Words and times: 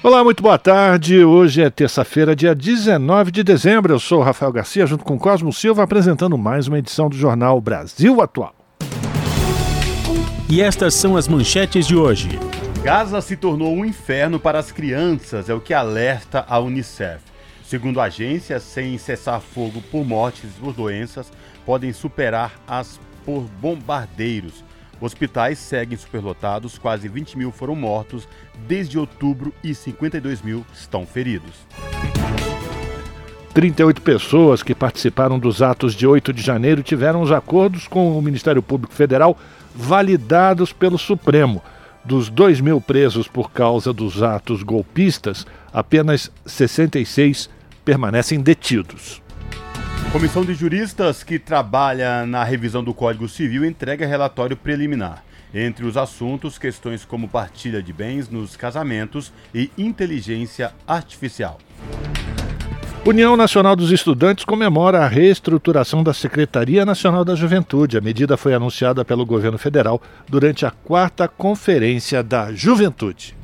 Olá, 0.00 0.22
muito 0.22 0.44
boa 0.44 0.56
tarde. 0.56 1.24
Hoje 1.24 1.60
é 1.60 1.68
terça-feira, 1.68 2.36
dia 2.36 2.54
19 2.54 3.32
de 3.32 3.42
dezembro. 3.42 3.92
Eu 3.92 3.98
sou 3.98 4.22
Rafael 4.22 4.52
Garcia, 4.52 4.86
junto 4.86 5.02
com 5.04 5.18
Cosmo 5.18 5.52
Silva, 5.52 5.82
apresentando 5.82 6.38
mais 6.38 6.68
uma 6.68 6.78
edição 6.78 7.08
do 7.08 7.16
Jornal 7.16 7.60
Brasil 7.60 8.22
Atual. 8.22 8.54
E 10.48 10.60
estas 10.62 10.94
são 10.94 11.16
as 11.16 11.26
manchetes 11.26 11.84
de 11.84 11.96
hoje. 11.96 12.28
Gaza 12.80 13.20
se 13.20 13.36
tornou 13.36 13.74
um 13.74 13.84
inferno 13.84 14.38
para 14.38 14.60
as 14.60 14.70
crianças, 14.70 15.50
é 15.50 15.54
o 15.54 15.60
que 15.60 15.74
alerta 15.74 16.46
a 16.48 16.60
Unicef. 16.60 17.20
Segundo 17.64 18.00
a 18.00 18.04
agência, 18.04 18.60
sem 18.60 18.96
cessar 18.98 19.40
fogo 19.40 19.82
por 19.90 20.06
mortes 20.06 20.50
por 20.60 20.72
doenças, 20.72 21.30
podem 21.66 21.92
superar 21.92 22.52
as 22.68 23.00
por 23.24 23.42
bombardeiros. 23.60 24.64
Hospitais 25.00 25.58
seguem 25.58 25.96
superlotados, 25.96 26.78
quase 26.78 27.08
20 27.08 27.38
mil 27.38 27.52
foram 27.52 27.74
mortos 27.76 28.28
desde 28.66 28.98
outubro 28.98 29.54
e 29.62 29.74
52 29.74 30.42
mil 30.42 30.64
estão 30.72 31.06
feridos. 31.06 31.66
38 33.54 34.02
pessoas 34.02 34.62
que 34.62 34.74
participaram 34.74 35.38
dos 35.38 35.62
atos 35.62 35.94
de 35.94 36.06
8 36.06 36.32
de 36.32 36.42
janeiro 36.42 36.82
tiveram 36.82 37.22
os 37.22 37.32
acordos 37.32 37.88
com 37.88 38.16
o 38.16 38.22
Ministério 38.22 38.62
Público 38.62 38.94
Federal 38.94 39.36
validados 39.74 40.72
pelo 40.72 40.98
Supremo. 40.98 41.62
Dos 42.04 42.28
2 42.30 42.60
mil 42.60 42.80
presos 42.80 43.26
por 43.26 43.50
causa 43.50 43.92
dos 43.92 44.22
atos 44.22 44.62
golpistas, 44.62 45.46
apenas 45.72 46.30
66 46.46 47.50
permanecem 47.84 48.40
detidos. 48.40 49.20
Comissão 50.12 50.42
de 50.42 50.54
juristas 50.54 51.22
que 51.22 51.38
trabalha 51.38 52.24
na 52.24 52.42
revisão 52.42 52.82
do 52.82 52.94
Código 52.94 53.28
Civil 53.28 53.62
entrega 53.62 54.06
relatório 54.06 54.56
preliminar. 54.56 55.22
Entre 55.52 55.84
os 55.84 55.98
assuntos, 55.98 56.56
questões 56.56 57.04
como 57.04 57.28
partilha 57.28 57.82
de 57.82 57.92
bens 57.92 58.30
nos 58.30 58.56
casamentos 58.56 59.30
e 59.54 59.70
inteligência 59.76 60.72
artificial. 60.86 61.58
União 63.04 63.36
Nacional 63.36 63.76
dos 63.76 63.92
Estudantes 63.92 64.46
comemora 64.46 65.04
a 65.04 65.08
reestruturação 65.08 66.02
da 66.02 66.14
Secretaria 66.14 66.86
Nacional 66.86 67.22
da 67.22 67.34
Juventude. 67.34 67.98
A 67.98 68.00
medida 68.00 68.38
foi 68.38 68.54
anunciada 68.54 69.04
pelo 69.04 69.26
governo 69.26 69.58
federal 69.58 70.00
durante 70.26 70.64
a 70.64 70.70
quarta 70.70 71.28
Conferência 71.28 72.22
da 72.22 72.50
Juventude. 72.52 73.36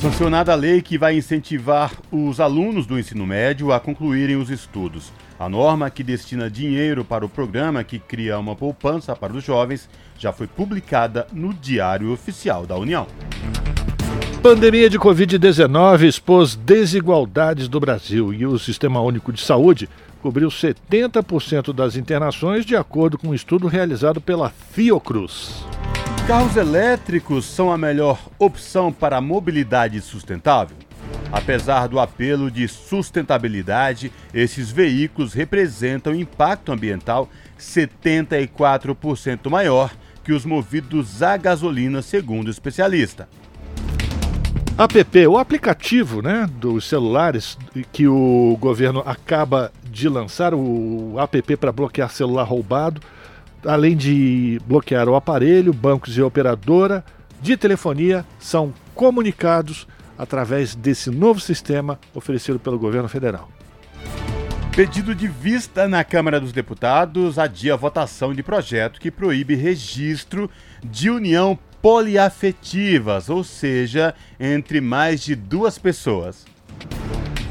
Sancionada 0.00 0.52
a 0.52 0.54
lei 0.54 0.80
que 0.80 0.96
vai 0.96 1.16
incentivar 1.16 1.90
os 2.12 2.38
alunos 2.38 2.86
do 2.86 2.96
ensino 2.96 3.26
médio 3.26 3.72
a 3.72 3.80
concluírem 3.80 4.36
os 4.36 4.48
estudos. 4.48 5.12
A 5.38 5.48
norma 5.48 5.88
que 5.88 6.02
destina 6.02 6.50
dinheiro 6.50 7.04
para 7.04 7.24
o 7.24 7.28
programa 7.28 7.84
que 7.84 8.00
cria 8.00 8.36
uma 8.40 8.56
poupança 8.56 9.14
para 9.14 9.32
os 9.32 9.44
jovens 9.44 9.88
já 10.18 10.32
foi 10.32 10.48
publicada 10.48 11.28
no 11.32 11.54
Diário 11.54 12.12
Oficial 12.12 12.66
da 12.66 12.76
União. 12.76 13.06
Pandemia 14.42 14.90
de 14.90 14.98
Covid-19 14.98 16.02
expôs 16.08 16.56
desigualdades 16.56 17.68
do 17.68 17.78
Brasil 17.78 18.34
e 18.34 18.44
o 18.44 18.58
Sistema 18.58 19.00
Único 19.00 19.32
de 19.32 19.40
Saúde 19.40 19.88
cobriu 20.20 20.48
70% 20.48 21.72
das 21.72 21.94
internações, 21.94 22.66
de 22.66 22.74
acordo 22.74 23.16
com 23.16 23.28
um 23.28 23.34
estudo 23.34 23.68
realizado 23.68 24.20
pela 24.20 24.50
Fiocruz. 24.50 25.64
Carros 26.26 26.56
elétricos 26.56 27.44
são 27.44 27.72
a 27.72 27.78
melhor 27.78 28.18
opção 28.40 28.92
para 28.92 29.18
a 29.18 29.20
mobilidade 29.20 30.00
sustentável? 30.00 30.87
Apesar 31.30 31.88
do 31.88 32.00
apelo 32.00 32.50
de 32.50 32.66
sustentabilidade, 32.66 34.10
esses 34.32 34.70
veículos 34.70 35.34
representam 35.34 36.14
impacto 36.14 36.72
ambiental 36.72 37.28
74% 37.58 39.50
maior 39.50 39.92
que 40.24 40.32
os 40.32 40.44
movidos 40.44 41.22
a 41.22 41.36
gasolina, 41.36 42.00
segundo 42.02 42.48
o 42.48 42.50
especialista. 42.50 43.28
App, 44.78 45.26
o 45.26 45.38
aplicativo 45.38 46.22
né, 46.22 46.48
dos 46.56 46.84
celulares 46.84 47.58
que 47.92 48.06
o 48.06 48.56
governo 48.60 49.02
acaba 49.04 49.72
de 49.90 50.08
lançar, 50.08 50.54
o 50.54 51.16
app 51.18 51.56
para 51.56 51.72
bloquear 51.72 52.10
celular 52.10 52.44
roubado, 52.44 53.00
além 53.66 53.96
de 53.96 54.60
bloquear 54.66 55.08
o 55.08 55.16
aparelho, 55.16 55.72
bancos 55.72 56.16
e 56.16 56.22
operadora 56.22 57.04
de 57.42 57.56
telefonia, 57.56 58.24
são 58.38 58.72
comunicados 58.94 59.86
através 60.18 60.74
desse 60.74 61.10
novo 61.10 61.38
sistema 61.38 61.98
oferecido 62.14 62.58
pelo 62.58 62.78
governo 62.78 63.08
federal. 63.08 63.48
Pedido 64.74 65.14
de 65.14 65.26
vista 65.26 65.88
na 65.88 66.04
Câmara 66.04 66.40
dos 66.40 66.52
Deputados 66.52 67.38
adia 67.38 67.74
a 67.74 67.76
votação 67.76 68.34
de 68.34 68.42
projeto 68.42 69.00
que 69.00 69.10
proíbe 69.10 69.54
registro 69.54 70.50
de 70.84 71.10
união 71.10 71.58
poliafetivas, 71.82 73.28
ou 73.28 73.42
seja, 73.42 74.14
entre 74.38 74.80
mais 74.80 75.20
de 75.20 75.34
duas 75.34 75.78
pessoas. 75.78 76.44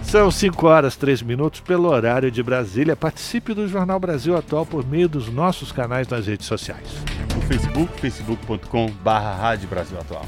São 0.03 0.31
5 0.31 0.67
horas 0.67 0.95
3 0.95 1.21
minutos 1.21 1.59
pelo 1.59 1.89
horário 1.89 2.31
de 2.31 2.41
Brasília. 2.41 2.95
Participe 2.95 3.53
do 3.53 3.67
Jornal 3.67 3.99
Brasil 3.99 4.37
Atual 4.37 4.65
por 4.65 4.87
meio 4.87 5.09
dos 5.09 5.27
nossos 5.27 5.73
canais 5.73 6.07
nas 6.07 6.27
redes 6.27 6.45
sociais. 6.45 7.03
O 7.37 7.41
Facebook, 7.41 7.99
facebook.com 7.99 8.89
barra 9.03 9.53
Brasil 9.69 9.99
Atual. 9.99 10.25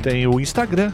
Tem 0.00 0.28
o 0.28 0.38
Instagram, 0.38 0.92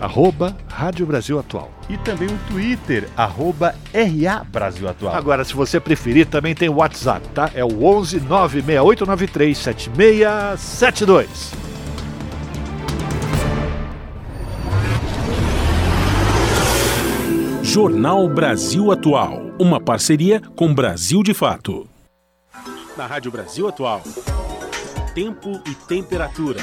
arroba 0.00 0.56
Rádio 0.68 1.06
Brasil 1.06 1.38
Atual. 1.38 1.70
E 1.88 1.96
também 1.98 2.28
o 2.28 2.38
Twitter, 2.50 3.08
arroba 3.16 3.74
RA 3.92 4.44
Brasil 4.44 4.88
Atual. 4.88 5.14
Agora, 5.14 5.44
se 5.44 5.54
você 5.54 5.80
preferir, 5.80 6.26
também 6.26 6.54
tem 6.54 6.68
o 6.68 6.76
WhatsApp, 6.76 7.26
tá? 7.30 7.50
É 7.54 7.64
o 7.64 7.84
11 7.84 8.20
96893 8.20 9.58
7672. 9.58 11.52
Jornal 17.62 18.28
Brasil 18.28 18.90
Atual, 18.90 19.52
uma 19.58 19.78
parceria 19.78 20.40
com 20.56 20.72
Brasil 20.72 21.22
de 21.22 21.34
Fato. 21.34 21.86
Na 22.96 23.06
Rádio 23.06 23.30
Brasil 23.30 23.68
Atual, 23.68 24.02
tempo 25.14 25.60
e 25.66 25.74
temperatura. 25.74 26.60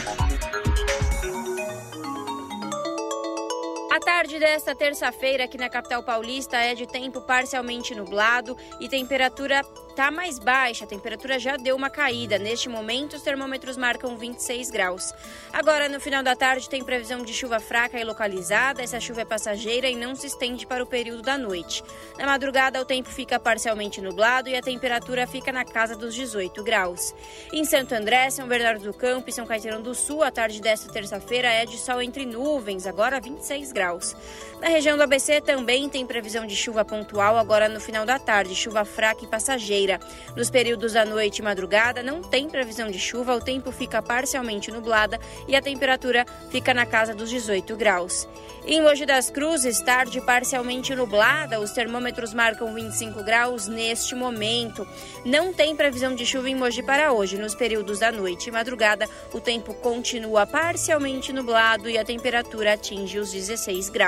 A 4.07 4.14
tarde 4.25 4.39
desta 4.39 4.73
terça-feira 4.73 5.43
aqui 5.43 5.55
na 5.55 5.69
capital 5.69 6.01
paulista 6.01 6.57
é 6.57 6.73
de 6.73 6.87
tempo 6.87 7.21
parcialmente 7.21 7.93
nublado 7.93 8.57
e 8.79 8.89
temperatura 8.89 9.61
está 9.95 10.11
mais 10.11 10.37
baixa, 10.37 10.83
a 10.83 10.87
temperatura 10.87 11.39
já 11.39 11.55
deu 11.55 11.73
uma 11.73 11.89
caída. 11.89 12.37
Neste 12.37 12.67
momento, 12.67 13.16
os 13.16 13.22
termômetros 13.22 13.77
marcam 13.77 14.17
26 14.17 14.69
graus. 14.69 15.13
Agora, 15.53 15.87
no 15.87 16.01
final 16.01 16.22
da 16.22 16.35
tarde, 16.35 16.69
tem 16.69 16.83
previsão 16.83 17.23
de 17.23 17.33
chuva 17.33 17.61
fraca 17.61 17.97
e 17.97 18.03
localizada. 18.03 18.83
Essa 18.83 18.99
chuva 18.99 19.22
é 19.22 19.25
passageira 19.25 19.87
e 19.87 19.95
não 19.95 20.13
se 20.13 20.28
estende 20.28 20.67
para 20.67 20.83
o 20.83 20.85
período 20.85 21.21
da 21.21 21.37
noite. 21.37 21.81
Na 22.17 22.25
madrugada, 22.25 22.81
o 22.81 22.83
tempo 22.83 23.09
fica 23.09 23.39
parcialmente 23.39 24.01
nublado 24.01 24.49
e 24.49 24.55
a 24.57 24.61
temperatura 24.61 25.25
fica 25.25 25.53
na 25.53 25.63
casa 25.63 25.95
dos 25.95 26.13
18 26.13 26.61
graus. 26.61 27.16
Em 27.53 27.63
Santo 27.63 27.95
André, 27.95 28.29
São 28.31 28.49
Bernardo 28.49 28.83
do 28.83 28.93
Campo 28.93 29.29
e 29.29 29.33
São 29.33 29.45
Caetano 29.45 29.81
do 29.81 29.95
Sul, 29.95 30.23
a 30.23 30.31
tarde 30.31 30.59
desta 30.61 30.91
terça-feira 30.91 31.47
é 31.47 31.66
de 31.66 31.78
sol 31.78 32.01
entre 32.01 32.25
nuvens, 32.25 32.85
agora 32.85 33.21
26 33.21 33.71
graus. 33.71 34.15
Na 34.62 34.70
região 34.70 34.96
do 34.96 35.03
ABC 35.03 35.41
também 35.41 35.90
tem 35.90 36.06
previsão 36.08 36.46
de 36.47 36.56
chuva 36.56 36.85
pontual 36.85 37.38
agora 37.38 37.67
no 37.67 37.79
final 37.79 38.06
da 38.06 38.17
tarde, 38.17 38.56
chuva 38.56 38.85
fraca 38.85 39.23
e 39.23 39.28
passageira. 39.28 40.00
Nos 40.35 40.50
períodos 40.50 40.94
da 40.94 41.06
noite 41.06 41.40
e 41.40 41.41
madrugada 41.41 42.02
não 42.02 42.22
tem 42.22 42.50
previsão 42.50 42.90
de 42.90 42.97
chuva, 42.97 43.35
o 43.35 43.41
tempo 43.41 43.72
fica 43.72 44.02
parcialmente 44.02 44.72
nublada 44.72 45.20
e 45.47 45.56
a 45.56 45.62
temperatura 45.62 46.26
fica 46.50 46.73
na 46.73 46.85
casa 46.85 47.14
dos 47.14 47.29
18 47.29 47.76
graus. 47.76 48.28
Em 48.66 48.82
Mogi 48.82 49.06
das 49.06 49.29
Cruzes, 49.29 49.79
tarde 49.82 50.20
parcialmente 50.22 50.96
nublada, 50.96 51.59
os 51.59 51.72
termômetros 51.72 52.34
marcam 52.34 52.73
25 52.73 53.23
graus 53.23 53.67
neste 53.67 54.16
momento. 54.16 54.88
Não 55.23 55.53
tem 55.53 55.76
previsão 55.76 56.16
de 56.16 56.26
chuva 56.26 56.50
em 56.50 56.56
Mogi 56.56 56.82
para 56.82 57.12
hoje. 57.12 57.38
Nos 57.38 57.53
períodos 57.53 58.00
da 58.00 58.12
noite 58.12 58.47
e 58.47 58.52
madrugada, 58.52 59.08
o 59.32 59.40
tempo 59.40 59.73
continua 59.76 60.47
parcialmente 60.47 61.32
nublado 61.32 61.88
e 61.88 61.97
a 61.97 62.06
temperatura 62.06 62.73
atinge 62.73 63.20
os 63.20 63.32
16 63.32 63.90
graus. 63.90 64.04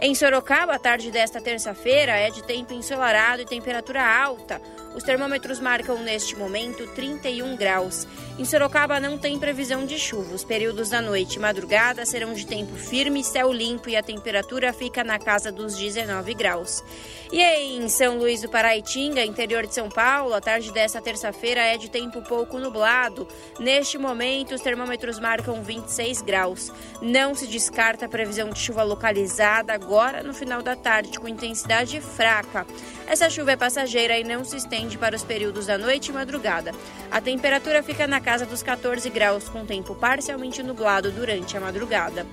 Em 0.00 0.14
Sorocaba, 0.14 0.74
a 0.74 0.78
tarde 0.78 1.10
desta 1.10 1.40
terça-feira 1.40 2.12
é 2.12 2.30
de 2.30 2.42
tempo 2.42 2.72
ensolarado 2.72 3.42
e 3.42 3.44
temperatura 3.44 4.00
alta. 4.04 4.62
Os 4.98 5.04
termômetros 5.04 5.60
marcam 5.60 6.02
neste 6.02 6.34
momento 6.34 6.84
31 6.88 7.54
graus. 7.54 8.04
Em 8.36 8.44
Sorocaba 8.44 8.98
não 8.98 9.16
tem 9.16 9.38
previsão 9.38 9.86
de 9.86 9.96
chuva. 9.96 10.34
Os 10.34 10.42
períodos 10.42 10.88
da 10.88 11.00
noite 11.00 11.36
e 11.36 11.38
madrugada 11.38 12.04
serão 12.04 12.34
de 12.34 12.44
tempo 12.44 12.74
firme, 12.74 13.22
céu 13.22 13.52
limpo 13.52 13.88
e 13.88 13.94
a 13.94 14.02
temperatura 14.02 14.72
fica 14.72 15.04
na 15.04 15.16
casa 15.16 15.52
dos 15.52 15.76
19 15.76 16.34
graus. 16.34 16.82
E 17.30 17.40
em 17.40 17.88
São 17.88 18.18
Luís 18.18 18.42
do 18.42 18.48
Paraitinga, 18.48 19.24
interior 19.24 19.66
de 19.66 19.74
São 19.74 19.88
Paulo, 19.88 20.34
a 20.34 20.40
tarde 20.40 20.72
desta 20.72 21.00
terça-feira 21.00 21.60
é 21.60 21.76
de 21.76 21.88
tempo 21.88 22.20
pouco 22.22 22.58
nublado. 22.58 23.28
Neste 23.60 23.98
momento, 23.98 24.56
os 24.56 24.60
termômetros 24.60 25.20
marcam 25.20 25.62
26 25.62 26.22
graus. 26.22 26.72
Não 27.00 27.36
se 27.36 27.46
descarta 27.46 28.06
a 28.06 28.08
previsão 28.08 28.50
de 28.50 28.58
chuva 28.58 28.82
localizada 28.82 29.72
agora 29.72 30.24
no 30.24 30.34
final 30.34 30.60
da 30.60 30.74
tarde, 30.74 31.20
com 31.20 31.28
intensidade 31.28 32.00
fraca. 32.00 32.66
Essa 33.06 33.30
chuva 33.30 33.52
é 33.52 33.56
passageira 33.56 34.18
e 34.18 34.24
não 34.24 34.44
se 34.44 34.56
estende 34.56 34.87
para 34.96 35.16
os 35.16 35.24
períodos 35.24 35.66
da 35.66 35.76
noite 35.76 36.08
e 36.08 36.12
madrugada. 36.12 36.72
A 37.10 37.20
temperatura 37.20 37.82
fica 37.82 38.06
na 38.06 38.20
casa 38.20 38.46
dos 38.46 38.62
14 38.62 39.10
graus, 39.10 39.48
com 39.48 39.66
tempo 39.66 39.94
parcialmente 39.94 40.62
nublado 40.62 41.10
durante 41.10 41.56
a 41.56 41.60
madrugada. 41.60 42.24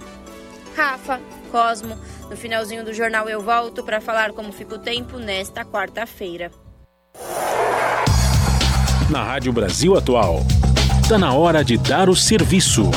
Rafa, 0.76 1.20
Cosmo, 1.52 1.98
no 2.30 2.38
finalzinho 2.38 2.84
do 2.84 2.94
jornal 2.94 3.28
eu 3.28 3.42
volto 3.42 3.84
para 3.84 4.00
falar 4.00 4.32
como 4.34 4.52
fica 4.52 4.76
o 4.76 4.80
tempo 4.80 5.18
nesta 5.18 5.66
quarta-feira. 5.66 6.52
Na 9.10 9.24
Rádio 9.24 9.54
Brasil 9.54 9.96
Atual, 9.96 10.46
está 11.02 11.18
na 11.18 11.34
hora 11.34 11.64
de 11.64 11.78
dar 11.78 12.10
o 12.10 12.16
serviço. 12.16 12.90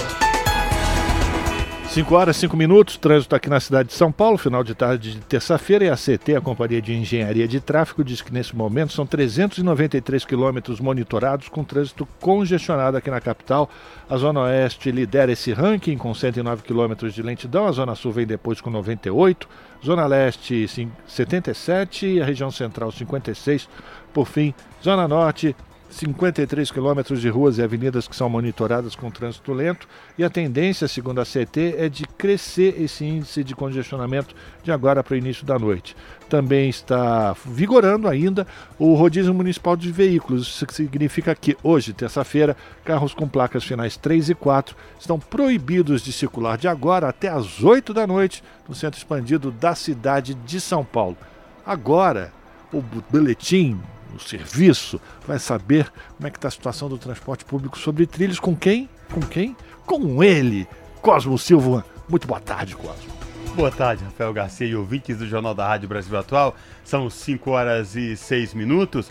5 1.89 2.15
horas, 2.15 2.37
5 2.37 2.55
minutos, 2.55 2.99
trânsito 2.99 3.35
aqui 3.35 3.49
na 3.49 3.59
cidade 3.59 3.89
de 3.89 3.95
São 3.95 4.13
Paulo, 4.13 4.37
final 4.37 4.63
de 4.63 4.75
tarde 4.75 5.15
de 5.15 5.21
terça-feira, 5.21 5.87
e 5.87 5.89
a 5.89 5.97
CT, 5.97 6.37
a 6.37 6.41
Companhia 6.41 6.83
de 6.83 6.93
Engenharia 6.93 7.49
de 7.49 7.61
Tráfego, 7.61 8.05
diz 8.05 8.21
que 8.21 8.33
nesse 8.33 8.55
momento 8.55 8.93
são 8.93 9.07
393 9.07 10.23
quilômetros 10.27 10.81
monitorados 10.81 11.49
com 11.49 11.65
trânsito 11.65 12.07
congestionado 12.21 12.99
aqui 12.99 13.11
na 13.11 13.23
capital. 13.23 13.71
A 14.09 14.19
Zona 14.19 14.41
Oeste 14.41 14.91
lidera 14.91 15.33
esse 15.33 15.51
ranking 15.51 15.97
com 15.97 16.13
109 16.13 16.63
quilômetros 16.63 17.15
de 17.15 17.23
lentidão, 17.23 17.67
a 17.67 17.73
Zona 17.73 17.95
Sul 17.95 18.13
vem 18.13 18.27
depois 18.27 18.61
com 18.61 18.69
98, 18.69 19.49
Zona 19.85 20.07
Leste 20.07 20.69
77 21.07 22.07
e 22.07 22.21
a 22.21 22.25
região 22.25 22.51
central 22.51 22.93
56. 22.93 23.67
Por 24.13 24.27
fim, 24.27 24.53
Zona 24.85 25.09
Norte 25.09 25.57
53 25.91 26.71
quilômetros 26.71 27.21
de 27.21 27.29
ruas 27.29 27.59
e 27.59 27.63
avenidas 27.63 28.07
que 28.07 28.15
são 28.15 28.29
monitoradas 28.29 28.95
com 28.95 29.11
trânsito 29.11 29.53
lento 29.53 29.89
e 30.19 30.25
a 30.25 30.31
tendência, 30.31 30.87
segundo 30.87 31.21
a 31.21 31.25
CT, 31.25 31.77
é 31.79 31.89
de 31.89 32.05
crescer 32.05 32.81
esse 32.81 33.05
índice 33.05 33.43
de 33.43 33.55
congestionamento 33.55 34.35
de 34.63 34.71
agora 34.71 35.03
para 35.03 35.15
o 35.15 35.17
início 35.17 35.47
da 35.47 35.59
noite. 35.59 35.97
Também 36.29 36.69
está 36.69 37.35
vigorando 37.47 38.07
ainda 38.07 38.47
o 38.79 38.95
rodízio 38.95 39.33
municipal 39.33 39.77
de 39.77 39.91
veículos. 39.91 40.47
Isso 40.47 40.67
significa 40.71 41.35
que 41.35 41.57
hoje, 41.63 41.95
terça-feira, 41.95 42.57
carros 42.85 43.15
com 43.15 43.27
placas 43.27 43.65
finais 43.65 43.97
3 43.97 44.31
e 44.31 44.35
4 44.35 44.77
estão 45.01 45.19
proibidos 45.19 46.03
de 46.03 46.13
circular 46.13 46.59
de 46.59 46.69
agora 46.69 47.09
até 47.09 47.29
às 47.29 47.63
8 47.63 47.95
da 47.95 48.07
noite 48.07 48.43
no 48.69 48.75
centro 48.75 48.99
expandido 48.99 49.51
da 49.51 49.75
cidade 49.75 50.35
de 50.35 50.61
São 50.61 50.85
Paulo. 50.85 51.17
Agora, 51.65 52.31
o 52.73 52.83
boletim 53.11 53.81
o 54.15 54.21
serviço, 54.21 55.01
vai 55.27 55.39
saber 55.39 55.91
como 56.17 56.27
é 56.27 56.31
que 56.31 56.39
está 56.39 56.49
a 56.49 56.51
situação 56.51 56.89
do 56.89 56.99
transporte 56.99 57.45
público 57.45 57.79
sobre 57.79 58.07
trilhos. 58.07 58.41
Com 58.41 58.55
quem? 58.57 58.89
Com 59.13 59.21
quem? 59.21 59.57
Com 59.87 60.23
ele, 60.23 60.67
Cosmo 61.01 61.39
Silva. 61.39 61.85
Muito 62.09 62.27
boa 62.27 62.41
tarde, 62.41 62.75
Cosmo. 62.75 63.19
Boa 63.55 63.71
tarde, 63.71 64.05
Rafael 64.05 64.33
Garcia 64.33 64.67
e 64.67 64.77
ouvintes 64.77 65.19
do 65.19 65.27
Jornal 65.27 65.55
da 65.55 65.67
Rádio 65.67 65.89
Brasil 65.89 66.17
Atual. 66.17 66.55
São 66.85 67.11
5 67.11 67.51
horas 67.51 67.97
e 67.97 68.17
6 68.17 68.55
minutos. 68.55 69.11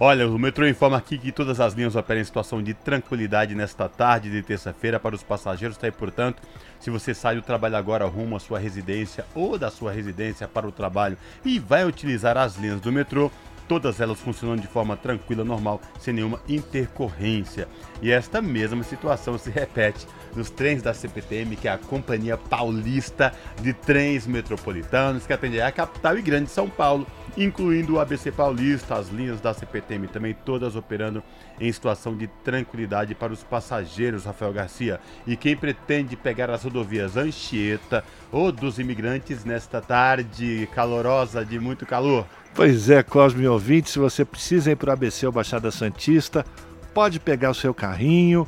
Olha, 0.00 0.26
o 0.26 0.38
metrô 0.38 0.66
informa 0.66 0.96
aqui 0.96 1.16
que 1.18 1.30
todas 1.30 1.60
as 1.60 1.74
linhas 1.74 1.94
operam 1.94 2.20
em 2.20 2.24
situação 2.24 2.62
de 2.62 2.74
tranquilidade 2.74 3.54
nesta 3.54 3.88
tarde 3.88 4.30
de 4.30 4.42
terça-feira 4.42 4.98
para 4.98 5.14
os 5.14 5.22
passageiros. 5.22 5.76
Tá 5.76 5.86
aí, 5.86 5.92
portanto, 5.92 6.42
se 6.80 6.90
você 6.90 7.14
sai 7.14 7.36
do 7.36 7.42
trabalho 7.42 7.76
agora 7.76 8.04
rumo 8.06 8.34
à 8.34 8.40
sua 8.40 8.58
residência 8.58 9.24
ou 9.34 9.58
da 9.58 9.70
sua 9.70 9.92
residência 9.92 10.48
para 10.48 10.66
o 10.66 10.72
trabalho 10.72 11.16
e 11.44 11.58
vai 11.58 11.84
utilizar 11.84 12.36
as 12.36 12.56
linhas 12.56 12.80
do 12.80 12.90
metrô, 12.90 13.30
todas 13.72 14.02
elas 14.02 14.20
funcionando 14.20 14.60
de 14.60 14.66
forma 14.66 14.98
tranquila, 14.98 15.42
normal, 15.42 15.80
sem 15.98 16.12
nenhuma 16.12 16.42
intercorrência. 16.46 17.66
E 18.02 18.10
esta 18.10 18.42
mesma 18.42 18.82
situação 18.82 19.38
se 19.38 19.48
repete 19.48 20.06
nos 20.36 20.50
trens 20.50 20.82
da 20.82 20.92
CPTM, 20.92 21.56
que 21.56 21.66
é 21.66 21.72
a 21.72 21.78
Companhia 21.78 22.36
Paulista 22.36 23.32
de 23.62 23.72
Trens 23.72 24.26
Metropolitanos, 24.26 25.26
que 25.26 25.32
atende 25.32 25.58
a 25.58 25.72
capital 25.72 26.18
e 26.18 26.20
grande 26.20 26.50
São 26.50 26.68
Paulo, 26.68 27.06
incluindo 27.34 27.94
o 27.94 27.98
ABC 27.98 28.30
Paulista, 28.30 28.94
as 28.94 29.08
linhas 29.08 29.40
da 29.40 29.54
CPTM 29.54 30.06
também 30.06 30.34
todas 30.44 30.76
operando 30.76 31.22
em 31.58 31.72
situação 31.72 32.14
de 32.14 32.26
tranquilidade 32.44 33.14
para 33.14 33.32
os 33.32 33.42
passageiros, 33.42 34.26
Rafael 34.26 34.52
Garcia. 34.52 35.00
E 35.26 35.34
quem 35.34 35.56
pretende 35.56 36.14
pegar 36.14 36.50
as 36.50 36.64
rodovias 36.64 37.16
Anchieta 37.16 38.04
ou 38.30 38.52
dos 38.52 38.78
imigrantes 38.78 39.46
nesta 39.46 39.80
tarde 39.80 40.68
calorosa 40.74 41.42
de 41.42 41.58
muito 41.58 41.86
calor, 41.86 42.26
Pois 42.54 42.90
é, 42.90 43.02
Cosme 43.02 43.48
ouvinte, 43.48 43.88
se 43.88 43.98
você 43.98 44.26
precisa 44.26 44.70
ir 44.70 44.76
para 44.76 44.90
o 44.90 44.92
ABC 44.92 45.24
ou 45.24 45.32
Baixada 45.32 45.70
Santista, 45.70 46.44
pode 46.92 47.18
pegar 47.18 47.50
o 47.50 47.54
seu 47.54 47.72
carrinho, 47.72 48.46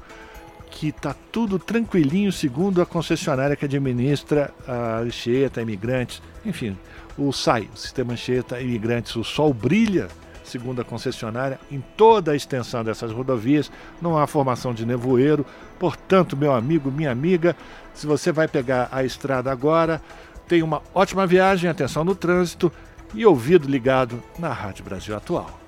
que 0.70 0.92
tá 0.92 1.14
tudo 1.32 1.58
tranquilinho, 1.58 2.30
segundo 2.30 2.82
a 2.82 2.86
concessionária 2.86 3.56
que 3.56 3.64
administra 3.64 4.52
a 4.68 4.98
Anchieta, 4.98 5.62
Imigrantes, 5.62 6.20
enfim, 6.44 6.76
o 7.16 7.32
SAI, 7.32 7.70
o 7.74 7.78
Sistema 7.78 8.12
Anchieta 8.12 8.60
Imigrantes, 8.60 9.16
o 9.16 9.24
sol 9.24 9.54
brilha, 9.54 10.08
segundo 10.44 10.82
a 10.82 10.84
concessionária, 10.84 11.58
em 11.72 11.82
toda 11.96 12.32
a 12.32 12.36
extensão 12.36 12.84
dessas 12.84 13.10
rodovias, 13.10 13.72
não 14.02 14.18
há 14.18 14.26
formação 14.26 14.74
de 14.74 14.84
nevoeiro, 14.84 15.46
portanto, 15.78 16.36
meu 16.36 16.52
amigo, 16.52 16.90
minha 16.90 17.10
amiga, 17.10 17.56
se 17.94 18.06
você 18.06 18.30
vai 18.30 18.48
pegar 18.48 18.86
a 18.92 19.02
estrada 19.02 19.50
agora, 19.50 20.02
tenha 20.46 20.64
uma 20.64 20.82
ótima 20.94 21.26
viagem, 21.26 21.70
atenção 21.70 22.04
no 22.04 22.14
trânsito, 22.14 22.70
e 23.14 23.25
ouvido 23.25 23.69
ligado 23.69 24.22
na 24.38 24.52
Rádio 24.52 24.84
Brasil 24.84 25.16
Atual. 25.16 25.61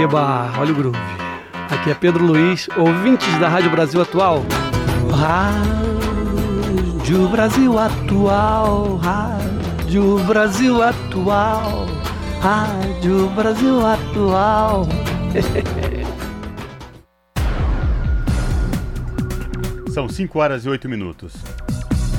Eba, 0.00 0.52
olha 0.58 0.72
o 0.72 0.74
groove. 0.74 0.98
Aqui 1.70 1.90
é 1.90 1.94
Pedro 1.94 2.24
Luiz, 2.24 2.68
ouvintes 2.76 3.38
da 3.38 3.48
Rádio 3.48 3.70
Brasil 3.70 4.00
Atual. 4.02 4.44
Rádio 5.10 5.46
Brasil 7.28 7.78
Atual, 7.78 8.96
Rádio 8.96 10.18
Brasil 10.24 10.82
Atual, 10.82 11.86
Rádio 12.40 13.28
Brasil 13.30 13.86
Atual. 13.86 14.86
São 19.96 20.10
5 20.10 20.38
horas 20.38 20.66
e 20.66 20.68
8 20.68 20.90
minutos. 20.90 21.32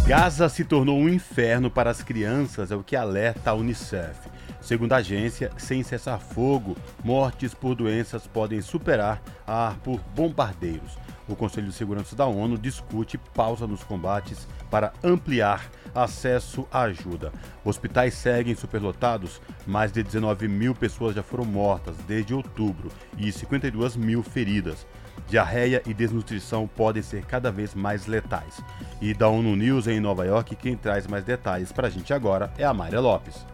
Gaza 0.07 0.49
se 0.49 0.65
tornou 0.65 0.97
um 0.97 1.07
inferno 1.07 1.69
para 1.69 1.91
as 1.91 2.01
crianças, 2.01 2.71
é 2.71 2.75
o 2.75 2.83
que 2.83 2.95
alerta 2.95 3.51
a 3.51 3.53
Unicef. 3.53 4.17
Segundo 4.59 4.93
a 4.93 4.95
agência, 4.95 5.51
sem 5.59 5.83
cessar 5.83 6.19
fogo, 6.19 6.75
mortes 7.03 7.53
por 7.53 7.75
doenças 7.75 8.25
podem 8.25 8.61
superar 8.61 9.21
a 9.45 9.75
por 9.83 9.99
bombardeiros. 10.15 10.97
O 11.27 11.35
Conselho 11.35 11.67
de 11.67 11.73
Segurança 11.73 12.15
da 12.15 12.25
ONU 12.25 12.57
discute 12.57 13.19
pausa 13.35 13.67
nos 13.67 13.83
combates 13.83 14.47
para 14.71 14.91
ampliar 15.03 15.69
acesso 15.93 16.67
à 16.71 16.81
ajuda. 16.81 17.31
Hospitais 17.63 18.15
seguem 18.15 18.55
superlotados, 18.55 19.39
mais 19.67 19.91
de 19.91 20.01
19 20.01 20.47
mil 20.47 20.73
pessoas 20.73 21.13
já 21.15 21.21
foram 21.21 21.45
mortas 21.45 21.95
desde 22.07 22.33
outubro 22.33 22.89
e 23.19 23.31
52 23.31 23.95
mil 23.95 24.23
feridas 24.23 24.87
diarreia 25.27 25.81
e 25.85 25.93
desnutrição 25.93 26.67
podem 26.67 27.01
ser 27.01 27.25
cada 27.25 27.51
vez 27.51 27.73
mais 27.73 28.05
letais. 28.05 28.61
E 29.01 29.13
da 29.13 29.27
ONU 29.27 29.55
News 29.55 29.87
em 29.87 29.99
Nova 29.99 30.25
York, 30.25 30.55
quem 30.55 30.75
traz 30.75 31.07
mais 31.07 31.23
detalhes 31.23 31.71
para 31.71 31.87
a 31.87 31.89
gente 31.89 32.13
agora 32.13 32.51
é 32.57 32.63
a 32.63 32.73
Mayra 32.73 32.99
Lopes. 32.99 33.45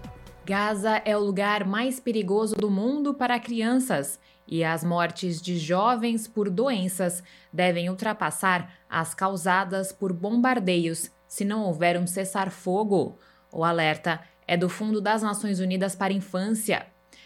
Gaza 0.46 1.02
é 1.06 1.16
o 1.16 1.22
lugar 1.22 1.66
mais 1.66 2.00
perigoso 2.00 2.56
do 2.56 2.70
mundo 2.70 3.14
para 3.14 3.40
crianças 3.40 4.20
e 4.48 4.64
as 4.64 4.84
mortes 4.84 5.42
de 5.42 5.58
jovens 5.58 6.28
por 6.28 6.50
doenças 6.50 7.24
devem 7.52 7.90
ultrapassar 7.90 8.72
as 8.90 9.14
causadas 9.14 9.92
por 9.92 10.12
bombardeios 10.12 11.10
se 11.28 11.46
não 11.46 11.64
houver 11.64 11.98
um 11.98 12.06
cessar-fogo. 12.06 13.18
O 13.52 13.64
alerta 13.64 14.20
é 14.46 14.58
do 14.58 14.68
Fundo 14.68 15.00
das 15.00 15.22
Nações 15.22 15.60
Unidas 15.60 15.96
para 15.96 16.14
a 16.14 16.16
Infância. 16.16 16.86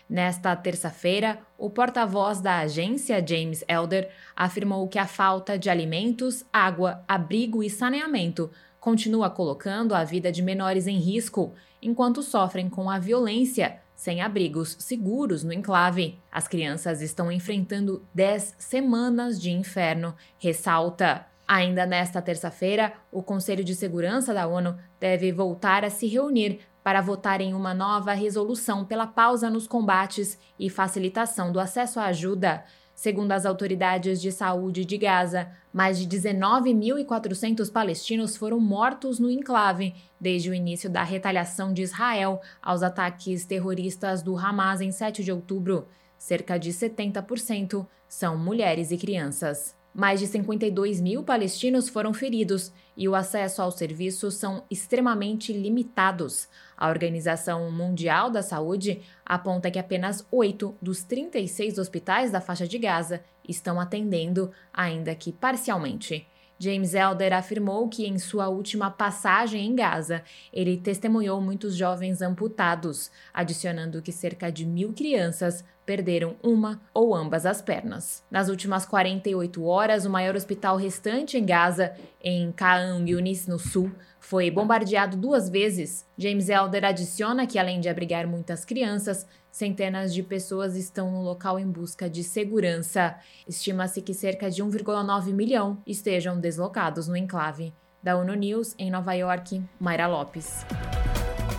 Nesta 0.09 0.55
terça-feira, 0.55 1.37
o 1.57 1.69
porta-voz 1.69 2.39
da 2.39 2.59
agência, 2.59 3.23
James 3.25 3.63
Elder, 3.67 4.09
afirmou 4.33 4.87
que 4.87 4.97
a 4.97 5.05
falta 5.05 5.59
de 5.59 5.69
alimentos, 5.69 6.45
água, 6.51 7.03
abrigo 7.05 7.61
e 7.61 7.69
saneamento 7.69 8.49
continua 8.79 9.29
colocando 9.29 9.93
a 9.93 10.05
vida 10.05 10.31
de 10.31 10.41
menores 10.41 10.87
em 10.87 10.97
risco, 10.97 11.53
enquanto 11.81 12.23
sofrem 12.23 12.69
com 12.69 12.89
a 12.89 12.97
violência, 12.97 13.81
sem 13.97 14.21
abrigos 14.21 14.77
seguros 14.79 15.43
no 15.43 15.51
enclave. 15.51 16.17
As 16.31 16.47
crianças 16.47 17.01
estão 17.01 17.29
enfrentando 17.29 18.01
10 18.13 18.55
semanas 18.57 19.41
de 19.41 19.51
inferno, 19.51 20.15
ressalta. 20.39 21.25
Ainda 21.45 21.85
nesta 21.85 22.21
terça-feira, 22.21 22.93
o 23.11 23.21
Conselho 23.21 23.63
de 23.63 23.75
Segurança 23.75 24.33
da 24.33 24.47
ONU 24.47 24.77
deve 24.99 25.33
voltar 25.33 25.83
a 25.83 25.89
se 25.89 26.07
reunir 26.07 26.59
para 26.87 27.01
votar 27.01 27.41
em 27.41 27.53
uma 27.53 27.73
nova 27.73 28.13
resolução 28.13 28.85
pela 28.85 29.05
pausa 29.05 29.49
nos 29.49 29.67
combates 29.67 30.39
e 30.57 30.69
facilitação 30.69 31.51
do 31.51 31.59
acesso 31.59 31.99
à 31.99 32.05
ajuda. 32.05 32.63
Segundo 32.95 33.33
as 33.33 33.45
autoridades 33.45 34.21
de 34.21 34.31
saúde 34.31 34.85
de 34.85 34.97
Gaza, 34.97 35.51
mais 35.73 35.99
de 35.99 36.07
19.400 36.07 37.69
palestinos 37.69 38.37
foram 38.37 38.61
mortos 38.61 39.19
no 39.19 39.29
enclave 39.29 39.95
desde 40.17 40.49
o 40.49 40.53
início 40.53 40.89
da 40.89 41.03
retaliação 41.03 41.73
de 41.73 41.81
Israel 41.81 42.39
aos 42.61 42.81
ataques 42.81 43.43
terroristas 43.43 44.21
do 44.21 44.37
Hamas 44.37 44.79
em 44.79 44.89
7 44.89 45.25
de 45.25 45.31
outubro. 45.33 45.89
Cerca 46.17 46.57
de 46.57 46.69
70% 46.69 47.85
são 48.07 48.37
mulheres 48.37 48.91
e 48.91 48.97
crianças. 48.97 49.75
Mais 49.93 50.19
de 50.19 50.27
52 50.27 51.01
mil 51.01 51.23
palestinos 51.23 51.89
foram 51.89 52.13
feridos 52.13 52.71
e 52.95 53.09
o 53.09 53.15
acesso 53.15 53.63
aos 53.63 53.73
serviços 53.73 54.35
são 54.35 54.63
extremamente 54.69 55.51
limitados. 55.51 56.47
A 56.77 56.89
Organização 56.89 57.71
Mundial 57.71 58.29
da 58.29 58.43
Saúde 58.43 59.01
aponta 59.25 59.71
que 59.71 59.79
apenas 59.79 60.25
8 60.31 60.77
dos 60.79 61.03
36 61.03 61.79
hospitais 61.79 62.31
da 62.31 62.39
faixa 62.39 62.67
de 62.67 62.77
Gaza 62.77 63.23
estão 63.47 63.79
atendendo, 63.79 64.51
ainda 64.71 65.15
que 65.15 65.33
parcialmente. 65.33 66.27
James 66.59 66.93
Elder 66.93 67.33
afirmou 67.33 67.87
que 67.87 68.07
em 68.07 68.17
sua 68.17 68.47
última 68.47 68.89
passagem 68.89 69.65
em 69.65 69.75
Gaza, 69.75 70.23
ele 70.51 70.77
testemunhou 70.77 71.39
muitos 71.39 71.75
jovens 71.75 72.21
amputados, 72.21 73.11
adicionando 73.33 74.01
que 74.01 74.11
cerca 74.11 74.51
de 74.51 74.65
mil 74.65 74.93
crianças 74.93 75.63
perderam 75.85 76.35
uma 76.43 76.81
ou 76.93 77.15
ambas 77.15 77.45
as 77.45 77.61
pernas. 77.61 78.23
Nas 78.29 78.49
últimas 78.49 78.85
48 78.85 79.63
horas, 79.63 80.05
o 80.05 80.09
maior 80.09 80.35
hospital 80.35 80.75
restante 80.75 81.37
em 81.37 81.45
Gaza, 81.45 81.93
em 82.21 82.51
Khan 82.51 83.05
Yunis, 83.07 83.47
no 83.47 83.57
sul, 83.57 83.91
foi 84.27 84.51
bombardeado 84.51 85.15
duas 85.15 85.47
vezes. 85.47 86.05
James 86.17 86.49
Elder 86.49 86.83
adiciona 86.83 87.47
que, 87.47 87.57
além 87.57 87.79
de 87.79 87.87
abrigar 87.87 88.27
muitas 88.27 88.65
crianças, 88.65 89.25
centenas 89.49 90.13
de 90.13 90.21
pessoas 90.21 90.75
estão 90.75 91.09
no 91.09 91.21
local 91.21 91.57
em 91.57 91.65
busca 91.65 92.09
de 92.09 92.25
segurança. 92.25 93.15
Estima-se 93.47 94.01
que 94.01 94.13
cerca 94.13 94.51
de 94.51 94.61
1,9 94.61 95.31
milhão 95.31 95.81
estejam 95.87 96.37
deslocados 96.37 97.07
no 97.07 97.15
enclave. 97.15 97.73
Da 98.03 98.17
ONU 98.17 98.33
News, 98.33 98.75
em 98.77 98.91
Nova 98.91 99.13
York, 99.13 99.63
Mayra 99.79 100.07
Lopes. 100.07 100.65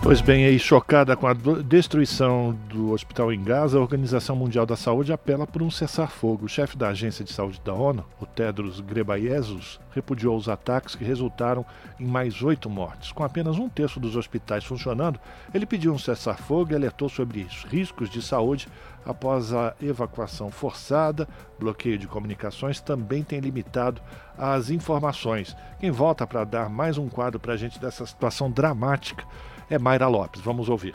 Pois 0.08 0.22
bem, 0.22 0.46
aí 0.46 0.58
chocada 0.58 1.14
com 1.14 1.26
a 1.26 1.34
destruição 1.34 2.56
do 2.70 2.92
hospital 2.92 3.30
em 3.30 3.44
Gaza, 3.44 3.76
a 3.76 3.80
Organização 3.82 4.34
Mundial 4.34 4.64
da 4.64 4.74
Saúde 4.74 5.12
apela 5.12 5.46
por 5.46 5.62
um 5.62 5.70
cessar-fogo. 5.70 6.46
O 6.46 6.48
chefe 6.48 6.78
da 6.78 6.88
Agência 6.88 7.22
de 7.22 7.30
Saúde 7.30 7.60
da 7.62 7.74
ONU, 7.74 8.02
o 8.18 8.24
Tedros 8.24 8.80
Ghebreyesus, 8.80 9.78
repudiou 9.90 10.34
os 10.34 10.48
ataques 10.48 10.94
que 10.94 11.04
resultaram 11.04 11.62
em 12.00 12.06
mais 12.06 12.40
oito 12.40 12.70
mortes. 12.70 13.12
Com 13.12 13.22
apenas 13.22 13.58
um 13.58 13.68
terço 13.68 14.00
dos 14.00 14.16
hospitais 14.16 14.64
funcionando, 14.64 15.20
ele 15.52 15.66
pediu 15.66 15.92
um 15.92 15.98
cessar-fogo 15.98 16.72
e 16.72 16.74
alertou 16.74 17.10
sobre 17.10 17.42
os 17.42 17.64
riscos 17.64 18.08
de 18.08 18.22
saúde 18.22 18.66
após 19.04 19.52
a 19.52 19.74
evacuação 19.78 20.50
forçada. 20.50 21.28
Bloqueio 21.58 21.98
de 21.98 22.08
comunicações 22.08 22.80
também 22.80 23.22
tem 23.22 23.40
limitado 23.40 24.00
as 24.38 24.70
informações. 24.70 25.54
Quem 25.78 25.90
volta 25.90 26.26
para 26.26 26.44
dar 26.44 26.70
mais 26.70 26.96
um 26.96 27.10
quadro 27.10 27.38
para 27.38 27.52
a 27.52 27.56
gente 27.58 27.78
dessa 27.78 28.06
situação 28.06 28.50
dramática 28.50 29.22
é 29.70 29.78
Mayra 29.78 30.08
Lopes. 30.08 30.40
Vamos 30.40 30.68
ouvir. 30.68 30.94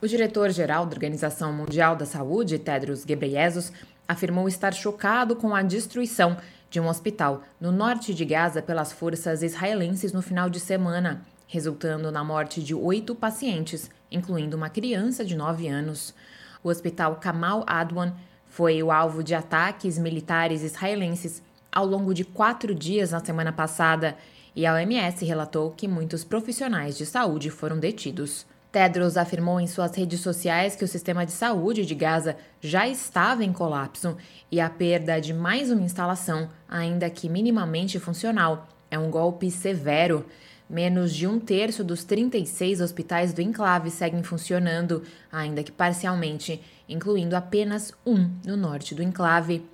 O 0.00 0.06
diretor-geral 0.06 0.86
da 0.86 0.94
Organização 0.94 1.52
Mundial 1.52 1.96
da 1.96 2.06
Saúde, 2.06 2.58
Tedros 2.58 3.04
Ghebreyesus, 3.04 3.72
afirmou 4.06 4.48
estar 4.48 4.72
chocado 4.72 5.34
com 5.34 5.54
a 5.54 5.62
destruição 5.62 6.36
de 6.70 6.78
um 6.78 6.86
hospital 6.86 7.42
no 7.60 7.72
norte 7.72 8.14
de 8.14 8.24
Gaza 8.24 8.62
pelas 8.62 8.92
forças 8.92 9.42
israelenses 9.42 10.12
no 10.12 10.22
final 10.22 10.48
de 10.48 10.60
semana, 10.60 11.22
resultando 11.46 12.12
na 12.12 12.22
morte 12.22 12.62
de 12.62 12.74
oito 12.74 13.14
pacientes, 13.14 13.90
incluindo 14.10 14.56
uma 14.56 14.70
criança 14.70 15.24
de 15.24 15.36
nove 15.36 15.66
anos. 15.66 16.14
O 16.62 16.68
hospital 16.68 17.16
Kamal 17.16 17.64
Adwan 17.66 18.12
foi 18.46 18.82
o 18.82 18.90
alvo 18.90 19.22
de 19.22 19.34
ataques 19.34 19.98
militares 19.98 20.62
israelenses 20.62 21.42
ao 21.72 21.84
longo 21.84 22.14
de 22.14 22.24
quatro 22.24 22.74
dias 22.74 23.10
na 23.10 23.20
semana 23.20 23.52
passada 23.52 24.16
e 24.58 24.66
a 24.66 24.74
OMS 24.74 25.24
relatou 25.24 25.70
que 25.70 25.86
muitos 25.86 26.24
profissionais 26.24 26.98
de 26.98 27.06
saúde 27.06 27.48
foram 27.48 27.78
detidos. 27.78 28.44
Tedros 28.72 29.16
afirmou 29.16 29.60
em 29.60 29.68
suas 29.68 29.94
redes 29.94 30.20
sociais 30.20 30.74
que 30.74 30.84
o 30.84 30.88
sistema 30.88 31.24
de 31.24 31.30
saúde 31.30 31.86
de 31.86 31.94
Gaza 31.94 32.36
já 32.60 32.88
estava 32.88 33.44
em 33.44 33.52
colapso 33.52 34.16
e 34.50 34.60
a 34.60 34.68
perda 34.68 35.20
de 35.20 35.32
mais 35.32 35.70
uma 35.70 35.82
instalação, 35.82 36.50
ainda 36.68 37.08
que 37.08 37.28
minimamente 37.28 38.00
funcional, 38.00 38.66
é 38.90 38.98
um 38.98 39.12
golpe 39.12 39.48
severo. 39.48 40.26
Menos 40.68 41.14
de 41.14 41.24
um 41.24 41.38
terço 41.38 41.84
dos 41.84 42.02
36 42.02 42.80
hospitais 42.80 43.32
do 43.32 43.40
enclave 43.40 43.92
seguem 43.92 44.24
funcionando, 44.24 45.04
ainda 45.30 45.62
que 45.62 45.70
parcialmente, 45.70 46.60
incluindo 46.88 47.36
apenas 47.36 47.94
um 48.04 48.28
no 48.44 48.56
norte 48.56 48.92
do 48.92 49.04
enclave. 49.04 49.64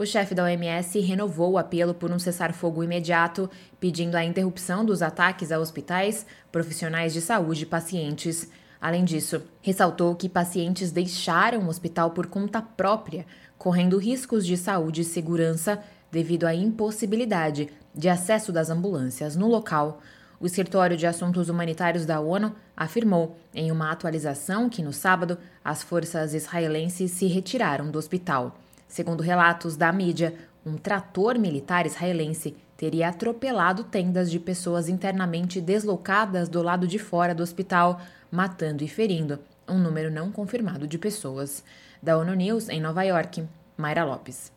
O 0.00 0.06
chefe 0.06 0.32
da 0.32 0.44
OMS 0.44 1.00
renovou 1.00 1.50
o 1.50 1.58
apelo 1.58 1.92
por 1.92 2.12
um 2.12 2.20
cessar-fogo 2.20 2.84
imediato, 2.84 3.50
pedindo 3.80 4.14
a 4.14 4.24
interrupção 4.24 4.84
dos 4.84 5.02
ataques 5.02 5.50
a 5.50 5.58
hospitais, 5.58 6.24
profissionais 6.52 7.12
de 7.12 7.20
saúde 7.20 7.64
e 7.64 7.66
pacientes. 7.66 8.48
Além 8.80 9.04
disso, 9.04 9.42
ressaltou 9.60 10.14
que 10.14 10.28
pacientes 10.28 10.92
deixaram 10.92 11.64
o 11.64 11.68
hospital 11.68 12.12
por 12.12 12.28
conta 12.28 12.62
própria, 12.62 13.26
correndo 13.58 13.98
riscos 13.98 14.46
de 14.46 14.56
saúde 14.56 15.00
e 15.00 15.04
segurança 15.04 15.82
devido 16.12 16.44
à 16.44 16.54
impossibilidade 16.54 17.68
de 17.92 18.08
acesso 18.08 18.52
das 18.52 18.70
ambulâncias 18.70 19.34
no 19.34 19.48
local. 19.48 20.00
O 20.38 20.46
Escritório 20.46 20.96
de 20.96 21.08
Assuntos 21.08 21.48
Humanitários 21.48 22.06
da 22.06 22.20
ONU 22.20 22.54
afirmou 22.76 23.36
em 23.52 23.72
uma 23.72 23.90
atualização 23.90 24.68
que 24.68 24.80
no 24.80 24.92
sábado 24.92 25.36
as 25.64 25.82
forças 25.82 26.34
israelenses 26.34 27.10
se 27.10 27.26
retiraram 27.26 27.90
do 27.90 27.98
hospital. 27.98 28.56
Segundo 28.88 29.22
relatos 29.22 29.76
da 29.76 29.92
mídia, 29.92 30.34
um 30.64 30.76
trator 30.76 31.38
militar 31.38 31.86
israelense 31.86 32.56
teria 32.76 33.08
atropelado 33.08 33.84
tendas 33.84 34.30
de 34.30 34.40
pessoas 34.40 34.88
internamente 34.88 35.60
deslocadas 35.60 36.48
do 36.48 36.62
lado 36.62 36.88
de 36.88 36.98
fora 36.98 37.34
do 37.34 37.42
hospital, 37.42 38.00
matando 38.30 38.82
e 38.82 38.88
ferindo 38.88 39.38
um 39.68 39.78
número 39.78 40.10
não 40.10 40.32
confirmado 40.32 40.86
de 40.86 40.96
pessoas. 40.98 41.62
Da 42.02 42.16
ONU 42.16 42.34
News, 42.34 42.68
em 42.68 42.80
Nova 42.80 43.02
York, 43.02 43.44
Mayra 43.76 44.04
Lopes. 44.04 44.50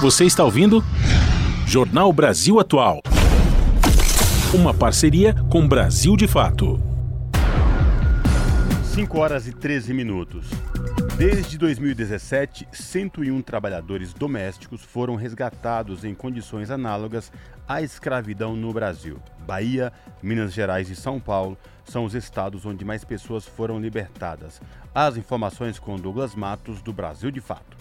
Você 0.00 0.24
está 0.24 0.42
ouvindo? 0.44 0.82
Jornal 1.66 2.12
Brasil 2.12 2.58
Atual. 2.58 3.00
Uma 4.52 4.74
parceria 4.74 5.34
com 5.50 5.66
Brasil 5.66 6.16
de 6.16 6.26
Fato. 6.26 6.80
5 8.94 9.18
horas 9.18 9.46
e 9.46 9.52
13 9.52 9.92
minutos. 9.92 10.46
Desde 11.16 11.56
2017, 11.56 12.66
101 12.72 13.40
trabalhadores 13.42 14.12
domésticos 14.12 14.82
foram 14.82 15.14
resgatados 15.14 16.04
em 16.04 16.12
condições 16.12 16.72
análogas 16.72 17.30
à 17.68 17.80
escravidão 17.80 18.56
no 18.56 18.72
Brasil. 18.72 19.22
Bahia, 19.46 19.92
Minas 20.20 20.52
Gerais 20.52 20.90
e 20.90 20.96
São 20.96 21.20
Paulo 21.20 21.56
são 21.84 22.04
os 22.04 22.16
estados 22.16 22.66
onde 22.66 22.84
mais 22.84 23.04
pessoas 23.04 23.46
foram 23.46 23.78
libertadas. 23.78 24.60
As 24.92 25.16
informações 25.16 25.78
com 25.78 25.94
Douglas 25.94 26.34
Matos, 26.34 26.82
do 26.82 26.92
Brasil 26.92 27.30
de 27.30 27.40
Fato. 27.40 27.73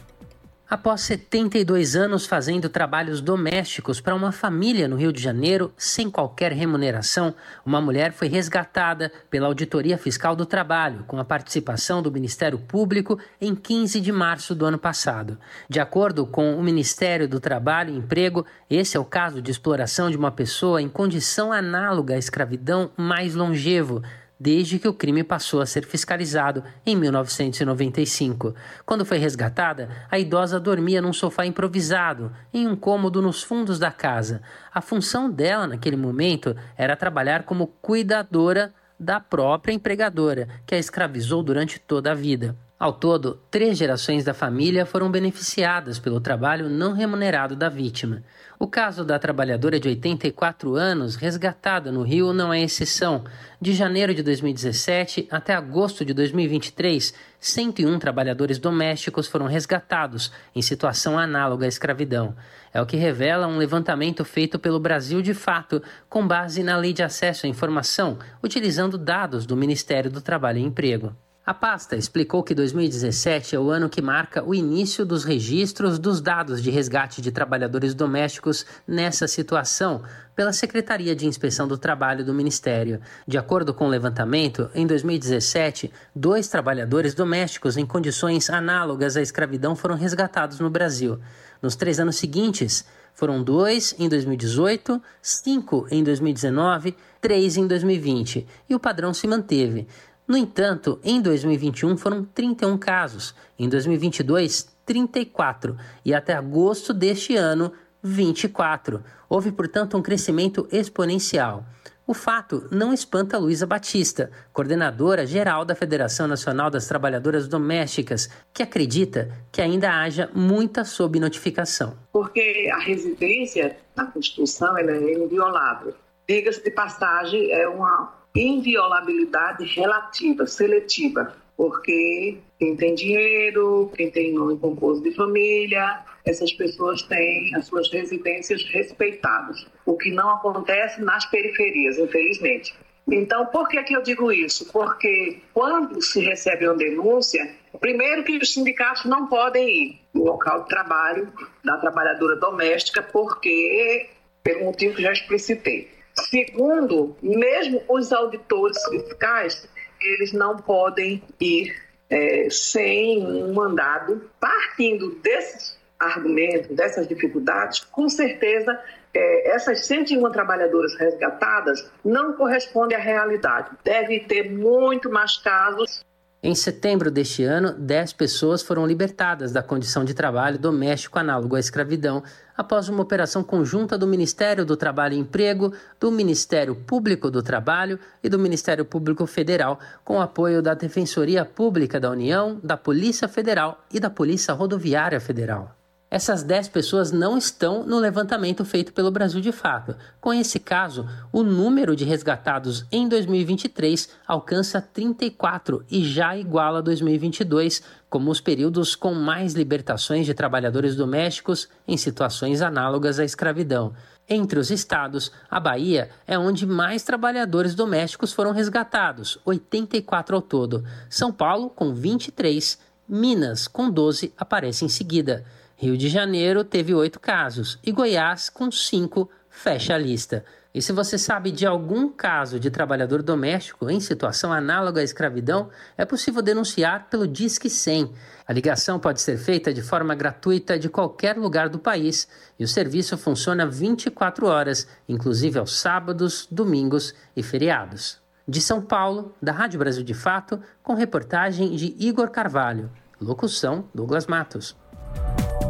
Após 0.74 1.02
72 1.02 1.96
anos 1.96 2.26
fazendo 2.26 2.68
trabalhos 2.68 3.22
domésticos 3.22 4.02
para 4.02 4.16
uma 4.16 4.32
família 4.32 4.88
no 4.88 4.96
Rio 4.96 5.14
de 5.14 5.22
Janeiro, 5.22 5.72
sem 5.78 6.10
qualquer 6.10 6.52
remuneração, 6.52 7.36
uma 7.64 7.80
mulher 7.80 8.12
foi 8.12 8.28
resgatada 8.28 9.12
pela 9.30 9.46
Auditoria 9.46 10.00
Fiscal 10.00 10.36
do 10.36 10.48
Trabalho, 10.48 11.04
com 11.06 11.20
a 11.20 11.24
participação 11.24 12.02
do 12.02 12.12
Ministério 12.12 12.58
Público, 12.58 13.20
em 13.40 13.54
15 13.54 14.02
de 14.02 14.12
março 14.12 14.56
do 14.56 14.66
ano 14.66 14.80
passado. 14.80 15.38
De 15.70 15.80
acordo 15.80 16.26
com 16.26 16.56
o 16.56 16.64
Ministério 16.64 17.28
do 17.28 17.40
Trabalho 17.40 17.94
e 17.94 17.98
Emprego, 17.98 18.44
esse 18.68 18.98
é 18.98 19.00
o 19.00 19.06
caso 19.06 19.44
de 19.44 19.52
exploração 19.52 20.10
de 20.10 20.18
uma 20.18 20.32
pessoa 20.32 20.82
em 20.82 20.90
condição 20.90 21.54
análoga 21.54 22.16
à 22.16 22.18
escravidão 22.18 22.90
mais 22.98 23.36
longevo 23.36 24.02
desde 24.44 24.78
que 24.78 24.88
o 24.90 24.94
crime 24.94 25.24
passou 25.24 25.62
a 25.62 25.66
ser 25.66 25.86
fiscalizado 25.86 26.66
em 26.86 26.98
1995. 26.98 28.54
Quando 28.86 29.06
foi 29.06 29.18
resgatada, 29.18 29.88
a 30.12 30.20
idosa 30.20 30.60
dormia 30.60 31.02
num 31.02 31.14
sofá 31.14 31.46
improvisado, 31.46 32.30
em 32.54 32.68
um 32.68 32.76
cômodo 32.76 33.22
nos 33.22 33.42
fundos 33.42 33.80
da 33.80 33.90
casa. 33.90 34.42
A 34.74 34.82
função 34.82 35.32
dela 35.32 35.66
naquele 35.66 35.96
momento 35.96 36.54
era 36.76 36.98
trabalhar 36.98 37.44
como 37.44 37.68
cuidadora 37.82 38.74
da 39.00 39.18
própria 39.18 39.72
empregadora, 39.72 40.50
que 40.66 40.76
a 40.76 40.78
escravizou 40.78 41.42
durante 41.42 41.80
toda 41.80 42.12
a 42.12 42.14
vida. 42.14 42.54
Ao 42.78 42.92
todo, 42.92 43.40
três 43.50 43.78
gerações 43.78 44.26
da 44.26 44.34
família 44.34 44.86
foram 44.86 45.10
beneficiadas 45.10 46.00
pelo 46.00 46.20
trabalho 46.20 46.70
não 46.70 46.92
remunerado 46.92 47.56
da 47.56 47.70
vítima. 47.70 48.22
O 48.64 48.68
caso 48.68 49.04
da 49.04 49.20
trabalhadora 49.20 49.78
de 49.78 49.90
84 49.90 50.76
anos, 50.76 51.18
resgatada 51.18 51.92
no 51.92 52.02
Rio, 52.02 52.32
não 52.32 52.54
é 52.54 52.62
exceção. 52.62 53.26
De 53.60 53.74
janeiro 53.74 54.16
de 54.16 54.24
2017 54.24 55.28
até 55.30 55.54
agosto 55.54 56.06
de 56.06 56.14
2023, 56.14 57.14
101 57.42 58.00
trabalhadores 58.00 58.58
domésticos 58.60 59.28
foram 59.28 59.48
resgatados 59.48 60.32
em 60.56 60.62
situação 60.62 61.20
análoga 61.20 61.66
à 61.66 61.68
escravidão. 61.68 62.38
É 62.74 62.82
o 62.82 62.86
que 62.86 62.96
revela 62.96 63.48
um 63.48 63.58
levantamento 63.58 64.24
feito 64.24 64.58
pelo 64.58 64.80
Brasil 64.80 65.22
de 65.22 65.34
Fato, 65.34 65.84
com 66.08 66.26
base 66.26 66.64
na 66.64 66.78
Lei 66.78 66.94
de 66.94 67.04
Acesso 67.04 67.46
à 67.46 67.50
Informação, 67.50 68.18
utilizando 68.42 68.98
dados 68.98 69.46
do 69.46 69.58
Ministério 69.58 70.10
do 70.10 70.22
Trabalho 70.22 70.60
e 70.60 70.64
Emprego. 70.64 71.14
A 71.46 71.54
pasta 71.54 71.98
explicou 71.98 72.42
que 72.42 72.56
2017 72.56 73.54
é 73.54 73.60
o 73.60 73.70
ano 73.70 73.90
que 73.90 74.02
marca 74.02 74.42
o 74.42 74.56
início 74.56 75.06
dos 75.06 75.26
registros 75.26 76.00
dos 76.00 76.22
dados 76.22 76.64
de 76.64 76.72
resgate 76.72 77.22
de 77.22 77.34
trabalhadores 77.34 77.94
domésticos 77.94 78.66
nessa 78.88 79.28
situação 79.28 80.04
pela 80.34 80.54
Secretaria 80.54 81.14
de 81.14 81.28
Inspeção 81.28 81.68
do 81.68 81.78
Trabalho 81.78 82.24
do 82.24 82.34
Ministério. 82.34 83.02
De 83.28 83.38
acordo 83.38 83.74
com 83.74 83.88
o 83.88 83.90
levantamento, 83.90 84.70
em 84.74 84.88
2017, 84.88 85.92
dois 86.16 86.48
trabalhadores 86.48 87.14
domésticos 87.14 87.76
em 87.76 87.86
condições 87.86 88.50
análogas 88.50 89.18
à 89.18 89.22
escravidão 89.22 89.76
foram 89.76 89.96
resgatados 89.96 90.62
no 90.62 90.70
Brasil. 90.70 91.20
Nos 91.62 91.76
três 91.76 92.00
anos 92.00 92.16
seguintes, 92.16 92.86
foram 93.14 93.44
dois 93.44 93.94
em 94.00 94.08
2018, 94.08 95.02
cinco 95.22 95.86
em 95.92 96.04
2019, 96.04 96.96
três 97.22 97.58
em 97.58 97.68
2020, 97.68 98.48
e 98.70 98.74
o 98.74 98.80
padrão 98.80 99.14
se 99.14 99.28
manteve. 99.28 99.88
No 100.28 100.38
entanto, 100.38 101.00
em 101.04 101.22
2021 101.22 101.98
foram 101.98 102.24
31 102.24 102.78
casos, 102.78 103.36
em 103.60 103.68
2022, 103.68 104.74
34 104.86 105.78
e 106.06 106.14
até 106.14 106.34
agosto 106.34 106.94
deste 106.94 107.36
ano, 107.36 107.74
24. 108.02 109.04
Houve, 109.28 109.52
portanto, 109.52 109.98
um 109.98 110.02
crescimento 110.02 110.68
exponencial. 110.72 111.66
O 112.06 112.14
fato 112.14 112.68
não 112.70 112.94
espanta 112.94 113.38
Luísa 113.38 113.66
Batista, 113.66 114.30
coordenadora 114.52 115.26
geral 115.26 115.64
da 115.64 115.74
Federação 115.74 116.28
Nacional 116.28 116.70
das 116.70 116.86
Trabalhadoras 116.86 117.48
Domésticas, 117.48 118.30
que 118.54 118.62
acredita 118.62 119.30
que 119.50 119.62
ainda 119.62 119.90
haja 119.90 120.30
muita 120.34 120.84
subnotificação. 120.84 121.98
Porque 122.12 122.70
a 122.74 122.80
residência 122.80 123.78
na 123.96 124.06
Constituição 124.06 124.78
é 124.78 124.84
inviolável. 125.14 125.94
Diga-se 126.28 126.62
de 126.62 126.72
passagem, 126.72 127.52
é 127.52 127.68
uma 127.70 128.23
inviolabilidade 128.36 129.66
relativa, 129.66 130.48
seletiva, 130.48 131.36
porque 131.56 132.38
quem 132.60 132.76
tem 132.76 132.96
dinheiro, 132.96 133.92
quem 133.96 134.10
tem 134.10 134.34
nome 134.34 134.58
composto 134.58 135.04
de 135.04 135.16
família, 135.16 136.04
essas 136.26 136.52
pessoas 136.54 137.02
têm 137.04 137.54
as 137.56 137.68
suas 137.68 137.92
residências 137.92 138.64
respeitadas, 138.70 139.68
o 139.86 139.96
que 139.98 140.12
não 140.12 140.30
acontece 140.30 141.02
nas 141.02 141.26
periferias, 141.26 141.98
infelizmente. 141.98 142.74
Então, 143.12 143.46
por 143.48 143.68
que, 143.68 143.84
que 143.84 143.96
eu 143.96 144.02
digo 144.02 144.32
isso? 144.32 144.72
Porque 144.72 145.40
quando 145.54 146.02
se 146.02 146.22
recebe 146.22 146.66
uma 146.66 146.76
denúncia, 146.76 147.54
primeiro 147.80 148.24
que 148.24 148.38
os 148.38 148.54
sindicatos 148.54 149.04
não 149.06 149.28
podem 149.28 149.68
ir 149.68 150.00
no 150.14 150.24
local 150.24 150.64
de 150.64 150.70
trabalho 150.70 151.32
da 151.64 151.78
trabalhadora 151.78 152.38
doméstica, 152.38 153.04
porque, 153.04 154.10
pelo 154.42 154.66
motivo 154.66 154.96
que 154.96 155.02
já 155.02 155.12
explicitei. 155.12 155.93
Segundo, 156.30 157.16
mesmo 157.22 157.82
os 157.90 158.12
auditores 158.14 158.78
fiscais, 158.90 159.68
eles 160.02 160.34
não 160.34 160.58
podem 160.58 161.24
ir 161.40 161.76
é, 162.10 162.48
sem 162.50 163.26
um 163.26 163.54
mandado. 163.54 164.30
Partindo 164.40 165.16
desses 165.16 165.78
argumentos, 166.00 166.76
dessas 166.76 167.08
dificuldades, 167.08 167.80
com 167.86 168.10
certeza 168.10 168.80
é, 169.14 169.56
essas 169.56 169.86
101 169.86 170.32
trabalhadoras 170.32 170.96
resgatadas 170.96 171.90
não 172.04 172.34
correspondem 172.34 172.98
à 172.98 173.02
realidade. 173.02 173.70
Deve 173.84 174.20
ter 174.22 174.52
muito 174.52 175.10
mais 175.10 175.38
casos 175.38 176.04
em 176.46 176.54
setembro 176.54 177.10
deste 177.10 177.42
ano, 177.46 177.72
10 177.72 178.12
pessoas 178.12 178.62
foram 178.62 178.86
libertadas 178.86 179.54
da 179.54 179.64
condição 179.64 180.04
de 180.04 180.14
trabalho 180.14 180.60
doméstico 180.60 181.18
análogo 181.18 181.56
à 181.56 181.60
escravidão 181.60 182.22
após 182.56 182.90
uma 182.90 183.02
operação 183.02 183.42
conjunta 183.42 183.98
do 183.98 184.06
Ministério 184.06 184.66
do 184.66 184.76
Trabalho 184.76 185.14
e 185.14 185.20
Emprego, 185.20 185.74
do 185.98 186.12
Ministério 186.12 186.76
Público 186.76 187.32
do 187.32 187.42
Trabalho 187.42 187.98
e 188.22 188.28
do 188.28 188.38
Ministério 188.38 188.84
Público 188.84 189.26
Federal, 189.26 189.80
com 190.04 190.20
apoio 190.20 190.62
da 190.62 190.74
Defensoria 190.74 191.46
Pública 191.46 191.98
da 191.98 192.12
União, 192.12 192.60
da 192.62 192.76
Polícia 192.76 193.30
Federal 193.30 193.82
e 193.90 193.98
da 193.98 194.10
Polícia 194.10 194.54
Rodoviária 194.54 195.22
Federal. 195.22 195.83
Essas 196.14 196.44
10 196.44 196.68
pessoas 196.68 197.12
não 197.12 197.36
estão 197.36 197.84
no 197.88 197.98
levantamento 197.98 198.64
feito 198.64 198.94
pelo 198.94 199.10
Brasil 199.10 199.42
de 199.42 199.52
Fato. 199.52 199.96
Com 200.22 200.32
esse 200.32 200.60
caso, 200.60 201.10
o 201.32 201.42
número 201.42 201.96
de 201.96 202.06
resgatados 202.06 202.86
em 202.92 203.08
2023 203.08 204.10
alcança 204.28 204.80
34 204.80 205.84
e 205.90 206.06
já 206.06 206.38
iguala 206.38 206.84
2022, 206.84 207.82
como 208.12 208.30
os 208.30 208.40
períodos 208.40 208.96
com 208.96 209.16
mais 209.16 209.56
libertações 209.56 210.28
de 210.28 210.36
trabalhadores 210.36 210.96
domésticos 210.96 211.68
em 211.88 211.98
situações 211.98 212.62
análogas 212.62 213.18
à 213.18 213.26
escravidão. 213.26 213.92
Entre 214.30 214.60
os 214.60 214.70
estados, 214.70 215.32
a 215.50 215.60
Bahia 215.60 216.12
é 216.28 216.38
onde 216.38 216.68
mais 216.68 217.02
trabalhadores 217.02 217.74
domésticos 217.74 218.32
foram 218.32 218.52
resgatados, 218.52 219.40
84 219.44 220.36
ao 220.36 220.44
todo. 220.44 220.86
São 221.10 221.32
Paulo, 221.32 221.72
com 221.72 221.92
23, 221.92 222.78
Minas, 223.10 223.68
com 223.68 223.90
12, 223.90 224.32
aparece 224.38 224.86
em 224.86 224.90
seguida. 224.90 225.44
Rio 225.76 225.98
de 225.98 226.08
Janeiro 226.08 226.64
teve 226.64 226.94
oito 226.94 227.20
casos 227.20 227.80
e 227.84 227.92
Goiás, 227.92 228.50
com 228.50 228.72
cinco, 228.72 229.30
fecha 229.50 229.96
a 229.96 229.98
lista. 229.98 230.46
E 230.74 230.82
se 230.82 230.92
você 230.92 231.20
sabe 231.20 231.52
de 231.52 231.68
algum 231.68 232.10
caso 232.10 232.60
de 232.60 232.72
trabalhador 232.72 233.22
doméstico 233.22 233.90
em 233.92 234.00
situação 234.00 234.52
análoga 234.52 235.02
à 235.02 235.04
escravidão, 235.04 235.70
é 235.96 236.04
possível 236.04 236.42
denunciar 236.42 237.10
pelo 237.12 237.28
Disque 237.28 237.70
100. 237.70 238.12
A 238.48 238.52
ligação 238.52 239.00
pode 239.00 239.22
ser 239.22 239.38
feita 239.38 239.72
de 239.72 239.84
forma 239.84 240.16
gratuita 240.16 240.80
de 240.80 240.90
qualquer 240.90 241.38
lugar 241.38 241.70
do 241.70 241.78
país 241.78 242.28
e 242.58 242.64
o 242.64 242.68
serviço 242.68 243.16
funciona 243.18 243.68
24 243.68 244.48
horas, 244.48 244.88
inclusive 245.08 245.60
aos 245.60 245.80
sábados, 245.80 246.48
domingos 246.50 247.14
e 247.36 247.44
feriados. 247.44 248.20
De 248.48 248.60
São 248.60 248.82
Paulo, 248.82 249.34
da 249.42 249.52
Rádio 249.52 249.80
Brasil 249.80 250.04
de 250.04 250.14
Fato, 250.14 250.60
com 250.82 250.96
reportagem 250.96 251.76
de 251.76 251.96
Igor 252.00 252.30
Carvalho. 252.30 252.90
Locução: 253.22 253.88
Douglas 253.94 254.26
Matos. 254.26 254.76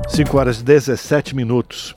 5 0.08 0.38
horas 0.38 0.60
e 0.60 0.64
17 0.64 1.36
minutos. 1.36 1.96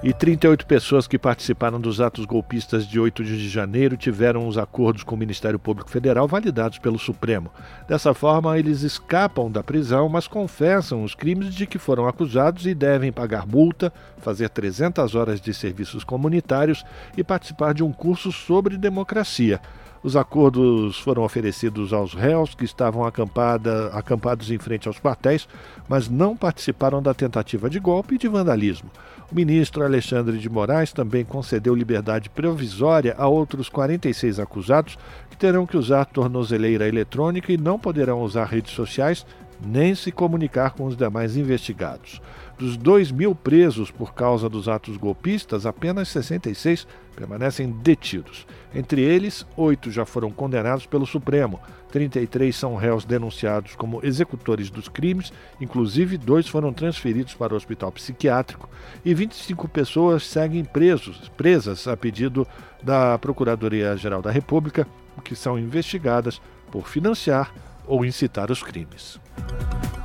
E 0.00 0.12
38 0.12 0.64
pessoas 0.64 1.08
que 1.08 1.18
participaram 1.18 1.80
dos 1.80 2.00
atos 2.00 2.24
golpistas 2.24 2.86
de 2.86 3.00
8 3.00 3.24
de 3.24 3.48
janeiro 3.48 3.96
tiveram 3.96 4.46
os 4.46 4.56
acordos 4.56 5.02
com 5.02 5.16
o 5.16 5.18
Ministério 5.18 5.58
Público 5.58 5.90
Federal 5.90 6.28
validados 6.28 6.78
pelo 6.78 6.98
Supremo. 6.98 7.50
Dessa 7.88 8.14
forma, 8.14 8.56
eles 8.56 8.82
escapam 8.82 9.50
da 9.50 9.62
prisão, 9.62 10.08
mas 10.08 10.28
confessam 10.28 11.02
os 11.02 11.16
crimes 11.16 11.52
de 11.52 11.66
que 11.66 11.78
foram 11.78 12.06
acusados 12.06 12.64
e 12.64 12.74
devem 12.74 13.10
pagar 13.10 13.44
multa, 13.44 13.92
fazer 14.18 14.48
300 14.50 15.16
horas 15.16 15.40
de 15.40 15.52
serviços 15.52 16.04
comunitários 16.04 16.84
e 17.16 17.24
participar 17.24 17.74
de 17.74 17.82
um 17.82 17.92
curso 17.92 18.30
sobre 18.30 18.76
democracia. 18.76 19.60
Os 20.02 20.14
acordos 20.16 20.98
foram 21.00 21.24
oferecidos 21.24 21.92
aos 21.92 22.14
réus 22.14 22.54
que 22.54 22.64
estavam 22.64 23.04
acampada, 23.04 23.88
acampados 23.88 24.50
em 24.50 24.58
frente 24.58 24.86
aos 24.86 25.00
quartéis, 25.00 25.48
mas 25.88 26.08
não 26.08 26.36
participaram 26.36 27.02
da 27.02 27.12
tentativa 27.12 27.68
de 27.68 27.80
golpe 27.80 28.14
e 28.14 28.18
de 28.18 28.28
vandalismo. 28.28 28.90
O 29.30 29.34
ministro 29.34 29.84
Alexandre 29.84 30.38
de 30.38 30.48
Moraes 30.48 30.92
também 30.92 31.24
concedeu 31.24 31.74
liberdade 31.74 32.30
provisória 32.30 33.14
a 33.18 33.26
outros 33.26 33.68
46 33.68 34.38
acusados 34.38 34.96
que 35.28 35.36
terão 35.36 35.66
que 35.66 35.76
usar 35.76 36.04
tornozeleira 36.04 36.86
eletrônica 36.86 37.52
e 37.52 37.58
não 37.58 37.78
poderão 37.78 38.22
usar 38.22 38.44
redes 38.44 38.72
sociais 38.72 39.26
nem 39.60 39.94
se 39.94 40.12
comunicar 40.12 40.70
com 40.70 40.86
os 40.86 40.96
demais 40.96 41.36
investigados. 41.36 42.20
Dos 42.56 42.76
2 42.76 43.10
mil 43.10 43.34
presos 43.34 43.90
por 43.90 44.14
causa 44.14 44.48
dos 44.48 44.68
atos 44.68 44.96
golpistas, 44.96 45.66
apenas 45.66 46.08
66 46.08 46.86
permanecem 47.14 47.70
detidos. 47.70 48.46
Entre 48.74 49.00
eles, 49.00 49.46
oito 49.56 49.90
já 49.90 50.04
foram 50.04 50.30
condenados 50.30 50.86
pelo 50.86 51.06
Supremo, 51.06 51.60
33 51.90 52.54
são 52.54 52.76
réus 52.76 53.04
denunciados 53.04 53.74
como 53.74 54.00
executores 54.04 54.68
dos 54.68 54.88
crimes, 54.88 55.32
inclusive 55.60 56.18
dois 56.18 56.46
foram 56.46 56.72
transferidos 56.72 57.34
para 57.34 57.54
o 57.54 57.56
hospital 57.56 57.90
psiquiátrico, 57.90 58.68
e 59.04 59.14
25 59.14 59.66
pessoas 59.68 60.26
seguem 60.26 60.64
presos, 60.64 61.30
presas 61.36 61.88
a 61.88 61.96
pedido 61.96 62.46
da 62.82 63.18
Procuradoria-Geral 63.18 64.20
da 64.20 64.30
República 64.30 64.86
que 65.24 65.34
são 65.34 65.58
investigadas 65.58 66.40
por 66.70 66.88
financiar 66.88 67.52
ou 67.86 68.04
incitar 68.04 68.50
os 68.50 68.62
crimes. 68.62 69.18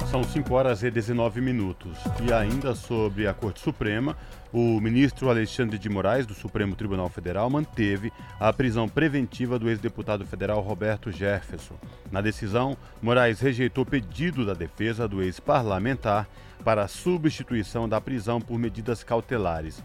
São 0.09 0.23
5 0.23 0.53
horas 0.53 0.83
e 0.83 0.91
19 0.91 1.41
minutos. 1.41 1.97
E 2.21 2.31
ainda 2.31 2.75
sobre 2.75 3.27
a 3.27 3.33
Corte 3.33 3.59
Suprema, 3.59 4.15
o 4.53 4.79
ministro 4.79 5.31
Alexandre 5.31 5.79
de 5.79 5.89
Moraes, 5.89 6.27
do 6.27 6.35
Supremo 6.35 6.75
Tribunal 6.75 7.09
Federal, 7.09 7.49
manteve 7.49 8.13
a 8.39 8.53
prisão 8.53 8.87
preventiva 8.87 9.57
do 9.57 9.67
ex-deputado 9.67 10.27
federal 10.27 10.61
Roberto 10.61 11.11
Jefferson. 11.11 11.73
Na 12.11 12.21
decisão, 12.21 12.77
Moraes 13.01 13.39
rejeitou 13.39 13.83
pedido 13.83 14.45
da 14.45 14.53
defesa 14.53 15.07
do 15.07 15.23
ex-parlamentar 15.23 16.27
para 16.63 16.83
a 16.83 16.87
substituição 16.87 17.89
da 17.89 17.99
prisão 17.99 18.39
por 18.39 18.59
medidas 18.59 19.03
cautelares. 19.03 19.83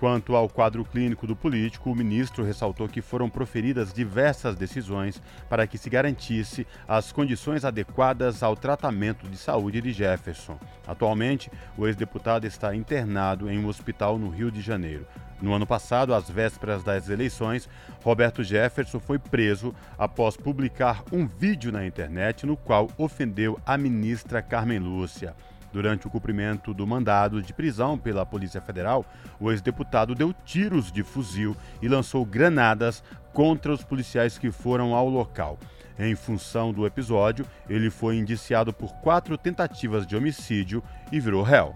Quanto 0.00 0.34
ao 0.34 0.48
quadro 0.48 0.82
clínico 0.82 1.26
do 1.26 1.36
político, 1.36 1.90
o 1.90 1.94
ministro 1.94 2.42
ressaltou 2.42 2.88
que 2.88 3.02
foram 3.02 3.28
proferidas 3.28 3.92
diversas 3.92 4.56
decisões 4.56 5.20
para 5.46 5.66
que 5.66 5.76
se 5.76 5.90
garantisse 5.90 6.66
as 6.88 7.12
condições 7.12 7.66
adequadas 7.66 8.42
ao 8.42 8.56
tratamento 8.56 9.28
de 9.28 9.36
saúde 9.36 9.82
de 9.82 9.92
Jefferson. 9.92 10.58
Atualmente, 10.88 11.52
o 11.76 11.86
ex-deputado 11.86 12.46
está 12.46 12.74
internado 12.74 13.50
em 13.50 13.58
um 13.58 13.66
hospital 13.66 14.18
no 14.18 14.30
Rio 14.30 14.50
de 14.50 14.62
Janeiro. 14.62 15.06
No 15.38 15.52
ano 15.52 15.66
passado, 15.66 16.14
às 16.14 16.30
vésperas 16.30 16.82
das 16.82 17.10
eleições, 17.10 17.68
Roberto 18.02 18.42
Jefferson 18.42 19.00
foi 19.00 19.18
preso 19.18 19.74
após 19.98 20.34
publicar 20.34 21.04
um 21.12 21.26
vídeo 21.26 21.70
na 21.70 21.84
internet 21.86 22.46
no 22.46 22.56
qual 22.56 22.88
ofendeu 22.96 23.60
a 23.66 23.76
ministra 23.76 24.40
Carmen 24.40 24.78
Lúcia. 24.78 25.36
Durante 25.72 26.06
o 26.06 26.10
cumprimento 26.10 26.74
do 26.74 26.86
mandado 26.86 27.40
de 27.40 27.52
prisão 27.52 27.96
pela 27.96 28.26
Polícia 28.26 28.60
Federal, 28.60 29.04
o 29.38 29.50
ex-deputado 29.50 30.14
deu 30.14 30.32
tiros 30.44 30.90
de 30.90 31.02
fuzil 31.02 31.56
e 31.80 31.88
lançou 31.88 32.24
granadas 32.24 33.02
contra 33.32 33.72
os 33.72 33.84
policiais 33.84 34.36
que 34.36 34.50
foram 34.50 34.94
ao 34.94 35.08
local. 35.08 35.58
Em 35.98 36.14
função 36.14 36.72
do 36.72 36.86
episódio, 36.86 37.46
ele 37.68 37.90
foi 37.90 38.16
indiciado 38.16 38.72
por 38.72 38.92
quatro 38.94 39.36
tentativas 39.36 40.06
de 40.06 40.16
homicídio 40.16 40.82
e 41.12 41.20
virou 41.20 41.42
réu. 41.42 41.74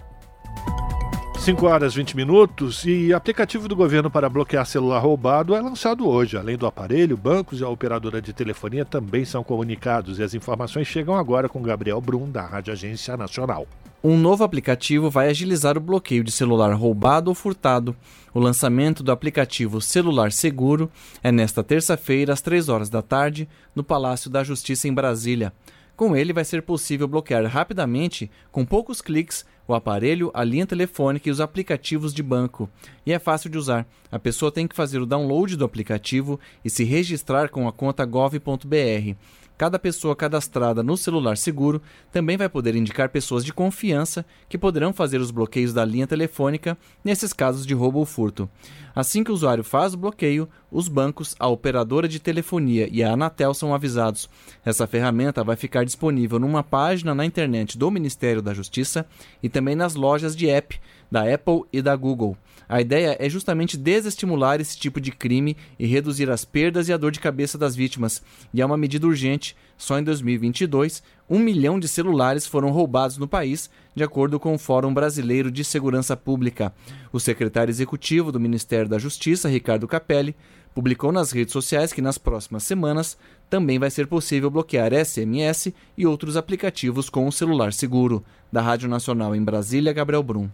5 1.45 1.67
horas 1.67 1.95
20 1.95 2.17
minutos 2.17 2.87
e 2.87 3.13
aplicativo 3.13 3.69
do 3.69 3.77
governo 3.77 4.11
para 4.11 4.31
bloquear 4.31 4.65
celular 4.65 5.01
roubado 5.01 5.55
é 5.55 5.61
lançado 5.61 6.09
hoje. 6.09 6.39
Além 6.39 6.57
do 6.57 6.65
aparelho, 6.65 7.19
bancos 7.19 7.61
e 7.61 7.63
a 7.63 7.69
operadora 7.69 8.23
de 8.23 8.33
telefonia 8.33 8.83
também 8.83 9.27
são 9.27 9.45
comunicados 9.45 10.19
e 10.19 10.23
as 10.23 10.33
informações 10.33 10.87
chegam 10.87 11.15
agora 11.15 11.47
com 11.47 11.61
Gabriel 11.61 12.01
Brum, 12.01 12.31
da 12.31 12.41
Rádio 12.41 12.73
Agência 12.73 13.15
Nacional. 13.15 13.67
Um 14.03 14.17
novo 14.17 14.43
aplicativo 14.43 15.11
vai 15.11 15.29
agilizar 15.29 15.77
o 15.77 15.83
bloqueio 15.83 16.25
de 16.25 16.33
celular 16.33 16.73
roubado 16.73 17.29
ou 17.29 17.35
furtado. 17.35 17.95
O 18.33 18.41
lançamento 18.41 19.03
do 19.03 19.13
aplicativo 19.13 19.83
Celular 19.83 20.33
Seguro 20.33 20.91
é 21.23 21.31
nesta 21.31 21.63
terça-feira, 21.63 22.33
às 22.33 22.41
3 22.41 22.71
horas 22.71 22.89
da 22.89 23.03
tarde, 23.03 23.47
no 23.75 23.85
Palácio 23.85 24.31
da 24.31 24.43
Justiça 24.43 24.89
em 24.89 24.95
Brasília. 24.95 25.53
Com 25.97 26.17
ele, 26.17 26.33
vai 26.33 26.45
ser 26.45 26.63
possível 26.63 27.07
bloquear 27.07 27.45
rapidamente, 27.47 28.31
com 28.51 28.65
poucos 28.65 29.01
cliques, 29.01 29.45
o 29.67 29.75
aparelho, 29.75 30.31
a 30.35 30.43
linha 30.43 30.67
telefônica 30.67 31.29
e 31.29 31.33
os 31.33 31.41
aplicativos 31.41 32.13
de 32.13 32.23
banco. 32.23 32.69
E 33.07 33.13
é 33.13 33.19
fácil 33.19 33.49
de 33.49 33.57
usar. 33.57 33.87
A 34.11 34.19
pessoa 34.19 34.51
tem 34.51 34.67
que 34.67 34.75
fazer 34.75 34.99
o 34.99 35.07
download 35.07 35.57
do 35.57 35.65
aplicativo 35.65 36.39
e 36.65 36.69
se 36.69 36.85
registrar 36.85 37.49
com 37.49 37.69
a 37.69 37.73
conta 37.73 38.05
gov.br. 38.05 39.17
Cada 39.57 39.79
pessoa 39.79 40.17
cadastrada 40.17 40.83
no 40.83 40.97
celular 40.97 41.37
seguro 41.37 41.81
também 42.11 42.37
vai 42.37 42.49
poder 42.49 42.75
indicar 42.75 43.09
pessoas 43.09 43.45
de 43.45 43.53
confiança 43.53 44.27
que 44.49 44.59
poderão 44.59 44.93
fazer 44.93 45.21
os 45.21 45.31
bloqueios 45.31 45.73
da 45.73 45.85
linha 45.85 46.09
telefônica 46.09 46.77
nesses 47.05 47.33
casos 47.33 47.65
de 47.65 47.73
roubo 47.73 48.01
ou 48.01 48.05
furto. 48.05 48.51
Assim 48.97 49.23
que 49.23 49.31
o 49.31 49.35
usuário 49.35 49.63
faz 49.63 49.95
o 49.95 49.99
bloqueio, 49.99 50.49
os 50.71 50.89
bancos, 50.89 51.37
a 51.39 51.47
operadora 51.47 52.09
de 52.09 52.19
telefonia 52.19 52.89
e 52.91 53.03
a 53.03 53.13
Anatel 53.13 53.55
são 53.55 53.73
avisados. 53.73 54.29
Essa 54.65 54.89
ferramenta 54.89 55.45
vai 55.45 55.55
ficar 55.55 55.85
disponível 55.85 56.41
numa 56.41 56.65
página 56.65 57.15
na 57.15 57.25
internet 57.25 57.79
do 57.79 57.91
Ministério 57.93 58.43
da 58.43 58.53
Justiça 58.53 59.07
e 59.41 59.49
também 59.49 59.77
nas 59.77 59.95
lojas 59.95 60.35
de 60.35 60.49
app 60.49 60.81
da 61.11 61.33
Apple 61.33 61.63
e 61.73 61.81
da 61.81 61.95
Google. 61.95 62.37
A 62.69 62.81
ideia 62.81 63.17
é 63.19 63.29
justamente 63.29 63.77
desestimular 63.77 64.61
esse 64.61 64.77
tipo 64.77 65.01
de 65.01 65.13
crime 65.13 65.57
e 65.79 65.87
reduzir 65.87 66.31
as 66.31 66.45
perdas 66.45 66.89
e 66.89 66.93
a 66.93 66.97
dor 66.97 67.11
de 67.11 67.21
cabeça 67.21 67.59
das 67.59 67.77
vítimas. 67.77 68.23
E 68.53 68.61
é 68.61 68.67
uma 68.67 68.77
medida 68.77 69.07
urgente. 69.07 69.57
Só 69.77 69.99
em 69.99 70.05
2022, 70.05 71.03
um 71.29 71.39
milhão 71.39 71.79
de 71.79 71.89
celulares 71.89 72.47
foram 72.47 72.71
roubados 72.71 73.19
no 73.19 73.27
país, 73.27 73.69
de 73.95 74.05
acordo 74.05 74.39
com 74.39 74.55
o 74.55 74.59
Fórum 74.59 74.95
Brasileiro 74.95 75.51
de 75.51 75.65
Segurança 75.65 76.17
Pública. 76.17 76.73
O 77.13 77.19
secretário 77.21 77.71
executivo 77.71 78.31
do 78.31 78.41
Ministério 78.41 78.89
da 78.89 78.99
Justiça, 78.99 79.49
Ricardo 79.49 79.89
Capelli, 79.89 80.37
publicou 80.75 81.13
nas 81.13 81.31
redes 81.31 81.53
sociais 81.53 81.93
que 81.93 82.03
nas 82.03 82.19
próximas 82.19 82.65
semanas 82.65 83.17
também 83.49 83.79
vai 83.79 83.91
ser 83.91 84.07
possível 84.07 84.51
bloquear 84.51 84.93
SMS 84.93 85.73
e 85.97 86.07
outros 86.07 86.37
aplicativos 86.37 87.09
com 87.09 87.27
o 87.29 87.33
celular 87.33 87.73
seguro. 87.73 88.25
Da 88.53 88.61
Rádio 88.61 88.89
Nacional 88.89 89.35
em 89.35 89.43
Brasília, 89.43 89.93
Gabriel 89.93 90.23
Brum. 90.23 90.49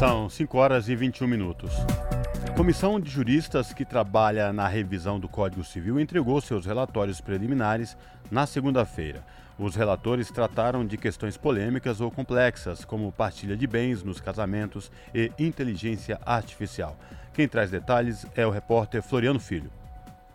São 0.00 0.30
5 0.30 0.56
horas 0.56 0.88
e 0.88 0.96
21 0.96 1.26
minutos. 1.26 1.70
A 2.48 2.52
comissão 2.52 2.98
de 2.98 3.10
juristas 3.10 3.74
que 3.74 3.84
trabalha 3.84 4.50
na 4.50 4.66
revisão 4.66 5.20
do 5.20 5.28
Código 5.28 5.62
Civil 5.62 6.00
entregou 6.00 6.40
seus 6.40 6.64
relatórios 6.64 7.20
preliminares 7.20 7.98
na 8.30 8.46
segunda-feira. 8.46 9.22
Os 9.58 9.76
relatores 9.76 10.30
trataram 10.30 10.86
de 10.86 10.96
questões 10.96 11.36
polêmicas 11.36 12.00
ou 12.00 12.10
complexas, 12.10 12.82
como 12.82 13.12
partilha 13.12 13.54
de 13.54 13.66
bens 13.66 14.02
nos 14.02 14.22
casamentos 14.22 14.90
e 15.14 15.30
inteligência 15.38 16.18
artificial. 16.24 16.96
Quem 17.34 17.46
traz 17.46 17.70
detalhes 17.70 18.24
é 18.34 18.46
o 18.46 18.50
repórter 18.50 19.02
Floriano 19.02 19.38
Filho. 19.38 19.70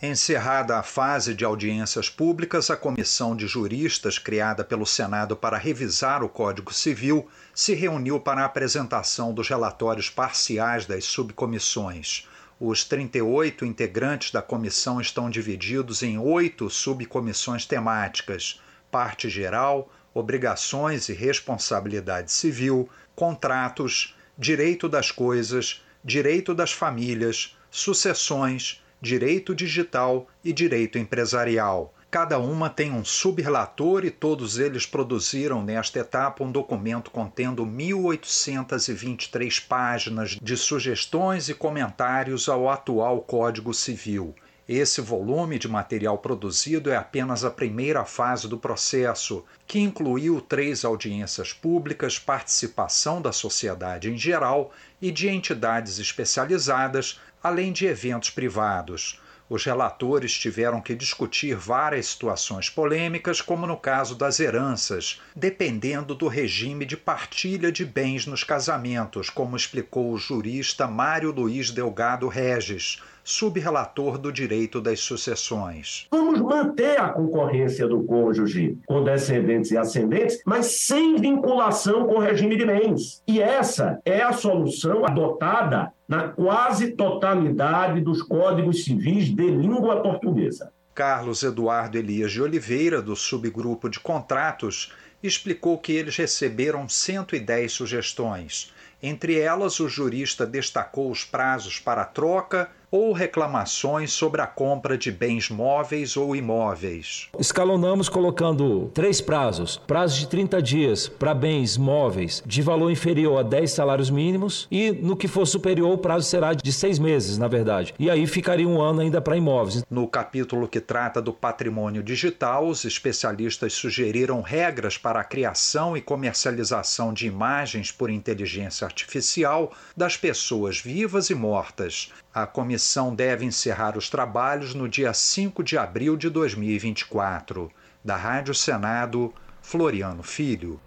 Encerrada 0.02 0.78
a 0.78 0.84
fase 0.84 1.34
de 1.34 1.46
audiências 1.46 2.10
públicas, 2.10 2.70
a 2.70 2.76
comissão 2.76 3.34
de 3.34 3.48
juristas 3.48 4.20
criada 4.20 4.62
pelo 4.62 4.86
Senado 4.86 5.38
para 5.38 5.58
revisar 5.58 6.22
o 6.22 6.28
Código 6.28 6.74
Civil 6.74 7.30
se 7.54 7.74
reuniu 7.74 8.20
para 8.20 8.42
a 8.42 8.46
apresentação 8.46 9.34
dos 9.34 9.48
relatórios 9.48 10.10
parciais 10.10 10.86
das 10.86 11.06
subcomissões. 11.06 12.28
Os 12.60 12.84
38 12.84 13.66
integrantes 13.66 14.32
da 14.32 14.42
comissão 14.42 15.00
estão 15.00 15.30
divididos 15.30 16.04
em 16.04 16.18
oito 16.18 16.70
subcomissões 16.70 17.66
temáticas: 17.66 18.62
parte 18.92 19.30
geral, 19.30 19.90
obrigações 20.14 21.08
e 21.08 21.14
responsabilidade 21.14 22.34
civil, 22.34 22.90
contratos, 23.16 24.14
direito 24.38 24.90
das 24.90 25.10
coisas, 25.10 25.82
direito 26.04 26.54
das 26.54 26.74
famílias, 26.74 27.56
sucessões 27.72 28.84
direito 29.06 29.54
digital 29.54 30.28
e 30.44 30.52
direito 30.52 30.98
empresarial. 30.98 31.94
Cada 32.10 32.40
uma 32.40 32.72
tem 32.72 32.92
um 32.92 33.06
subrelator 33.06 34.04
e 34.04 34.10
todos 34.10 34.58
eles 34.58 34.88
produziram 34.88 35.62
nesta 35.62 36.00
etapa 36.00 36.44
um 36.44 36.52
documento 36.52 37.12
contendo 37.12 37.64
1.823 37.66 39.64
páginas 39.68 40.38
de 40.42 40.58
sugestões 40.58 41.50
e 41.50 41.54
comentários 41.54 42.50
ao 42.50 42.68
atual 42.68 43.22
Código 43.22 43.76
Civil. 43.76 44.34
Esse 44.68 45.00
volume 45.00 45.60
de 45.60 45.68
material 45.68 46.18
produzido 46.18 46.90
é 46.90 46.96
apenas 46.96 47.46
a 47.46 47.52
primeira 47.52 48.04
fase 48.04 48.48
do 48.48 48.58
processo, 48.58 49.46
que 49.68 49.80
incluiu 49.80 50.42
três 50.42 50.84
audiências 50.84 51.54
públicas, 51.54 52.18
participação 52.18 53.22
da 53.22 53.32
sociedade 53.32 54.10
em 54.10 54.18
geral 54.18 54.74
e 55.00 55.12
de 55.12 55.28
entidades 55.28 56.00
especializadas, 56.00 57.20
além 57.46 57.72
de 57.72 57.86
eventos 57.86 58.32
privados. 58.32 59.22
Os 59.48 59.64
relatores 59.64 60.34
tiveram 60.34 60.82
que 60.82 60.96
discutir 60.96 61.56
várias 61.56 62.08
situações 62.08 62.72
polêmicas, 62.72 63.40
como 63.40 63.68
no 63.68 63.78
caso 63.78 64.16
das 64.16 64.40
heranças, 64.40 65.22
dependendo 65.36 66.16
do 66.16 66.28
regime 66.28 66.86
de 66.86 66.98
partilha 66.98 67.72
de 67.72 67.86
bens 67.86 68.26
nos 68.26 68.44
casamentos, 68.44 69.30
como 69.30 69.56
explicou 69.56 70.12
o 70.12 70.18
jurista 70.18 70.88
Mário 70.88 71.32
Luiz 71.32 71.70
Delgado 71.70 72.28
Regis, 72.28 73.00
subrelator 73.26 74.20
do 74.20 74.32
direito 74.32 74.80
das 74.80 75.00
sucessões. 75.00 76.08
Vamos 76.12 76.40
manter 76.40 77.00
a 77.00 77.10
concorrência 77.10 77.88
do 77.88 78.04
cônjuge 78.04 78.78
com 78.86 79.04
descendentes 79.04 79.72
e 79.72 79.78
ascendentes, 79.78 80.42
mas 80.46 80.84
sem 80.84 81.16
vinculação 81.18 82.06
com 82.06 82.16
o 82.16 82.20
regime 82.20 82.56
de 82.56 82.66
bens. 82.66 83.24
E 83.28 83.42
essa 83.42 84.00
é 84.06 84.22
a 84.22 84.32
solução 84.32 85.04
adotada 85.04 85.92
na 86.08 86.28
quase 86.28 86.92
totalidade 86.92 88.00
dos 88.00 88.22
códigos 88.22 88.84
civis 88.84 89.34
de 89.34 89.50
língua 89.50 90.02
portuguesa. 90.04 90.72
Carlos 90.94 91.42
Eduardo 91.42 91.98
Elias 91.98 92.32
de 92.32 92.42
Oliveira, 92.42 93.02
do 93.02 93.16
subgrupo 93.16 93.90
de 93.90 94.00
contratos, 94.00 94.94
explicou 95.22 95.80
que 95.80 95.92
eles 95.92 96.16
receberam 96.16 96.88
110 96.88 97.72
sugestões. 97.72 98.72
Entre 99.02 99.40
elas, 99.40 99.80
o 99.80 99.90
jurista 99.90 100.46
destacou 100.46 101.12
os 101.12 101.24
prazos 101.24 101.80
para 101.80 102.06
troca, 102.06 102.70
ou 102.90 103.14
reclamações 103.14 104.12
sobre 104.12 104.42
a 104.42 104.48
compra 104.48 104.98
de 104.98 105.12
bens 105.12 105.50
móveis 105.50 106.16
ou 106.18 106.36
imóveis. 106.36 107.30
Escalonamos 107.40 108.10
colocando 108.10 108.90
três 108.94 109.22
prazos: 109.22 109.82
prazo 109.88 110.20
de 110.20 110.28
30 110.28 110.62
dias 110.62 111.08
para 111.08 111.34
bens 111.34 111.78
móveis 111.78 112.44
de 112.46 112.62
valor 112.62 112.92
inferior 112.92 113.40
a 113.40 113.44
10 113.44 113.72
salários 113.72 114.10
mínimos 114.10 114.68
e 114.72 114.92
no 114.92 115.16
que 115.16 115.28
for 115.28 115.46
superior 115.46 115.92
o 115.92 115.98
prazo 115.98 116.28
será 116.28 116.54
de 116.54 116.72
seis 116.72 117.00
meses, 117.00 117.38
na 117.38 117.48
verdade. 117.48 117.94
E 118.00 118.10
aí 118.10 118.26
ficaria 118.28 118.68
um 118.68 118.82
ano 118.82 119.02
ainda 119.02 119.22
para 119.22 119.38
imóveis. 119.38 119.84
No 119.90 120.08
capítulo 120.08 120.68
que 120.68 120.80
trata 120.80 121.22
do 121.22 121.34
patrimônio 121.34 122.04
digital, 122.04 122.68
os 122.68 122.86
especialistas 122.86 123.74
sugeriram 123.74 124.42
regras 124.42 124.98
para 124.98 125.20
a 125.20 125.24
criação 125.24 125.96
e 125.96 126.02
comercialização 126.02 127.14
de 127.14 127.28
imagens 127.28 127.92
por 127.92 128.10
inteligência 128.10 128.86
artificial 128.86 129.72
das 129.96 130.18
pessoas 130.18 130.80
vivas 130.80 131.30
e 131.30 131.36
mortas. 131.36 132.12
A 132.36 132.46
comissão 132.46 133.16
deve 133.16 133.46
encerrar 133.46 133.98
os 133.98 134.10
trabalhos 134.10 134.76
no 134.76 134.90
dia 134.90 135.14
5 135.14 135.64
de 135.64 135.78
abril 135.78 136.18
de 136.18 136.30
2024. 136.30 137.72
Da 138.04 138.18
Rádio 138.18 138.54
Senado, 138.54 139.34
Floriano 139.62 140.22
Filho. 140.22 140.78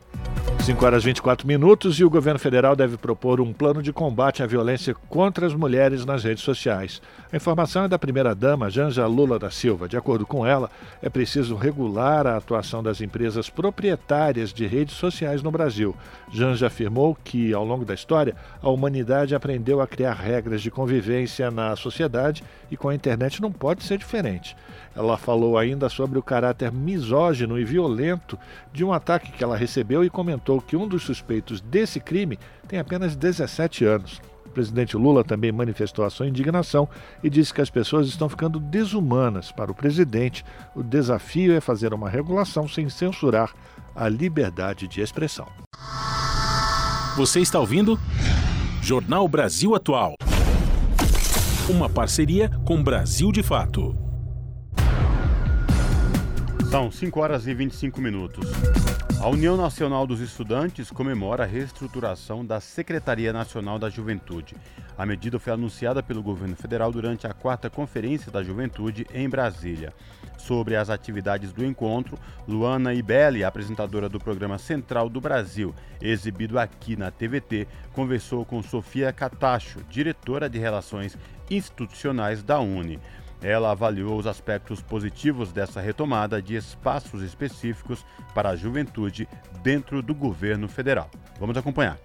5 0.69 0.85
horas 0.85 1.03
e 1.03 1.07
24 1.07 1.47
minutos 1.47 1.99
e 1.99 2.05
o 2.05 2.11
governo 2.11 2.39
federal 2.39 2.77
deve 2.77 2.99
propor 2.99 3.41
um 3.41 3.55
plano 3.55 3.83
de 3.83 3.91
combate 3.91 4.43
à 4.43 4.47
violência 4.47 4.95
contra 5.09 5.47
as 5.47 5.55
mulheres 5.55 6.05
nas 6.05 6.23
redes 6.23 6.45
sociais. 6.45 7.01
A 7.33 7.37
informação 7.37 7.85
é 7.85 7.89
da 7.89 7.99
primeira-dama, 7.99 8.69
Janja 8.69 9.07
Lula 9.07 9.39
da 9.39 9.51
Silva. 9.51 9.89
De 9.89 9.97
acordo 9.97 10.27
com 10.27 10.45
ela, 10.45 10.71
é 11.01 11.09
preciso 11.09 11.57
regular 11.57 12.27
a 12.27 12.37
atuação 12.37 12.83
das 12.83 13.01
empresas 13.01 13.49
proprietárias 13.49 14.53
de 14.53 14.67
redes 14.67 14.95
sociais 14.95 15.43
no 15.43 15.51
Brasil. 15.51 15.97
Janja 16.31 16.67
afirmou 16.67 17.17
que, 17.25 17.55
ao 17.55 17.65
longo 17.65 17.87
da 17.87 17.95
história, 17.95 18.37
a 18.61 18.69
humanidade 18.69 19.35
aprendeu 19.35 19.81
a 19.81 19.87
criar 19.87 20.13
regras 20.13 20.61
de 20.61 20.71
convivência 20.71 21.51
na 21.51 21.77
sociedade 21.77 22.45
e 22.71 22.77
com 22.77 22.91
a 22.91 22.95
internet 22.95 23.41
não 23.41 23.51
pode 23.51 23.85
ser 23.85 23.97
diferente. 23.97 24.55
Ela 24.95 25.17
falou 25.17 25.57
ainda 25.57 25.89
sobre 25.89 26.19
o 26.19 26.23
caráter 26.23 26.73
misógino 26.73 27.59
e 27.59 27.65
violento 27.65 28.39
de 28.73 28.85
um 28.85 28.93
ataque 28.93 29.33
que 29.33 29.45
ela 29.45 29.57
recebeu 29.57 30.05
e 30.09 30.11
comentou 30.11 30.61
que 30.61 30.77
um 30.77 30.89
dos 30.89 31.05
suspeitos 31.05 31.61
desse 31.61 32.01
crime 32.01 32.39
tem 32.67 32.79
apenas 32.79 33.15
17 33.15 33.85
anos. 33.85 34.21
O 34.45 34.51
presidente 34.51 34.97
Lula 34.97 35.23
também 35.23 35.53
manifestou 35.53 36.05
a 36.05 36.11
sua 36.11 36.27
indignação 36.27 36.89
e 37.23 37.31
disse 37.31 37.55
que 37.55 37.61
as 37.61 37.71
pessoas 37.71 38.09
estão 38.09 38.29
ficando 38.29 38.59
desumanas. 38.59 39.53
Para 39.53 39.71
o 39.71 39.75
presidente, 39.75 40.45
o 40.75 40.83
desafio 40.83 41.55
é 41.55 41.61
fazer 41.61 41.95
uma 41.95 42.09
regulação 42.09 42.67
sem 42.67 42.89
censurar 42.89 43.55
a 43.95 44.09
liberdade 44.09 44.89
de 44.89 45.01
expressão. 45.01 45.47
Você 47.17 47.41
está 47.41 47.61
ouvindo? 47.61 47.99
Jornal 48.83 49.29
Brasil 49.29 49.75
Atual. 49.75 50.15
Uma 51.69 51.89
parceria 51.89 52.51
com 52.65 52.83
Brasil 52.83 53.31
de 53.31 53.43
Fato. 53.43 53.95
São 56.71 56.91
5 56.91 57.21
horas 57.21 57.47
e 57.47 57.55
25 57.55 58.01
minutos. 58.01 58.47
A 59.21 59.29
União 59.29 59.57
Nacional 59.57 60.07
dos 60.07 60.21
Estudantes 60.21 60.93
comemora 60.93 61.43
a 61.43 61.47
reestruturação 61.47 62.47
da 62.47 62.61
Secretaria 62.61 63.33
Nacional 63.33 63.77
da 63.77 63.91
Juventude. 63.91 64.55
A 64.97 65.05
medida 65.05 65.41
foi 65.41 65.53
anunciada 65.53 66.01
pelo 66.05 66.23
governo 66.23 66.55
federal 66.55 66.93
durante 66.93 67.27
a 67.27 67.33
quarta 67.33 67.69
Conferência 67.69 68.31
da 68.31 68.45
Juventude 68.45 69.09
em 69.13 69.29
Brasília. 69.29 69.93
Sobre 70.39 70.77
as 70.77 70.89
atividades 70.89 71.53
do 71.53 71.65
encontro, 71.65 72.17
Luana 72.47 72.95
Ibelli, 72.95 73.43
apresentadora 73.43 74.09
do 74.09 74.21
programa 74.21 74.57
Central 74.57 75.09
do 75.09 75.21
Brasil, 75.21 75.75
exibido 76.01 76.57
aqui 76.57 76.95
na 76.97 77.11
TVT, 77.11 77.67
conversou 77.93 78.45
com 78.45 78.63
Sofia 78.63 79.13
Catacho, 79.13 79.81
diretora 79.91 80.49
de 80.49 80.61
Relações 80.61 81.19
Institucionais 81.51 82.41
da 82.41 82.61
Uni. 82.61 83.01
Ela 83.43 83.71
avaliou 83.71 84.19
os 84.19 84.27
aspectos 84.27 84.83
positivos 84.83 85.53
dessa 85.53 85.81
retomada 85.81 86.43
de 86.43 86.57
espaços 86.57 87.23
específicos 87.23 88.05
para 88.35 88.51
a 88.51 88.57
juventude 88.57 89.29
dentro 89.63 90.03
do 90.03 90.15
governo 90.15 90.69
federal. 90.69 91.11
Vamos 91.39 91.57
acompanhar. 91.57 91.99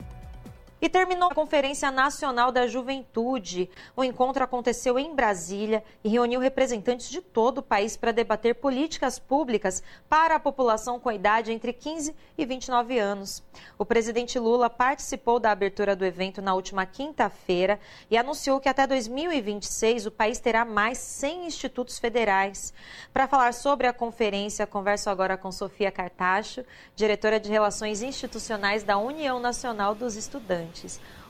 E 0.83 0.89
terminou 0.89 1.29
a 1.31 1.33
Conferência 1.33 1.89
Nacional 1.89 2.51
da 2.51 2.67
Juventude. 2.67 3.69
O 3.95 4.03
encontro 4.03 4.43
aconteceu 4.43 4.99
em 4.99 5.15
Brasília 5.15 5.81
e 6.03 6.09
reuniu 6.09 6.41
representantes 6.41 7.09
de 7.09 7.21
todo 7.21 7.59
o 7.59 7.63
país 7.63 7.95
para 7.95 8.11
debater 8.11 8.55
políticas 8.55 9.17
públicas 9.17 9.81
para 10.09 10.35
a 10.35 10.39
população 10.41 10.99
com 10.99 11.07
a 11.07 11.15
idade 11.15 11.53
entre 11.53 11.71
15 11.71 12.13
e 12.37 12.45
29 12.45 12.99
anos. 12.99 13.41
O 13.77 13.85
presidente 13.85 14.37
Lula 14.37 14.69
participou 14.69 15.39
da 15.39 15.51
abertura 15.51 15.95
do 15.95 16.03
evento 16.03 16.41
na 16.41 16.53
última 16.53 16.85
quinta-feira 16.85 17.79
e 18.11 18.17
anunciou 18.17 18.59
que 18.59 18.67
até 18.67 18.85
2026 18.85 20.07
o 20.07 20.11
país 20.11 20.37
terá 20.39 20.65
mais 20.65 20.97
100 20.97 21.45
institutos 21.45 21.97
federais. 21.97 22.73
Para 23.13 23.25
falar 23.25 23.53
sobre 23.53 23.87
a 23.87 23.93
conferência, 23.93 24.67
converso 24.67 25.09
agora 25.09 25.37
com 25.37 25.49
Sofia 25.49 25.93
Cartacho, 25.93 26.65
diretora 26.93 27.39
de 27.39 27.49
Relações 27.49 28.01
Institucionais 28.01 28.83
da 28.83 28.97
União 28.97 29.39
Nacional 29.39 29.95
dos 29.95 30.17
Estudantes. 30.17 30.72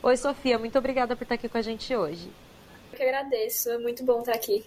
Oi, 0.01 0.17
Sofia, 0.17 0.57
muito 0.59 0.77
obrigada 0.77 1.15
por 1.15 1.23
estar 1.23 1.35
aqui 1.35 1.49
com 1.49 1.57
a 1.57 1.61
gente 1.61 1.95
hoje. 1.95 2.31
Eu 2.91 2.97
que 2.97 3.03
agradeço, 3.03 3.69
é 3.69 3.77
muito 3.77 4.03
bom 4.03 4.19
estar 4.19 4.33
aqui. 4.33 4.65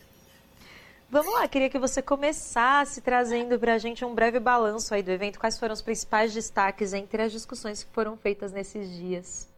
Vamos 1.09 1.33
lá, 1.35 1.47
queria 1.47 1.71
que 1.71 1.79
você 1.79 2.03
começasse 2.03 3.01
trazendo 3.01 3.59
para 3.61 3.75
a 3.75 3.79
gente 3.79 4.05
um 4.05 4.13
breve 4.13 4.41
balanço 4.41 4.93
aí 4.93 5.03
do 5.03 5.11
evento. 5.11 5.39
Quais 5.39 5.57
foram 5.57 5.73
os 5.73 5.81
principais 5.81 6.35
destaques 6.35 6.93
entre 6.93 7.23
as 7.23 7.31
discussões 7.31 7.85
que 7.85 7.93
foram 7.93 8.17
feitas 8.17 8.53
nesses 8.53 8.91
dias? 8.91 9.49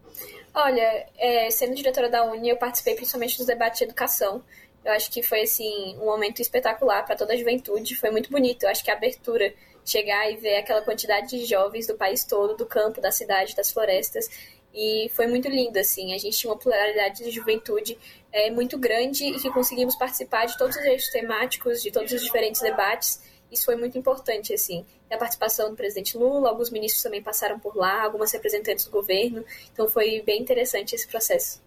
Olha, 0.54 1.06
é, 1.16 1.50
sendo 1.50 1.74
diretora 1.74 2.10
da 2.10 2.24
Uni, 2.24 2.50
eu 2.50 2.56
participei 2.56 2.94
principalmente 2.94 3.38
dos 3.38 3.46
debates 3.46 3.78
de 3.78 3.84
educação. 3.84 4.42
Eu 4.84 4.92
acho 4.92 5.10
que 5.10 5.22
foi 5.22 5.42
assim 5.42 5.96
um 5.98 6.04
momento 6.04 6.40
espetacular 6.40 7.04
para 7.04 7.16
toda 7.16 7.32
a 7.32 7.36
juventude. 7.36 7.96
Foi 7.96 8.10
muito 8.10 8.30
bonito. 8.30 8.64
Eu 8.64 8.70
acho 8.70 8.84
que 8.84 8.90
a 8.90 8.94
abertura, 8.94 9.54
chegar 9.84 10.30
e 10.30 10.36
ver 10.36 10.56
aquela 10.56 10.82
quantidade 10.82 11.28
de 11.28 11.46
jovens 11.46 11.86
do 11.86 11.96
país 11.96 12.24
todo, 12.24 12.56
do 12.56 12.66
campo, 12.66 13.00
da 13.00 13.10
cidade, 13.10 13.56
das 13.56 13.72
florestas, 13.72 14.28
e 14.74 15.10
foi 15.14 15.26
muito 15.26 15.48
lindo, 15.48 15.78
assim. 15.78 16.14
A 16.14 16.18
gente 16.18 16.36
tinha 16.36 16.52
uma 16.52 16.58
pluralidade 16.58 17.24
de 17.24 17.30
juventude 17.30 17.98
é, 18.32 18.50
muito 18.50 18.78
grande 18.78 19.24
e 19.24 19.40
que 19.40 19.50
conseguimos 19.50 19.96
participar 19.96 20.46
de 20.46 20.56
todos 20.56 20.76
os 20.76 20.84
eixos 20.84 21.10
temáticos, 21.10 21.82
de 21.82 21.90
todos 21.90 22.12
os 22.12 22.22
diferentes 22.22 22.60
debates. 22.60 23.22
Isso 23.50 23.64
foi 23.64 23.76
muito 23.76 23.96
importante, 23.96 24.52
assim. 24.52 24.84
A 25.10 25.16
participação 25.16 25.70
do 25.70 25.76
presidente 25.76 26.18
Lula, 26.18 26.50
alguns 26.50 26.70
ministros 26.70 27.02
também 27.02 27.22
passaram 27.22 27.58
por 27.58 27.76
lá, 27.76 28.02
algumas 28.02 28.30
representantes 28.30 28.84
do 28.84 28.90
governo. 28.90 29.44
Então 29.72 29.88
foi 29.88 30.22
bem 30.22 30.40
interessante 30.40 30.94
esse 30.94 31.08
processo. 31.08 31.66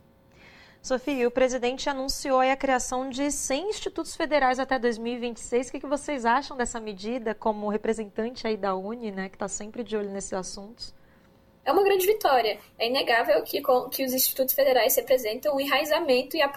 Sofia, 0.82 1.28
o 1.28 1.32
presidente 1.32 1.88
anunciou 1.90 2.40
a 2.40 2.56
criação 2.56 3.08
de 3.08 3.32
100 3.32 3.70
institutos 3.70 4.16
federais 4.16 4.58
até 4.58 4.80
2026. 4.80 5.70
O 5.70 5.72
que 5.72 5.86
vocês 5.86 6.26
acham 6.26 6.58
dessa 6.58 6.80
medida 6.80 7.36
como 7.36 7.70
representante 7.70 8.48
aí 8.48 8.58
da 8.58 8.76
Uni, 8.76 9.12
né, 9.12 9.30
que 9.30 9.36
está 9.36 9.48
sempre 9.48 9.84
de 9.84 9.96
olho 9.96 10.10
nesses 10.10 10.34
assuntos? 10.34 10.92
É 11.66 11.72
uma 11.72 11.84
grande 11.84 12.06
vitória. 12.06 12.60
É 12.78 12.88
inegável 12.88 13.42
que, 13.44 13.62
que 13.92 14.06
os 14.06 14.14
institutos 14.14 14.54
federais 14.54 14.96
representam 14.96 15.56
o 15.56 15.62
enraizamento 15.62 16.36
e 16.36 16.42
a 16.42 16.52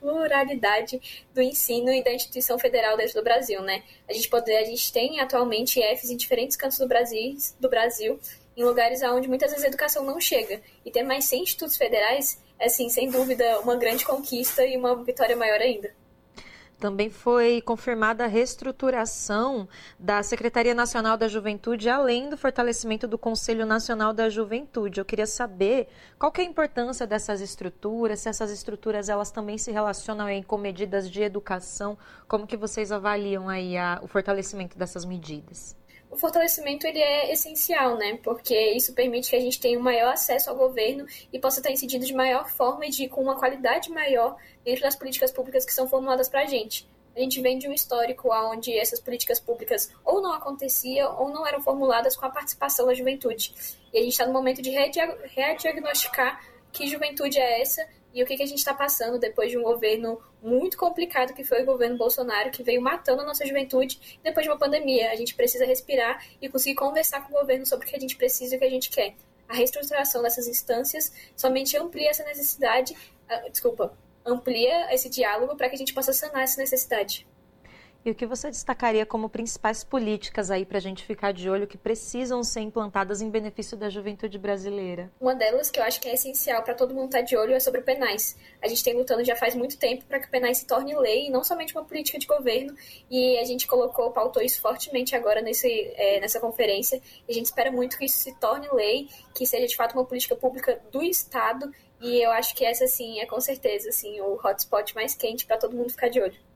pluralidade 0.00 1.26
do 1.32 1.42
ensino 1.42 1.92
e 1.92 2.02
da 2.02 2.12
instituição 2.12 2.58
federal 2.58 2.96
dentro 2.96 3.14
do 3.14 3.24
Brasil, 3.24 3.60
né? 3.62 3.82
A 4.08 4.12
gente 4.12 4.30
a 4.34 4.64
gente 4.64 4.92
tem 4.92 5.20
atualmente 5.20 5.80
IFs 5.80 6.10
em 6.10 6.16
diferentes 6.16 6.56
cantos 6.56 6.78
do 6.78 6.88
Brasil, 6.88 7.36
do 7.58 7.68
Brasil, 7.68 8.18
em 8.56 8.64
lugares 8.64 9.02
onde 9.02 9.28
muitas 9.28 9.50
vezes 9.50 9.64
a 9.64 9.68
educação 9.68 10.04
não 10.04 10.20
chega. 10.20 10.60
E 10.84 10.90
ter 10.90 11.02
mais 11.02 11.24
100 11.26 11.42
institutos 11.42 11.76
federais 11.76 12.40
é, 12.58 12.66
assim, 12.66 12.88
sem 12.88 13.10
dúvida, 13.10 13.60
uma 13.60 13.76
grande 13.76 14.04
conquista 14.04 14.64
e 14.64 14.76
uma 14.76 15.02
vitória 15.02 15.36
maior 15.36 15.60
ainda. 15.60 15.92
Também 16.84 17.08
foi 17.08 17.62
confirmada 17.62 18.24
a 18.24 18.26
reestruturação 18.26 19.66
da 19.98 20.22
Secretaria 20.22 20.74
Nacional 20.74 21.16
da 21.16 21.26
Juventude, 21.26 21.88
além 21.88 22.28
do 22.28 22.36
fortalecimento 22.36 23.08
do 23.08 23.16
Conselho 23.16 23.64
Nacional 23.64 24.12
da 24.12 24.28
Juventude. 24.28 25.00
Eu 25.00 25.04
queria 25.06 25.26
saber 25.26 25.88
qual 26.18 26.30
que 26.30 26.42
é 26.42 26.44
a 26.44 26.46
importância 26.46 27.06
dessas 27.06 27.40
estruturas, 27.40 28.20
se 28.20 28.28
essas 28.28 28.50
estruturas 28.50 29.08
elas 29.08 29.30
também 29.30 29.56
se 29.56 29.72
relacionam 29.72 30.26
aí 30.26 30.44
com 30.44 30.58
medidas 30.58 31.10
de 31.10 31.22
educação, 31.22 31.96
como 32.28 32.46
que 32.46 32.54
vocês 32.54 32.92
avaliam 32.92 33.48
aí 33.48 33.78
a, 33.78 33.98
o 34.02 34.06
fortalecimento 34.06 34.76
dessas 34.76 35.06
medidas? 35.06 35.74
O 36.14 36.16
fortalecimento 36.16 36.86
ele 36.86 37.00
é 37.00 37.32
essencial, 37.32 37.96
né? 37.96 38.20
Porque 38.22 38.56
isso 38.70 38.94
permite 38.94 39.30
que 39.30 39.36
a 39.36 39.40
gente 39.40 39.58
tenha 39.58 39.76
um 39.76 39.82
maior 39.82 40.12
acesso 40.12 40.48
ao 40.48 40.54
governo 40.54 41.04
e 41.32 41.40
possa 41.40 41.58
estar 41.58 41.72
incidindo 41.72 42.06
de 42.06 42.14
maior 42.14 42.48
forma 42.48 42.86
e 42.86 42.90
de 42.90 43.08
com 43.08 43.20
uma 43.20 43.36
qualidade 43.36 43.90
maior 43.90 44.36
dentro 44.64 44.82
das 44.82 44.94
políticas 44.94 45.32
públicas 45.32 45.64
que 45.64 45.74
são 45.74 45.88
formuladas 45.88 46.28
para 46.28 46.42
a 46.42 46.46
gente. 46.46 46.88
A 47.16 47.18
gente 47.18 47.40
vem 47.40 47.58
de 47.58 47.68
um 47.68 47.72
histórico 47.72 48.32
onde 48.32 48.72
essas 48.78 49.00
políticas 49.00 49.40
públicas 49.40 49.90
ou 50.04 50.22
não 50.22 50.32
aconteciam 50.32 51.20
ou 51.20 51.30
não 51.30 51.44
eram 51.44 51.60
formuladas 51.60 52.16
com 52.16 52.26
a 52.26 52.30
participação 52.30 52.86
da 52.86 52.94
juventude. 52.94 53.52
E 53.92 53.98
a 53.98 54.00
gente 54.00 54.12
está 54.12 54.24
no 54.24 54.32
momento 54.32 54.62
de 54.62 54.70
rediagnosticar 54.70 56.40
que 56.72 56.86
juventude 56.86 57.40
é 57.40 57.60
essa 57.60 57.84
e 58.14 58.22
o 58.22 58.26
que, 58.26 58.36
que 58.36 58.42
a 58.44 58.46
gente 58.46 58.58
está 58.58 58.72
passando 58.72 59.18
depois 59.18 59.50
de 59.50 59.58
um 59.58 59.62
governo 59.62 60.22
muito 60.40 60.76
complicado 60.76 61.34
que 61.34 61.42
foi 61.42 61.62
o 61.62 61.66
governo 61.66 61.98
Bolsonaro, 61.98 62.50
que 62.50 62.62
veio 62.62 62.80
matando 62.80 63.22
a 63.22 63.24
nossa 63.24 63.44
juventude 63.44 64.18
depois 64.22 64.44
de 64.44 64.50
uma 64.50 64.58
pandemia. 64.58 65.10
A 65.10 65.16
gente 65.16 65.34
precisa 65.34 65.66
respirar 65.66 66.24
e 66.40 66.48
conseguir 66.48 66.76
conversar 66.76 67.26
com 67.26 67.34
o 67.34 67.40
governo 67.40 67.66
sobre 67.66 67.86
o 67.86 67.90
que 67.90 67.96
a 67.96 68.00
gente 68.00 68.16
precisa 68.16 68.54
e 68.54 68.56
o 68.56 68.60
que 68.60 68.66
a 68.66 68.70
gente 68.70 68.88
quer. 68.88 69.14
A 69.48 69.54
reestruturação 69.54 70.22
dessas 70.22 70.46
instâncias 70.46 71.12
somente 71.36 71.76
amplia 71.76 72.10
essa 72.10 72.22
necessidade, 72.24 72.94
uh, 72.94 73.50
desculpa, 73.50 73.92
amplia 74.24 74.94
esse 74.94 75.10
diálogo 75.10 75.56
para 75.56 75.68
que 75.68 75.74
a 75.74 75.78
gente 75.78 75.92
possa 75.92 76.12
sanar 76.12 76.44
essa 76.44 76.60
necessidade. 76.60 77.26
E 78.04 78.10
o 78.10 78.14
que 78.14 78.26
você 78.26 78.50
destacaria 78.50 79.06
como 79.06 79.30
principais 79.30 79.82
políticas 79.82 80.50
aí 80.50 80.66
para 80.66 80.76
a 80.76 80.80
gente 80.80 81.02
ficar 81.02 81.32
de 81.32 81.48
olho 81.48 81.66
que 81.66 81.78
precisam 81.78 82.44
ser 82.44 82.60
implantadas 82.60 83.22
em 83.22 83.30
benefício 83.30 83.78
da 83.78 83.88
juventude 83.88 84.36
brasileira? 84.36 85.10
Uma 85.18 85.34
delas 85.34 85.70
que 85.70 85.80
eu 85.80 85.84
acho 85.84 85.98
que 86.02 86.10
é 86.10 86.12
essencial 86.12 86.62
para 86.62 86.74
todo 86.74 86.92
mundo 86.92 87.06
estar 87.06 87.20
tá 87.20 87.24
de 87.24 87.34
olho 87.34 87.54
é 87.54 87.60
sobre 87.60 87.80
penais. 87.80 88.36
A 88.60 88.68
gente 88.68 88.84
tem 88.84 88.92
lutando 88.92 89.24
já 89.24 89.34
faz 89.34 89.54
muito 89.54 89.78
tempo 89.78 90.04
para 90.04 90.20
que 90.20 90.28
penais 90.28 90.58
se 90.58 90.66
torne 90.66 90.94
lei 90.94 91.28
e 91.28 91.30
não 91.30 91.42
somente 91.42 91.74
uma 91.74 91.82
política 91.82 92.18
de 92.18 92.26
governo. 92.26 92.76
E 93.10 93.38
a 93.38 93.44
gente 93.44 93.66
colocou, 93.66 94.10
pautou 94.10 94.42
isso 94.42 94.60
fortemente 94.60 95.16
agora 95.16 95.40
nesse, 95.40 95.70
é, 95.96 96.20
nessa 96.20 96.38
conferência. 96.38 97.00
E 97.26 97.32
a 97.32 97.34
gente 97.34 97.46
espera 97.46 97.72
muito 97.72 97.96
que 97.96 98.04
isso 98.04 98.18
se 98.18 98.38
torne 98.38 98.68
lei, 98.70 99.08
que 99.34 99.46
seja 99.46 99.66
de 99.66 99.74
fato 99.74 99.94
uma 99.94 100.04
política 100.04 100.36
pública 100.36 100.78
do 100.92 101.02
Estado. 101.02 101.72
E 102.02 102.22
eu 102.22 102.30
acho 102.32 102.54
que 102.54 102.66
essa, 102.66 102.86
sim, 102.86 103.20
é 103.20 103.24
com 103.24 103.40
certeza 103.40 103.88
assim, 103.88 104.20
o 104.20 104.38
hotspot 104.44 104.94
mais 104.94 105.14
quente 105.14 105.46
para 105.46 105.56
todo 105.56 105.74
mundo 105.74 105.88
ficar 105.88 106.10
de 106.10 106.20
olho. 106.20 106.53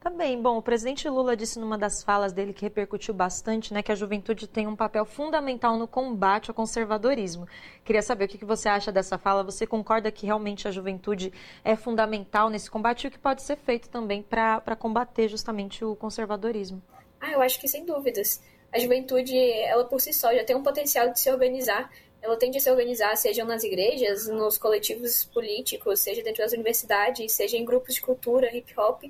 Tá 0.00 0.08
bem. 0.08 0.40
Bom, 0.40 0.56
o 0.56 0.62
presidente 0.62 1.06
Lula 1.10 1.36
disse 1.36 1.58
numa 1.58 1.76
das 1.76 2.02
falas 2.02 2.32
dele 2.32 2.54
que 2.54 2.62
repercutiu 2.62 3.12
bastante, 3.12 3.74
né, 3.74 3.82
que 3.82 3.92
a 3.92 3.94
juventude 3.94 4.48
tem 4.48 4.66
um 4.66 4.74
papel 4.74 5.04
fundamental 5.04 5.76
no 5.76 5.86
combate 5.86 6.48
ao 6.50 6.54
conservadorismo. 6.54 7.46
Queria 7.84 8.00
saber 8.00 8.24
o 8.24 8.28
que 8.28 8.42
você 8.42 8.66
acha 8.66 8.90
dessa 8.90 9.18
fala. 9.18 9.44
Você 9.44 9.66
concorda 9.66 10.10
que 10.10 10.24
realmente 10.24 10.66
a 10.66 10.70
juventude 10.70 11.30
é 11.62 11.76
fundamental 11.76 12.48
nesse 12.48 12.70
combate 12.70 13.04
e 13.04 13.08
o 13.08 13.10
que 13.10 13.18
pode 13.18 13.42
ser 13.42 13.56
feito 13.56 13.90
também 13.90 14.22
para 14.22 14.74
combater 14.74 15.28
justamente 15.28 15.84
o 15.84 15.94
conservadorismo? 15.94 16.80
Ah, 17.20 17.32
eu 17.32 17.42
acho 17.42 17.60
que 17.60 17.68
sem 17.68 17.84
dúvidas. 17.84 18.40
A 18.72 18.78
juventude, 18.78 19.36
ela 19.36 19.84
por 19.84 20.00
si 20.00 20.14
só 20.14 20.32
já 20.34 20.42
tem 20.42 20.56
um 20.56 20.62
potencial 20.62 21.10
de 21.12 21.20
se 21.20 21.30
organizar 21.30 21.90
ela 22.22 22.36
tende 22.36 22.58
a 22.58 22.60
se 22.60 22.70
organizar, 22.70 23.16
seja 23.16 23.44
nas 23.44 23.64
igrejas, 23.64 24.28
nos 24.28 24.58
coletivos 24.58 25.24
políticos, 25.24 26.00
seja 26.00 26.22
dentro 26.22 26.42
das 26.42 26.52
universidades, 26.52 27.32
seja 27.32 27.56
em 27.56 27.64
grupos 27.64 27.94
de 27.94 28.00
cultura, 28.00 28.54
hip 28.54 28.72
hop. 28.78 29.02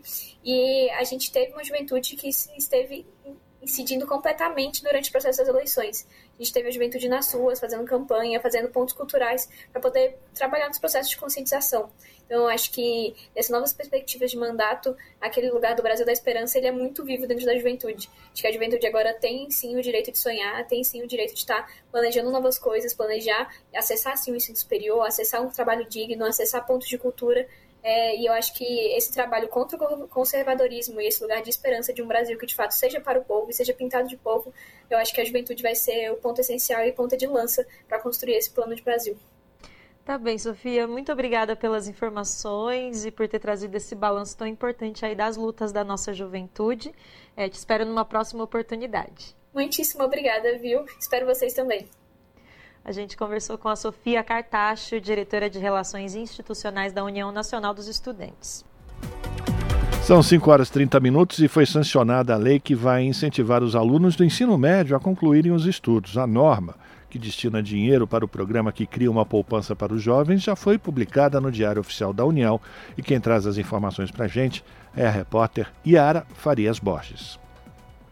E 0.45 0.89
a 0.91 1.05
gente 1.05 1.33
teve 1.33 1.53
uma 1.53 1.65
juventude 1.65 2.17
que 2.17 2.29
esteve 2.29 3.07
incidindo 3.63 4.07
completamente 4.07 4.83
durante 4.83 5.09
o 5.09 5.13
processo 5.13 5.39
das 5.39 5.49
eleições. 5.49 6.07
A 6.39 6.43
gente 6.43 6.53
teve 6.53 6.69
a 6.69 6.71
juventude 6.71 7.09
nas 7.09 7.33
ruas, 7.33 7.61
fazendo 7.61 7.85
campanha, 7.85 8.41
fazendo 8.41 8.69
pontos 8.69 8.95
culturais 8.95 9.49
para 9.71 9.81
poder 9.81 10.19
trabalhar 10.35 10.69
nos 10.69 10.79
processos 10.79 11.11
de 11.11 11.17
conscientização. 11.17 11.91
Então, 12.25 12.43
eu 12.43 12.49
acho 12.49 12.71
que 12.71 13.15
nessas 13.35 13.51
novas 13.51 13.73
perspectivas 13.73 14.31
de 14.31 14.37
mandato, 14.37 14.97
aquele 15.21 15.51
lugar 15.51 15.75
do 15.75 15.83
Brasil 15.83 16.07
da 16.07 16.13
esperança, 16.13 16.57
ele 16.57 16.69
é 16.69 16.71
muito 16.71 17.05
vivo 17.05 17.27
dentro 17.27 17.45
da 17.45 17.57
juventude. 17.57 18.09
Acho 18.33 18.43
que 18.43 18.47
a 18.47 18.53
juventude 18.53 18.87
agora 18.87 19.13
tem 19.13 19.51
sim 19.51 19.77
o 19.77 19.83
direito 19.83 20.13
de 20.13 20.19
sonhar, 20.19 20.65
tem 20.69 20.85
sim 20.85 21.03
o 21.03 21.09
direito 21.09 21.35
de 21.35 21.41
estar 21.41 21.69
planejando 21.91 22.31
novas 22.31 22.57
coisas, 22.57 22.95
planejar, 22.95 23.53
acessar 23.75 24.17
sim 24.17 24.31
o 24.31 24.37
ensino 24.37 24.57
superior, 24.57 25.05
acessar 25.05 25.43
um 25.43 25.51
trabalho 25.51 25.85
digno, 25.89 26.25
acessar 26.25 26.65
pontos 26.65 26.89
de 26.89 26.97
cultura 26.97 27.49
é, 27.83 28.17
e 28.17 28.27
eu 28.27 28.33
acho 28.33 28.55
que 28.55 28.65
esse 28.65 29.13
trabalho 29.13 29.49
contra 29.49 29.77
o 29.77 30.09
conservadorismo 30.09 31.01
e 31.01 31.07
esse 31.07 31.23
lugar 31.23 31.43
de 31.43 31.51
esperança 31.51 31.93
de 31.93 32.03
um 32.03 32.07
Brasil 32.07 32.39
que 32.39 32.47
de 32.47 32.55
fato 32.55 32.73
seja 32.73 33.01
para 33.01 33.19
o 33.19 33.25
povo 33.25 33.51
e 33.51 33.55
seja 33.55 33.73
pintado 33.73 34.09
de 34.09 34.17
povo, 34.17 34.53
eu 34.89 34.99
acho 34.99 35.15
que 35.15 35.21
a 35.21 35.25
juventude 35.25 35.63
vai 35.63 35.75
ser 35.75 36.11
o 36.13 36.17
ponto 36.17 36.41
essencial 36.41 36.85
e 36.85 36.93
ponta 36.93 37.17
de 37.17 37.27
lança 37.27 37.67
para 37.89 38.01
construir 38.01 38.35
esse 38.35 38.51
plano 38.51 38.75
de 38.75 38.83
Brasil. 38.83 39.17
Tá 40.05 40.19
bem, 40.19 40.39
Sofia. 40.39 40.87
Muito 40.87 41.13
obrigada 41.13 41.55
pelas 41.55 41.87
informações 41.87 43.05
e 43.05 43.11
por 43.11 43.29
ter 43.29 43.39
trazido 43.39 43.77
esse 43.77 43.95
balanço 43.95 44.37
tão 44.37 44.47
importante 44.47 45.05
aí 45.05 45.15
das 45.15 45.37
lutas 45.37 45.73
da 45.73 45.85
nossa 45.85 46.13
juventude. 46.13 46.93
É, 47.37 47.49
te 47.49 47.55
espero 47.55 47.85
numa 47.85 48.05
próxima 48.05 48.43
oportunidade. 48.43 49.37
Muitíssimo 49.55 50.03
obrigada, 50.03 50.59
viu? 50.59 50.85
Espero 50.99 51.27
vocês 51.27 51.55
também. 51.55 51.89
A 52.85 52.93
gente 52.93 53.17
conversou 53.17 53.59
com 53.59 53.69
a 53.69 53.77
Sofia 53.77 54.25
Cartacho, 54.25 55.01
diretora 55.01 55.51
de 55.51 55.59
Relações 55.59 56.15
Institucionais 56.15 56.93
da 56.93 57.05
União 57.05 57.31
Nacional 57.31 57.75
dos 57.75 57.87
Estudantes. 57.87 58.65
São 60.03 60.23
5 60.23 60.51
horas 60.51 60.69
e 60.69 60.73
30 60.73 60.99
minutos 60.99 61.39
e 61.41 61.47
foi 61.47 61.67
sancionada 61.67 62.35
a 62.35 62.39
lei 62.39 62.59
que 62.59 62.75
vai 62.75 63.05
incentivar 63.05 63.63
os 63.63 63.77
alunos 63.77 64.17
do 64.17 64.25
ensino 64.25 64.57
médio 64.57 64.97
a 64.97 65.01
concluírem 65.01 65.53
os 65.53 65.67
estudos. 65.67 66.17
A 66.17 66.27
norma, 66.27 66.75
que 67.09 67.19
destina 67.19 67.63
dinheiro 67.63 68.07
para 68.07 68.25
o 68.25 68.29
programa 68.29 68.73
que 68.73 68.87
cria 68.87 69.11
uma 69.11 69.27
poupança 69.27 69.77
para 69.77 69.93
os 69.93 70.03
jovens, 70.03 70.43
já 70.43 70.57
foi 70.57 70.79
publicada 70.79 71.41
no 71.41 71.53
Diário 71.53 71.81
Oficial 71.81 72.13
da 72.13 72.25
União 72.25 72.59
e 72.97 73.03
quem 73.03 73.21
traz 73.21 73.47
as 73.47 73.59
informações 73.59 74.11
para 74.11 74.25
a 74.25 74.29
gente 74.29 74.65
é 74.97 75.07
a 75.07 75.11
repórter 75.11 75.71
Yara 75.87 76.27
Farias 76.35 76.79
Borges 76.79 77.39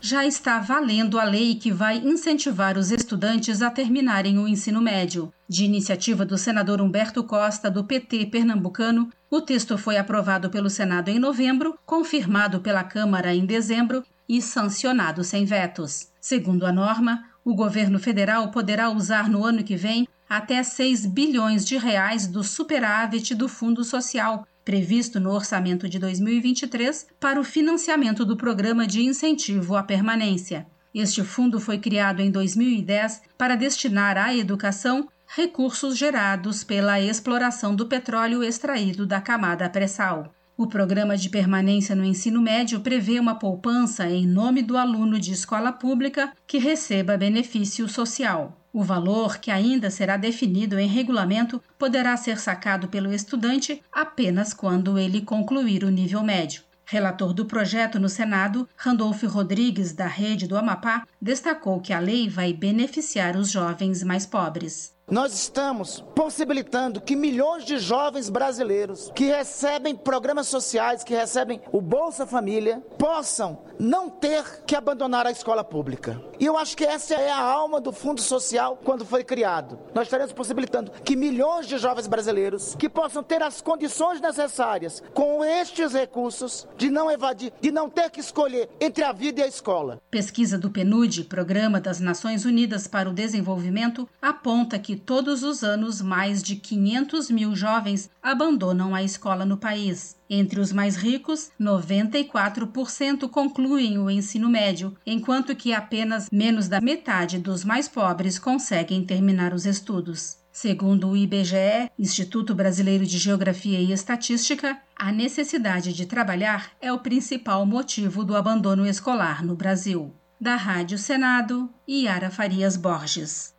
já 0.01 0.25
está 0.25 0.59
valendo 0.59 1.19
a 1.19 1.25
lei 1.25 1.55
que 1.55 1.73
vai 1.73 1.99
incentivar 1.99 2.79
os 2.79 2.91
estudantes 2.91 3.63
a 3.63 3.71
terminarem 3.71 4.39
o 4.39 4.47
ensino 4.47 4.81
médio. 4.81 5.33
De 5.49 5.65
iniciativa 5.65 6.25
do 6.25 6.39
senador 6.39 6.81
Humberto 6.81 7.25
Costa, 7.25 7.71
do 7.71 7.85
PT 7.85 8.27
pernambucano, 8.27 9.11
o 9.31 9.41
texto 9.41 9.77
foi 9.77 9.97
aprovado 9.97 10.51
pelo 10.51 10.71
Senado 10.71 11.09
em 11.09 11.19
novembro, 11.19 11.77
confirmado 11.85 12.61
pela 12.61 12.85
Câmara 12.85 13.35
em 13.35 13.45
dezembro 13.45 14.05
e 14.29 14.41
sancionado 14.41 15.25
sem 15.25 15.45
vetos. 15.45 16.09
Segundo 16.21 16.67
a 16.67 16.73
norma, 16.73 17.25
o 17.45 17.55
governo 17.55 17.99
federal 17.99 18.51
poderá 18.51 18.91
usar 18.91 19.29
no 19.29 19.45
ano 19.45 19.65
que 19.65 19.77
vem 19.77 20.07
até 20.29 20.63
6 20.63 21.07
bilhões 21.07 21.65
de 21.65 21.79
reais 21.79 22.27
do 22.27 22.45
superávit 22.45 23.35
do 23.35 23.49
Fundo 23.49 23.83
Social 23.83 24.47
previsto 24.69 25.19
no 25.19 25.31
orçamento 25.31 25.89
de 25.89 25.99
2023 25.99 27.07
para 27.19 27.41
o 27.41 27.45
financiamento 27.45 28.23
do 28.23 28.37
programa 28.37 28.87
de 28.87 29.03
incentivo 29.03 29.75
à 29.75 29.83
permanência. 29.83 30.67
Este 30.95 31.25
fundo 31.25 31.59
foi 31.59 31.79
criado 31.79 32.21
em 32.21 32.31
2010 32.31 33.23
para 33.39 33.57
destinar 33.57 34.19
à 34.19 34.37
educação 34.37 35.09
recursos 35.27 35.97
gerados 35.97 36.65
pela 36.65 37.01
exploração 37.01 37.75
do 37.75 37.87
petróleo 37.87 38.45
extraído 38.45 39.07
da 39.07 39.23
camada 39.23 39.71
pré-sal. 39.71 40.35
O 40.55 40.67
programa 40.67 41.17
de 41.17 41.31
permanência 41.31 41.97
no 41.97 42.05
ensino 42.05 42.43
médio 42.43 42.81
prevê 42.81 43.19
uma 43.19 43.37
poupança 43.39 44.07
em 44.07 44.27
nome 44.27 44.61
do 44.61 44.77
aluno 44.77 45.19
de 45.19 45.33
escola 45.33 45.73
pública 45.73 46.31
que 46.47 46.59
receba 46.59 47.17
benefício 47.17 47.89
social. 47.89 48.58
O 48.73 48.83
valor, 48.83 49.39
que 49.39 49.51
ainda 49.51 49.91
será 49.91 50.17
definido 50.17 50.79
em 50.79 50.87
regulamento, 50.87 51.63
poderá 51.79 52.17
ser 52.17 52.39
sacado 52.39 52.89
pelo 52.89 53.13
estudante 53.13 53.83
apenas 53.93 54.53
quando 54.53 54.99
ele 54.99 55.23
concluir 55.23 55.85
o 55.85 55.91
nível 55.91 56.23
médio. 56.23 56.63
Relator 56.85 57.33
do 57.35 57.45
projeto 57.45 57.99
no 57.99 58.09
Senado, 58.09 58.69
Randolfo 58.77 59.27
Rodrigues, 59.27 59.93
da 59.93 60.07
Rede 60.07 60.47
do 60.47 60.57
Amapá, 60.57 61.07
destacou 61.21 61.81
que 61.81 61.93
a 61.93 61.99
lei 61.99 62.29
vai 62.29 62.53
beneficiar 62.53 63.37
os 63.37 63.51
jovens 63.51 64.03
mais 64.03 64.25
pobres. 64.25 64.97
Nós 65.11 65.33
estamos 65.33 66.05
possibilitando 66.15 67.01
que 67.01 67.17
milhões 67.17 67.65
de 67.65 67.79
jovens 67.79 68.29
brasileiros 68.29 69.11
que 69.15 69.25
recebem 69.25 69.97
programas 69.97 70.49
sociais, 70.49 71.03
que 71.03 71.15
recebem 71.15 71.63
o 71.73 71.81
Bolsa 71.81 72.27
Família, 72.27 72.83
possam 72.99 73.63
não 73.79 74.11
ter 74.11 74.45
que 74.67 74.77
abandonar 74.77 75.27
a 75.27 75.31
escola 75.31 75.65
pública. 75.65 76.21
E 76.39 76.45
eu 76.45 76.59
acho 76.59 76.77
que 76.77 76.85
essa 76.85 77.15
é 77.15 77.31
a 77.31 77.41
alma 77.41 77.81
do 77.81 77.91
Fundo 77.91 78.21
Social 78.21 78.79
quando 78.85 79.07
foi 79.07 79.25
criado. 79.25 79.79
Nós 79.95 80.09
estaremos 80.09 80.33
possibilitando 80.33 80.93
que 81.03 81.17
milhões 81.17 81.67
de 81.67 81.79
jovens 81.79 82.07
brasileiros 82.07 82.75
que 82.75 82.89
possam 82.89 83.23
ter 83.23 83.43
as 83.43 83.63
condições 83.63 84.21
necessárias 84.21 85.03
com 85.15 85.43
estes 85.43 85.95
recursos 85.95 86.69
de 86.77 86.91
não 86.91 87.11
evadir, 87.11 87.53
de 87.63 87.71
não 87.71 87.89
ter 87.89 88.11
que 88.11 88.21
escolher 88.21 88.69
entre 88.79 89.05
a 89.05 89.13
vida 89.13 89.41
e 89.41 89.45
a 89.45 89.49
escola. 89.49 90.03
Pesquisa 90.11 90.59
do 90.59 90.71
PNUD, 90.71 91.25
Programa 91.25 91.81
das 91.81 91.99
Nações 91.99 92.45
Unidas 92.45 92.87
para 92.87 93.09
o 93.09 93.15
Desenvolvimento, 93.15 94.07
aponta 94.21 94.79
que 94.79 94.98
todos 94.99 95.43
os 95.43 95.63
anos 95.63 96.03
mais 96.03 96.43
de 96.43 96.57
500 96.57 97.31
mil 97.31 97.55
jovens 97.55 98.11
abandonam 98.23 98.95
a 98.95 99.03
escola 99.03 99.47
no 99.47 99.57
país. 99.57 100.17
Entre 100.29 100.61
os 100.61 100.73
mais 100.73 100.97
ricos, 100.97 101.51
94% 101.59 103.29
concluem 103.31 103.99
o 103.99 104.11
ensino 104.11 104.49
médio, 104.49 104.95
enquanto 105.07 105.57
que 105.57 105.73
apenas 105.73 106.29
menos 106.31 106.69
da 106.69 106.81
metade 106.81 107.39
dos 107.39 107.65
mais 107.65 107.89
pobres 107.89 108.39
conseguem 108.39 109.05
terminar 109.05 109.55
os 109.55 109.65
estudos. 109.65 110.39
Segundo 110.61 111.09
o 111.09 111.17
IBGE, 111.17 111.89
Instituto 111.97 112.53
Brasileiro 112.55 113.07
de 113.07 113.17
Geografia 113.17 113.79
e 113.79 113.93
Estatística, 113.93 114.77
a 114.97 115.13
necessidade 115.13 115.93
de 115.93 116.05
trabalhar 116.05 116.73
é 116.81 116.93
o 116.93 116.99
principal 116.99 117.65
motivo 117.65 118.25
do 118.25 118.37
abandono 118.37 118.85
escolar 118.85 119.45
no 119.45 119.55
Brasil. 119.55 120.13
Da 120.41 120.57
Rádio 120.57 120.99
Senado, 120.99 121.69
Yara 121.89 122.31
Farias 122.31 122.77
Borges. 122.77 123.58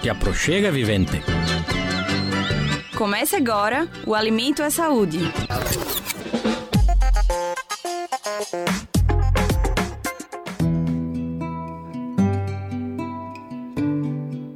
Que 0.00 0.08
aproxega, 0.08 0.70
vivente. 0.70 1.20
Comece 2.96 3.36
agora 3.36 3.88
o 4.06 4.14
Alimento 4.14 4.62
é 4.62 4.70
Saúde. 4.70 5.18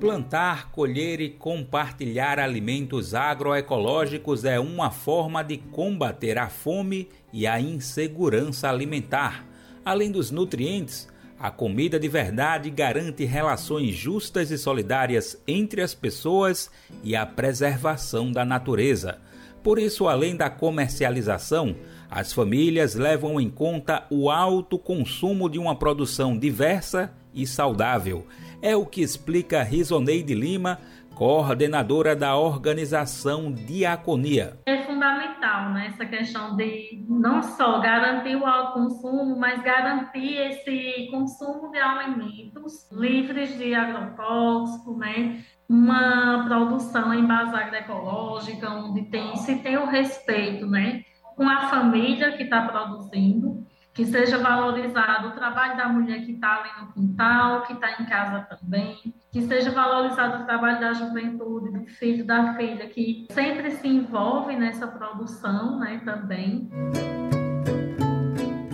Plantar, 0.00 0.70
colher 0.70 1.20
e 1.20 1.28
compartilhar 1.30 2.38
alimentos 2.38 3.14
agroecológicos 3.14 4.44
é 4.44 4.58
uma 4.58 4.90
forma 4.90 5.44
de 5.44 5.58
combater 5.58 6.38
a 6.38 6.48
fome 6.48 7.08
e 7.32 7.46
a 7.46 7.60
insegurança 7.60 8.68
alimentar. 8.68 9.44
Além 9.84 10.10
dos 10.10 10.30
nutrientes, 10.30 11.11
a 11.42 11.50
comida 11.50 11.98
de 11.98 12.06
verdade 12.06 12.70
garante 12.70 13.24
relações 13.24 13.96
justas 13.96 14.52
e 14.52 14.56
solidárias 14.56 15.36
entre 15.44 15.82
as 15.82 15.92
pessoas 15.92 16.70
e 17.02 17.16
a 17.16 17.26
preservação 17.26 18.30
da 18.30 18.44
natureza. 18.44 19.18
Por 19.60 19.76
isso, 19.76 20.06
além 20.06 20.36
da 20.36 20.48
comercialização, 20.48 21.74
as 22.08 22.32
famílias 22.32 22.94
levam 22.94 23.40
em 23.40 23.50
conta 23.50 24.06
o 24.08 24.30
alto 24.30 24.78
consumo 24.78 25.50
de 25.50 25.58
uma 25.58 25.74
produção 25.74 26.38
diversa 26.38 27.12
e 27.34 27.44
saudável. 27.44 28.24
É 28.60 28.76
o 28.76 28.86
que 28.86 29.02
explica 29.02 29.64
Risoneide 29.64 30.34
Lima, 30.34 30.78
coordenadora 31.22 32.16
da 32.16 32.36
organização 32.36 33.52
Diaconia. 33.52 34.58
É 34.66 34.78
fundamental 34.78 35.70
né, 35.70 35.86
essa 35.86 36.04
questão 36.04 36.56
de 36.56 37.06
não 37.08 37.40
só 37.44 37.78
garantir 37.78 38.34
o 38.34 38.44
alto 38.44 38.72
consumo, 38.72 39.38
mas 39.38 39.62
garantir 39.62 40.36
esse 40.38 41.06
consumo 41.12 41.70
de 41.70 41.78
alimentos 41.78 42.90
livres 42.90 43.56
de 43.56 43.72
agrotóxico, 43.72 44.98
né, 44.98 45.44
uma 45.68 46.42
produção 46.44 47.14
em 47.14 47.24
base 47.24 47.54
agroecológica, 47.54 48.68
onde 48.68 49.02
tem, 49.02 49.36
se 49.36 49.60
tem 49.60 49.76
o 49.76 49.86
respeito 49.86 50.66
né, 50.66 51.04
com 51.36 51.48
a 51.48 51.68
família 51.68 52.32
que 52.32 52.42
está 52.42 52.62
produzindo, 52.62 53.64
que 53.94 54.06
seja 54.06 54.38
valorizado 54.38 55.28
o 55.28 55.30
trabalho 55.32 55.76
da 55.76 55.88
mulher 55.88 56.24
que 56.24 56.32
está 56.32 56.60
ali 56.60 56.70
no 56.80 56.92
quintal, 56.92 57.62
que 57.62 57.74
está 57.74 58.00
em 58.00 58.06
casa 58.06 58.40
também, 58.40 58.96
que 59.30 59.42
seja 59.42 59.70
valorizado 59.70 60.42
o 60.42 60.46
trabalho 60.46 60.80
da 60.80 60.92
juventude, 60.94 61.70
do 61.70 61.84
filho, 61.86 62.24
da 62.24 62.54
filha, 62.54 62.88
que 62.88 63.26
sempre 63.30 63.70
se 63.72 63.86
envolve 63.86 64.56
nessa 64.56 64.86
produção 64.86 65.78
né, 65.78 66.00
também. 66.04 66.70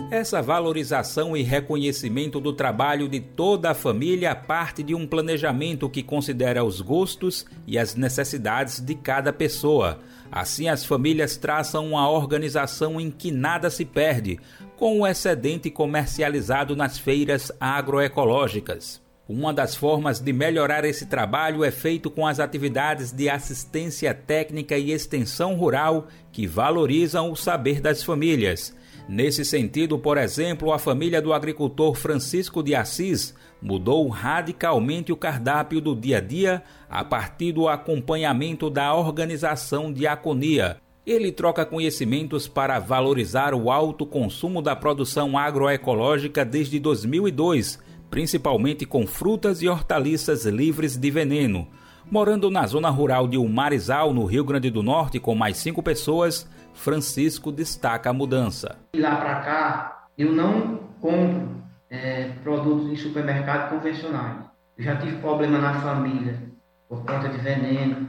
Essa 0.09 0.41
valorização 0.41 1.37
e 1.37 1.43
reconhecimento 1.43 2.39
do 2.39 2.51
trabalho 2.51 3.07
de 3.07 3.19
toda 3.19 3.69
a 3.69 3.75
família 3.75 4.33
parte 4.33 4.81
de 4.81 4.95
um 4.95 5.05
planejamento 5.05 5.87
que 5.87 6.01
considera 6.01 6.63
os 6.63 6.81
gostos 6.81 7.45
e 7.67 7.77
as 7.77 7.93
necessidades 7.93 8.79
de 8.79 8.95
cada 8.95 9.31
pessoa. 9.31 9.99
Assim, 10.31 10.67
as 10.67 10.83
famílias 10.83 11.37
traçam 11.37 11.89
uma 11.89 12.09
organização 12.09 12.99
em 12.99 13.11
que 13.11 13.31
nada 13.31 13.69
se 13.69 13.85
perde, 13.85 14.39
com 14.79 15.01
o 15.01 15.05
excedente 15.05 15.69
comercializado 15.69 16.73
nas 16.73 16.97
feiras 16.97 17.51
agroecológicas. 17.59 19.01
Uma 19.27 19.53
das 19.53 19.75
formas 19.75 20.21
de 20.21 20.31
melhorar 20.31 20.85
esse 20.85 21.05
trabalho 21.05 21.65
é 21.65 21.69
feito 21.69 22.09
com 22.09 22.25
as 22.25 22.39
atividades 22.39 23.11
de 23.11 23.29
assistência 23.29 24.13
técnica 24.13 24.77
e 24.77 24.93
extensão 24.93 25.55
rural 25.55 26.07
que 26.31 26.47
valorizam 26.47 27.29
o 27.29 27.35
saber 27.35 27.81
das 27.81 28.01
famílias. 28.01 28.73
Nesse 29.05 29.43
sentido, 29.43 29.99
por 29.99 30.17
exemplo, 30.17 30.71
a 30.71 30.79
família 30.79 31.21
do 31.21 31.33
agricultor 31.33 31.93
Francisco 31.95 32.63
de 32.63 32.73
Assis 32.73 33.35
mudou 33.61 34.07
radicalmente 34.07 35.11
o 35.11 35.17
cardápio 35.17 35.81
do 35.81 35.93
dia 35.93 36.19
a 36.19 36.21
dia 36.21 36.63
a 36.89 37.03
partir 37.03 37.51
do 37.51 37.67
acompanhamento 37.67 38.69
da 38.69 38.95
organização 38.95 39.91
Diaconia. 39.91 40.77
Ele 41.09 41.31
troca 41.31 41.65
conhecimentos 41.65 42.47
para 42.47 42.77
valorizar 42.77 43.55
o 43.55 43.71
alto 43.71 44.05
consumo 44.05 44.61
da 44.61 44.75
produção 44.75 45.35
agroecológica 45.35 46.45
desde 46.45 46.79
2002, 46.79 47.79
principalmente 48.11 48.85
com 48.85 49.07
frutas 49.07 49.63
e 49.63 49.67
hortaliças 49.67 50.45
livres 50.45 50.95
de 50.95 51.09
veneno. 51.09 51.67
Morando 52.11 52.51
na 52.51 52.63
zona 52.67 52.91
rural 52.91 53.27
de 53.27 53.39
Umarizal, 53.39 54.13
no 54.13 54.23
Rio 54.23 54.43
Grande 54.43 54.69
do 54.69 54.83
Norte, 54.83 55.19
com 55.19 55.33
mais 55.33 55.57
cinco 55.57 55.81
pessoas, 55.81 56.47
Francisco 56.75 57.51
destaca 57.51 58.11
a 58.11 58.13
mudança. 58.13 58.77
De 58.93 59.01
lá 59.01 59.15
para 59.15 59.39
cá, 59.39 60.07
eu 60.15 60.31
não 60.31 60.77
compro 61.01 61.49
é, 61.89 62.33
produtos 62.43 62.87
em 62.87 62.95
supermercado 62.95 63.71
convencionais. 63.71 64.45
Eu 64.77 64.83
já 64.83 64.95
tive 64.97 65.17
problema 65.17 65.57
na 65.57 65.73
família 65.81 66.39
por 66.87 67.03
conta 67.03 67.29
de 67.29 67.39
veneno, 67.39 68.07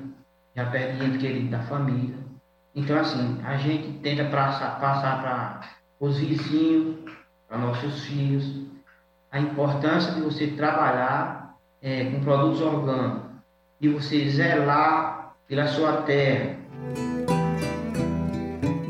já 0.55 0.67
perdi 0.67 1.03
ente 1.03 1.17
querido 1.17 1.49
da 1.49 1.61
família. 1.61 2.29
Então, 2.75 2.99
assim, 2.99 3.41
a 3.45 3.57
gente 3.57 3.99
tenta 3.99 4.25
passar, 4.27 4.79
para 4.81 5.61
os 5.99 6.19
vizinhos, 6.19 6.97
para 7.49 7.59
nossos 7.59 8.05
filhos, 8.05 8.67
a 9.31 9.39
importância 9.39 10.13
de 10.13 10.21
você 10.21 10.49
trabalhar 10.49 11.57
é, 11.83 12.05
com 12.05 12.21
produtos 12.21 12.61
orgânicos, 12.61 13.31
de 13.81 13.89
você 13.89 14.29
zelar 14.29 15.35
pela 15.47 15.67
sua 15.67 16.03
terra, 16.03 16.61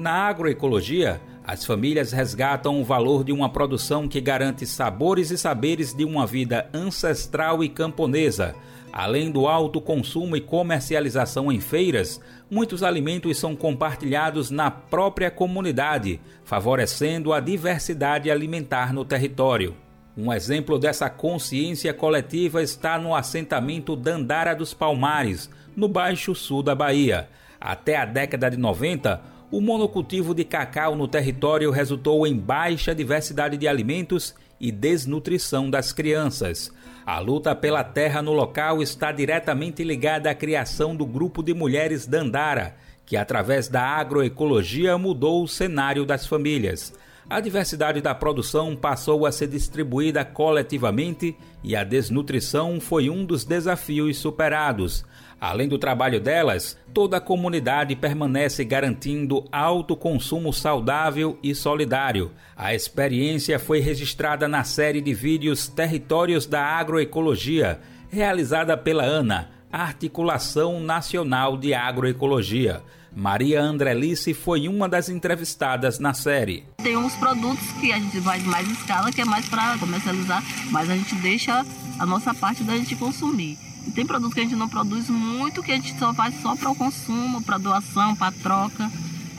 na 0.00 0.28
agroecologia, 0.28 1.20
as 1.44 1.66
famílias 1.66 2.10
resgatam 2.10 2.80
o 2.80 2.84
valor 2.84 3.22
de 3.22 3.32
uma 3.32 3.50
produção 3.50 4.08
que 4.08 4.18
garante 4.18 4.66
sabores 4.66 5.30
e 5.30 5.36
saberes 5.36 5.92
de 5.92 6.06
uma 6.06 6.26
vida 6.26 6.70
ancestral 6.72 7.62
e 7.62 7.68
camponesa. 7.68 8.54
Além 8.92 9.30
do 9.30 9.46
alto 9.46 9.80
consumo 9.80 10.36
e 10.36 10.40
comercialização 10.40 11.50
em 11.50 11.60
feiras, 11.60 12.20
muitos 12.50 12.82
alimentos 12.82 13.38
são 13.38 13.54
compartilhados 13.54 14.50
na 14.50 14.70
própria 14.70 15.30
comunidade, 15.30 16.20
favorecendo 16.44 17.32
a 17.32 17.38
diversidade 17.38 18.30
alimentar 18.30 18.92
no 18.92 19.04
território. 19.04 19.76
Um 20.16 20.32
exemplo 20.32 20.76
dessa 20.76 21.08
consciência 21.08 21.94
coletiva 21.94 22.62
está 22.62 22.98
no 22.98 23.14
assentamento 23.14 23.94
Dandara 23.94 24.54
dos 24.54 24.74
Palmares, 24.74 25.48
no 25.76 25.86
Baixo 25.86 26.34
Sul 26.34 26.62
da 26.62 26.74
Bahia. 26.74 27.28
Até 27.60 27.96
a 27.96 28.04
década 28.04 28.50
de 28.50 28.56
90, 28.56 29.20
o 29.52 29.60
monocultivo 29.60 30.34
de 30.34 30.44
cacau 30.44 30.96
no 30.96 31.06
território 31.06 31.70
resultou 31.70 32.26
em 32.26 32.36
baixa 32.36 32.94
diversidade 32.94 33.56
de 33.56 33.68
alimentos 33.68 34.34
e 34.60 34.70
desnutrição 34.70 35.70
das 35.70 35.92
crianças. 35.92 36.70
A 37.06 37.18
luta 37.18 37.54
pela 37.56 37.82
terra 37.82 38.20
no 38.20 38.32
local 38.32 38.82
está 38.82 39.10
diretamente 39.10 39.82
ligada 39.82 40.30
à 40.30 40.34
criação 40.34 40.94
do 40.94 41.06
grupo 41.06 41.42
de 41.42 41.54
mulheres 41.54 42.06
Dandara, 42.06 42.76
que 43.06 43.16
através 43.16 43.66
da 43.66 43.82
agroecologia 43.82 44.96
mudou 44.98 45.42
o 45.42 45.48
cenário 45.48 46.04
das 46.04 46.26
famílias. 46.26 46.92
A 47.28 47.40
diversidade 47.40 48.00
da 48.00 48.14
produção 48.14 48.74
passou 48.74 49.24
a 49.24 49.32
ser 49.32 49.46
distribuída 49.46 50.24
coletivamente 50.24 51.36
e 51.62 51.76
a 51.76 51.84
desnutrição 51.84 52.80
foi 52.80 53.08
um 53.08 53.24
dos 53.24 53.44
desafios 53.44 54.18
superados. 54.18 55.04
Além 55.40 55.66
do 55.66 55.78
trabalho 55.78 56.20
delas, 56.20 56.76
toda 56.92 57.16
a 57.16 57.20
comunidade 57.20 57.96
permanece 57.96 58.62
garantindo 58.62 59.46
alto 59.50 59.96
consumo 59.96 60.52
saudável 60.52 61.38
e 61.42 61.54
solidário. 61.54 62.30
A 62.54 62.74
experiência 62.74 63.58
foi 63.58 63.80
registrada 63.80 64.46
na 64.46 64.64
série 64.64 65.00
de 65.00 65.14
vídeos 65.14 65.66
Territórios 65.66 66.44
da 66.44 66.62
Agroecologia, 66.62 67.80
realizada 68.10 68.76
pela 68.76 69.02
ANA, 69.02 69.48
Articulação 69.72 70.78
Nacional 70.78 71.56
de 71.56 71.72
Agroecologia. 71.72 72.82
Maria 73.16 73.62
Andrelice 73.62 74.34
foi 74.34 74.68
uma 74.68 74.88
das 74.88 75.08
entrevistadas 75.08 75.98
na 75.98 76.12
série. 76.12 76.64
Tem 76.82 76.98
uns 76.98 77.14
produtos 77.14 77.66
que 77.80 77.92
a 77.92 77.98
gente 77.98 78.20
vai 78.20 78.38
de 78.38 78.46
mais 78.46 78.68
escala, 78.70 79.10
que 79.10 79.22
é 79.22 79.24
mais 79.24 79.48
para 79.48 79.78
comercializar, 79.78 80.44
mas 80.70 80.90
a 80.90 80.96
gente 80.96 81.14
deixa 81.16 81.64
a 81.98 82.04
nossa 82.04 82.34
parte 82.34 82.62
da 82.62 82.76
gente 82.76 82.94
consumir. 82.94 83.69
Tem 83.94 84.06
produto 84.06 84.34
que 84.34 84.40
a 84.40 84.44
gente 84.44 84.56
não 84.56 84.68
produz 84.68 85.08
muito, 85.08 85.62
que 85.62 85.72
a 85.72 85.76
gente 85.76 85.98
só 85.98 86.14
faz 86.14 86.40
só 86.40 86.54
para 86.54 86.70
o 86.70 86.76
consumo, 86.76 87.42
para 87.42 87.58
doação, 87.58 88.14
para 88.14 88.32
troca. 88.32 88.90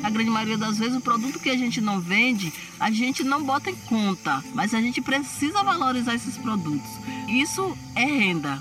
A 0.04 0.10
grande 0.10 0.30
maioria 0.32 0.58
das 0.58 0.78
vezes 0.78 0.98
o 0.98 1.02
produto 1.02 1.40
que 1.40 1.50
a 1.50 1.58
gente 1.58 1.80
não 1.80 2.00
vende, 2.00 2.52
a 2.80 2.90
gente 2.90 3.24
não 3.24 3.44
bota 3.44 3.70
em 3.70 3.76
conta, 3.76 4.44
mas 4.54 4.74
a 4.74 4.82
gente 4.82 5.00
precisa 5.02 5.64
valorizar 5.64 6.16
esses 6.16 6.38
produtos. 6.38 6.90
Isso 7.28 7.78
é 7.96 8.06
renda. 8.06 8.60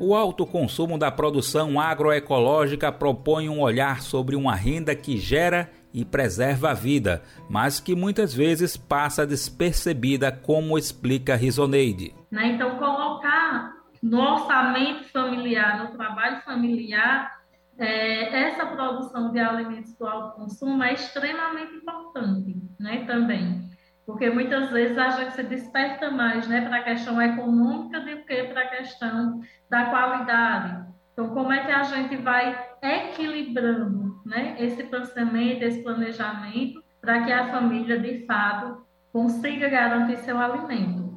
O 0.00 0.14
alto 0.14 0.46
consumo 0.46 0.96
da 0.96 1.10
produção 1.10 1.78
agroecológica 1.78 2.90
propõe 2.90 3.48
um 3.48 3.60
olhar 3.60 4.00
sobre 4.00 4.36
uma 4.36 4.54
renda 4.54 4.94
que 4.94 5.18
gera 5.18 5.70
e 5.92 6.04
preserva 6.04 6.70
a 6.70 6.74
vida, 6.74 7.22
mas 7.48 7.80
que 7.80 7.94
muitas 7.94 8.34
vezes 8.34 8.76
passa 8.76 9.26
despercebida, 9.26 10.30
como 10.30 10.78
explica 10.78 11.36
Risoneide. 11.36 12.14
Né? 12.30 12.48
Então, 12.48 12.76
colocar 12.78 13.72
no 14.02 14.20
orçamento 14.20 15.04
familiar, 15.10 15.84
no 15.84 15.96
trabalho 15.96 16.40
familiar, 16.42 17.38
é, 17.78 18.48
essa 18.48 18.66
produção 18.66 19.32
de 19.32 19.38
alimentos 19.38 19.94
do 19.94 20.06
alto 20.06 20.36
consumo 20.36 20.82
é 20.82 20.94
extremamente 20.94 21.74
importante 21.74 22.56
né, 22.78 23.04
também. 23.06 23.68
Porque 24.04 24.30
muitas 24.30 24.70
vezes 24.70 24.96
a 24.96 25.10
gente 25.10 25.34
se 25.34 25.42
desperta 25.42 26.10
mais 26.10 26.48
né, 26.48 26.62
para 26.62 26.78
a 26.78 26.82
questão 26.82 27.20
econômica 27.20 28.00
do 28.00 28.24
que 28.24 28.44
para 28.44 28.62
a 28.62 28.68
questão 28.68 29.40
da 29.68 29.86
qualidade. 29.86 30.88
Então, 31.18 31.30
como 31.30 31.52
é 31.52 31.66
que 31.66 31.72
a 31.72 31.82
gente 31.82 32.16
vai 32.18 32.56
equilibrando 32.80 34.20
né, 34.24 34.54
esse 34.56 34.84
pensamento, 34.84 35.64
esse 35.64 35.82
planejamento, 35.82 36.80
para 37.00 37.24
que 37.24 37.32
a 37.32 37.50
família, 37.50 37.98
de 37.98 38.24
fato, 38.24 38.82
consiga 39.12 39.68
garantir 39.68 40.18
seu 40.18 40.38
alimento? 40.38 41.12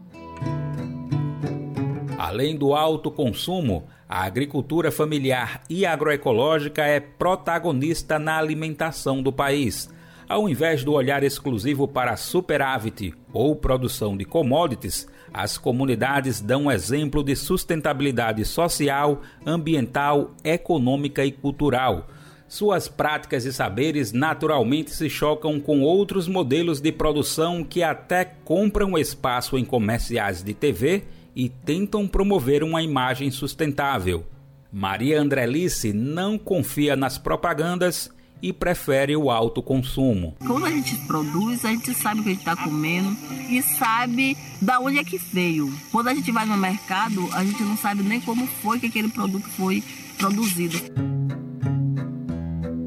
Além 2.17 2.57
do 2.57 2.73
alto 2.73 3.11
consumo, 3.11 3.87
a 4.09 4.23
agricultura 4.23 4.91
familiar 4.91 5.61
e 5.69 5.85
agroecológica 5.85 6.83
é 6.83 6.99
protagonista 6.99 8.17
na 8.17 8.39
alimentação 8.39 9.21
do 9.21 9.31
país. 9.31 9.87
Ao 10.27 10.49
invés 10.49 10.83
do 10.83 10.93
olhar 10.93 11.21
exclusivo 11.23 11.87
para 11.87 12.17
superávit 12.17 13.13
ou 13.31 13.55
produção 13.55 14.17
de 14.17 14.25
commodities, 14.25 15.07
as 15.33 15.57
comunidades 15.57 16.41
dão 16.41 16.71
exemplo 16.71 17.23
de 17.23 17.35
sustentabilidade 17.35 18.43
social, 18.43 19.21
ambiental, 19.45 20.31
econômica 20.43 21.25
e 21.25 21.31
cultural. 21.31 22.07
Suas 22.47 22.89
práticas 22.89 23.45
e 23.45 23.53
saberes 23.53 24.11
naturalmente 24.11 24.91
se 24.91 25.09
chocam 25.09 25.57
com 25.57 25.81
outros 25.81 26.27
modelos 26.27 26.81
de 26.81 26.91
produção 26.91 27.63
que 27.63 27.81
até 27.81 28.25
compram 28.25 28.97
espaço 28.97 29.57
em 29.57 29.63
comerciais 29.63 30.43
de 30.43 30.53
TV 30.53 31.05
e 31.33 31.47
tentam 31.47 32.05
promover 32.05 32.61
uma 32.61 32.83
imagem 32.83 33.31
sustentável. 33.31 34.25
Maria 34.69 35.21
Andrelice 35.21 35.93
não 35.93 36.37
confia 36.37 36.95
nas 36.95 37.17
propagandas 37.17 38.11
e 38.41 38.51
prefere 38.51 39.15
o 39.15 39.29
alto 39.29 39.61
consumo. 39.61 40.35
Quando 40.45 40.65
a 40.65 40.71
gente 40.71 40.95
produz, 41.07 41.63
a 41.63 41.69
gente 41.69 41.93
sabe 41.93 42.21
o 42.21 42.23
que 42.23 42.29
a 42.29 42.33
gente 42.33 42.41
está 42.41 42.55
comendo 42.55 43.15
e 43.49 43.61
sabe 43.61 44.35
da 44.61 44.79
onde 44.79 44.99
é 44.99 45.03
que 45.03 45.17
veio. 45.17 45.71
Quando 45.91 46.07
a 46.07 46.13
gente 46.13 46.31
vai 46.31 46.45
no 46.45 46.57
mercado, 46.57 47.29
a 47.33 47.43
gente 47.43 47.61
não 47.63 47.77
sabe 47.77 48.03
nem 48.03 48.19
como 48.21 48.47
foi 48.47 48.79
que 48.79 48.87
aquele 48.87 49.09
produto 49.09 49.47
foi 49.49 49.83
produzido. 50.17 50.77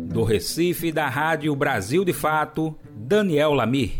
Do 0.08 0.24
Recife, 0.24 0.92
da 0.92 1.08
Rádio 1.08 1.54
Brasil 1.56 2.04
de 2.04 2.12
Fato, 2.12 2.74
Daniel 2.94 3.52
Lamir. 3.52 3.92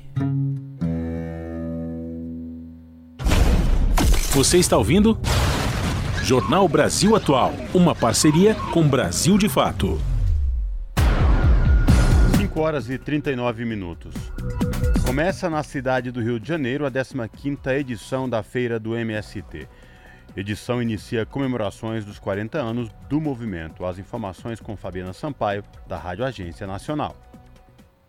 Você 4.32 4.58
está 4.58 4.76
ouvindo? 4.76 5.18
Jornal 6.22 6.66
Brasil 6.66 7.14
Atual, 7.14 7.52
uma 7.74 7.94
parceria 7.94 8.54
com 8.72 8.88
Brasil 8.88 9.36
de 9.36 9.48
Fato. 9.48 10.00
5 12.54 12.60
horas 12.60 12.88
e 12.88 12.96
39 12.96 13.64
minutos. 13.64 14.14
Começa 15.04 15.50
na 15.50 15.64
cidade 15.64 16.12
do 16.12 16.22
Rio 16.22 16.38
de 16.38 16.46
Janeiro 16.46 16.86
a 16.86 16.90
15ª 16.90 17.76
edição 17.76 18.28
da 18.28 18.44
Feira 18.44 18.78
do 18.78 18.96
MST. 18.96 19.68
Edição 20.36 20.80
inicia 20.80 21.26
comemorações 21.26 22.04
dos 22.04 22.20
40 22.20 22.56
anos 22.58 22.88
do 23.08 23.20
movimento. 23.20 23.84
As 23.84 23.98
informações 23.98 24.60
com 24.60 24.76
Fabiana 24.76 25.12
Sampaio, 25.12 25.64
da 25.88 25.98
Rádio 25.98 26.24
Agência 26.24 26.64
Nacional. 26.64 27.16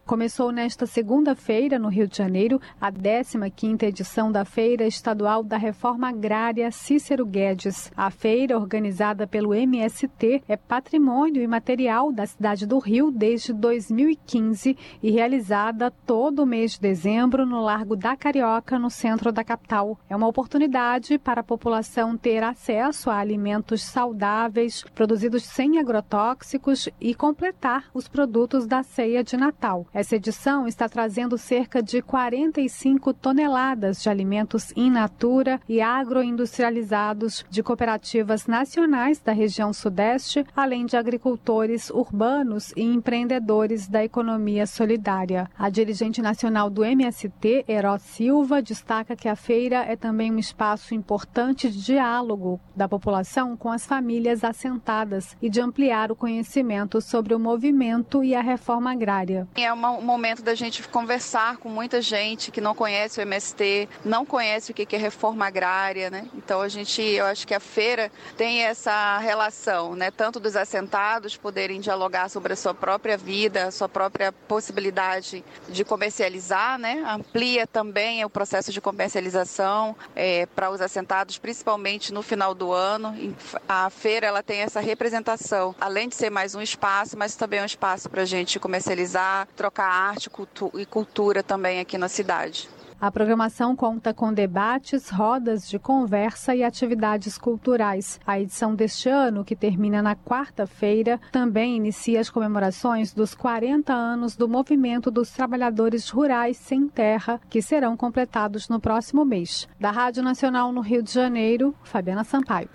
Começou 0.06 0.52
nesta 0.52 0.86
segunda-feira, 0.86 1.80
no 1.80 1.88
Rio 1.88 2.08
de 2.08 2.16
Janeiro, 2.16 2.62
a 2.80 2.92
15ª 2.92 3.82
edição 3.82 4.32
da 4.32 4.46
Feira 4.46 4.86
Estadual 4.86 5.44
da 5.44 5.58
Reforma 5.58 6.10
Agrária 6.10 6.70
Cícero 6.70 7.26
Guedes. 7.26 7.92
A 7.98 8.12
feira, 8.12 8.56
organizada 8.56 9.26
pelo 9.26 9.52
MST, 9.52 10.44
é 10.48 10.56
patrimônio 10.56 11.42
imaterial 11.42 12.12
da 12.12 12.28
cidade 12.28 12.68
do 12.68 12.78
Rio 12.78 13.10
desde 13.10 13.52
2015 13.52 14.78
e 15.02 15.10
realizada 15.10 15.90
todo 15.90 16.46
mês 16.46 16.74
de 16.74 16.82
dezembro 16.82 17.44
no 17.44 17.60
Largo 17.62 17.96
da 17.96 18.16
Carioca, 18.16 18.78
no 18.78 18.92
centro 18.92 19.32
da 19.32 19.44
capital. 19.44 19.98
É 20.08 20.16
uma 20.16 20.28
oportunidade 20.28 21.18
para 21.18 21.42
a 21.42 21.44
população 21.44 22.16
ter 22.16 22.44
acesso 22.44 23.10
a 23.10 23.18
alimentos 23.18 23.82
saudáveis, 23.82 24.84
produzidos 24.94 25.46
sem 25.46 25.80
agrotóxicos 25.80 26.88
e 27.02 27.16
completar 27.16 27.86
os 27.92 28.08
produtos 28.08 28.68
da 28.68 28.84
ceia 28.84 29.24
de 29.24 29.36
Natal. 29.36 29.88
Essa 29.96 30.18
edição 30.18 30.68
está 30.68 30.90
trazendo 30.90 31.38
cerca 31.38 31.82
de 31.82 32.02
45 32.02 33.14
toneladas 33.14 34.04
de 34.04 34.10
alimentos 34.10 34.74
in 34.76 34.92
natura 34.92 35.58
e 35.70 35.80
agroindustrializados 35.80 37.46
de 37.50 37.64
cooperativas 37.64 38.46
nacionais 38.46 39.22
da 39.22 39.32
região 39.32 39.72
Sudeste, 39.72 40.46
além 40.54 40.86
de 40.86 40.98
agricultores 40.98 41.90
urbanos 41.90 42.74
e 42.76 42.84
empreendedores 42.84 43.88
da 43.88 44.04
economia 44.04 44.68
solidária. 44.68 45.50
A 45.58 45.70
dirigente 45.70 46.22
nacional 46.22 46.70
do 46.70 46.84
MST, 46.84 47.64
Heró 47.66 47.98
Silva, 47.98 48.62
destaca 48.62 49.16
que 49.16 49.30
a 49.30 49.36
feira 49.38 49.78
é 49.78 49.96
também 49.96 50.30
um 50.30 50.38
espaço 50.38 50.94
importante 50.94 51.72
de 51.72 51.82
diálogo 51.82 52.60
da 52.76 52.90
população 52.90 53.56
com 53.56 53.72
as 53.72 53.86
famílias 53.86 54.44
assentadas 54.44 55.38
e 55.42 55.50
de 55.50 55.62
ampliar 55.62 56.12
o 56.12 56.18
conhecimento 56.18 57.00
sobre 57.00 57.34
o 57.34 57.40
movimento 57.40 58.26
e 58.26 58.36
a 58.36 58.42
reforma 58.42 58.92
agrária. 58.92 59.48
É 59.56 59.72
uma 59.72 59.85
um 59.85 59.85
momento 60.02 60.42
da 60.42 60.56
gente 60.56 60.88
conversar 60.88 61.58
com 61.58 61.70
muita 61.70 62.02
gente 62.02 62.52
que 62.52 62.62
não 62.62 62.76
conhece 62.76 63.20
o 63.20 63.22
MST, 63.22 63.90
não 64.04 64.26
conhece 64.26 64.72
o 64.72 64.74
que 64.74 64.96
é 64.96 65.00
reforma 65.00 65.46
agrária, 65.46 66.10
né? 66.10 66.28
Então 66.34 66.62
a 66.62 66.68
gente, 66.68 67.02
eu 67.02 67.26
acho 67.26 67.46
que 67.48 67.54
a 67.54 67.60
feira 67.60 68.12
tem 68.38 68.62
essa 68.64 69.18
relação, 69.18 69.96
né? 69.96 70.12
Tanto 70.12 70.40
dos 70.40 70.56
assentados 70.56 71.38
poderem 71.38 71.80
dialogar 71.80 72.30
sobre 72.30 72.54
a 72.54 72.56
sua 72.56 72.74
própria 72.74 73.18
vida, 73.18 73.66
a 73.66 73.72
sua 73.72 73.90
própria 73.90 74.32
possibilidade 74.32 75.44
de 75.70 75.84
comercializar, 75.84 76.78
né? 76.78 77.04
Amplia 77.08 77.68
também 77.68 78.24
o 78.24 78.30
processo 78.30 78.72
de 78.72 78.82
comercialização 78.82 79.96
é, 80.16 80.46
para 80.48 80.70
os 80.72 80.82
assentados, 80.82 81.38
principalmente 81.38 82.14
no 82.14 82.22
final 82.22 82.54
do 82.54 82.72
ano. 82.72 83.36
A 83.68 83.90
feira 83.90 84.28
ela 84.28 84.44
tem 84.44 84.60
essa 84.60 84.80
representação, 84.80 85.76
além 85.80 86.08
de 86.08 86.16
ser 86.16 86.30
mais 86.30 86.56
um 86.56 86.62
espaço, 86.62 87.18
mas 87.18 87.36
também 87.36 87.62
um 87.62 87.66
espaço 87.66 88.10
para 88.10 88.22
a 88.22 88.26
gente 88.26 88.60
comercializar, 88.60 89.48
trocar 89.56 89.75
arte 89.84 90.30
e 90.76 90.86
cultura 90.86 91.44
também 91.44 91.80
aqui 91.80 91.98
na 91.98 92.08
cidade. 92.08 92.70
A 93.00 93.12
programação 93.12 93.76
conta 93.76 94.14
com 94.14 94.34
debates, 94.34 95.10
rodas 95.10 95.70
de 95.70 95.78
conversa 95.78 96.56
e 96.56 96.64
atividades 96.64 97.38
culturais. 97.38 98.20
A 98.26 98.40
edição 98.40 98.74
deste 98.74 99.10
ano, 99.10 99.44
que 99.44 99.56
termina 99.56 100.02
na 100.02 100.16
quarta-feira, 100.16 101.20
também 101.32 101.76
inicia 101.76 102.22
as 102.22 102.30
comemorações 102.30 103.14
dos 103.14 103.36
40 103.36 103.94
anos 103.94 104.38
do 104.38 104.48
Movimento 104.48 105.12
dos 105.12 105.30
Trabalhadores 105.30 106.10
Rurais 106.10 106.56
Sem 106.58 106.88
Terra, 106.88 107.40
que 107.50 107.62
serão 107.62 107.98
completados 107.98 108.70
no 108.70 108.80
próximo 108.80 109.26
mês. 109.26 109.68
Da 109.80 109.92
Rádio 109.92 110.24
Nacional 110.24 110.72
no 110.72 110.82
Rio 110.82 111.04
de 111.04 111.12
Janeiro, 111.12 111.76
Fabiana 111.84 112.24
Sampaio. 112.24 112.70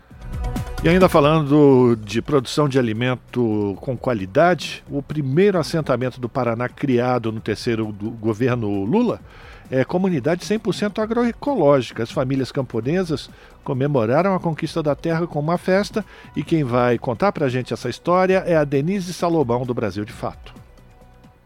E 0.83 0.89
ainda 0.89 1.11
falando 1.11 1.95
de 1.95 2.23
produção 2.23 2.67
de 2.67 2.79
alimento 2.79 3.77
com 3.83 3.95
qualidade, 3.99 4.83
o 4.91 5.03
primeiro 5.03 5.59
assentamento 5.59 6.19
do 6.19 6.27
Paraná 6.27 6.71
criado 6.71 7.31
no 7.31 7.39
terceiro 7.39 7.95
governo 8.19 8.83
Lula 8.85 9.21
é 9.71 9.85
comunidade 9.85 10.43
100% 10.43 10.99
agroecológica. 11.03 12.03
As 12.03 12.11
famílias 12.11 12.51
camponesas 12.51 13.29
comemoraram 13.63 14.35
a 14.35 14.41
conquista 14.41 14.83
da 14.83 14.95
terra 14.95 15.27
com 15.27 15.39
uma 15.39 15.59
festa 15.59 16.03
e 16.35 16.43
quem 16.43 16.65
vai 16.65 16.99
contar 16.99 17.31
para 17.31 17.45
a 17.45 17.51
gente 17.51 17.75
essa 17.75 17.91
história 17.91 18.43
é 18.47 18.57
a 18.57 18.65
Denise 18.65 19.13
Salomão 19.13 19.67
do 19.67 19.75
Brasil 19.75 20.07
de 20.07 20.13
Fato. 20.15 20.55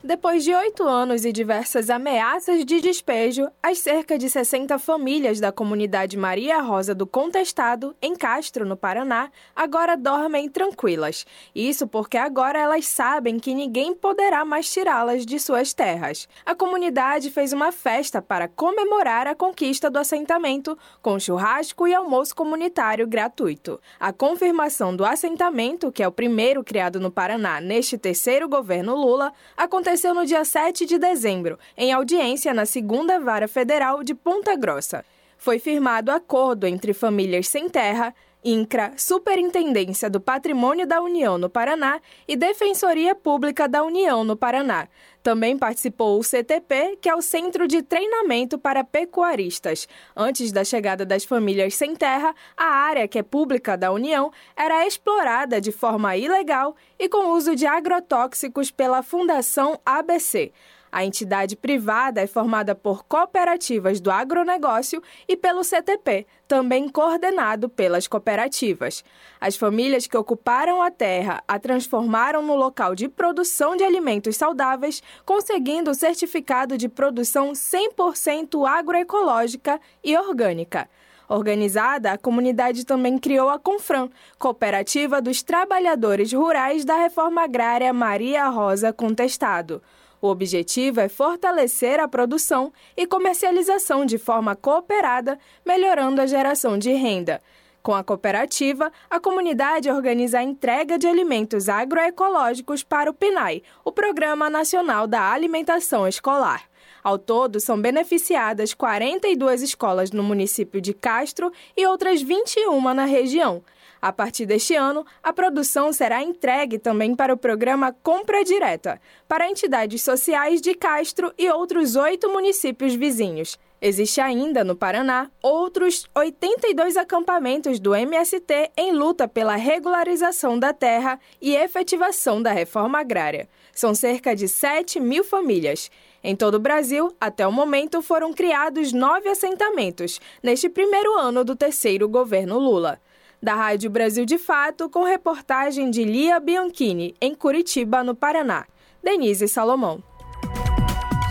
Depois 0.06 0.44
de 0.44 0.54
oito 0.54 0.82
anos 0.82 1.24
e 1.24 1.32
diversas 1.32 1.88
ameaças 1.88 2.62
de 2.66 2.78
despejo, 2.78 3.48
as 3.62 3.78
cerca 3.78 4.18
de 4.18 4.28
60 4.28 4.78
famílias 4.78 5.40
da 5.40 5.50
comunidade 5.50 6.14
Maria 6.14 6.60
Rosa 6.60 6.94
do 6.94 7.06
Contestado, 7.06 7.96
em 8.02 8.14
Castro, 8.14 8.66
no 8.66 8.76
Paraná, 8.76 9.30
agora 9.56 9.96
dormem 9.96 10.46
tranquilas. 10.50 11.24
Isso 11.54 11.86
porque 11.86 12.18
agora 12.18 12.58
elas 12.58 12.86
sabem 12.86 13.38
que 13.38 13.54
ninguém 13.54 13.94
poderá 13.94 14.44
mais 14.44 14.70
tirá-las 14.70 15.24
de 15.24 15.40
suas 15.40 15.72
terras. 15.72 16.28
A 16.44 16.54
comunidade 16.54 17.30
fez 17.30 17.54
uma 17.54 17.72
festa 17.72 18.20
para 18.20 18.46
comemorar 18.46 19.26
a 19.26 19.34
conquista 19.34 19.88
do 19.88 19.98
assentamento, 19.98 20.76
com 21.00 21.18
churrasco 21.18 21.88
e 21.88 21.94
almoço 21.94 22.36
comunitário 22.36 23.06
gratuito. 23.06 23.80
A 23.98 24.12
confirmação 24.12 24.94
do 24.94 25.02
assentamento, 25.02 25.90
que 25.90 26.02
é 26.02 26.06
o 26.06 26.12
primeiro 26.12 26.62
criado 26.62 27.00
no 27.00 27.10
Paraná 27.10 27.58
neste 27.58 27.96
terceiro 27.96 28.46
governo 28.46 28.94
Lula, 28.94 29.32
aconteceu 29.56 29.93
aconteceu 29.94 30.12
no 30.12 30.26
dia 30.26 30.44
7 30.44 30.86
de 30.86 30.98
dezembro, 30.98 31.56
em 31.76 31.92
audiência 31.92 32.52
na 32.52 32.66
Segunda 32.66 33.20
Vara 33.20 33.46
Federal 33.46 34.02
de 34.02 34.12
Ponta 34.12 34.56
Grossa. 34.56 35.04
Foi 35.38 35.60
firmado 35.60 36.10
acordo 36.10 36.66
entre 36.66 36.92
famílias 36.92 37.46
sem 37.46 37.68
terra, 37.68 38.12
INCRA, 38.44 38.92
Superintendência 38.96 40.10
do 40.10 40.20
Patrimônio 40.20 40.86
da 40.86 41.00
União 41.00 41.38
no 41.38 41.48
Paraná 41.48 42.00
e 42.28 42.36
Defensoria 42.36 43.14
Pública 43.14 43.66
da 43.66 43.82
União 43.82 44.22
no 44.22 44.36
Paraná. 44.36 44.86
Também 45.22 45.56
participou 45.56 46.18
o 46.18 46.22
CTP, 46.22 46.98
que 47.00 47.08
é 47.08 47.14
o 47.14 47.22
Centro 47.22 47.66
de 47.66 47.80
Treinamento 47.80 48.58
para 48.58 48.84
Pecuaristas. 48.84 49.88
Antes 50.14 50.52
da 50.52 50.62
chegada 50.62 51.06
das 51.06 51.24
famílias 51.24 51.74
sem 51.74 51.96
terra, 51.96 52.34
a 52.54 52.66
área 52.66 53.08
que 53.08 53.18
é 53.18 53.22
pública 53.22 53.74
da 53.74 53.90
União 53.90 54.30
era 54.54 54.86
explorada 54.86 55.62
de 55.62 55.72
forma 55.72 56.14
ilegal 56.14 56.76
e 56.98 57.08
com 57.08 57.30
uso 57.30 57.56
de 57.56 57.66
agrotóxicos 57.66 58.70
pela 58.70 59.02
Fundação 59.02 59.80
ABC. 59.86 60.52
A 60.94 61.04
entidade 61.04 61.56
privada 61.56 62.20
é 62.20 62.26
formada 62.28 62.72
por 62.72 63.04
cooperativas 63.06 64.00
do 64.00 64.12
agronegócio 64.12 65.02
e 65.26 65.36
pelo 65.36 65.64
CTP, 65.64 66.24
também 66.46 66.88
coordenado 66.88 67.68
pelas 67.68 68.06
cooperativas. 68.06 69.02
As 69.40 69.56
famílias 69.56 70.06
que 70.06 70.16
ocuparam 70.16 70.80
a 70.80 70.92
terra 70.92 71.42
a 71.48 71.58
transformaram 71.58 72.46
no 72.46 72.54
local 72.54 72.94
de 72.94 73.08
produção 73.08 73.74
de 73.76 73.82
alimentos 73.82 74.36
saudáveis, 74.36 75.02
conseguindo 75.26 75.90
o 75.90 75.96
certificado 75.96 76.78
de 76.78 76.88
produção 76.88 77.50
100% 77.54 78.64
agroecológica 78.64 79.80
e 80.04 80.16
orgânica. 80.16 80.88
Organizada, 81.28 82.12
a 82.12 82.18
comunidade 82.18 82.86
também 82.86 83.18
criou 83.18 83.48
a 83.48 83.58
Confran, 83.58 84.08
Cooperativa 84.38 85.20
dos 85.20 85.42
Trabalhadores 85.42 86.32
Rurais 86.32 86.84
da 86.84 86.94
Reforma 86.94 87.42
Agrária 87.42 87.92
Maria 87.92 88.46
Rosa 88.46 88.92
Contestado. 88.92 89.82
O 90.24 90.28
objetivo 90.28 91.00
é 91.00 91.08
fortalecer 91.10 92.00
a 92.00 92.08
produção 92.08 92.72
e 92.96 93.06
comercialização 93.06 94.06
de 94.06 94.16
forma 94.16 94.56
cooperada, 94.56 95.38
melhorando 95.66 96.18
a 96.18 96.26
geração 96.26 96.78
de 96.78 96.90
renda. 96.92 97.42
Com 97.82 97.94
a 97.94 98.02
cooperativa, 98.02 98.90
a 99.10 99.20
comunidade 99.20 99.90
organiza 99.90 100.38
a 100.38 100.42
entrega 100.42 100.96
de 100.96 101.06
alimentos 101.06 101.68
agroecológicos 101.68 102.82
para 102.82 103.10
o 103.10 103.12
PNAE, 103.12 103.62
o 103.84 103.92
Programa 103.92 104.48
Nacional 104.48 105.06
da 105.06 105.30
Alimentação 105.30 106.08
Escolar. 106.08 106.62
Ao 107.02 107.18
todo, 107.18 107.60
são 107.60 107.78
beneficiadas 107.78 108.72
42 108.72 109.60
escolas 109.60 110.10
no 110.10 110.22
município 110.22 110.80
de 110.80 110.94
Castro 110.94 111.52
e 111.76 111.86
outras 111.86 112.22
21 112.22 112.80
na 112.94 113.04
região. 113.04 113.62
A 114.04 114.12
partir 114.12 114.44
deste 114.44 114.74
ano, 114.74 115.06
a 115.22 115.32
produção 115.32 115.90
será 115.90 116.22
entregue 116.22 116.78
também 116.78 117.16
para 117.16 117.32
o 117.32 117.38
programa 117.38 117.96
Compra 118.02 118.44
Direta, 118.44 119.00
para 119.26 119.48
entidades 119.48 120.02
sociais 120.02 120.60
de 120.60 120.74
Castro 120.74 121.32
e 121.38 121.48
outros 121.48 121.96
oito 121.96 122.28
municípios 122.28 122.94
vizinhos. 122.94 123.58
Existe 123.80 124.20
ainda 124.20 124.62
no 124.62 124.76
Paraná 124.76 125.30
outros 125.42 126.04
82 126.14 126.98
acampamentos 126.98 127.80
do 127.80 127.94
MST 127.94 128.72
em 128.76 128.92
luta 128.92 129.26
pela 129.26 129.56
regularização 129.56 130.58
da 130.58 130.74
terra 130.74 131.18
e 131.40 131.56
efetivação 131.56 132.42
da 132.42 132.52
reforma 132.52 133.00
agrária. 133.00 133.48
São 133.72 133.94
cerca 133.94 134.36
de 134.36 134.48
7 134.48 135.00
mil 135.00 135.24
famílias. 135.24 135.90
Em 136.22 136.36
todo 136.36 136.56
o 136.56 136.60
Brasil, 136.60 137.10
até 137.18 137.46
o 137.46 137.52
momento, 137.52 138.02
foram 138.02 138.34
criados 138.34 138.92
nove 138.92 139.30
assentamentos 139.30 140.20
neste 140.42 140.68
primeiro 140.68 141.18
ano 141.18 141.42
do 141.42 141.56
terceiro 141.56 142.06
governo 142.06 142.58
Lula 142.58 143.00
da 143.44 143.54
Rádio 143.54 143.90
Brasil 143.90 144.24
de 144.24 144.38
Fato, 144.38 144.88
com 144.88 145.04
reportagem 145.04 145.90
de 145.90 146.02
Lia 146.02 146.40
Bianchini, 146.40 147.14
em 147.20 147.34
Curitiba, 147.34 148.02
no 148.02 148.14
Paraná. 148.14 148.64
Denise 149.02 149.46
Salomão. 149.46 150.02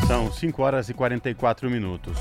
São 0.05 0.31
5 0.31 0.61
horas 0.61 0.89
e 0.89 0.93
44 0.93 1.67
minutos. 1.71 2.15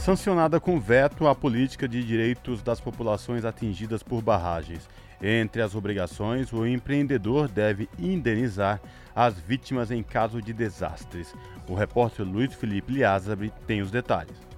Sancionada 0.00 0.58
com 0.58 0.80
veto 0.80 1.28
a 1.28 1.34
política 1.34 1.86
de 1.86 2.02
direitos 2.02 2.62
das 2.62 2.80
populações 2.80 3.44
atingidas 3.44 4.02
por 4.02 4.22
barragens. 4.22 4.88
Entre 5.20 5.60
as 5.60 5.74
obrigações, 5.74 6.50
o 6.50 6.66
empreendedor 6.66 7.48
deve 7.48 7.90
indenizar 7.98 8.80
as 9.14 9.38
vítimas 9.38 9.90
em 9.90 10.02
caso 10.02 10.40
de 10.40 10.54
desastres. 10.54 11.34
O 11.68 11.74
repórter 11.74 12.26
Luiz 12.26 12.54
Felipe 12.54 12.94
Liazabre 12.94 13.52
tem 13.66 13.82
os 13.82 13.90
detalhes. 13.90 14.51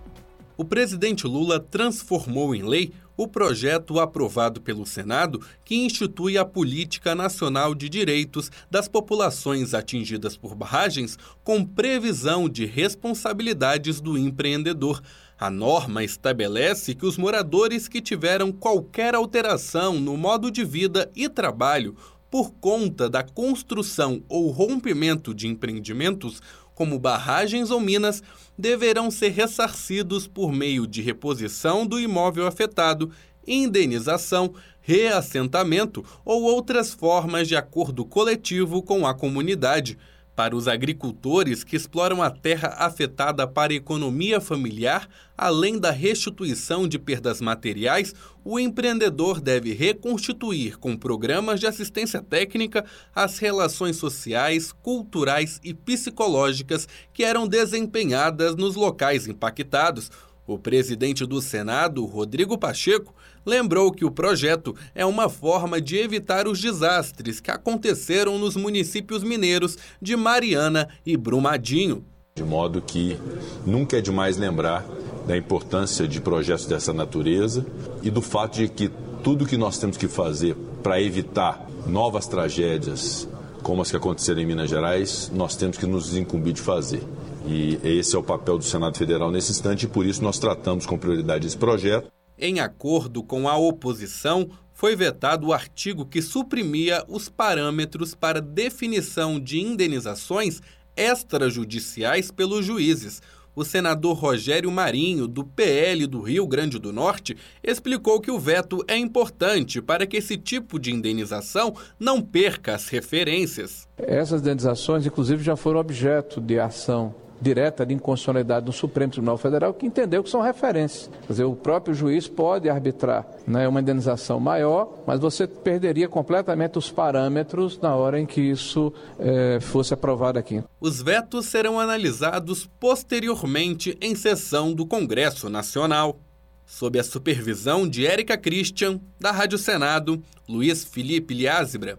O 0.57 0.65
presidente 0.65 1.27
Lula 1.27 1.59
transformou 1.59 2.55
em 2.55 2.63
lei 2.63 2.93
o 3.17 3.27
projeto 3.27 3.99
aprovado 3.99 4.61
pelo 4.61 4.87
Senado 4.87 5.41
que 5.65 5.75
institui 5.75 6.39
a 6.39 6.45
Política 6.45 7.13
Nacional 7.13 7.75
de 7.75 7.89
Direitos 7.89 8.53
das 8.71 8.87
Populações 8.87 9.75
Atingidas 9.75 10.37
por 10.37 10.55
Barragens, 10.55 11.19
com 11.43 11.65
previsão 11.65 12.49
de 12.49 12.67
responsabilidades 12.67 14.01
do 14.01 14.17
empreendedor. 14.17 15.03
A 15.39 15.51
norma 15.51 16.05
estabelece 16.05 16.95
que 16.95 17.07
os 17.07 17.19
moradores 17.19 17.89
que 17.89 18.01
tiveram 18.01 18.53
qualquer 18.53 19.17
alteração 19.17 19.99
no 19.99 20.17
modo 20.17 20.53
de 20.53 20.65
vida 20.65 21.11
e 21.17 21.29
trabalho 21.29 21.97
por 22.31 22.53
conta 22.55 23.09
da 23.09 23.23
construção 23.23 24.21
ou 24.29 24.51
rompimento 24.51 25.33
de 25.33 25.47
empreendimentos 25.47 26.43
como 26.75 26.99
barragens 26.99 27.71
ou 27.71 27.81
minas, 27.81 28.23
deverão 28.59 29.11
ser 29.11 29.31
ressarcidos 29.31 30.27
por 30.27 30.53
meio 30.53 30.87
de 30.87 31.03
reposição 31.03 31.87
do 31.87 32.01
imóvel 32.01 32.47
afetado, 32.47 33.11
indenização, 33.47 34.55
reassentamento 34.81 36.05
ou 36.25 36.43
outras 36.43 36.93
formas 36.93 37.49
de 37.49 37.57
acordo 37.57 38.05
coletivo 38.05 38.83
com 38.83 39.07
a 39.07 39.15
comunidade. 39.15 39.99
Para 40.37 40.57
os 40.57 40.67
agricultores 40.67 41.63
que 41.63 41.77
exploram 41.77 42.21
a 42.21 42.29
terra 42.29 42.75
afetada 42.79 43.47
para 43.47 43.73
a 43.73 43.77
economia 43.77 44.41
familiar, 44.41 45.09
além 45.39 45.79
da 45.79 45.93
restituição 45.93 46.89
de 46.89 46.99
perdas 46.99 47.41
materiais, 47.41 48.13
o 48.45 48.59
empreendedor 48.59 49.41
deve 49.41 49.73
reconstituir 49.73 50.77
com 50.77 50.97
programas 50.97 51.61
de 51.61 51.69
assistência 51.69 52.21
técnica 52.21 52.85
as 53.15 53.39
relações 53.39 53.97
sociais, 53.97 54.73
culturais 54.73 55.61
e 55.63 55.73
psicológicas 55.73 56.89
que 57.13 57.23
eram 57.23 57.47
desempenhadas 57.47 58.57
nos 58.57 58.75
locais 58.75 59.29
impactados. 59.29 60.11
O 60.47 60.59
presidente 60.59 61.25
do 61.25 61.41
Senado, 61.41 62.05
Rodrigo 62.05 62.59
Pacheco, 62.59 63.15
lembrou 63.45 63.93
que 63.93 64.05
o 64.05 64.11
projeto 64.11 64.75
é 64.95 65.05
uma 65.05 65.29
forma 65.29 65.81
de 65.81 65.97
evitar 65.97 66.47
os 66.47 66.61
desastres 66.61 67.41
que 67.41 67.51
aconteceram 67.51 68.39
nos 68.39 68.57
municípios 68.57 69.23
mineiros 69.23 69.77
de 70.01 70.17
Mariana 70.17 70.89
e 71.05 71.17
Brumadinho. 71.17 72.05
De 72.37 72.43
modo 72.43 72.83
que 72.83 73.17
nunca 73.65 73.99
é 73.99 74.01
demais 74.01 74.37
lembrar 74.37 74.85
da 75.27 75.37
importância 75.37 76.07
de 76.07 76.21
projetos 76.21 76.67
dessa 76.67 76.93
natureza 76.93 77.65
e 78.03 78.11
do 78.11 78.21
fato 78.21 78.57
de 78.57 78.69
que 78.69 78.91
tudo 79.23 79.47
que 79.47 79.57
nós 79.57 79.79
temos 79.79 79.97
que 79.97 80.09
fazer 80.09 80.55
para 80.83 81.01
evitar 81.01 81.67
novas 81.87 82.27
tragédias 82.27 83.29
como 83.63 83.81
as 83.81 83.91
que 83.91 83.97
aconteceram 83.97 84.43
em 84.43 84.47
Minas 84.47 84.69
Gerais, 84.69 85.33
nós 85.35 85.57
temos 85.57 85.79
que 85.79 85.87
nos 85.87 86.15
incumbir 86.15 86.53
de 86.53 86.61
fazer. 86.61 87.03
E 87.47 87.79
esse 87.83 88.15
é 88.15 88.19
o 88.19 88.23
papel 88.23 88.59
do 88.59 88.65
Senado 88.65 88.97
Federal 88.99 89.31
nesse 89.31 89.51
instante 89.51 89.85
e 89.85 89.89
por 89.89 90.05
isso 90.05 90.23
nós 90.23 90.39
tratamos 90.39 90.85
com 90.85 90.99
prioridade 90.99 91.47
esse 91.47 91.57
projeto. 91.57 92.11
Em 92.47 92.61
acordo 92.61 93.23
com 93.23 93.49
a 93.49 93.57
oposição, 93.57 94.51
foi 94.75 94.95
vetado 94.95 95.47
o 95.47 95.53
artigo 95.55 96.05
que 96.05 96.21
suprimia 96.21 97.03
os 97.09 97.27
parâmetros 97.27 98.15
para 98.15 98.39
definição 98.39 99.41
de 99.41 99.63
indenizações 99.63 100.61
extrajudiciais 100.95 102.31
pelos 102.31 102.67
juízes. 102.67 103.23
O 103.57 103.65
senador 103.65 104.19
Rogério 104.19 104.71
Marinho, 104.71 105.27
do 105.27 105.43
PL 105.43 106.07
do 106.07 106.21
Rio 106.21 106.47
Grande 106.47 106.79
do 106.79 106.93
Norte, 106.93 107.35
explicou 107.63 108.21
que 108.21 108.31
o 108.31 108.39
veto 108.39 108.85
é 108.87 108.99
importante 108.99 109.81
para 109.81 110.07
que 110.07 110.19
esse 110.19 110.37
tipo 110.37 110.79
de 110.79 110.93
indenização 110.93 111.75
não 111.99 112.21
perca 112.21 112.75
as 112.75 112.91
referências. 112.91 113.89
Essas 113.97 114.43
indenizações, 114.43 115.07
inclusive, 115.07 115.43
já 115.43 115.57
foram 115.57 115.81
objeto 115.81 116.43
de 116.43 116.61
ação 116.61 117.24
direta 117.41 117.85
de 117.85 117.95
inconstitucionalidade 117.95 118.67
do 118.67 118.73
Supremo 118.73 119.13
Tribunal 119.13 119.37
Federal, 119.37 119.75
que 119.75 119.87
entendeu 119.87 120.23
que 120.23 120.31
são 120.31 120.41
referências. 120.41 121.11
Quer 121.27 121.33
dizer, 121.33 121.45
o 121.45 121.55
próprio 121.55 121.95
juiz 121.95 122.27
pode 122.29 122.69
arbitrar 122.69 123.27
né, 123.47 123.67
uma 123.69 123.81
indenização 123.81 124.41
maior, 124.41 125.03
mas 125.07 125.21
você 125.21 125.47
perderia 125.47 126.09
completamente 126.09 126.79
os 126.79 126.91
parâmetros 126.91 127.79
na 127.81 127.95
hora 127.95 128.19
em 128.19 128.27
que 128.27 128.41
isso 128.41 128.93
é, 129.19 129.59
fosse 129.61 129.95
aprovado 129.95 130.39
aqui. 130.39 130.63
Os 130.81 131.01
vetos 131.03 131.47
serão 131.47 131.79
analisados 131.79 132.69
posteriormente 132.79 133.97
em 134.01 134.15
sessão 134.15 134.73
do 134.73 134.87
Congresso 134.87 135.49
Nacional. 135.49 136.19
Sob 136.67 136.99
a 136.99 137.05
supervisão 137.05 137.87
de 137.87 138.07
Érica 138.07 138.39
Christian, 138.39 138.99
da 139.21 139.31
Rádio 139.31 139.59
Senado, 139.59 140.23
Luiz 140.49 140.83
Felipe 140.83 141.35
Liázebra. 141.35 141.99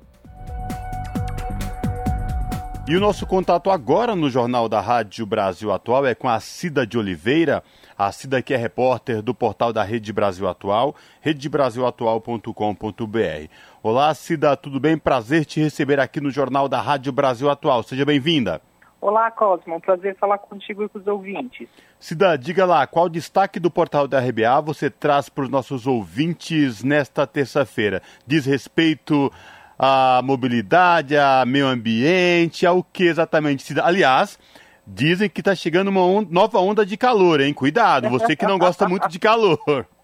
E 2.87 2.95
o 2.95 2.99
nosso 2.99 3.25
contato 3.25 3.71
agora 3.71 4.15
no 4.15 4.29
Jornal 4.29 4.69
da 4.69 4.79
Rádio 4.79 5.25
Brasil 5.25 5.71
Atual 5.71 6.05
é 6.05 6.13
com 6.13 6.29
a 6.29 6.39
Cida 6.39 6.85
de 6.85 6.99
Oliveira, 6.99 7.63
a 7.97 8.11
Cida 8.11 8.43
que 8.43 8.53
é 8.53 8.57
repórter 8.57 9.23
do 9.23 9.33
portal 9.33 9.73
da 9.73 9.83
Rede 9.83 10.13
Brasil 10.13 10.47
Atual, 10.47 10.93
redebrasilatual.com.br. 11.19 13.49
Olá, 13.81 14.13
Cida, 14.13 14.55
tudo 14.55 14.79
bem? 14.79 14.99
Prazer 14.99 15.45
te 15.45 15.59
receber 15.59 15.99
aqui 15.99 16.21
no 16.21 16.29
Jornal 16.29 16.69
da 16.69 16.79
Rádio 16.79 17.11
Brasil 17.11 17.49
Atual. 17.49 17.81
Seja 17.81 18.05
bem-vinda. 18.05 18.61
Olá, 19.01 19.31
Cosmo. 19.31 19.81
Prazer 19.81 20.15
falar 20.17 20.37
contigo 20.37 20.83
e 20.83 20.89
com 20.89 20.99
os 20.99 21.07
ouvintes. 21.07 21.67
Cida, 21.99 22.37
diga 22.37 22.65
lá, 22.65 22.87
qual 22.87 23.09
destaque 23.09 23.59
do 23.59 23.69
portal 23.69 24.07
da 24.07 24.19
RBA 24.19 24.61
você 24.61 24.89
traz 24.89 25.27
para 25.27 25.43
os 25.43 25.49
nossos 25.49 25.85
ouvintes 25.85 26.81
nesta 26.83 27.27
terça-feira? 27.27 28.01
Diz 28.25 28.45
respeito 28.45 29.29
a 29.77 30.21
mobilidade, 30.23 31.17
a 31.17 31.43
meio 31.45 31.67
ambiente, 31.67 32.65
ao 32.65 32.83
que 32.83 33.05
exatamente? 33.05 33.77
Aliás, 33.79 34.39
dizem 34.85 35.29
que 35.29 35.41
está 35.41 35.55
chegando 35.55 35.89
uma 35.89 36.05
on 36.05 36.25
nova 36.29 36.59
onda 36.59 36.85
de 36.85 36.97
calor, 36.97 37.41
hein? 37.41 37.53
Cuidado, 37.53 38.09
você 38.09 38.35
que 38.35 38.45
não 38.45 38.57
gosta 38.57 38.87
muito 38.87 39.07
de 39.07 39.19
calor. 39.19 39.59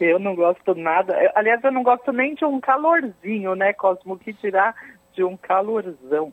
Eu 0.00 0.18
não 0.18 0.36
gosto 0.36 0.74
nada. 0.76 1.16
Aliás, 1.34 1.62
eu 1.64 1.72
não 1.72 1.82
gosto 1.82 2.12
nem 2.12 2.34
de 2.34 2.44
um 2.44 2.60
calorzinho, 2.60 3.56
né, 3.56 3.72
Cosmo? 3.72 4.16
Que 4.16 4.32
tirar 4.32 4.76
de 5.12 5.24
um 5.24 5.36
calorzão. 5.36 6.32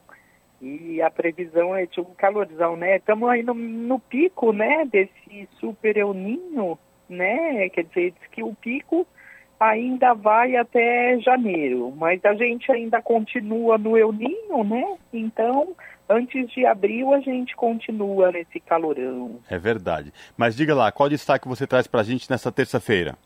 E 0.61 1.01
a 1.01 1.09
previsão 1.09 1.75
é 1.75 1.85
de 1.85 1.99
um 1.99 2.13
calorzão, 2.15 2.75
né? 2.75 2.97
Estamos 2.97 3.27
aí 3.29 3.41
no, 3.41 3.53
no 3.53 3.97
pico, 3.99 4.51
né, 4.51 4.85
desse 4.85 5.47
super 5.59 5.97
euninho, 5.97 6.77
né? 7.07 7.69
Quer 7.69 7.85
dizer, 7.85 8.11
diz 8.11 8.27
que 8.29 8.43
o 8.43 8.53
pico 8.53 9.07
ainda 9.59 10.13
vai 10.13 10.55
até 10.55 11.19
janeiro, 11.19 11.93
mas 11.97 12.23
a 12.23 12.33
gente 12.33 12.71
ainda 12.71 13.01
continua 13.01 13.77
no 13.77 13.97
El 13.97 14.13
Ninho, 14.13 14.63
né? 14.63 14.97
Então, 15.11 15.75
antes 16.07 16.49
de 16.51 16.65
abril 16.65 17.13
a 17.13 17.19
gente 17.19 17.55
continua 17.55 18.31
nesse 18.31 18.59
calorão. 18.59 19.39
É 19.49 19.57
verdade. 19.57 20.13
Mas 20.37 20.55
diga 20.55 20.73
lá, 20.73 20.91
qual 20.91 21.09
destaque 21.09 21.47
você 21.47 21.67
traz 21.67 21.87
para 21.87 22.01
a 22.01 22.03
gente 22.03 22.29
nessa 22.29 22.51
terça-feira? 22.51 23.17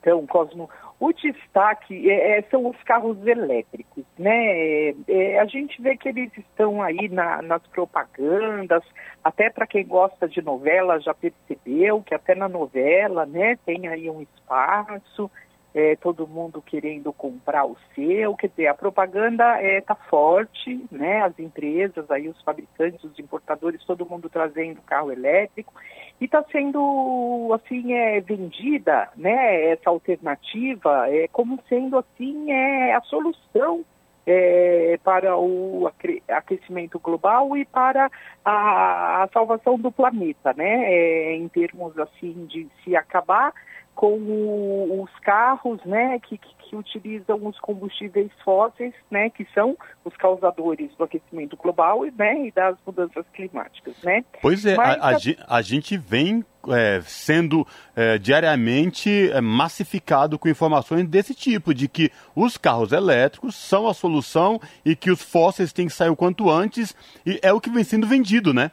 Então, 0.00 0.26
Cosmo, 0.26 0.70
o 1.00 1.12
destaque 1.12 2.10
é, 2.10 2.38
é, 2.38 2.42
são 2.50 2.66
os 2.68 2.76
carros 2.82 3.24
elétricos, 3.24 4.04
né? 4.18 4.90
É, 5.06 5.38
a 5.38 5.44
gente 5.44 5.80
vê 5.80 5.96
que 5.96 6.08
eles 6.08 6.30
estão 6.36 6.82
aí 6.82 7.08
na, 7.08 7.40
nas 7.40 7.64
propagandas, 7.68 8.82
até 9.22 9.48
para 9.48 9.66
quem 9.66 9.86
gosta 9.86 10.28
de 10.28 10.42
novela 10.42 10.98
já 10.98 11.14
percebeu 11.14 12.02
que 12.02 12.14
até 12.14 12.34
na 12.34 12.48
novela, 12.48 13.24
né, 13.26 13.56
tem 13.64 13.86
aí 13.86 14.10
um 14.10 14.22
espaço, 14.22 15.30
é, 15.72 15.94
todo 15.96 16.26
mundo 16.26 16.60
querendo 16.60 17.12
comprar 17.12 17.64
o 17.64 17.76
seu, 17.94 18.34
quer 18.34 18.48
dizer, 18.48 18.66
a 18.66 18.74
propaganda 18.74 19.62
está 19.62 19.94
é, 19.94 20.08
forte, 20.08 20.84
né? 20.90 21.22
As 21.22 21.38
empresas, 21.38 22.10
aí 22.10 22.28
os 22.28 22.40
fabricantes, 22.42 23.04
os 23.04 23.18
importadores, 23.18 23.84
todo 23.84 24.08
mundo 24.08 24.28
trazendo 24.28 24.82
carro 24.82 25.12
elétrico 25.12 25.72
e 26.20 26.24
está 26.24 26.42
sendo 26.50 27.50
assim 27.54 27.92
é 27.92 28.20
vendida, 28.20 29.08
né? 29.16 29.70
Essa 29.70 29.90
alternativa 29.90 31.08
é 31.08 31.28
como 31.28 31.58
sendo 31.68 31.98
assim 31.98 32.50
é 32.50 32.94
a 32.94 33.00
solução 33.02 33.84
é, 34.26 34.98
para 35.02 35.38
o 35.38 35.90
aquecimento 36.28 36.98
global 36.98 37.56
e 37.56 37.64
para 37.64 38.10
a, 38.44 39.22
a 39.22 39.28
salvação 39.32 39.78
do 39.78 39.90
planeta, 39.90 40.52
né? 40.54 40.92
É, 40.92 41.34
em 41.34 41.48
termos 41.48 41.98
assim 41.98 42.46
de 42.46 42.68
se 42.82 42.94
acabar 42.94 43.54
com 43.98 44.12
o, 44.12 45.02
os 45.02 45.10
carros, 45.20 45.84
né, 45.84 46.20
que, 46.20 46.38
que, 46.38 46.54
que, 46.68 46.76
utilizam 46.76 47.46
os 47.46 47.58
combustíveis 47.58 48.30
fósseis, 48.44 48.94
né, 49.10 49.30
que 49.30 49.46
são 49.54 49.76
os 50.04 50.16
causadores 50.16 50.94
do 50.96 51.04
aquecimento 51.04 51.56
global 51.56 52.02
né, 52.16 52.46
e 52.46 52.50
das 52.50 52.76
mudanças 52.86 53.24
climáticas, 53.32 53.94
né. 54.02 54.24
Pois 54.40 54.64
é, 54.64 54.76
Mas, 54.76 54.96
a, 55.00 55.54
a, 55.54 55.56
a, 55.58 55.62
gente 55.62 55.96
vem 55.96 56.44
é, 56.68 57.00
sendo 57.02 57.66
é, 57.96 58.18
diariamente 58.18 59.30
é, 59.30 59.40
massificado 59.40 60.38
com 60.38 60.48
informações 60.48 61.06
desse 61.08 61.34
tipo, 61.34 61.72
de 61.74 61.88
que 61.88 62.10
os 62.34 62.56
carros 62.56 62.92
elétricos 62.92 63.54
são 63.56 63.88
a 63.88 63.94
solução 63.94 64.60
e 64.84 64.94
que 64.94 65.10
os 65.10 65.22
fósseis 65.22 65.72
têm 65.72 65.86
que 65.86 65.92
sair 65.92 66.10
o 66.10 66.16
quanto 66.16 66.50
antes, 66.50 66.94
e 67.24 67.38
é 67.42 67.52
o 67.52 67.60
que 67.60 67.70
vem 67.70 67.84
sendo 67.84 68.06
vendido, 68.06 68.52
né? 68.52 68.70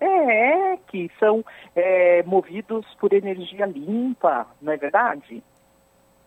É, 0.00 0.76
que 0.88 1.10
são 1.18 1.44
é, 1.74 2.22
movidos 2.24 2.84
por 3.00 3.12
energia 3.12 3.66
limpa, 3.66 4.46
não 4.60 4.72
é 4.72 4.76
verdade? 4.76 5.42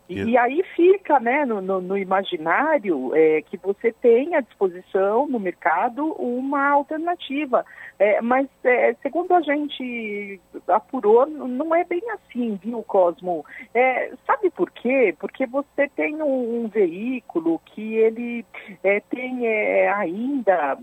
E, 0.10 0.24
e 0.24 0.38
aí 0.38 0.64
fica 0.76 1.20
né, 1.20 1.46
no, 1.46 1.62
no, 1.62 1.82
no 1.82 1.98
imaginário 1.98 3.14
é, 3.14 3.42
que 3.42 3.58
você 3.58 3.92
tem 3.92 4.36
à 4.36 4.42
disposição 4.42 5.28
no 5.28 5.40
mercado 5.40 6.14
uma 6.14 6.70
alternativa. 6.70 7.66
É, 8.00 8.22
mas, 8.22 8.48
é, 8.64 8.94
segundo 9.02 9.34
a 9.34 9.42
gente 9.42 10.40
apurou, 10.68 11.26
não 11.26 11.76
é 11.76 11.84
bem 11.84 12.02
assim, 12.12 12.58
viu, 12.64 12.82
Cosmo? 12.84 13.46
É, 13.74 14.14
sabe 14.26 14.50
por 14.50 14.72
quê? 14.72 15.14
Porque 15.20 15.46
você 15.46 15.90
tem 15.90 16.22
um, 16.22 16.64
um 16.64 16.68
veículo 16.68 17.60
que 17.66 17.96
ele 17.96 18.46
é, 18.84 19.02
tem 19.02 19.46
é, 19.46 19.92
ainda 19.92 20.78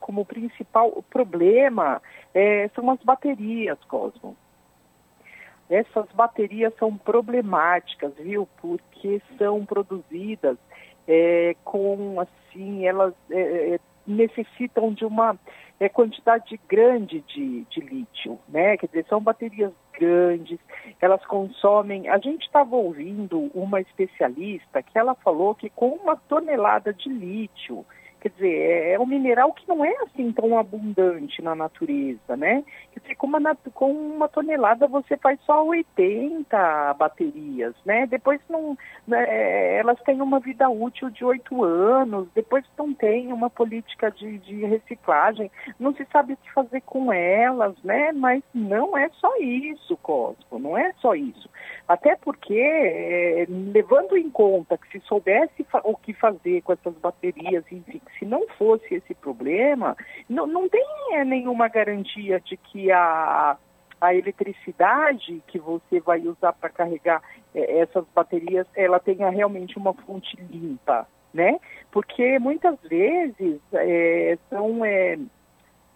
como 0.00 0.24
principal 0.24 1.04
problema 1.10 2.00
são 2.74 2.90
as 2.90 3.02
baterias, 3.02 3.78
Cosmo 3.84 4.36
essas 5.70 6.06
baterias 6.12 6.74
são 6.78 6.96
problemáticas, 6.96 8.12
viu? 8.18 8.48
Porque 8.60 9.22
são 9.38 9.64
produzidas 9.64 10.58
é, 11.06 11.54
com, 11.64 12.20
assim, 12.20 12.86
elas 12.86 13.14
é, 13.30 13.74
é, 13.74 13.80
necessitam 14.04 14.92
de 14.92 15.04
uma 15.04 15.38
é, 15.78 15.88
quantidade 15.88 16.60
grande 16.68 17.20
de, 17.20 17.64
de 17.70 17.80
lítio, 17.80 18.38
né? 18.48 18.76
Quer 18.76 18.86
dizer, 18.86 19.06
são 19.08 19.20
baterias 19.20 19.72
grandes, 19.92 20.58
elas 21.00 21.24
consomem. 21.26 22.08
A 22.08 22.18
gente 22.18 22.42
estava 22.42 22.74
ouvindo 22.74 23.50
uma 23.54 23.80
especialista 23.80 24.82
que 24.82 24.98
ela 24.98 25.14
falou 25.14 25.54
que 25.54 25.70
com 25.70 25.90
uma 25.90 26.16
tonelada 26.16 26.92
de 26.92 27.08
lítio 27.08 27.86
Quer 28.20 28.28
dizer, 28.30 28.52
é, 28.52 28.92
é 28.92 29.00
um 29.00 29.06
mineral 29.06 29.52
que 29.52 29.66
não 29.66 29.84
é 29.84 29.94
assim 30.02 30.30
tão 30.32 30.58
abundante 30.58 31.40
na 31.42 31.54
natureza, 31.54 32.36
né? 32.36 32.62
Quer 32.92 33.00
dizer, 33.00 33.14
com 33.14 33.26
uma, 33.26 33.56
com 33.74 33.90
uma 33.90 34.28
tonelada 34.28 34.86
você 34.86 35.16
faz 35.16 35.40
só 35.42 35.64
80 35.64 36.94
baterias, 36.94 37.74
né? 37.84 38.06
Depois 38.06 38.40
não, 38.48 38.76
né, 39.06 39.24
é, 39.26 39.78
elas 39.78 39.98
têm 40.02 40.20
uma 40.20 40.38
vida 40.38 40.68
útil 40.68 41.08
de 41.10 41.24
oito 41.24 41.64
anos, 41.64 42.28
depois 42.34 42.64
não 42.78 42.92
tem 42.92 43.32
uma 43.32 43.48
política 43.48 44.10
de, 44.10 44.38
de 44.38 44.66
reciclagem, 44.66 45.50
não 45.78 45.94
se 45.94 46.06
sabe 46.12 46.34
o 46.34 46.36
que 46.36 46.52
fazer 46.52 46.82
com 46.82 47.12
elas, 47.12 47.74
né? 47.82 48.12
Mas 48.12 48.42
não 48.54 48.98
é 48.98 49.08
só 49.14 49.34
isso, 49.38 49.96
Cosmo, 49.98 50.58
não 50.58 50.76
é 50.76 50.92
só 51.00 51.14
isso. 51.14 51.48
Até 51.90 52.14
porque, 52.14 52.54
é, 52.56 53.46
levando 53.48 54.16
em 54.16 54.30
conta 54.30 54.78
que 54.78 54.86
se 54.92 55.00
soubesse 55.08 55.66
o 55.82 55.96
que 55.96 56.12
fazer 56.12 56.62
com 56.62 56.72
essas 56.72 56.94
baterias, 56.94 57.64
enfim, 57.68 58.00
se 58.16 58.24
não 58.24 58.46
fosse 58.50 58.94
esse 58.94 59.12
problema, 59.12 59.96
não, 60.28 60.46
não 60.46 60.68
tem 60.68 60.86
é, 61.14 61.24
nenhuma 61.24 61.66
garantia 61.66 62.38
de 62.38 62.56
que 62.56 62.92
a, 62.92 63.56
a 64.00 64.14
eletricidade 64.14 65.42
que 65.48 65.58
você 65.58 65.98
vai 65.98 66.20
usar 66.20 66.52
para 66.52 66.70
carregar 66.70 67.20
é, 67.52 67.80
essas 67.80 68.04
baterias, 68.14 68.68
ela 68.76 69.00
tenha 69.00 69.28
realmente 69.28 69.76
uma 69.76 69.92
fonte 69.92 70.40
limpa, 70.48 71.08
né? 71.34 71.58
Porque 71.90 72.38
muitas 72.38 72.78
vezes 72.82 73.60
são 74.48 74.82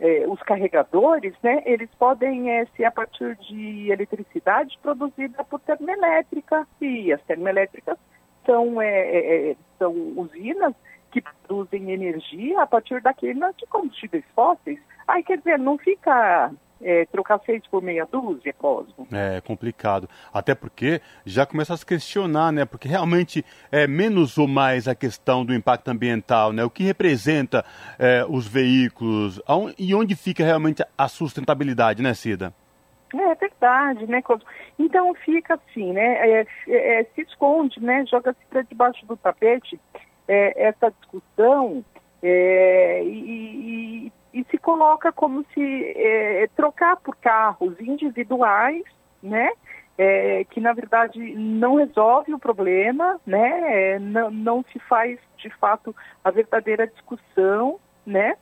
é, 0.04 0.28
os 0.28 0.38
carregadores, 0.42 1.34
né? 1.42 1.62
Eles 1.64 1.88
podem 1.98 2.50
é, 2.50 2.66
ser 2.76 2.84
a 2.84 2.90
partir 2.90 3.36
de 3.36 3.90
eletricidade 3.90 4.78
produzida 4.82 5.42
por 5.44 5.58
termoelétrica 5.60 6.68
e 6.78 7.10
as 7.10 7.22
termoelétricas 7.22 7.96
são, 8.44 8.82
é, 8.82 9.56
são 9.78 9.94
usinas 10.16 10.74
que 11.10 11.22
produzem 11.22 11.90
energia 11.90 12.60
a 12.60 12.66
partir 12.66 13.00
daqueles 13.00 13.56
de 13.56 13.66
combustíveis 13.66 14.24
fósseis. 14.34 14.78
Aí, 15.08 15.22
quer 15.22 15.38
dizer, 15.38 15.58
não 15.58 15.78
fica 15.78 16.52
é, 16.84 17.06
trocar 17.06 17.40
seis 17.46 17.66
por 17.66 17.82
meia 17.82 18.06
dúzia, 18.06 18.52
Cosmo. 18.52 19.08
É 19.10 19.40
complicado. 19.40 20.08
Até 20.32 20.54
porque 20.54 21.00
já 21.24 21.46
começa 21.46 21.72
a 21.72 21.76
se 21.76 21.86
questionar, 21.86 22.52
né? 22.52 22.66
Porque 22.66 22.86
realmente 22.86 23.42
é 23.72 23.86
menos 23.86 24.36
ou 24.36 24.46
mais 24.46 24.86
a 24.86 24.94
questão 24.94 25.44
do 25.44 25.54
impacto 25.54 25.88
ambiental, 25.88 26.52
né? 26.52 26.62
O 26.62 26.70
que 26.70 26.84
representa 26.84 27.64
é, 27.98 28.24
os 28.28 28.46
veículos 28.46 29.40
e 29.78 29.94
onde 29.94 30.14
fica 30.14 30.44
realmente 30.44 30.84
a 30.96 31.08
sustentabilidade, 31.08 32.02
né, 32.02 32.12
Cida? 32.12 32.52
É 33.14 33.34
verdade, 33.36 34.06
né, 34.06 34.20
Cosmo? 34.20 34.46
Então 34.78 35.14
fica 35.14 35.54
assim, 35.54 35.92
né? 35.92 36.40
É, 36.40 36.46
é, 36.68 37.00
é 37.00 37.04
se 37.14 37.22
esconde, 37.22 37.80
né? 37.80 38.04
Joga-se 38.06 38.44
para 38.50 38.62
debaixo 38.62 39.06
do 39.06 39.16
tapete 39.16 39.80
é, 40.28 40.68
essa 40.68 40.90
discussão 40.90 41.82
e, 42.22 44.06
e, 44.06 44.12
e, 44.34 44.44
se 44.50 44.58
coloca 44.58 45.12
como 45.12 45.44
se 45.54 45.94
é, 45.96 46.48
trocar 46.56 46.96
por 46.96 47.16
carros 47.16 47.80
individuais, 47.80 48.82
né? 49.22 49.50
É, 49.96 50.44
que 50.50 50.60
na 50.60 50.72
verdade 50.72 51.18
não 51.36 51.76
resolve 51.76 52.34
o 52.34 52.38
problema, 52.38 53.20
né? 53.24 53.92
É, 53.94 53.98
não, 54.00 54.30
não 54.30 54.64
se 54.72 54.78
faz 54.80 55.20
de 55.38 55.48
fato 55.50 55.94
a 56.24 56.32
verdadeira 56.32 56.86
discussão, 56.86 57.78
né? 58.04 58.36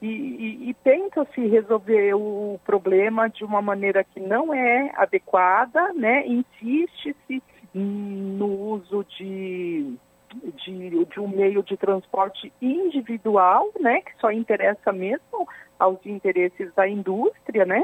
E, 0.00 0.06
e, 0.06 0.70
e 0.70 0.74
tenta-se 0.74 1.46
resolver 1.48 2.14
o 2.14 2.60
problema 2.64 3.28
de 3.28 3.44
uma 3.44 3.60
maneira 3.60 4.04
que 4.04 4.20
não 4.20 4.54
é 4.54 4.92
adequada, 4.94 5.92
né? 5.94 6.24
Insiste-se 6.26 7.42
no 7.74 8.46
uso 8.46 9.04
de 9.18 9.96
de, 10.56 11.04
de 11.04 11.20
um 11.20 11.28
meio 11.28 11.62
de 11.62 11.76
transporte 11.76 12.52
individual, 12.60 13.70
né, 13.80 14.00
que 14.00 14.12
só 14.20 14.30
interessa 14.30 14.92
mesmo 14.92 15.48
aos 15.78 16.04
interesses 16.06 16.72
da 16.74 16.88
indústria, 16.88 17.64
né, 17.64 17.82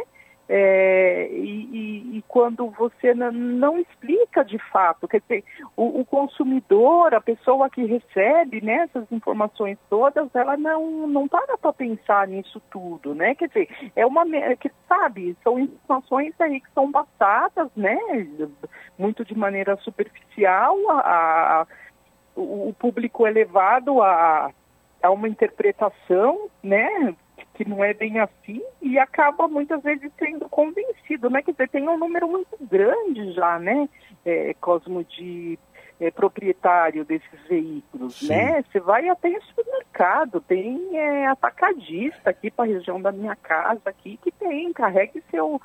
é, 0.52 1.28
e, 1.30 1.68
e, 1.72 2.18
e, 2.18 2.24
quando 2.26 2.68
você 2.70 3.14
não 3.14 3.78
explica 3.78 4.44
de 4.44 4.58
fato, 4.72 5.06
quer 5.06 5.20
dizer, 5.20 5.44
o, 5.76 6.00
o, 6.00 6.04
consumidor, 6.04 7.14
a 7.14 7.20
pessoa 7.20 7.70
que 7.70 7.84
recebe 7.84 8.60
né, 8.60 8.78
essas 8.82 9.04
informações 9.12 9.78
todas, 9.88 10.28
ela 10.34 10.56
não, 10.56 11.06
não 11.06 11.28
para 11.28 11.56
para 11.56 11.72
pensar 11.72 12.26
nisso 12.26 12.60
tudo, 12.68 13.14
né? 13.14 13.36
Quer 13.36 13.46
dizer, 13.46 13.68
é 13.94 14.04
uma 14.04 14.24
que 14.56 14.72
sabe, 14.88 15.36
são 15.44 15.56
informações 15.56 16.34
aí 16.40 16.60
que 16.60 16.72
são 16.74 16.90
passadas, 16.90 17.68
né? 17.76 17.96
Muito 18.98 19.24
de 19.24 19.38
maneira 19.38 19.76
superficial 19.76 20.76
a, 20.90 21.60
a 21.60 21.66
o, 22.42 22.74
público 22.74 23.26
é 23.26 23.30
levado 23.30 24.02
a, 24.02 24.50
a 25.02 25.10
uma 25.10 25.28
interpretação, 25.28 26.48
né, 26.62 27.14
que 27.54 27.68
não 27.68 27.82
é 27.84 27.92
bem 27.92 28.18
assim 28.18 28.62
e 28.80 28.98
acaba 28.98 29.46
muitas 29.48 29.82
vezes 29.82 30.10
sendo 30.18 30.48
convencido, 30.48 31.28
né? 31.28 31.42
Quer 31.42 31.52
dizer, 31.52 31.68
tem 31.68 31.88
um 31.88 31.98
número 31.98 32.28
muito 32.28 32.56
grande 32.60 33.32
já, 33.32 33.58
né, 33.58 33.88
é, 34.24 34.54
Cosmo, 34.60 35.04
de 35.04 35.58
é, 36.00 36.10
proprietário 36.10 37.04
desses 37.04 37.46
veículos, 37.48 38.20
Sim. 38.20 38.28
né? 38.28 38.62
Você 38.62 38.80
vai 38.80 39.08
até 39.08 39.28
em 39.28 39.40
supermercado, 39.42 40.40
tem 40.40 40.96
é, 40.96 41.26
atacadista 41.26 42.30
aqui 42.30 42.50
para 42.50 42.64
a 42.64 42.68
região 42.68 43.00
da 43.00 43.12
minha 43.12 43.36
casa 43.36 43.82
aqui 43.84 44.18
que 44.22 44.30
tem, 44.32 44.72
carregue 44.72 45.22
seu 45.30 45.60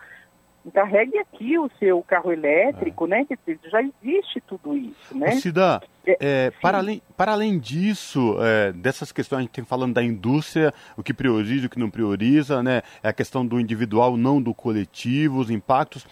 carregue 0.71 1.17
aqui 1.19 1.57
o 1.57 1.69
seu 1.79 2.01
carro 2.01 2.31
elétrico, 2.31 3.05
é. 3.05 3.09
né? 3.09 3.25
Quer 3.25 3.37
dizer, 3.45 3.59
já 3.69 3.81
existe 3.81 4.41
tudo 4.41 4.75
isso, 4.75 5.17
né? 5.17 5.31
Cida, 5.31 5.81
é, 6.05 6.17
é, 6.19 6.51
para, 6.61 6.77
além, 6.79 7.01
para 7.15 7.31
além 7.33 7.59
disso, 7.59 8.37
é, 8.39 8.71
dessas 8.71 9.11
questões, 9.11 9.39
a 9.39 9.41
gente 9.41 9.51
tem 9.51 9.63
falando 9.63 9.93
da 9.93 10.03
indústria, 10.03 10.73
o 10.97 11.03
que 11.03 11.13
prioriza, 11.13 11.67
o 11.67 11.69
que 11.69 11.79
não 11.79 11.89
prioriza, 11.89 12.61
né? 12.63 12.81
É 13.03 13.09
a 13.09 13.13
questão 13.13 13.45
do 13.45 13.59
individual, 13.59 14.17
não 14.17 14.41
do 14.41 14.53
coletivo, 14.53 15.39
os 15.39 15.49
impactos 15.49 16.05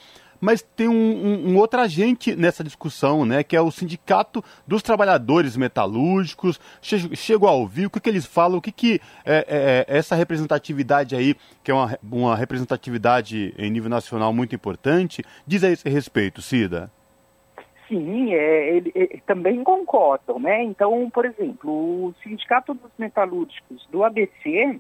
mas 0.44 0.62
tem 0.62 0.90
um, 0.90 0.94
um, 0.94 1.52
um, 1.52 1.58
outro 1.58 1.80
agente 1.80 2.36
nessa 2.36 2.66
discussão, 2.66 3.24
né, 3.24 3.44
que 3.44 3.56
é 3.56 3.62
o 3.62 3.72
Sindicato 3.72 4.44
dos 4.68 4.84
Trabalhadores 4.84 5.56
Metalúrgicos. 5.56 6.60
Chego, 6.82 7.16
chego 7.16 7.48
a 7.48 7.54
ouvir 7.54 7.86
o 7.86 7.90
que, 7.90 7.98
que 8.02 8.10
eles 8.10 8.26
falam, 8.26 8.58
o 8.58 8.62
que, 8.62 8.72
que 8.72 9.00
é, 9.26 9.86
é, 9.88 9.96
é 9.96 9.98
essa 9.98 10.16
representatividade 10.16 11.16
aí, 11.16 11.34
que 11.64 11.72
é 11.72 11.74
uma, 11.74 11.98
uma 12.04 12.36
representatividade 12.36 13.54
em 13.58 13.72
nível 13.72 13.90
nacional 13.90 14.34
muito 14.34 14.54
importante, 14.54 15.24
diz 15.48 15.64
a 15.64 15.70
esse 15.70 15.88
respeito, 15.88 16.42
Cida. 16.42 16.92
Sim, 17.88 18.34
é, 18.34 18.76
ele, 18.76 18.92
é, 18.96 19.20
também 19.26 19.64
concordam, 19.64 20.40
né? 20.40 20.62
Então, 20.62 21.10
por 21.10 21.26
exemplo, 21.26 21.72
o 21.72 22.14
Sindicato 22.22 22.74
dos 22.74 22.92
Metalúrgicos 22.98 23.88
do 23.90 24.04
ABC, 24.04 24.78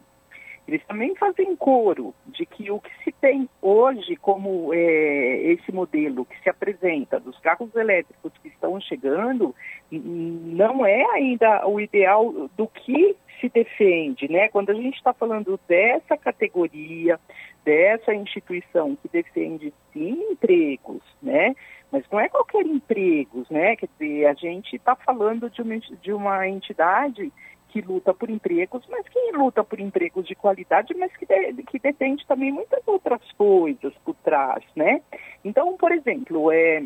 eles 0.68 0.84
também 0.86 1.14
fazem 1.16 1.55
coro 1.55 2.14
de 2.28 2.45
que 2.45 2.72
o 2.72 2.80
que 2.80 2.91
se 3.03 3.11
tem 3.11 3.49
hoje 3.61 4.16
como 4.16 4.74
é, 4.74 5.38
esse 5.43 5.72
modelo 5.72 6.26
que 6.26 6.41
se 6.41 6.49
apresenta 6.49 7.20
dos 7.20 7.38
carros 7.39 7.76
elétricos 7.76 8.32
que 8.41 8.47
estão 8.47 8.80
chegando 8.80 9.53
não 9.91 10.86
é 10.86 11.03
ainda 11.11 11.68
o 11.68 11.80
ideal 11.80 12.49
do 12.55 12.68
que 12.68 13.16
se 13.41 13.49
defende, 13.49 14.32
né? 14.32 14.47
Quando 14.47 14.70
a 14.70 14.74
gente 14.74 14.95
está 14.95 15.11
falando 15.11 15.59
dessa 15.68 16.16
categoria, 16.16 17.20
dessa 17.66 18.14
instituição 18.14 18.95
que 18.95 19.09
defende 19.09 19.74
sim 19.91 20.32
empregos, 20.32 21.03
né? 21.22 21.53
Mas 21.91 22.05
não 22.09 22.20
é 22.20 22.30
qualquer 22.30 22.66
empregos, 22.66 23.49
né? 23.49 23.76
Quer 23.76 23.89
dizer, 23.99 24.26
a 24.28 24.34
gente 24.34 24.78
está 24.78 24.95
falando 24.95 25.49
de 25.49 25.61
uma, 25.61 25.80
de 25.80 26.14
uma 26.14 26.47
entidade 26.47 27.32
que 27.74 27.82
luta 27.82 28.13
por 28.13 28.30
empregos, 28.30 28.86
mas 28.88 29.09
que 29.09 29.32
luta 29.32 29.63
por 29.63 29.80
empregos 29.80 30.28
de 30.28 30.36
qualidade, 30.36 30.93
mas 30.93 31.11
que, 31.17 31.26
de, 31.26 31.63
que 31.63 31.80
defende 31.80 32.24
também 32.28 32.51
muitas 32.51 32.88
outras 32.88 33.19
coisas 33.32 33.91
por 34.05 34.13
trás, 34.17 34.63
né? 34.76 35.01
Então, 35.43 35.76
por 35.76 35.91
exemplo, 35.91 36.51
é, 36.51 36.84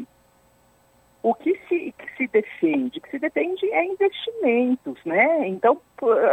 o 1.21 1.33
que 1.33 1.59
se, 1.67 1.91
que 1.91 2.15
se 2.15 2.27
defende? 2.27 2.99
O 2.99 3.01
que 3.01 3.11
se 3.11 3.19
defende 3.19 3.69
é 3.69 3.83
investimentos, 3.83 4.97
né? 5.03 5.45
Então, 5.49 5.81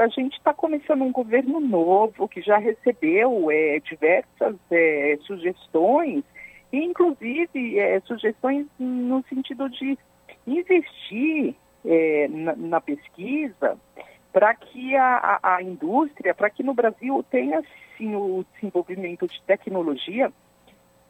a 0.01 0.07
gente 0.07 0.37
está 0.39 0.55
começando 0.55 1.03
um 1.03 1.11
governo 1.11 1.59
novo 1.59 2.29
que 2.29 2.41
já 2.41 2.57
recebeu 2.57 3.51
é, 3.51 3.81
diversas 3.81 4.55
é, 4.71 5.19
sugestões, 5.23 6.23
inclusive 6.73 7.77
é, 7.77 7.99
sugestões 8.03 8.69
no 8.79 9.21
sentido 9.29 9.69
de 9.69 9.99
investir 10.47 11.57
é, 11.85 12.29
na, 12.29 12.55
na 12.55 12.81
pesquisa 12.81 13.77
para 14.35 14.53
que 14.53 14.97
a, 14.97 15.39
a, 15.41 15.55
a 15.55 15.63
indústria, 15.63 16.35
para 16.35 16.51
que 16.51 16.65
no 16.65 16.75
Brasil 16.75 17.25
tenha 17.31 17.63
sim 17.97 18.17
o 18.17 18.45
desenvolvimento 18.53 19.29
de 19.29 19.41
tecnologia, 19.43 20.33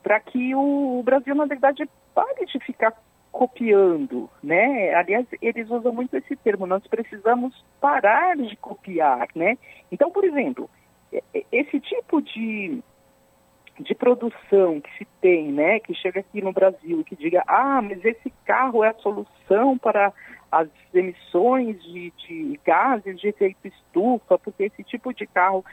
para 0.03 0.21
que 0.21 0.55
o, 0.55 0.99
o 1.01 1.03
Brasil, 1.03 1.35
na 1.35 1.47
verdade, 1.47 1.89
pare 2.15 2.45
de 2.45 2.59
ficar 2.61 2.93
copiando, 3.33 4.29
né? 4.43 4.95
Aliás, 4.95 5.27
eles 5.41 5.71
usam 5.71 5.91
muito 5.91 6.15
esse 6.15 6.37
termo, 6.37 6.67
nós 6.67 6.87
precisamos 6.87 7.65
parar 7.81 8.37
de 8.37 8.55
copiar, 8.57 9.27
né? 9.35 9.57
Então, 9.91 10.11
por 10.11 10.23
exemplo, 10.23 10.69
esse 11.51 11.81
tipo 11.81 12.21
de, 12.21 12.83
de 13.81 13.95
produção 13.95 14.83
que 14.83 14.99
se 14.99 15.07
tem, 15.23 15.51
né, 15.51 15.81
que 15.81 15.95
chega 15.95 16.21
aqui 16.21 16.43
no 16.43 16.53
Brasil 16.53 17.01
e 17.01 17.05
que 17.05 17.17
diga, 17.17 17.43
ah, 17.47 17.81
mas 17.81 18.05
esse 18.05 18.31
carro 18.45 18.85
é 18.85 18.91
a 18.91 18.99
solução 18.99 19.79
para 19.79 20.13
as 20.51 20.69
emissões 20.93 21.83
de, 21.83 22.13
de 22.27 22.61
gases 22.65 23.19
de 23.21 23.29
efeito 23.29 23.67
estufa, 23.67 24.39
porque 24.39 24.65
esse 24.65 24.83
tipo 24.85 25.13
de 25.13 25.27
carro, 25.27 25.65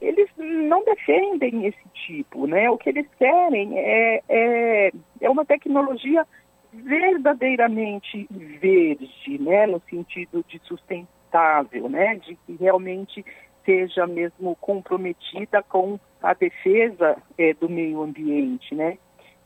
eles 0.00 0.28
não 0.36 0.84
defendem 0.84 1.66
esse 1.66 1.88
tipo, 1.94 2.46
né? 2.46 2.70
O 2.70 2.78
que 2.78 2.88
eles 2.88 3.06
querem 3.18 3.78
é, 3.78 4.22
é, 4.28 4.92
é 5.20 5.30
uma 5.30 5.44
tecnologia 5.44 6.26
verdadeiramente 6.72 8.26
verde, 8.30 9.38
né? 9.40 9.66
No 9.66 9.80
sentido 9.88 10.44
de 10.48 10.58
sustentável, 10.64 11.88
né? 11.88 12.16
De 12.16 12.36
que 12.36 12.56
realmente 12.58 13.24
seja 13.64 14.06
mesmo 14.06 14.56
comprometida 14.56 15.62
com 15.62 16.00
a 16.22 16.32
defesa 16.32 17.16
é, 17.36 17.52
do 17.54 17.68
meio 17.68 18.02
ambiente, 18.02 18.74
né? 18.74 18.98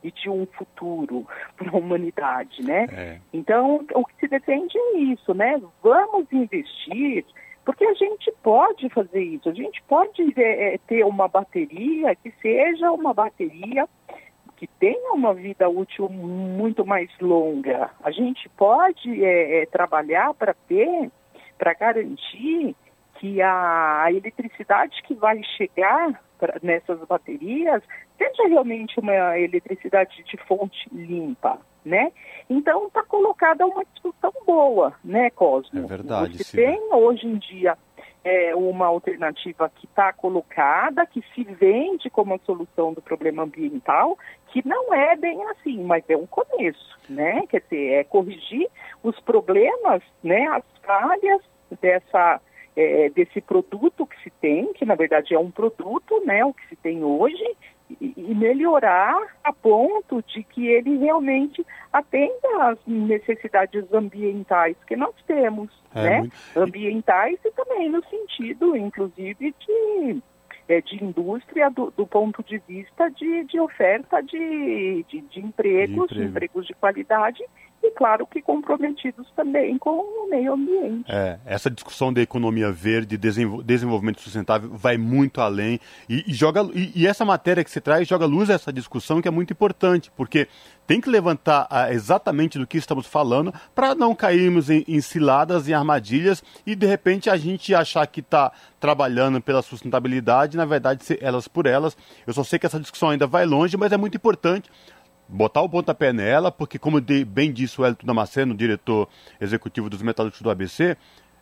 E 0.03 0.11
de 0.11 0.29
um 0.29 0.47
futuro 0.47 1.27
para 1.57 1.71
a 1.71 1.77
humanidade, 1.77 2.63
né? 2.63 2.87
É. 2.93 3.19
Então, 3.33 3.85
o 3.95 4.05
que 4.05 4.15
se 4.21 4.29
defende 4.29 4.77
é 4.77 4.99
isso, 4.99 5.33
né? 5.35 5.61
Vamos 5.83 6.31
investir, 6.33 7.25
porque 7.65 7.85
a 7.85 7.95
gente 7.95 8.33
pode 8.43 8.89
fazer 8.91 9.23
isso, 9.23 9.49
a 9.49 9.55
gente 9.55 9.83
pode 9.85 10.33
é, 10.37 10.75
é, 10.75 10.79
ter 10.79 11.05
uma 11.05 11.29
bateria 11.29 12.15
que 12.17 12.33
seja 12.43 12.91
uma 12.91 13.15
bateria 13.15 13.89
que 14.57 14.67
tenha 14.79 15.13
uma 15.13 15.35
vida 15.35 15.69
útil 15.69 16.09
muito 16.09 16.87
mais 16.87 17.11
longa. 17.21 17.91
A 18.03 18.13
gente 18.13 18.49
pode 18.51 19.25
é, 19.25 19.63
é 19.63 19.67
trabalhar 19.67 20.33
para 20.35 20.55
ter, 20.55 21.11
para 21.59 21.75
garantir 21.75 22.77
que 23.23 23.41
a, 23.41 24.07
eletricidade 24.11 25.01
que 25.05 25.15
vai 25.15 25.41
chegar 25.57 26.21
pra, 26.41 26.57
nessas 26.61 26.99
baterias 27.07 27.81
seja 28.19 28.49
realmente 28.49 28.99
uma 28.99 29.39
eletricidade 29.39 30.25
de 30.25 30.37
fonte 30.39 30.89
limpa, 30.93 31.57
né? 31.85 32.11
Então 32.51 32.89
está 32.89 33.05
colocada 33.05 33.65
uma 33.65 33.85
discussão 33.85 34.33
boa, 34.45 34.93
né, 35.05 35.31
Cosmo? 35.31 35.85
É 35.85 35.87
verdade. 35.87 36.37
Você 36.37 36.43
sim. 36.43 36.57
tem 36.57 36.81
hoje 36.93 37.29
em 37.29 37.37
dia 37.39 37.79
é, 38.25 38.57
uma 38.57 38.87
alternativa 38.87 39.71
que 39.73 39.87
está 39.87 40.13
colocada, 40.13 41.07
que 41.07 41.23
se 41.33 41.45
vende 41.45 42.11
como 42.11 42.35
a 42.35 42.39
solução 42.39 42.93
do 42.93 43.01
problema 43.01 43.45
ambiental, 43.45 44.19
que 44.49 44.67
não 44.67 44.93
é 44.93 45.15
bem 45.15 45.41
assim, 45.51 45.85
mas 45.85 46.03
é 46.09 46.17
um 46.17 46.27
começo, 46.27 46.99
né? 47.09 47.45
Quer 47.49 47.61
dizer, 47.61 47.93
é 47.93 48.03
corrigir 48.03 48.69
os 49.01 49.19
problemas, 49.21 50.03
né, 50.25 50.45
as 50.49 50.65
falhas 50.85 51.41
dessa 51.81 52.41
é, 52.77 53.11
desse 53.11 53.41
produto 53.41 54.07
que 54.07 54.23
se 54.23 54.31
tem, 54.41 54.73
que 54.73 54.85
na 54.85 54.95
verdade 54.95 55.35
é 55.35 55.39
um 55.39 55.51
produto, 55.51 56.23
né, 56.25 56.45
o 56.45 56.53
que 56.55 56.67
se 56.69 56.77
tem 56.77 57.05
hoje, 57.05 57.45
e 58.01 58.35
melhorar 58.35 59.37
a 59.45 59.53
ponto 59.53 60.23
de 60.23 60.43
que 60.43 60.67
ele 60.67 60.97
realmente 60.99 61.65
atenda 61.93 62.71
às 62.71 62.79
necessidades 62.87 63.93
ambientais 63.93 64.77
que 64.87 64.97
nós 64.97 65.15
temos, 65.27 65.71
é, 65.95 66.03
né? 66.03 66.19
Muito... 66.21 66.35
Ambientais 66.57 67.39
e 67.45 67.51
também 67.51 67.91
no 67.91 68.03
sentido, 68.07 68.77
inclusive, 68.77 69.55
de, 69.59 70.23
é, 70.69 70.81
de 70.81 71.05
indústria 71.05 71.69
do, 71.71 71.91
do, 71.91 72.07
ponto 72.07 72.43
de 72.43 72.59
vista 72.67 73.11
de, 73.11 73.45
de 73.45 73.61
oferta 73.61 74.23
de, 74.23 75.05
de, 75.09 75.21
de 75.21 75.41
empregos, 75.41 76.09
de, 76.09 76.15
emprego. 76.15 76.31
empregos 76.31 76.67
de 76.67 76.75
qualidade 76.75 77.45
e, 77.83 77.91
claro, 77.91 78.27
que 78.27 78.41
comprometidos 78.41 79.27
também 79.35 79.77
com 79.77 79.91
o 79.91 80.31
meio 80.31 80.53
ambiente. 80.53 81.11
É, 81.11 81.39
essa 81.45 81.71
discussão 81.71 82.13
da 82.13 82.21
economia 82.21 82.71
verde, 82.71 83.17
desenvolvimento 83.17 84.21
sustentável, 84.21 84.71
vai 84.73 84.97
muito 84.97 85.41
além 85.41 85.81
e, 86.09 86.25
e 86.27 86.33
joga 86.33 86.63
e, 86.75 86.93
e, 86.95 87.07
essa 87.07 87.25
matéria 87.25 87.65
que 87.65 87.71
você 87.71 87.81
traz 87.81 88.07
joga 88.07 88.25
luz 88.25 88.51
a 88.51 88.55
essa 88.55 88.73
discussão 88.73 89.21
que 89.21 89.29
é 89.29 89.31
muito 89.31 89.53
importante, 89.53 90.13
porque 90.17 90.49
tem 90.87 91.01
que 91.01 91.09
levantar 91.09 91.67
ah, 91.71 91.93
exatamente 91.93 92.59
do 92.59 92.67
que 92.67 92.77
estamos 92.77 93.07
falando 93.07 93.53
para 93.75 93.95
não 93.95 94.15
cairmos 94.15 94.69
em, 94.69 94.85
em 94.87 95.01
ciladas, 95.01 95.69
em 95.69 95.73
armadilhas 95.73 96.43
e 96.67 96.75
de 96.75 96.87
repente 96.87 97.31
a 97.31 97.37
gente 97.37 97.75
achar 97.75 98.07
que 98.07 98.21
está 98.21 98.53
trabalhando 98.79 99.41
pela 99.41 99.63
sustentabilidade, 99.63 100.57
na 100.57 100.65
verdade, 100.65 101.05
elas 101.21 101.47
por 101.47 101.67
elas. 101.67 101.97
Eu 102.27 102.33
só 102.33 102.43
sei 102.43 102.59
que 102.59 102.67
essa 102.67 102.81
discussão 102.81 103.11
ainda 103.11 103.27
vai 103.27 103.47
longe, 103.47 103.77
mas 103.77 103.93
é 103.93 103.97
muito 103.97 104.17
importante 104.17 104.71
botar 105.33 105.63
o 105.63 105.69
pontapé 105.69 106.13
nela, 106.13 106.53
porque 106.53 106.79
como 106.79 107.01
bem 107.01 107.53
disse 107.53 107.81
o 107.81 107.87
Elton 107.87 108.07
Damasceno, 108.07 108.55
diretor 108.55 109.09
executivo 109.41 109.89
dos 109.89 110.03
metalúrgicos 110.03 110.43
do 110.43 110.51
ABC, 110.51 110.97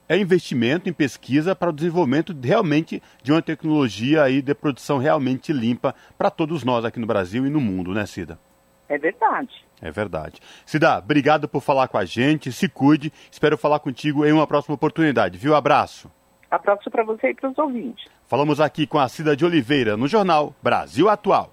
é 0.09 0.17
investimento 0.17 0.89
em 0.89 0.93
pesquisa 0.93 1.55
para 1.55 1.71
o 1.71 1.73
desenvolvimento 1.73 2.35
realmente 2.43 3.03
de 3.23 3.33
uma 3.33 3.43
tecnologia 3.43 4.23
aí 4.23 4.43
de 4.43 4.55
produção 4.55 4.99
realmente 4.99 5.53
limpa 5.53 5.95
para 6.19 6.31
todos 6.31 6.65
nós 6.65 6.85
aqui 6.85 6.99
no 6.99 7.07
Brasil 7.07 7.47
e 7.47 7.51
no 7.51 7.61
mundo, 7.61 7.93
né, 7.93 8.07
Cida? 8.07 8.39
É 8.89 8.99
verdade. 8.99 9.65
É 9.81 9.91
verdade. 9.91 10.41
Cida, 10.67 10.99
obrigado 10.99 11.49
por 11.49 11.61
falar 11.61 11.87
com 11.89 11.97
a 11.97 12.05
gente, 12.05 12.51
se 12.53 12.69
cuide, 12.69 13.13
espero 13.31 13.57
falar 13.57 13.79
contigo 13.79 14.27
em 14.27 14.33
uma 14.33 14.47
próxima 14.47 14.75
oportunidade, 14.75 15.39
viu? 15.39 15.55
Abraço. 15.55 16.11
Abraço 16.51 16.91
para 16.91 17.05
você 17.05 17.31
e 17.31 17.35
para 17.35 17.51
os 17.51 17.59
ouvintes. 17.59 18.05
Falamos 18.27 18.61
aqui 18.61 18.87
com 18.87 18.99
a 18.99 19.09
Cida 19.09 19.37
de 19.37 19.45
Oliveira 19.45 19.97
no 19.97 20.09
jornal 20.09 20.53
Brasil 20.61 21.09
Atual. 21.09 21.53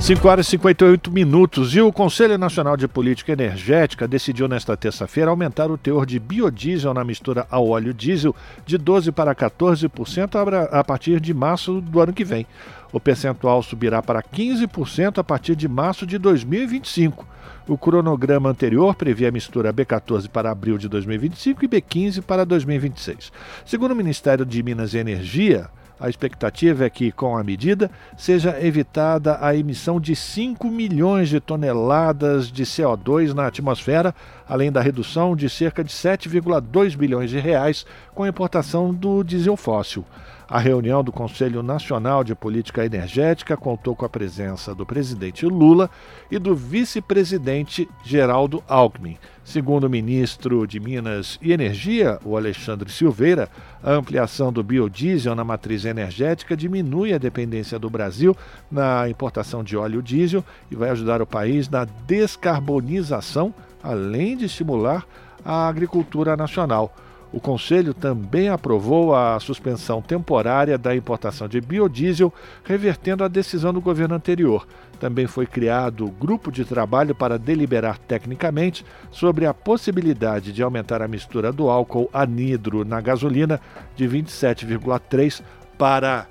5 0.00 0.28
horas 0.28 0.46
e 0.46 0.50
58 0.50 1.10
minutos. 1.10 1.74
E 1.74 1.80
o 1.80 1.92
Conselho 1.92 2.36
Nacional 2.36 2.76
de 2.76 2.86
Política 2.86 3.32
Energética 3.32 4.06
decidiu 4.06 4.46
nesta 4.46 4.76
terça-feira 4.76 5.30
aumentar 5.30 5.70
o 5.70 5.78
teor 5.78 6.04
de 6.04 6.18
biodiesel 6.18 6.92
na 6.92 7.02
mistura 7.02 7.46
ao 7.50 7.68
óleo 7.68 7.94
diesel 7.94 8.34
de 8.66 8.78
12% 8.78 9.12
para 9.12 9.34
14% 9.34 10.68
a 10.70 10.84
partir 10.84 11.20
de 11.20 11.32
março 11.32 11.80
do 11.80 12.00
ano 12.00 12.12
que 12.12 12.24
vem. 12.24 12.46
O 12.92 13.00
percentual 13.00 13.62
subirá 13.62 14.02
para 14.02 14.22
15% 14.22 15.18
a 15.18 15.24
partir 15.24 15.56
de 15.56 15.66
março 15.66 16.06
de 16.06 16.18
2025. 16.18 17.26
O 17.66 17.78
cronograma 17.78 18.50
anterior 18.50 18.94
previa 18.94 19.28
a 19.28 19.32
mistura 19.32 19.72
B14 19.72 20.28
para 20.28 20.50
abril 20.50 20.76
de 20.76 20.86
2025 20.88 21.64
e 21.64 21.68
B15 21.68 22.22
para 22.22 22.44
2026. 22.44 23.32
Segundo 23.64 23.92
o 23.92 23.96
Ministério 23.96 24.44
de 24.44 24.62
Minas 24.62 24.92
e 24.92 24.98
Energia, 24.98 25.70
a 26.04 26.10
expectativa 26.10 26.84
é 26.84 26.90
que, 26.90 27.10
com 27.10 27.34
a 27.34 27.42
medida, 27.42 27.90
seja 28.14 28.60
evitada 28.60 29.38
a 29.40 29.56
emissão 29.56 29.98
de 29.98 30.14
5 30.14 30.68
milhões 30.70 31.30
de 31.30 31.40
toneladas 31.40 32.52
de 32.52 32.62
CO2 32.64 33.32
na 33.32 33.46
atmosfera, 33.46 34.14
além 34.46 34.70
da 34.70 34.82
redução 34.82 35.34
de 35.34 35.48
cerca 35.48 35.82
de 35.82 35.90
7,2 35.90 36.94
bilhões 36.94 37.30
de 37.30 37.38
reais 37.38 37.86
com 38.14 38.22
a 38.22 38.28
importação 38.28 38.92
do 38.92 39.22
diesel 39.22 39.56
fóssil. 39.56 40.04
A 40.48 40.58
reunião 40.58 41.02
do 41.02 41.10
Conselho 41.10 41.62
Nacional 41.62 42.22
de 42.22 42.34
Política 42.34 42.84
Energética 42.84 43.56
contou 43.56 43.96
com 43.96 44.04
a 44.04 44.10
presença 44.10 44.74
do 44.74 44.84
presidente 44.84 45.46
Lula 45.46 45.88
e 46.30 46.38
do 46.38 46.54
vice-presidente 46.54 47.88
Geraldo 48.04 48.62
Alckmin. 48.68 49.16
Segundo 49.42 49.84
o 49.84 49.90
ministro 49.90 50.66
de 50.66 50.78
Minas 50.78 51.38
e 51.40 51.50
Energia, 51.50 52.18
o 52.22 52.36
Alexandre 52.36 52.92
Silveira, 52.92 53.48
a 53.82 53.92
ampliação 53.92 54.52
do 54.52 54.62
biodiesel 54.62 55.34
na 55.34 55.44
matriz 55.44 55.86
energética 55.86 56.54
diminui 56.54 57.14
a 57.14 57.18
dependência 57.18 57.78
do 57.78 57.88
Brasil 57.88 58.36
na 58.70 59.08
importação 59.08 59.64
de 59.64 59.78
óleo 59.78 60.02
diesel 60.02 60.44
e 60.70 60.76
vai 60.76 60.90
ajudar 60.90 61.22
o 61.22 61.26
país 61.26 61.70
na 61.70 61.86
descarbonização, 62.06 63.54
além 63.82 64.36
de 64.36 64.44
estimular 64.44 65.06
a 65.42 65.68
agricultura 65.68 66.36
nacional. 66.36 66.94
O 67.34 67.40
Conselho 67.40 67.92
também 67.92 68.48
aprovou 68.48 69.12
a 69.12 69.40
suspensão 69.40 70.00
temporária 70.00 70.78
da 70.78 70.94
importação 70.94 71.48
de 71.48 71.60
biodiesel, 71.60 72.32
revertendo 72.62 73.24
a 73.24 73.28
decisão 73.28 73.72
do 73.72 73.80
governo 73.80 74.14
anterior. 74.14 74.64
Também 75.00 75.26
foi 75.26 75.44
criado 75.44 76.06
grupo 76.12 76.52
de 76.52 76.64
trabalho 76.64 77.12
para 77.12 77.36
deliberar 77.36 77.98
tecnicamente 77.98 78.86
sobre 79.10 79.46
a 79.46 79.52
possibilidade 79.52 80.52
de 80.52 80.62
aumentar 80.62 81.02
a 81.02 81.08
mistura 81.08 81.50
do 81.50 81.68
álcool 81.68 82.08
anidro 82.12 82.84
na 82.84 83.00
gasolina 83.00 83.60
de 83.96 84.06
27,3% 84.06 85.42
para 85.76 86.28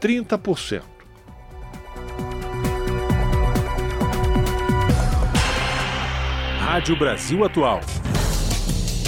30%. 0.00 0.82
Rádio 6.58 6.98
Brasil 6.98 7.44
Atual. 7.44 7.80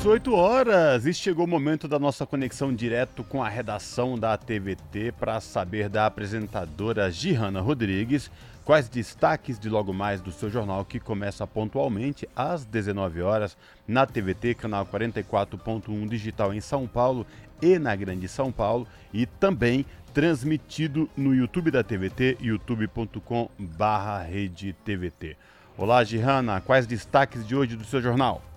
18 0.00 0.34
horas 0.34 1.04
e 1.04 1.12
chegou 1.12 1.44
o 1.44 1.48
momento 1.48 1.86
da 1.86 1.98
nossa 1.98 2.24
conexão 2.24 2.74
direto 2.74 3.22
com 3.22 3.44
a 3.44 3.48
redação 3.50 4.18
da 4.18 4.34
TVT 4.34 5.12
para 5.12 5.38
saber 5.40 5.90
da 5.90 6.06
apresentadora 6.06 7.10
Gihana 7.10 7.60
Rodrigues 7.60 8.30
quais 8.64 8.88
destaques 8.88 9.58
de 9.58 9.68
logo 9.68 9.92
mais 9.92 10.22
do 10.22 10.32
seu 10.32 10.48
jornal 10.48 10.86
que 10.86 10.98
começa 10.98 11.46
pontualmente 11.46 12.26
às 12.34 12.64
19 12.64 13.20
horas 13.20 13.58
na 13.86 14.06
TVT, 14.06 14.54
canal 14.54 14.86
44.1 14.86 16.08
digital 16.08 16.54
em 16.54 16.62
São 16.62 16.86
Paulo 16.86 17.26
e 17.60 17.78
na 17.78 17.94
Grande 17.94 18.26
São 18.26 18.50
Paulo 18.50 18.86
e 19.12 19.26
também 19.26 19.84
transmitido 20.14 21.10
no 21.14 21.34
YouTube 21.34 21.70
da 21.70 21.84
TVT, 21.84 22.38
youtube.com/rede-tvt. 22.40 25.36
Olá, 25.76 26.02
Gihana, 26.04 26.62
quais 26.62 26.86
destaques 26.86 27.46
de 27.46 27.54
hoje 27.54 27.76
do 27.76 27.84
seu 27.84 28.00
jornal? 28.00 28.49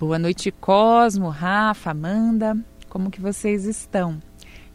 Boa 0.00 0.16
noite, 0.16 0.52
Cosmo, 0.52 1.28
Rafa, 1.28 1.90
Amanda. 1.90 2.56
Como 2.88 3.10
que 3.10 3.20
vocês 3.20 3.64
estão? 3.64 4.22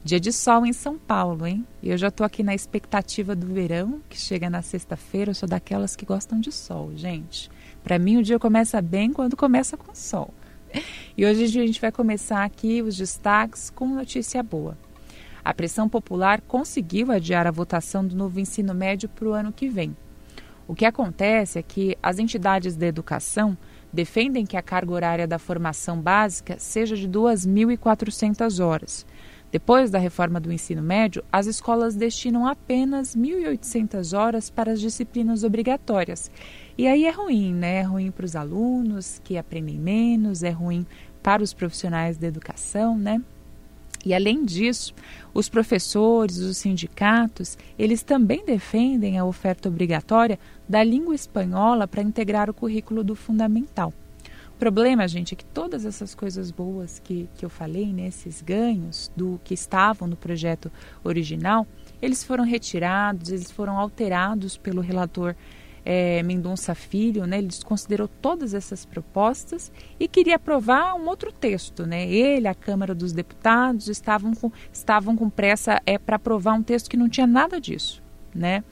Dia 0.03 0.19
de 0.19 0.33
sol 0.33 0.65
em 0.65 0.73
São 0.73 0.97
Paulo, 0.97 1.47
hein? 1.47 1.65
E 1.81 1.91
eu 1.91 1.97
já 1.97 2.11
tô 2.11 2.25
aqui 2.25 2.43
na 2.43 2.53
expectativa 2.53 3.33
do 3.33 3.47
verão, 3.47 4.01
que 4.09 4.19
chega 4.19 4.49
na 4.49 4.61
sexta-feira. 4.61 5.31
Eu 5.31 5.35
sou 5.35 5.47
daquelas 5.47 5.95
que 5.95 6.05
gostam 6.05 6.41
de 6.41 6.51
sol, 6.51 6.91
gente. 6.93 7.49
Para 7.81 7.97
mim, 7.97 8.17
o 8.17 8.21
dia 8.21 8.37
começa 8.37 8.81
bem 8.81 9.13
quando 9.13 9.37
começa 9.37 9.77
com 9.77 9.95
sol. 9.95 10.33
E 11.15 11.25
hoje 11.25 11.45
a 11.45 11.47
gente 11.47 11.79
vai 11.79 11.89
começar 11.89 12.43
aqui 12.43 12.81
os 12.81 12.97
destaques 12.97 13.69
com 13.69 13.87
notícia 13.87 14.43
boa. 14.43 14.77
A 15.41 15.53
pressão 15.53 15.87
popular 15.87 16.41
conseguiu 16.41 17.13
adiar 17.13 17.47
a 17.47 17.51
votação 17.51 18.05
do 18.05 18.13
novo 18.13 18.41
ensino 18.41 18.73
médio 18.73 19.07
para 19.07 19.29
o 19.29 19.31
ano 19.31 19.53
que 19.53 19.69
vem. 19.69 19.95
O 20.67 20.75
que 20.75 20.85
acontece 20.85 21.59
é 21.59 21.63
que 21.63 21.97
as 22.03 22.19
entidades 22.19 22.75
da 22.75 22.87
educação 22.87 23.57
defendem 23.93 24.45
que 24.45 24.57
a 24.57 24.61
carga 24.61 24.91
horária 24.91 25.27
da 25.27 25.37
formação 25.37 26.01
básica 26.01 26.55
seja 26.57 26.95
de 26.95 27.07
2.400 27.07 28.65
horas. 28.65 29.05
Depois 29.51 29.91
da 29.91 29.99
reforma 29.99 30.39
do 30.39 30.51
ensino 30.51 30.81
médio, 30.81 31.23
as 31.31 31.45
escolas 31.45 31.95
destinam 31.95 32.47
apenas 32.47 33.15
1.800 33.15 34.17
horas 34.17 34.49
para 34.49 34.71
as 34.71 34.81
disciplinas 34.81 35.43
obrigatórias. 35.43 36.31
E 36.75 36.87
aí 36.87 37.05
é 37.05 37.11
ruim, 37.11 37.53
né? 37.53 37.75
É 37.75 37.81
ruim 37.83 38.09
para 38.09 38.25
os 38.25 38.35
alunos 38.35 39.21
que 39.23 39.37
aprendem 39.37 39.77
menos, 39.77 40.41
é 40.41 40.49
ruim 40.49 40.87
para 41.21 41.43
os 41.43 41.53
profissionais 41.53 42.17
da 42.17 42.25
educação, 42.25 42.97
né? 42.97 43.21
E 44.05 44.13
além 44.13 44.43
disso, 44.43 44.93
os 45.33 45.47
professores, 45.47 46.37
os 46.37 46.57
sindicatos, 46.57 47.57
eles 47.79 48.03
também 48.03 48.45
defendem 48.45 49.17
a 49.17 49.25
oferta 49.25 49.69
obrigatória 49.69 50.37
da 50.67 50.83
língua 50.83 51.15
espanhola 51.15 51.87
para 51.87 52.01
integrar 52.01 52.49
o 52.49 52.53
currículo 52.53 53.03
do 53.03 53.15
fundamental. 53.15 53.93
O 54.55 54.59
problema, 54.59 55.07
gente, 55.07 55.33
é 55.33 55.37
que 55.37 55.45
todas 55.45 55.83
essas 55.83 56.13
coisas 56.13 56.51
boas 56.51 56.99
que, 56.99 57.27
que 57.35 57.43
eu 57.43 57.49
falei, 57.49 57.91
né, 57.91 58.07
esses 58.07 58.41
ganhos 58.41 59.11
do 59.15 59.39
que 59.43 59.53
estavam 59.53 60.07
no 60.07 60.15
projeto 60.15 60.71
original, 61.03 61.65
eles 62.01 62.23
foram 62.23 62.43
retirados, 62.43 63.29
eles 63.29 63.51
foram 63.51 63.77
alterados 63.77 64.55
pelo 64.55 64.81
relator 64.81 65.35
é, 65.85 66.23
Mendonça 66.23 66.73
Filho, 66.73 67.25
né, 67.25 67.37
ele 67.37 67.47
desconsiderou 67.47 68.07
todas 68.07 68.53
essas 68.53 68.85
propostas 68.85 69.71
e 69.99 70.07
queria 70.07 70.35
aprovar 70.35 70.95
um 70.95 71.07
outro 71.07 71.31
texto. 71.31 71.85
Né? 71.85 72.07
Ele, 72.07 72.47
a 72.47 72.55
Câmara 72.55 72.95
dos 72.95 73.11
Deputados, 73.11 73.87
estavam 73.87 74.33
com, 74.33 74.51
estavam 74.71 75.15
com 75.15 75.29
pressa 75.29 75.81
é, 75.85 75.97
para 75.97 76.15
aprovar 76.15 76.53
um 76.53 76.63
texto 76.63 76.89
que 76.89 76.97
não 76.97 77.09
tinha 77.09 77.27
nada 77.27 77.59
disso. 77.59 78.01
Né? 78.33 78.63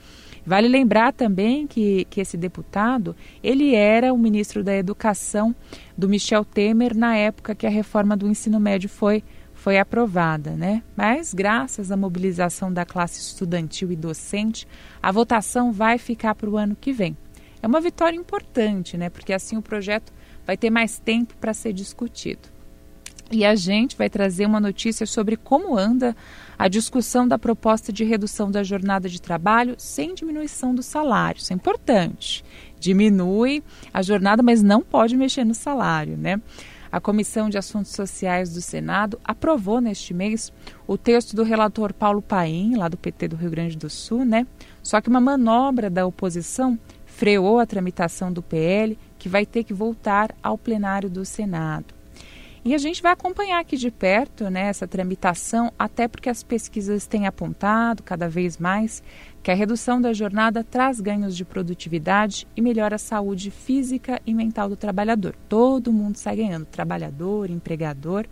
Vale 0.46 0.68
lembrar 0.68 1.14
também 1.14 1.68
que, 1.68 2.06
que 2.10 2.20
esse 2.20 2.36
deputado, 2.36 3.16
ele 3.44 3.76
era 3.76 4.12
o 4.12 4.18
ministro 4.18 4.64
da 4.64 4.76
Educação 4.76 5.56
do 5.96 6.10
Michel 6.10 6.44
Temer 6.44 6.98
na 6.98 7.16
época 7.16 7.54
que 7.54 7.68
a 7.68 7.70
reforma 7.70 8.18
do 8.18 8.28
ensino 8.28 8.60
médio 8.60 8.90
foi 8.90 9.24
foi 9.62 9.78
aprovada, 9.78 10.56
né? 10.56 10.82
Mas 10.98 11.36
graças 11.36 11.92
à 11.92 11.96
mobilização 11.96 12.74
da 12.74 12.84
classe 12.84 13.20
estudantil 13.20 13.92
e 13.92 13.96
docente, 13.96 14.68
a 15.00 15.12
votação 15.12 15.72
vai 15.72 16.00
ficar 16.00 16.34
para 16.34 16.50
o 16.50 16.58
ano 16.58 16.76
que 16.76 16.92
vem. 16.92 17.16
É 17.62 17.68
uma 17.68 17.80
vitória 17.80 18.18
importante, 18.18 18.98
né? 18.98 19.08
Porque 19.08 19.32
assim 19.32 19.58
o 19.58 19.62
projeto 19.62 20.12
vai 20.48 20.58
ter 20.58 20.72
mais 20.72 20.98
tempo 20.98 21.36
para 21.40 21.54
ser 21.54 21.74
discutido. 21.74 22.50
E 23.32 23.46
a 23.46 23.54
gente 23.54 23.96
vai 23.96 24.10
trazer 24.10 24.48
uma 24.48 24.60
notícia 24.60 25.06
sobre 25.06 25.38
como 25.38 25.78
anda 25.78 26.16
a 26.58 26.68
discussão 26.68 27.28
da 27.28 27.38
proposta 27.38 27.94
de 27.94 28.04
redução 28.04 28.50
da 28.50 28.64
jornada 28.64 29.08
de 29.08 29.22
trabalho 29.22 29.76
sem 29.78 30.16
diminuição 30.16 30.74
do 30.74 30.82
salário. 30.82 31.38
Isso 31.38 31.54
é 31.54 31.56
importante. 31.56 32.44
Diminui 32.80 33.64
a 33.94 34.02
jornada, 34.02 34.42
mas 34.42 34.64
não 34.64 34.82
pode 34.82 35.16
mexer 35.16 35.46
no 35.46 35.54
salário, 35.54 36.18
né? 36.18 36.42
A 36.92 37.00
Comissão 37.00 37.50
de 37.50 37.58
Assuntos 37.58 37.92
Sociais 37.92 38.54
do 38.54 38.62
Senado 38.62 39.20
aprovou 39.24 39.80
neste 39.80 40.14
mês 40.14 40.52
o 40.86 40.98
texto 40.98 41.36
do 41.36 41.44
relator 41.44 41.94
Paulo 41.94 42.22
Paim, 42.22 42.76
lá 42.76 42.90
do 42.90 42.98
PT 42.98 43.30
do 43.30 43.36
Rio 43.38 43.50
Grande 43.50 43.78
do 43.78 43.90
Sul, 43.90 44.26
né? 44.26 44.46
Só 44.84 45.00
que 45.00 45.08
uma 45.08 45.22
manobra 45.22 45.90
da 45.90 46.06
oposição 46.06 46.78
freou 47.06 47.60
a 47.60 47.66
tramitação 47.66 48.34
do 48.34 48.42
PL, 48.42 48.98
que 49.18 49.30
vai 49.30 49.46
ter 49.46 49.64
que 49.64 49.74
voltar 49.74 50.36
ao 50.44 50.58
plenário 50.58 51.10
do 51.10 51.24
Senado. 51.24 51.94
E 52.64 52.76
a 52.76 52.78
gente 52.78 53.02
vai 53.02 53.12
acompanhar 53.12 53.60
aqui 53.60 53.76
de 53.76 53.90
perto 53.90 54.48
né, 54.50 54.68
essa 54.68 54.88
tramitação, 54.88 55.74
até 55.80 56.08
porque 56.08 56.30
as 56.30 56.44
pesquisas 56.44 57.08
têm 57.08 57.26
apontado 57.26 58.04
cada 58.04 58.30
vez 58.30 58.60
mais 58.60 59.02
que 59.44 59.50
a 59.50 59.56
redução 59.56 60.00
da 60.00 60.14
jornada 60.14 60.64
traz 60.64 61.00
ganhos 61.00 61.36
de 61.36 61.44
produtividade 61.44 62.48
e 62.56 62.62
melhora 62.62 62.96
a 62.96 63.00
saúde 63.00 63.50
física 63.50 64.22
e 64.26 64.34
mental 64.34 64.70
do 64.70 64.76
trabalhador. 64.76 65.36
Todo 65.50 65.92
mundo 65.92 66.18
sai 66.18 66.36
ganhando, 66.36 66.66
trabalhador, 66.66 67.50
empregador. 67.50 68.28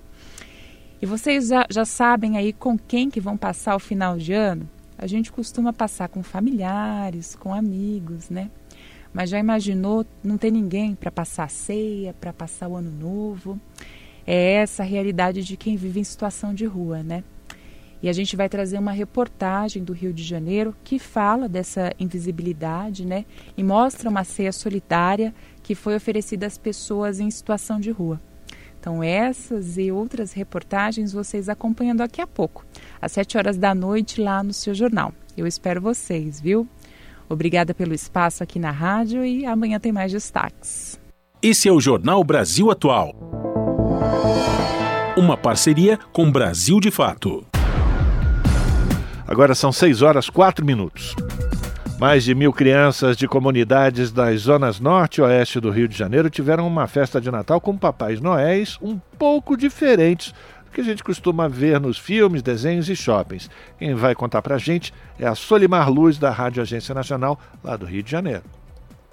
E 1.02 1.06
vocês 1.06 1.48
já, 1.48 1.66
já 1.70 1.86
sabem 1.86 2.38
aí 2.38 2.54
com 2.54 2.78
quem 2.78 3.10
que 3.10 3.20
vão 3.20 3.38
passar 3.38 3.76
o 3.76 3.80
final 3.80 4.18
de 4.18 4.34
ano? 4.34 4.70
A 4.98 5.08
gente 5.08 5.32
costuma 5.32 5.74
passar 5.74 6.10
com 6.10 6.22
familiares, 6.22 7.36
com 7.36 7.54
amigos, 7.54 8.30
né? 8.30 8.52
Mas 9.12 9.30
já 9.30 9.40
imaginou 9.40 10.06
não 10.24 10.38
ter 10.38 10.52
ninguém 10.52 10.94
para 10.94 11.10
passar 11.10 11.46
a 11.46 11.48
ceia, 11.48 12.14
para 12.14 12.32
passar 12.32 12.68
o 12.68 12.76
ano 12.76 12.92
novo? 12.92 13.60
É 14.28 14.56
essa 14.56 14.84
a 14.84 14.86
realidade 14.86 15.44
de 15.44 15.58
quem 15.58 15.76
vive 15.76 16.02
em 16.02 16.04
situação 16.04 16.54
de 16.54 16.66
rua, 16.66 17.02
né? 17.02 17.24
E 18.02 18.08
a 18.08 18.14
gente 18.14 18.36
vai 18.36 18.48
trazer 18.48 18.78
uma 18.78 18.92
reportagem 18.92 19.84
do 19.84 19.94
Rio 19.94 20.14
de 20.14 20.24
Janeiro 20.24 20.76
que 20.84 20.98
fala 20.98 21.50
dessa 21.50 21.92
invisibilidade, 22.00 23.06
né? 23.06 23.26
E 23.58 23.64
mostra 23.64 24.10
uma 24.10 24.24
ceia 24.24 24.52
solitária 24.52 25.34
que 25.62 25.76
foi 25.76 25.96
oferecida 25.96 26.48
às 26.48 26.58
pessoas 26.58 27.20
em 27.20 27.30
situação 27.30 27.80
de 27.80 27.92
rua. 27.92 28.20
Então, 28.80 29.04
essas 29.04 29.78
e 29.78 29.92
outras 29.92 30.32
reportagens 30.32 31.12
vocês 31.12 31.50
acompanham 31.50 31.96
daqui 31.96 32.22
a 32.22 32.28
pouco, 32.28 32.66
às 33.02 33.12
7 33.12 33.38
horas 33.38 33.58
da 33.58 33.76
noite, 33.76 34.22
lá 34.22 34.42
no 34.42 34.54
seu 34.54 34.74
jornal. 34.74 35.14
Eu 35.36 35.46
espero 35.46 35.82
vocês, 35.82 36.40
viu? 36.40 36.66
Obrigada 37.28 37.74
pelo 37.74 37.94
espaço 37.94 38.42
aqui 38.42 38.58
na 38.58 38.72
rádio 38.72 39.26
e 39.26 39.46
amanhã 39.46 39.80
tem 39.80 39.92
mais 39.92 40.12
destaques. 40.12 41.00
Esse 41.42 41.68
é 41.68 41.72
o 41.72 41.80
Jornal 41.80 42.24
Brasil 42.24 42.72
Atual. 42.72 43.14
Uma 45.16 45.38
parceria 45.38 46.00
com 46.14 46.32
Brasil 46.32 46.80
de 46.80 46.90
Fato. 46.90 47.49
Agora 49.30 49.54
são 49.54 49.72
6 49.72 50.02
horas 50.02 50.28
4 50.28 50.66
minutos. 50.66 51.16
Mais 52.00 52.24
de 52.24 52.34
mil 52.34 52.52
crianças 52.52 53.16
de 53.16 53.28
comunidades 53.28 54.12
das 54.12 54.42
zonas 54.42 54.80
norte 54.80 55.18
e 55.18 55.22
oeste 55.22 55.60
do 55.60 55.70
Rio 55.70 55.88
de 55.88 55.96
Janeiro 55.96 56.32
tiveram 56.32 56.66
uma 56.66 56.88
festa 56.88 57.22
de 57.22 57.30
Natal 57.30 57.62
com 57.62 57.78
papais 57.78 58.20
noéis 58.20 58.80
um 58.82 58.98
pouco 59.20 59.56
diferentes 59.56 60.34
do 60.66 60.72
que 60.72 60.82
a 60.82 60.84
gente 60.84 61.04
costuma 61.04 61.48
ver 61.48 61.80
nos 61.80 62.00
filmes, 62.00 62.42
desenhos 62.42 62.90
e 62.90 62.96
shoppings. 62.96 63.52
Quem 63.78 63.94
vai 63.94 64.16
contar 64.16 64.42
pra 64.42 64.58
gente 64.58 64.92
é 65.20 65.28
a 65.28 65.36
Solimar 65.36 65.92
Luz, 65.92 66.18
da 66.18 66.32
Rádio 66.32 66.64
Agência 66.64 66.96
Nacional, 66.96 67.40
lá 67.64 67.78
do 67.78 67.86
Rio 67.86 68.02
de 68.02 68.10
Janeiro. 68.10 68.44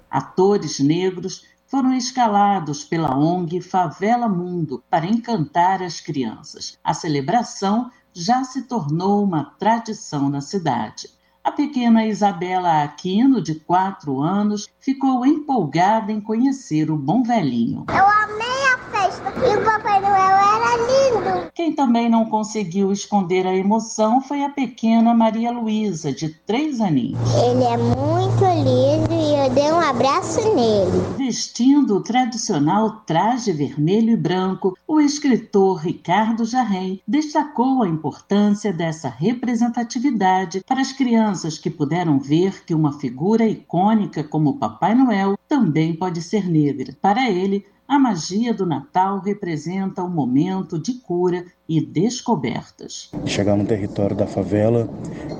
Atores 0.09 0.79
negros 0.79 1.43
foram 1.67 1.93
escalados 1.93 2.83
pela 2.83 3.15
ONG 3.15 3.61
Favela 3.61 4.27
Mundo 4.27 4.83
para 4.89 5.05
encantar 5.05 5.83
as 5.83 6.01
crianças. 6.01 6.79
A 6.83 6.95
celebração 6.95 7.91
já 8.17 8.43
se 8.43 8.63
tornou 8.63 9.23
uma 9.23 9.53
tradição 9.59 10.27
na 10.27 10.41
cidade. 10.41 11.07
A 11.43 11.51
pequena 11.51 12.03
Isabela 12.05 12.81
Aquino, 12.83 13.39
de 13.39 13.55
4 13.55 14.19
anos, 14.19 14.67
ficou 14.79 15.23
empolgada 15.23 16.11
em 16.11 16.19
conhecer 16.19 16.89
o 16.89 16.97
bom 16.97 17.21
velhinho. 17.21 17.85
Eu 17.89 18.05
amei 18.05 18.47
a 18.73 18.77
festa 18.91 19.31
e 19.47 19.55
o 19.55 19.63
Papai 19.63 20.01
Noel 20.01 20.15
era 20.15 20.77
lindo. 20.77 21.51
Quem 21.53 21.73
também 21.73 22.09
não 22.09 22.25
conseguiu 22.25 22.91
esconder 22.91 23.45
a 23.45 23.55
emoção 23.55 24.19
foi 24.19 24.43
a 24.43 24.49
pequena 24.49 25.13
Maria 25.13 25.51
Luísa, 25.51 26.11
de 26.11 26.29
3 26.29 26.81
aninhos. 26.81 27.19
Ele 27.35 27.63
é 27.63 27.77
muito 27.77 28.43
lindo 28.43 29.16
eu 29.47 29.53
dei 29.53 29.71
um 29.71 29.79
abraço 29.79 30.41
nele. 30.53 30.91
Vestindo 31.17 31.95
o 31.95 32.01
tradicional 32.01 33.03
traje 33.05 33.53
vermelho 33.53 34.11
e 34.11 34.17
branco, 34.17 34.77
o 34.85 34.99
escritor 34.99 35.77
Ricardo 35.77 36.43
Jarrem 36.43 37.01
destacou 37.07 37.81
a 37.81 37.87
importância 37.87 38.73
dessa 38.73 39.07
representatividade 39.07 40.61
para 40.67 40.81
as 40.81 40.91
crianças 40.91 41.57
que 41.57 41.69
puderam 41.69 42.19
ver 42.19 42.65
que 42.65 42.75
uma 42.75 42.99
figura 42.99 43.47
icônica 43.47 44.21
como 44.21 44.57
Papai 44.57 44.93
Noel 44.93 45.37
também 45.47 45.95
pode 45.95 46.21
ser 46.21 46.49
negra. 46.49 46.97
Para 47.01 47.29
ele, 47.29 47.65
a 47.87 47.97
magia 47.97 48.53
do 48.53 48.65
Natal 48.65 49.21
representa 49.21 50.03
um 50.03 50.09
momento 50.09 50.77
de 50.77 50.95
cura 50.95 51.45
e 51.69 51.79
descobertas. 51.79 53.09
Chegar 53.25 53.55
no 53.55 53.65
território 53.65 54.13
da 54.13 54.27
favela 54.27 54.89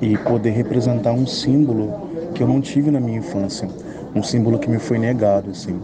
e 0.00 0.16
poder 0.16 0.52
representar 0.52 1.12
um 1.12 1.26
símbolo 1.26 2.08
que 2.34 2.42
eu 2.42 2.48
não 2.48 2.60
tive 2.60 2.90
na 2.90 3.00
minha 3.00 3.18
infância, 3.18 3.68
um 4.18 4.22
símbolo 4.22 4.58
que 4.58 4.68
me 4.68 4.78
foi 4.78 4.98
negado, 4.98 5.50
assim. 5.50 5.78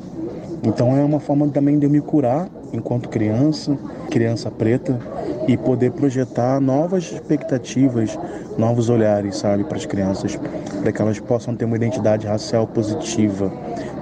Então 0.62 0.96
é 0.96 1.04
uma 1.04 1.20
forma 1.20 1.48
também 1.48 1.78
de 1.78 1.86
eu 1.86 1.90
me 1.90 2.00
curar 2.00 2.48
enquanto 2.74 3.08
criança, 3.08 3.78
criança 4.10 4.50
preta, 4.50 4.98
e 5.46 5.56
poder 5.56 5.92
projetar 5.92 6.60
novas 6.60 7.12
expectativas, 7.12 8.18
novos 8.56 8.88
olhares, 8.88 9.36
sabe, 9.36 9.64
para 9.64 9.76
as 9.76 9.86
crianças, 9.86 10.36
para 10.80 10.92
que 10.92 11.02
elas 11.02 11.20
possam 11.20 11.54
ter 11.54 11.64
uma 11.64 11.76
identidade 11.76 12.26
racial 12.26 12.66
positiva, 12.66 13.52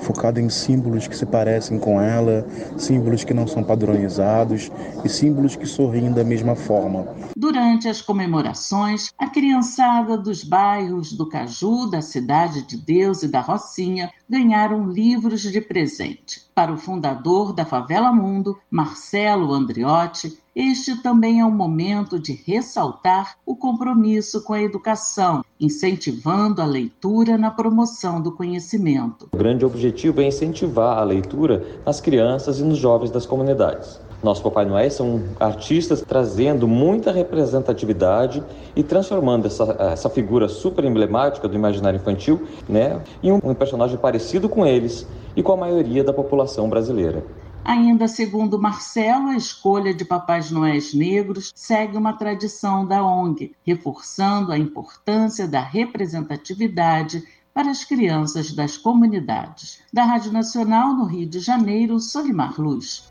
focada 0.00 0.40
em 0.40 0.48
símbolos 0.48 1.08
que 1.08 1.16
se 1.16 1.26
parecem 1.26 1.78
com 1.78 2.00
ela, 2.00 2.46
símbolos 2.76 3.24
que 3.24 3.34
não 3.34 3.46
são 3.46 3.62
padronizados 3.62 4.70
e 5.04 5.08
símbolos 5.08 5.56
que 5.56 5.66
sorriem 5.66 6.12
da 6.12 6.24
mesma 6.24 6.54
forma. 6.54 7.06
Durante 7.36 7.88
as 7.88 8.00
comemorações, 8.00 9.10
a 9.18 9.28
criançada 9.28 10.16
dos 10.16 10.44
bairros 10.44 11.12
do 11.12 11.28
Caju, 11.28 11.90
da 11.90 12.00
Cidade 12.00 12.62
de 12.62 12.76
Deus 12.76 13.22
e 13.22 13.28
da 13.28 13.40
Rocinha 13.40 14.10
ganharam 14.28 14.88
livros 14.88 15.42
de 15.42 15.60
presente. 15.60 16.51
Para 16.54 16.70
o 16.70 16.76
fundador 16.76 17.54
da 17.54 17.64
Favela 17.64 18.12
Mundo, 18.12 18.58
Marcelo 18.70 19.54
Andriotti, 19.54 20.38
este 20.54 21.02
também 21.02 21.40
é 21.40 21.44
um 21.46 21.50
momento 21.50 22.18
de 22.18 22.34
ressaltar 22.46 23.36
o 23.46 23.56
compromisso 23.56 24.44
com 24.44 24.52
a 24.52 24.60
educação, 24.60 25.42
incentivando 25.58 26.60
a 26.60 26.66
leitura 26.66 27.38
na 27.38 27.50
promoção 27.50 28.20
do 28.20 28.32
conhecimento. 28.32 29.30
O 29.32 29.36
grande 29.38 29.64
objetivo 29.64 30.20
é 30.20 30.26
incentivar 30.26 30.98
a 30.98 31.04
leitura 31.04 31.80
nas 31.86 32.02
crianças 32.02 32.58
e 32.58 32.62
nos 32.62 32.76
jovens 32.76 33.10
das 33.10 33.24
comunidades. 33.24 33.98
Nosso 34.22 34.42
Papai 34.42 34.64
Noel 34.64 34.90
são 34.90 35.22
artistas 35.40 36.00
trazendo 36.00 36.68
muita 36.68 37.10
representatividade 37.10 38.42
e 38.76 38.82
transformando 38.82 39.46
essa, 39.46 39.76
essa 39.92 40.08
figura 40.08 40.48
super 40.48 40.84
emblemática 40.84 41.48
do 41.48 41.56
imaginário 41.56 41.98
infantil 41.98 42.46
né, 42.68 43.02
em 43.22 43.32
um, 43.32 43.40
um 43.42 43.54
personagem 43.54 43.98
parecido 43.98 44.48
com 44.48 44.64
eles 44.64 45.06
e 45.34 45.42
com 45.42 45.52
a 45.52 45.56
maioria 45.56 46.04
da 46.04 46.12
população 46.12 46.68
brasileira. 46.68 47.24
Ainda 47.64 48.08
segundo 48.08 48.60
Marcelo, 48.60 49.28
a 49.28 49.36
escolha 49.36 49.94
de 49.94 50.04
Papais 50.04 50.50
Noéis 50.50 50.92
negros 50.94 51.52
segue 51.54 51.96
uma 51.96 52.12
tradição 52.12 52.84
da 52.84 53.04
ONG, 53.04 53.54
reforçando 53.64 54.52
a 54.52 54.58
importância 54.58 55.46
da 55.46 55.60
representatividade 55.60 57.22
para 57.54 57.70
as 57.70 57.84
crianças 57.84 58.52
das 58.52 58.76
comunidades. 58.76 59.80
Da 59.92 60.04
Rádio 60.04 60.32
Nacional, 60.32 60.94
no 60.94 61.04
Rio 61.04 61.28
de 61.28 61.38
Janeiro, 61.38 62.00
Solimar 62.00 62.60
Luz. 62.60 63.10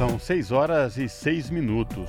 São 0.00 0.18
6 0.18 0.50
horas 0.50 0.96
e 0.96 1.10
6 1.10 1.50
minutos. 1.50 2.08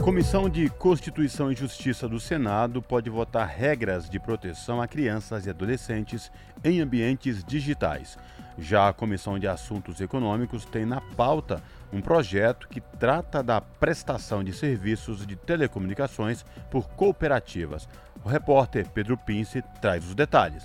Comissão 0.00 0.48
de 0.48 0.70
Constituição 0.70 1.50
e 1.50 1.56
Justiça 1.56 2.08
do 2.08 2.20
Senado 2.20 2.80
pode 2.80 3.10
votar 3.10 3.48
regras 3.48 4.08
de 4.08 4.20
proteção 4.20 4.80
a 4.80 4.86
crianças 4.86 5.44
e 5.44 5.50
adolescentes 5.50 6.30
em 6.62 6.80
ambientes 6.80 7.42
digitais. 7.42 8.16
Já 8.56 8.88
a 8.88 8.92
Comissão 8.92 9.40
de 9.40 9.48
Assuntos 9.48 10.00
Econômicos 10.00 10.64
tem 10.64 10.86
na 10.86 11.00
pauta 11.00 11.60
um 11.92 12.00
projeto 12.00 12.68
que 12.68 12.80
trata 12.80 13.42
da 13.42 13.60
prestação 13.60 14.44
de 14.44 14.52
serviços 14.52 15.26
de 15.26 15.34
telecomunicações 15.34 16.44
por 16.70 16.88
cooperativas. 16.90 17.88
O 18.24 18.28
repórter 18.28 18.88
Pedro 18.88 19.18
Pince 19.18 19.64
traz 19.80 20.06
os 20.06 20.14
detalhes. 20.14 20.64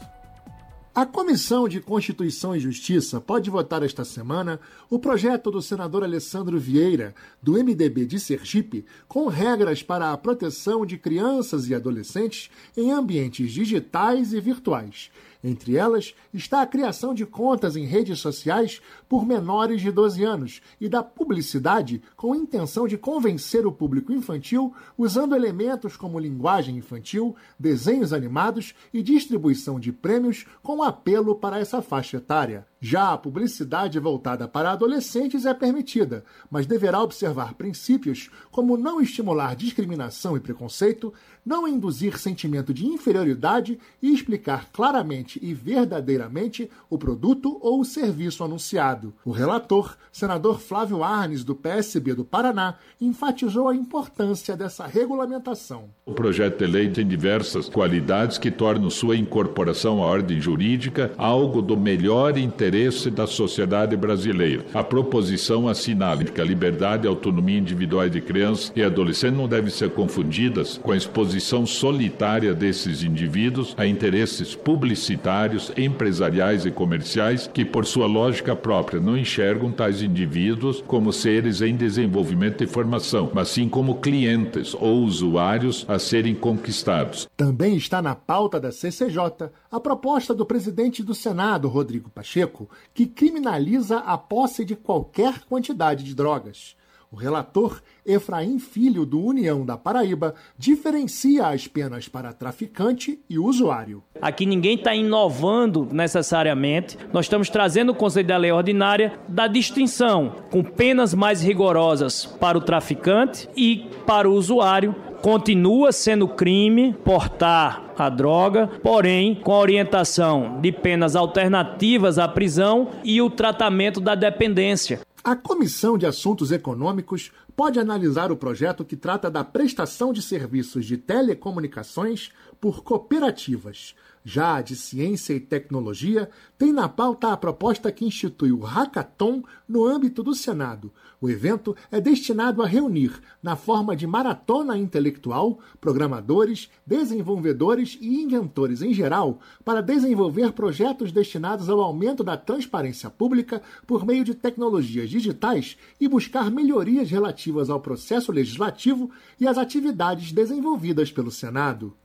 A 1.00 1.06
Comissão 1.06 1.70
de 1.70 1.80
Constituição 1.80 2.54
e 2.54 2.60
Justiça 2.60 3.22
pode 3.22 3.50
votar 3.50 3.82
esta 3.84 4.04
semana 4.04 4.60
o 4.90 5.00
projeto 5.00 5.50
do 5.50 5.62
senador 5.62 6.04
Alessandro 6.04 6.60
Vieira, 6.60 7.16
do 7.42 7.54
MDB 7.54 8.06
de 8.06 8.20
Sergipe, 8.20 8.86
com 9.08 9.28
regras 9.28 9.82
para 9.82 10.12
a 10.12 10.18
proteção 10.18 10.86
de 10.86 10.98
crianças 10.98 11.70
e 11.70 11.74
adolescentes 11.74 12.50
em 12.76 12.92
ambientes 12.92 13.54
digitais 13.54 14.34
e 14.34 14.42
virtuais. 14.42 15.10
Entre 15.42 15.78
elas 15.78 16.14
está 16.34 16.62
a 16.62 16.68
criação 16.68 17.14
de 17.14 17.26
contas 17.26 17.78
em 17.78 17.86
redes 17.86 18.20
sociais 18.20 18.82
por 19.10 19.26
menores 19.26 19.82
de 19.82 19.92
12 19.92 20.24
anos 20.24 20.62
e 20.80 20.88
da 20.88 21.02
publicidade 21.02 22.02
com 22.16 22.36
intenção 22.36 22.88
de 22.88 22.96
convencer 22.98 23.66
o 23.66 23.72
público 23.72 24.14
infantil 24.14 24.72
usando 24.96 25.36
elementos 25.36 25.98
como 25.98 26.20
linguagem 26.20 26.78
infantil, 26.78 27.36
desenhos 27.58 28.14
animados 28.14 28.76
e 28.94 29.02
distribuição 29.02 29.80
de 29.80 29.92
prêmios 29.92 30.46
com 30.62 30.84
apelo 30.84 31.36
para 31.36 31.60
essa 31.60 31.82
faixa 31.82 32.18
etária. 32.18 32.68
Já 32.82 33.12
a 33.12 33.18
publicidade 33.18 34.00
voltada 34.00 34.48
para 34.48 34.72
adolescentes 34.72 35.46
é 35.46 35.54
permitida, 35.54 36.24
mas 36.50 36.66
deverá 36.66 37.02
observar 37.02 37.56
princípios 37.56 38.30
como 38.52 38.78
não 38.78 39.02
estimular 39.02 39.54
discriminação 39.54 40.38
e 40.38 40.40
preconceito, 40.40 41.14
não 41.46 41.68
induzir 41.68 42.18
sentimento 42.18 42.74
de 42.74 42.86
inferioridade 42.86 43.78
e 44.02 44.14
explicar 44.14 44.70
claramente 44.72 45.40
e 45.42 45.54
verdadeiramente 45.54 46.70
o 46.90 46.98
produto 46.98 47.58
ou 47.62 47.82
o 47.82 47.86
serviço 47.86 48.46
anunciado. 48.46 48.99
O 49.24 49.32
relator, 49.32 49.96
senador 50.12 50.60
Flávio 50.60 51.04
Arnes, 51.04 51.44
do 51.44 51.56
PSB 51.56 52.14
do 52.14 52.26
Paraná, 52.26 52.76
enfatizou 53.00 53.68
a 53.68 53.76
importância 53.76 54.56
dessa 54.56 54.86
regulamentação. 54.86 55.86
O 56.06 56.14
projeto 56.14 56.60
de 56.60 56.66
lei 56.66 56.90
tem 56.90 57.08
diversas 57.08 57.70
qualidades 57.70 58.38
que 58.38 58.52
tornam 58.52 58.90
sua 58.90 59.16
incorporação 59.16 60.04
à 60.04 60.06
ordem 60.06 60.42
jurídica 60.42 61.12
algo 61.18 61.62
do 61.62 61.78
melhor 61.78 62.38
interesse 62.38 63.10
da 63.10 63.28
sociedade 63.28 63.96
brasileira. 63.96 64.66
A 64.74 64.84
proposição 64.84 65.68
assinala 65.68 66.10
que 66.24 66.42
a 66.42 66.44
liberdade 66.44 67.06
e 67.06 67.08
autonomia 67.08 67.60
individuais 67.60 68.12
de 68.12 68.20
crianças 68.20 68.72
e 68.76 68.82
adolescentes 68.82 69.38
não 69.38 69.48
devem 69.48 69.70
ser 69.70 69.92
confundidas 69.92 70.80
com 70.82 70.92
a 70.92 70.98
exposição 70.98 71.66
solitária 71.66 72.54
desses 72.54 73.04
indivíduos 73.04 73.76
a 73.78 73.86
interesses 73.86 74.56
publicitários, 74.56 75.72
empresariais 75.78 76.66
e 76.66 76.72
comerciais 76.72 77.48
que, 77.48 77.64
por 77.64 77.86
sua 77.86 78.08
lógica 78.08 78.56
própria, 78.56 78.89
não 78.98 79.18
enxergam 79.18 79.72
tais 79.72 80.02
indivíduos 80.02 80.82
como 80.88 81.12
seres 81.12 81.62
em 81.62 81.76
desenvolvimento 81.76 82.64
e 82.64 82.68
formação, 82.68 83.30
mas 83.34 83.50
sim 83.50 83.68
como 83.68 84.00
clientes 84.00 84.74
ou 84.74 85.04
usuários 85.04 85.86
a 85.90 86.00
serem 86.00 86.34
conquistados. 86.34 87.28
Também 87.36 87.76
está 87.76 88.02
na 88.02 88.16
pauta 88.16 88.58
da 88.58 88.72
CCJ 88.72 89.50
a 89.70 89.80
proposta 89.82 90.34
do 90.34 90.46
presidente 90.46 91.04
do 91.04 91.14
Senado, 91.14 91.68
Rodrigo 91.68 92.10
Pacheco, 92.10 92.70
que 92.94 93.06
criminaliza 93.06 93.98
a 93.98 94.18
posse 94.18 94.64
de 94.64 94.76
qualquer 94.76 95.42
quantidade 95.42 96.06
de 96.06 96.16
drogas. 96.16 96.79
O 97.12 97.16
relator 97.16 97.82
Efraim 98.06 98.60
Filho, 98.60 99.04
do 99.04 99.20
União 99.20 99.66
da 99.66 99.76
Paraíba, 99.76 100.36
diferencia 100.56 101.48
as 101.48 101.68
penas 101.68 102.08
para 102.08 102.32
traficante 102.34 103.20
e 103.28 103.40
usuário. 103.40 104.04
Aqui 104.22 104.46
ninguém 104.46 104.76
está 104.76 104.94
inovando 104.94 105.88
necessariamente, 105.92 107.00
nós 107.12 107.26
estamos 107.26 107.50
trazendo 107.50 107.94
o 107.94 107.96
conceito 107.96 108.28
da 108.28 108.38
lei 108.38 108.52
ordinária 108.52 109.14
da 109.28 109.48
distinção, 109.48 110.36
com 110.52 110.64
penas 110.64 111.16
mais 111.16 111.42
rigorosas 111.42 112.28
para 112.28 112.60
o 112.60 112.62
traficante 112.62 113.50
e 113.58 113.90
para 114.06 114.30
o 114.30 114.34
usuário. 114.34 114.96
Continua 115.24 115.92
sendo 115.92 116.28
crime 116.28 116.94
portar 117.04 117.90
a 117.98 118.08
droga, 118.08 118.70
porém 118.82 119.36
com 119.36 119.52
a 119.52 119.60
orientação 119.60 120.62
de 120.62 120.72
penas 120.72 121.16
alternativas 121.16 122.18
à 122.18 122.28
prisão 122.28 122.90
e 123.04 123.22
o 123.22 123.30
tratamento 123.30 124.00
da 124.00 124.16
dependência. 124.16 125.02
A 125.22 125.36
Comissão 125.36 125.98
de 125.98 126.06
Assuntos 126.06 126.50
Econômicos 126.50 127.32
pode 127.54 127.78
analisar 127.78 128.32
o 128.32 128.38
projeto 128.38 128.86
que 128.86 128.96
trata 128.96 129.30
da 129.30 129.44
prestação 129.44 130.14
de 130.14 130.22
serviços 130.22 130.86
de 130.86 130.96
telecomunicações 130.98 132.32
por 132.60 132.84
cooperativas. 132.84 133.96
Já 134.24 134.58
a 134.58 134.62
de 134.62 134.76
Ciência 134.76 135.34
e 135.34 135.40
Tecnologia 135.40 136.30
tem 136.58 136.74
na 136.74 136.90
pauta 136.90 137.32
a 137.32 137.38
proposta 137.38 137.92
que 137.92 138.06
institui 138.06 138.52
o 138.52 138.60
Hackathon 138.60 139.44
no 139.68 139.86
âmbito 139.86 140.22
do 140.22 140.36
Senado. 140.36 140.92
O 141.22 141.30
evento 141.30 141.76
é 141.90 142.02
destinado 142.02 142.62
a 142.62 142.68
reunir, 142.68 143.20
na 143.42 143.56
forma 143.56 143.96
de 143.96 144.06
maratona 144.06 144.78
intelectual, 144.78 145.60
programadores, 145.80 146.70
desenvolvedores 146.86 147.98
e 148.02 148.22
inventores 148.22 148.82
em 148.82 148.94
geral, 148.94 149.40
para 149.64 149.82
desenvolver 149.82 150.52
projetos 150.52 151.12
destinados 151.12 151.70
ao 151.70 151.80
aumento 151.80 152.24
da 152.24 152.36
transparência 152.36 153.10
pública 153.10 153.62
por 153.88 154.06
meio 154.06 154.24
de 154.26 154.36
tecnologias 154.36 155.10
digitais 155.10 155.78
e 156.00 156.08
buscar 156.08 156.52
melhorias 156.52 157.10
relativas 157.10 157.70
ao 157.70 157.80
processo 157.80 158.32
legislativo 158.32 159.10
e 159.40 159.48
às 159.48 159.58
atividades 159.58 160.32
desenvolvidas 160.34 161.12
pelo 161.12 161.32
Senado. 161.32 161.96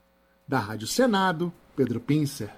Da 0.46 0.58
Rádio 0.58 0.86
Senado, 0.86 1.52
Pedro 1.76 2.00
Pincer. 2.00 2.48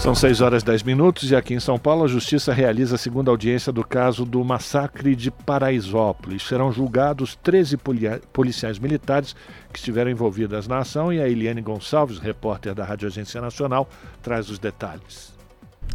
São 0.00 0.16
6 0.16 0.40
horas 0.40 0.62
e 0.62 0.66
10 0.66 0.82
minutos 0.82 1.30
e 1.30 1.36
aqui 1.36 1.54
em 1.54 1.60
São 1.60 1.78
Paulo 1.78 2.02
a 2.02 2.08
Justiça 2.08 2.52
realiza 2.52 2.96
a 2.96 2.98
segunda 2.98 3.30
audiência 3.30 3.72
do 3.72 3.84
caso 3.84 4.24
do 4.24 4.44
massacre 4.44 5.14
de 5.14 5.30
Paraisópolis. 5.30 6.42
Serão 6.42 6.72
julgados 6.72 7.36
13 7.36 7.78
policiais 8.32 8.80
militares 8.80 9.36
que 9.72 9.78
estiveram 9.78 10.10
envolvidos 10.10 10.66
na 10.66 10.78
ação 10.78 11.12
e 11.12 11.20
a 11.20 11.28
Eliane 11.28 11.60
Gonçalves, 11.60 12.18
repórter 12.18 12.74
da 12.74 12.84
Rádio 12.84 13.06
Agência 13.06 13.40
Nacional, 13.40 13.88
traz 14.20 14.50
os 14.50 14.58
detalhes. 14.58 15.32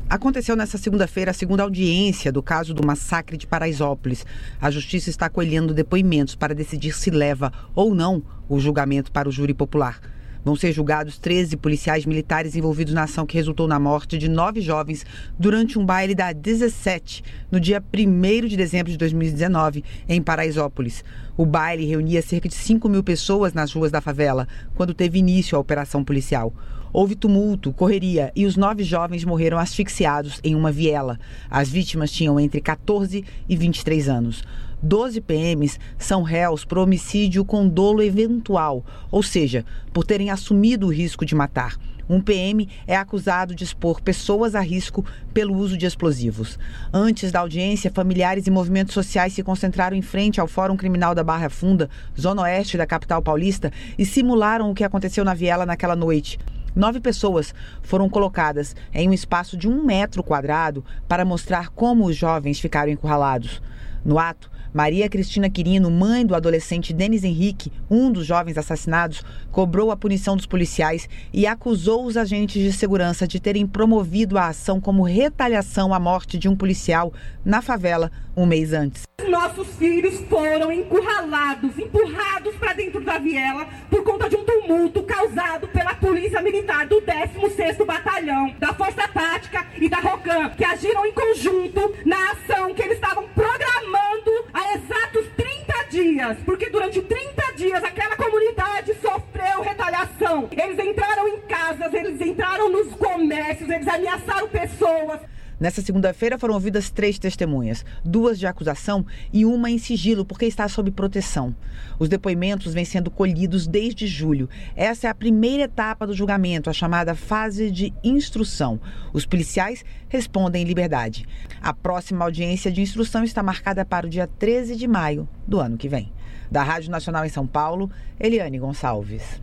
Aconteceu 0.09 0.55
nesta 0.55 0.77
segunda-feira 0.77 1.31
a 1.31 1.34
segunda 1.34 1.64
audiência 1.64 2.31
do 2.31 2.41
caso 2.41 2.73
do 2.73 2.85
massacre 2.85 3.35
de 3.35 3.45
Paraisópolis. 3.45 4.26
A 4.61 4.72
justiça 4.72 5.09
está 5.09 5.30
colhendo 5.30 5.73
depoimentos 5.73 6.34
para 6.34 6.55
decidir 6.55 6.93
se 6.93 7.09
leva 7.09 7.51
ou 7.76 7.93
não 7.93 8.23
o 8.47 8.57
julgamento 8.57 9.11
para 9.11 9.27
o 9.27 9.31
júri 9.34 9.53
popular. 9.53 9.99
Vão 10.48 10.56
ser 10.56 10.72
julgados 10.72 11.18
13 11.18 11.57
policiais 11.57 12.06
militares 12.06 12.56
envolvidos 12.56 12.94
na 12.94 13.03
ação 13.03 13.26
que 13.26 13.36
resultou 13.36 13.68
na 13.68 13.78
morte 13.78 14.18
de 14.18 14.30
nove 14.30 14.61
jovens 14.61 15.06
durante 15.38 15.78
um 15.78 15.86
baile 15.86 16.15
da 16.15 16.32
17, 16.32 17.22
no 17.52 17.60
dia 17.60 17.84
1 17.94 18.48
de 18.48 18.56
dezembro 18.56 18.90
de 18.90 18.98
2019, 18.98 19.84
em 20.07 20.22
Paraisópolis. 20.22 21.03
O 21.36 21.45
baile 21.45 21.84
reunia 21.84 22.22
cerca 22.22 22.48
de 22.48 22.56
5 22.56 22.88
mil 22.88 23.03
pessoas 23.03 23.52
nas 23.52 23.74
ruas 23.74 23.91
da 23.91 23.99
favela, 23.99 24.48
quando 24.74 24.94
teve 24.94 25.19
início 25.19 25.57
a 25.57 25.60
operação 25.60 26.02
policial. 26.02 26.53
Houve 26.99 27.14
tumulto, 27.14 27.72
correria 27.72 28.32
e 28.36 28.48
os 28.48 28.57
nove 28.57 28.84
jovens 28.84 29.24
morreram 29.24 29.60
asfixiados 29.60 30.40
em 30.44 30.56
uma 30.56 30.72
viela. 30.72 31.19
As 31.48 31.69
vítimas 31.69 32.10
tinham 32.11 32.40
entre 32.40 32.60
14 32.60 33.24
e 33.48 33.56
23 33.56 34.10
anos. 34.10 34.44
12 34.82 35.22
PMs 35.22 35.80
são 35.99 36.24
réus 36.24 36.65
por 36.65 36.80
homicídio 36.80 37.45
com 37.45 37.69
dolo 37.69 38.02
eventual, 38.02 38.84
ou 39.11 39.22
seja, 39.22 39.64
por 39.94 40.06
terem 40.06 40.32
assumido 40.32 40.88
o 40.88 40.91
risco 40.91 41.24
de 41.24 41.36
matar. 41.36 41.78
Um 42.10 42.19
PM 42.19 42.68
é 42.88 42.95
acusado 42.95 43.53
de 43.53 43.64
expor 43.64 44.02
pessoas 44.02 44.56
a 44.56 44.60
risco 44.60 45.06
pelo 45.32 45.56
uso 45.56 45.78
de 45.78 45.86
explosivos. 45.86 46.57
Antes 46.91 47.32
da 47.32 47.41
audiência, 47.41 47.91
familiares 47.91 48.48
e 48.48 48.52
movimentos 48.52 48.95
sociais 48.95 49.34
se 49.34 49.44
concentraram 49.44 49.95
em 49.95 50.02
frente 50.02 50.41
ao 50.41 50.48
Fórum 50.48 50.76
Criminal 50.76 51.14
da 51.14 51.24
Barra 51.24 51.48
Funda, 51.48 51.91
zona 52.19 52.41
oeste 52.41 52.76
da 52.76 52.88
capital 52.88 53.22
paulista, 53.22 53.72
e 53.99 54.03
simularam 54.03 54.72
o 54.72 54.74
que 54.74 54.84
aconteceu 54.84 55.24
na 55.24 55.36
viela 55.36 55.64
naquela 55.64 55.95
noite. 55.95 56.40
Nove 56.77 56.99
pessoas 56.99 57.55
foram 57.81 58.07
colocadas 58.07 58.75
em 58.93 59.09
um 59.09 59.13
espaço 59.13 59.57
de 59.57 59.67
um 59.67 59.83
metro 59.83 60.21
quadrado 60.21 60.85
para 61.07 61.25
mostrar 61.25 61.69
como 61.69 62.05
os 62.05 62.15
jovens 62.15 62.59
ficaram 62.59 62.91
encurralados. 62.91 63.59
No 64.05 64.19
ato, 64.19 64.47
Maria 64.71 65.09
Cristina 65.09 65.49
Quirino, 65.49 65.89
mãe 65.89 66.23
do 66.23 66.35
adolescente 66.35 66.93
Denis 66.93 67.23
Henrique, 67.23 67.73
um 67.89 68.11
dos 68.11 68.27
jovens 68.27 68.59
assassinados, 68.59 69.23
cobrou 69.51 69.89
a 69.89 69.97
punição 69.97 70.37
dos 70.37 70.45
policiais 70.45 71.09
e 71.33 71.47
acusou 71.47 72.05
os 72.05 72.15
agentes 72.15 72.61
de 72.61 72.71
segurança 72.71 73.27
de 73.27 73.39
terem 73.39 73.65
promovido 73.65 74.37
a 74.37 74.49
ação 74.49 74.79
como 74.79 75.01
retaliação 75.01 75.95
à 75.95 75.99
morte 75.99 76.37
de 76.37 76.47
um 76.47 76.55
policial 76.55 77.11
na 77.43 77.59
favela 77.59 78.11
um 78.38 78.45
mês 78.45 78.72
antes. 78.72 79.07
Nossos 79.27 79.68
filhos 79.76 80.19
foram 80.30 80.72
encurralados, 80.72 81.77
empurrados 81.77 82.55
para 82.55 82.73
dentro 82.73 83.01
da 83.01 83.18
viela 83.18 83.68
por 83.89 84.03
conta 84.03 84.30
de 84.30 84.35
um 84.35 84.45
tumulto 84.45 85.01
causado 85.03 85.68
pela 85.69 85.95
Polícia 85.95 86.41
Militar 86.41 86.85
do 86.85 87.01
16º 87.01 87.84
Batalhão, 87.84 88.55
da 88.59 88.73
Força 88.76 89.07
Tática 89.07 89.65
e 89.81 89.89
da 89.89 89.97
ROCAM, 89.97 90.51
que 90.51 90.64
agiram 90.64 91.05
em 91.05 91.11
conjunto 91.11 91.95
na 92.05 92.31
ação 92.31 92.73
que 92.76 92.84
eles 92.84 92.93
estavam 92.93 93.27
programando 93.30 94.31
há 94.53 94.76
exatos 94.76 95.26
30 95.35 95.84
dias, 95.89 96.38
porque 96.45 96.69
durante 96.69 97.01
30 97.01 97.53
dias 97.53 97.84
aquela 97.84 98.15
comunidade 98.15 98.93
sofreu 99.01 99.61
retaliação. 99.64 100.47
Eles 100.51 100.77
entraram 100.77 101.27
em 101.27 101.41
casas, 101.41 101.91
eles 101.91 102.22
entraram 102.22 102.69
nos 102.69 102.93
comércios, 102.93 103.69
eles 103.69 103.88
ameaçaram 103.88 104.47
pessoas. 104.47 105.22
Nessa 105.59 105.81
segunda-feira 105.81 106.38
foram 106.38 106.53
ouvidas 106.53 106.91
três 106.91 107.17
testemunhas, 107.17 107.84
duas 108.05 108.38
de 108.38 108.45
acusação 108.45 109.05
e 109.34 109.43
uma 109.43 109.71
em 109.71 109.79
sigilo, 109.79 110.23
porque 110.23 110.45
está 110.45 110.67
sob 110.67 110.91
proteção. 110.91 111.55
Os 111.97 112.07
depoimentos 112.07 112.73
vêm 112.73 112.85
sendo 112.85 113.09
colhidos 113.09 113.65
desde 113.65 114.05
julho. 114.05 114.47
Essa 114.75 115.07
é 115.07 115.09
a 115.09 115.15
primeira 115.15 115.63
etapa 115.63 116.05
do 116.05 116.13
julgamento, 116.13 116.69
a 116.69 116.73
chamada 116.73 117.15
fase 117.15 117.71
de 117.71 117.91
instrução. 118.03 118.79
Os 119.11 119.25
policiais 119.25 119.84
respondem 120.07 120.61
em 120.61 120.65
liberdade. 120.65 121.25
A 121.59 121.73
próxima 121.73 122.23
audiência 122.23 122.71
de 122.71 122.81
instrução 122.81 123.23
está 123.23 123.41
marcada 123.41 123.84
para 123.84 124.05
o 124.05 124.09
dia 124.09 124.27
13 124.27 124.75
de 124.75 124.88
maio 124.88 125.27
do 125.47 125.59
ano 125.59 125.77
que 125.77 125.89
vem. 125.89 126.11
Da 126.51 126.61
Rádio 126.61 126.91
Nacional 126.91 127.25
em 127.25 127.29
São 127.29 127.47
Paulo, 127.47 127.89
Eliane 128.19 128.59
Gonçalves. 128.59 129.41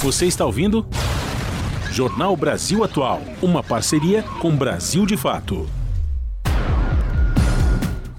Você 0.00 0.26
está 0.26 0.46
ouvindo? 0.46 0.86
Jornal 1.96 2.36
Brasil 2.36 2.84
Atual, 2.84 3.22
uma 3.40 3.62
parceria 3.62 4.22
com 4.38 4.54
Brasil 4.54 5.06
de 5.06 5.16
Fato. 5.16 5.66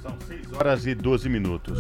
São 0.02 0.16
6 0.28 0.54
horas 0.54 0.88
e 0.88 0.96
12 0.96 1.30
minutos. 1.30 1.78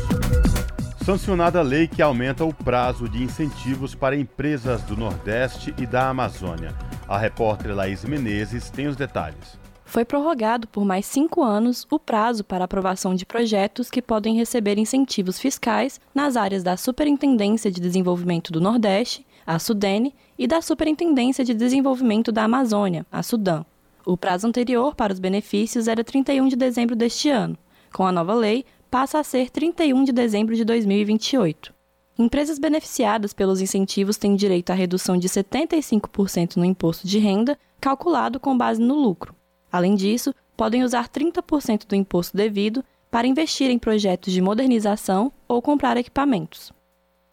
Sancionada 1.03 1.57
a 1.57 1.63
lei 1.63 1.87
que 1.87 1.99
aumenta 1.99 2.45
o 2.45 2.53
prazo 2.53 3.09
de 3.09 3.23
incentivos 3.23 3.95
para 3.95 4.15
empresas 4.15 4.83
do 4.83 4.95
Nordeste 4.95 5.73
e 5.75 5.87
da 5.87 6.07
Amazônia. 6.09 6.71
A 7.07 7.17
repórter 7.17 7.73
Laís 7.73 8.05
Menezes 8.05 8.69
tem 8.69 8.85
os 8.85 8.95
detalhes 8.95 9.57
foi 9.87 10.03
prorrogado 10.03 10.67
por 10.67 10.83
mais 10.83 11.05
cinco 11.05 11.41
anos 11.41 11.87
o 11.89 11.97
prazo 11.97 12.43
para 12.43 12.65
aprovação 12.65 13.15
de 13.15 13.25
projetos 13.25 13.89
que 13.89 14.01
podem 14.01 14.35
receber 14.35 14.77
incentivos 14.77 15.39
fiscais 15.39 15.99
nas 16.13 16.35
áreas 16.35 16.61
da 16.61 16.75
Superintendência 16.75 17.71
de 17.71 17.79
Desenvolvimento 17.79 18.51
do 18.51 18.59
Nordeste, 18.59 19.25
a 19.45 19.57
Sudene, 19.57 20.13
e 20.37 20.47
da 20.47 20.61
Superintendência 20.61 21.43
de 21.43 21.53
Desenvolvimento 21.53 22.31
da 22.31 22.43
Amazônia, 22.43 23.05
a 23.11 23.23
Sudan. 23.23 23.65
O 24.05 24.15
prazo 24.15 24.47
anterior 24.47 24.95
para 24.95 25.11
os 25.11 25.19
benefícios 25.19 25.87
era 25.87 26.03
31 26.03 26.47
de 26.47 26.55
dezembro 26.55 26.95
deste 26.95 27.29
ano. 27.29 27.57
Com 27.93 28.05
a 28.05 28.11
nova 28.11 28.33
lei, 28.33 28.63
passa 28.89 29.19
a 29.19 29.23
ser 29.23 29.49
31 29.49 30.03
de 30.03 30.11
dezembro 30.11 30.55
de 30.55 30.63
2028. 30.63 31.73
Empresas 32.17 32.57
beneficiadas 32.57 33.33
pelos 33.33 33.61
incentivos 33.61 34.17
têm 34.17 34.35
direito 34.35 34.71
à 34.71 34.73
redução 34.73 35.17
de 35.17 35.27
75% 35.27 36.55
no 36.55 36.65
imposto 36.65 37.07
de 37.07 37.19
renda, 37.19 37.57
calculado 37.79 38.39
com 38.39 38.57
base 38.57 38.81
no 38.81 38.95
lucro. 38.95 39.35
Além 39.71 39.93
disso, 39.93 40.33
podem 40.55 40.83
usar 40.83 41.09
30% 41.09 41.85
do 41.85 41.95
imposto 41.95 42.35
devido 42.35 42.83
para 43.11 43.27
investir 43.27 43.69
em 43.69 43.77
projetos 43.77 44.33
de 44.33 44.41
modernização 44.41 45.31
ou 45.47 45.61
comprar 45.61 45.97
equipamentos. 45.97 46.71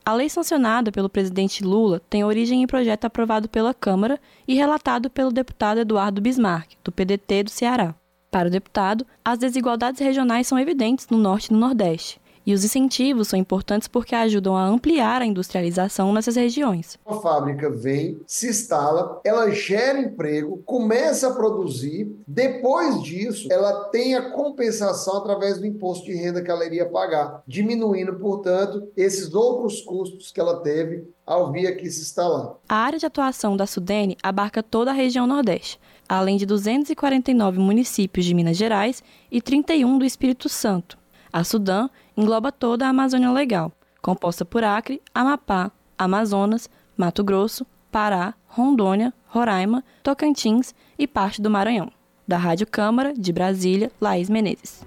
A 0.06 0.12
lei 0.12 0.28
sancionada 0.28 0.92
pelo 0.92 1.08
presidente 1.08 1.64
Lula 1.64 1.98
tem 2.10 2.24
origem 2.24 2.62
em 2.62 2.66
projeto 2.66 3.06
aprovado 3.06 3.48
pela 3.48 3.72
Câmara 3.72 4.20
e 4.46 4.54
relatado 4.54 5.08
pelo 5.08 5.32
deputado 5.32 5.80
Eduardo 5.80 6.20
Bismarck, 6.20 6.72
do 6.84 6.92
PDT 6.92 7.44
do 7.44 7.50
Ceará. 7.50 7.94
Para 8.30 8.48
o 8.48 8.50
deputado, 8.50 9.06
as 9.24 9.38
desigualdades 9.38 10.02
regionais 10.02 10.46
são 10.46 10.58
evidentes 10.58 11.08
no 11.08 11.16
Norte 11.16 11.46
e 11.46 11.52
no 11.54 11.58
Nordeste, 11.58 12.20
e 12.46 12.52
os 12.52 12.64
incentivos 12.64 13.28
são 13.28 13.38
importantes 13.38 13.88
porque 13.88 14.14
ajudam 14.14 14.56
a 14.56 14.66
ampliar 14.66 15.22
a 15.22 15.26
industrialização 15.26 16.12
nessas 16.12 16.36
regiões. 16.36 16.98
A 17.06 17.14
fábrica 17.14 17.70
vem, 17.70 18.20
se 18.26 18.48
instala, 18.48 19.20
ela 19.24 19.50
gera 19.50 20.00
emprego, 20.00 20.62
começa 20.64 21.28
a 21.28 21.34
produzir, 21.34 22.14
depois 22.26 23.02
disso, 23.02 23.48
ela 23.50 23.84
tem 23.90 24.14
a 24.14 24.30
compensação 24.30 25.18
através 25.18 25.58
do 25.58 25.66
imposto 25.66 26.06
de 26.06 26.14
renda 26.14 26.42
que 26.42 26.50
ela 26.50 26.64
iria 26.64 26.86
pagar, 26.86 27.42
diminuindo, 27.46 28.14
portanto, 28.14 28.88
esses 28.96 29.34
outros 29.34 29.80
custos 29.80 30.30
que 30.30 30.40
ela 30.40 30.60
teve 30.60 31.04
ao 31.26 31.50
vir 31.50 31.66
aqui 31.66 31.90
se 31.90 32.02
instalar. 32.02 32.54
A 32.68 32.76
área 32.76 32.98
de 32.98 33.06
atuação 33.06 33.56
da 33.56 33.66
Sudene 33.66 34.16
abarca 34.22 34.62
toda 34.62 34.90
a 34.90 34.94
região 34.94 35.26
Nordeste, 35.26 35.80
além 36.08 36.36
de 36.36 36.44
249 36.44 37.58
municípios 37.58 38.26
de 38.26 38.34
Minas 38.34 38.56
Gerais 38.56 39.02
e 39.30 39.40
31 39.40 39.98
do 39.98 40.04
Espírito 40.04 40.48
Santo. 40.48 40.98
A 41.34 41.42
Sudã 41.42 41.90
engloba 42.16 42.52
toda 42.52 42.86
a 42.86 42.90
Amazônia 42.90 43.28
Legal, 43.32 43.72
composta 44.00 44.44
por 44.44 44.62
Acre, 44.62 45.02
Amapá, 45.12 45.72
Amazonas, 45.98 46.70
Mato 46.96 47.24
Grosso, 47.24 47.66
Pará, 47.90 48.34
Rondônia, 48.46 49.12
Roraima, 49.26 49.82
Tocantins 50.00 50.72
e 50.96 51.08
parte 51.08 51.42
do 51.42 51.50
Maranhão. 51.50 51.90
Da 52.24 52.38
Rádio 52.38 52.68
Câmara, 52.68 53.12
de 53.12 53.32
Brasília, 53.32 53.90
Laís 54.00 54.30
Menezes. 54.30 54.86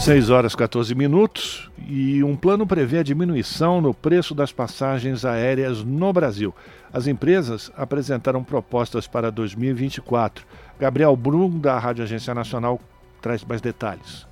6 0.00 0.30
horas 0.30 0.56
14 0.56 0.92
minutos 0.96 1.70
e 1.88 2.24
um 2.24 2.34
plano 2.34 2.66
prevê 2.66 2.98
a 2.98 3.04
diminuição 3.04 3.80
no 3.80 3.94
preço 3.94 4.34
das 4.34 4.50
passagens 4.50 5.24
aéreas 5.24 5.84
no 5.84 6.12
Brasil. 6.12 6.52
As 6.92 7.06
empresas 7.06 7.70
apresentaram 7.76 8.42
propostas 8.42 9.06
para 9.06 9.30
2024. 9.30 10.44
Gabriel 10.76 11.16
Brum, 11.16 11.60
da 11.60 11.78
Rádio 11.78 12.02
Agência 12.02 12.34
Nacional, 12.34 12.80
traz 13.22 13.44
mais 13.44 13.60
detalhes. 13.60 14.26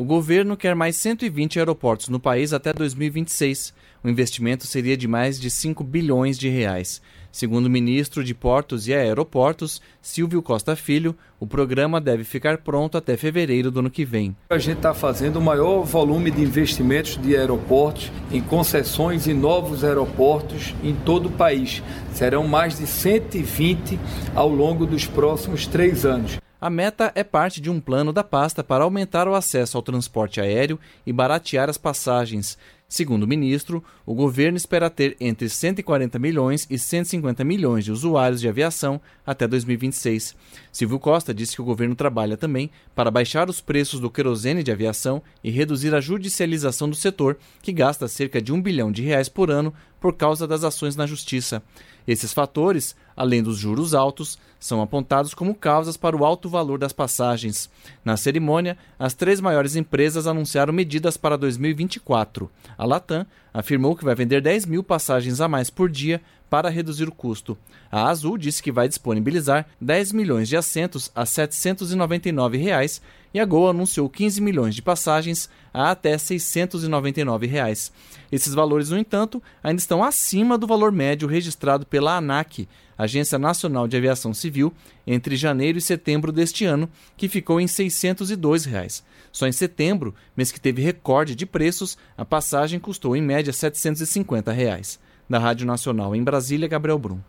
O 0.00 0.04
governo 0.06 0.56
quer 0.56 0.74
mais 0.74 0.96
120 0.96 1.58
aeroportos 1.58 2.08
no 2.08 2.18
país 2.18 2.54
até 2.54 2.72
2026. 2.72 3.74
O 4.02 4.08
investimento 4.08 4.66
seria 4.66 4.96
de 4.96 5.06
mais 5.06 5.38
de 5.38 5.50
5 5.50 5.84
bilhões 5.84 6.38
de 6.38 6.48
reais. 6.48 7.02
Segundo 7.30 7.66
o 7.66 7.70
ministro 7.70 8.24
de 8.24 8.32
Portos 8.34 8.88
e 8.88 8.94
Aeroportos, 8.94 9.78
Silvio 10.00 10.40
Costa 10.40 10.74
Filho, 10.74 11.14
o 11.38 11.46
programa 11.46 12.00
deve 12.00 12.24
ficar 12.24 12.56
pronto 12.56 12.96
até 12.96 13.14
fevereiro 13.14 13.70
do 13.70 13.80
ano 13.80 13.90
que 13.90 14.06
vem. 14.06 14.34
A 14.48 14.56
gente 14.56 14.78
está 14.78 14.94
fazendo 14.94 15.38
o 15.38 15.42
maior 15.42 15.82
volume 15.82 16.30
de 16.30 16.40
investimentos 16.40 17.18
de 17.18 17.36
aeroportos 17.36 18.10
em 18.32 18.40
concessões 18.40 19.26
e 19.26 19.34
novos 19.34 19.84
aeroportos 19.84 20.74
em 20.82 20.94
todo 20.94 21.26
o 21.26 21.32
país. 21.32 21.82
Serão 22.14 22.48
mais 22.48 22.78
de 22.78 22.86
120 22.86 24.00
ao 24.34 24.48
longo 24.48 24.86
dos 24.86 25.04
próximos 25.04 25.66
três 25.66 26.06
anos. 26.06 26.40
A 26.60 26.68
meta 26.68 27.10
é 27.14 27.24
parte 27.24 27.58
de 27.58 27.70
um 27.70 27.80
plano 27.80 28.12
da 28.12 28.22
pasta 28.22 28.62
para 28.62 28.84
aumentar 28.84 29.26
o 29.26 29.34
acesso 29.34 29.78
ao 29.78 29.82
transporte 29.82 30.42
aéreo 30.42 30.78
e 31.06 31.12
baratear 31.12 31.70
as 31.70 31.78
passagens. 31.78 32.58
Segundo 32.86 33.22
o 33.22 33.26
ministro, 33.26 33.82
o 34.04 34.14
governo 34.14 34.58
espera 34.58 34.90
ter 34.90 35.16
entre 35.20 35.48
140 35.48 36.18
milhões 36.18 36.66
e 36.68 36.76
150 36.76 37.44
milhões 37.44 37.84
de 37.84 37.92
usuários 37.92 38.40
de 38.40 38.48
aviação 38.48 39.00
até 39.24 39.46
2026. 39.46 40.36
Silvio 40.70 40.98
Costa 40.98 41.32
disse 41.32 41.54
que 41.54 41.62
o 41.62 41.64
governo 41.64 41.94
trabalha 41.94 42.36
também 42.36 42.68
para 42.94 43.10
baixar 43.10 43.48
os 43.48 43.60
preços 43.60 44.00
do 44.00 44.10
querosene 44.10 44.62
de 44.62 44.72
aviação 44.72 45.22
e 45.42 45.50
reduzir 45.50 45.94
a 45.94 46.00
judicialização 46.00 46.90
do 46.90 46.96
setor, 46.96 47.38
que 47.62 47.72
gasta 47.72 48.08
cerca 48.08 48.42
de 48.42 48.52
um 48.52 48.60
bilhão 48.60 48.92
de 48.92 49.02
reais 49.02 49.28
por 49.28 49.50
ano 49.50 49.72
por 50.00 50.14
causa 50.16 50.46
das 50.46 50.64
ações 50.64 50.96
na 50.96 51.06
justiça. 51.06 51.62
Esses 52.06 52.32
fatores, 52.32 52.96
além 53.16 53.42
dos 53.42 53.56
juros 53.58 53.94
altos, 53.94 54.38
são 54.58 54.82
apontados 54.82 55.32
como 55.32 55.54
causas 55.54 55.96
para 55.96 56.16
o 56.16 56.24
alto 56.24 56.48
valor 56.48 56.78
das 56.78 56.92
passagens. 56.92 57.70
Na 58.04 58.16
cerimônia, 58.16 58.76
as 58.98 59.14
três 59.14 59.40
maiores 59.40 59.74
empresas 59.76 60.26
anunciaram 60.26 60.72
medidas 60.72 61.16
para 61.16 61.36
2024. 61.36 62.50
A 62.76 62.84
Latam 62.84 63.26
afirmou 63.52 63.96
que 63.96 64.04
vai 64.04 64.14
vender 64.14 64.40
10 64.40 64.66
mil 64.66 64.82
passagens 64.82 65.40
a 65.40 65.48
mais 65.48 65.70
por 65.70 65.88
dia 65.90 66.20
para 66.50 66.68
reduzir 66.68 67.08
o 67.08 67.12
custo. 67.12 67.56
A 67.90 68.08
Azul 68.08 68.36
disse 68.36 68.62
que 68.62 68.72
vai 68.72 68.88
disponibilizar 68.88 69.66
10 69.80 70.12
milhões 70.12 70.48
de 70.48 70.56
assentos 70.56 71.10
a 71.14 71.24
799 71.24 72.58
reais, 72.58 73.00
e 73.32 73.40
a 73.40 73.44
Gol 73.44 73.70
anunciou 73.70 74.08
15 74.08 74.40
milhões 74.40 74.74
de 74.74 74.82
passagens 74.82 75.48
a 75.72 75.90
até 75.90 76.16
699 76.18 77.46
reais. 77.46 77.92
Esses 78.30 78.54
valores, 78.54 78.90
no 78.90 78.98
entanto, 78.98 79.42
ainda 79.62 79.80
estão 79.80 80.02
acima 80.02 80.58
do 80.58 80.66
valor 80.66 80.92
médio 80.92 81.28
registrado 81.28 81.86
pela 81.86 82.16
ANAC, 82.16 82.68
Agência 82.98 83.38
Nacional 83.38 83.88
de 83.88 83.96
Aviação 83.96 84.34
Civil, 84.34 84.72
entre 85.06 85.36
janeiro 85.36 85.78
e 85.78 85.80
setembro 85.80 86.30
deste 86.30 86.64
ano, 86.64 86.88
que 87.16 87.28
ficou 87.28 87.60
em 87.60 87.66
602 87.66 88.64
reais. 88.64 89.02
Só 89.32 89.46
em 89.46 89.52
setembro, 89.52 90.14
mês 90.36 90.52
que 90.52 90.60
teve 90.60 90.82
recorde 90.82 91.34
de 91.34 91.46
preços, 91.46 91.96
a 92.16 92.24
passagem 92.24 92.78
custou 92.78 93.16
em 93.16 93.22
média 93.22 93.52
750 93.52 94.52
reais. 94.52 94.98
Da 95.28 95.38
Rádio 95.38 95.66
Nacional 95.66 96.14
em 96.14 96.22
Brasília, 96.22 96.68
Gabriel 96.68 96.98
Brum. 96.98 97.20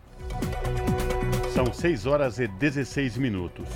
São 1.53 1.71
6 1.71 2.05
horas 2.05 2.39
e 2.39 2.47
16 2.47 3.17
minutos. 3.17 3.67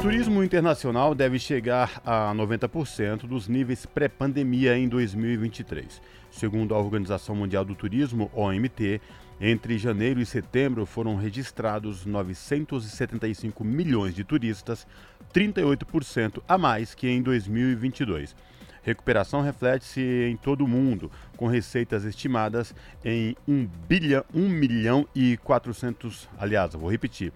Turismo 0.00 0.42
internacional 0.42 1.14
deve 1.14 1.38
chegar 1.38 2.00
a 2.06 2.32
90% 2.34 3.26
dos 3.26 3.46
níveis 3.46 3.84
pré-pandemia 3.84 4.74
em 4.78 4.88
2023. 4.88 6.00
Segundo 6.30 6.74
a 6.74 6.78
Organização 6.78 7.36
Mundial 7.36 7.66
do 7.66 7.74
Turismo, 7.74 8.30
OMT, 8.34 8.98
entre 9.38 9.76
janeiro 9.76 10.18
e 10.18 10.24
setembro 10.24 10.86
foram 10.86 11.16
registrados 11.16 12.06
975 12.06 13.62
milhões 13.62 14.14
de 14.14 14.24
turistas, 14.24 14.86
38% 15.34 16.42
a 16.48 16.56
mais 16.56 16.94
que 16.94 17.06
em 17.06 17.20
2022. 17.20 18.34
Recuperação 18.82 19.42
reflete-se 19.42 20.00
em 20.00 20.34
todo 20.34 20.64
o 20.64 20.68
mundo, 20.68 21.10
com 21.36 21.46
receitas 21.46 22.04
estimadas 22.04 22.74
em 23.04 23.36
1 23.46 23.68
bilhão, 23.86 24.24
1 24.32 24.48
milhão 24.48 25.06
e 25.14 25.36
400, 25.36 26.26
aliás, 26.38 26.72
vou 26.72 26.90
repetir, 26.90 27.34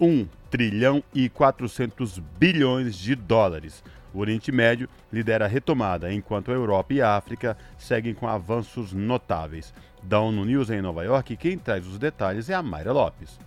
1 0.00 0.26
trilhão 0.50 1.02
e 1.14 1.28
400 1.28 2.18
bilhões 2.38 2.96
de 2.96 3.14
dólares. 3.14 3.82
O 4.12 4.18
Oriente 4.18 4.50
Médio 4.50 4.88
lidera 5.12 5.44
a 5.44 5.48
retomada, 5.48 6.12
enquanto 6.12 6.50
a 6.50 6.54
Europa 6.54 6.94
e 6.94 7.02
a 7.02 7.16
África 7.16 7.56
seguem 7.76 8.14
com 8.14 8.26
avanços 8.26 8.92
notáveis. 8.92 9.74
Da 10.02 10.20
ONU 10.20 10.44
News 10.44 10.70
em 10.70 10.80
Nova 10.80 11.04
York, 11.04 11.36
quem 11.36 11.58
traz 11.58 11.86
os 11.86 11.98
detalhes 11.98 12.48
é 12.48 12.54
a 12.54 12.62
Mayra 12.62 12.92
Lopes. 12.92 13.38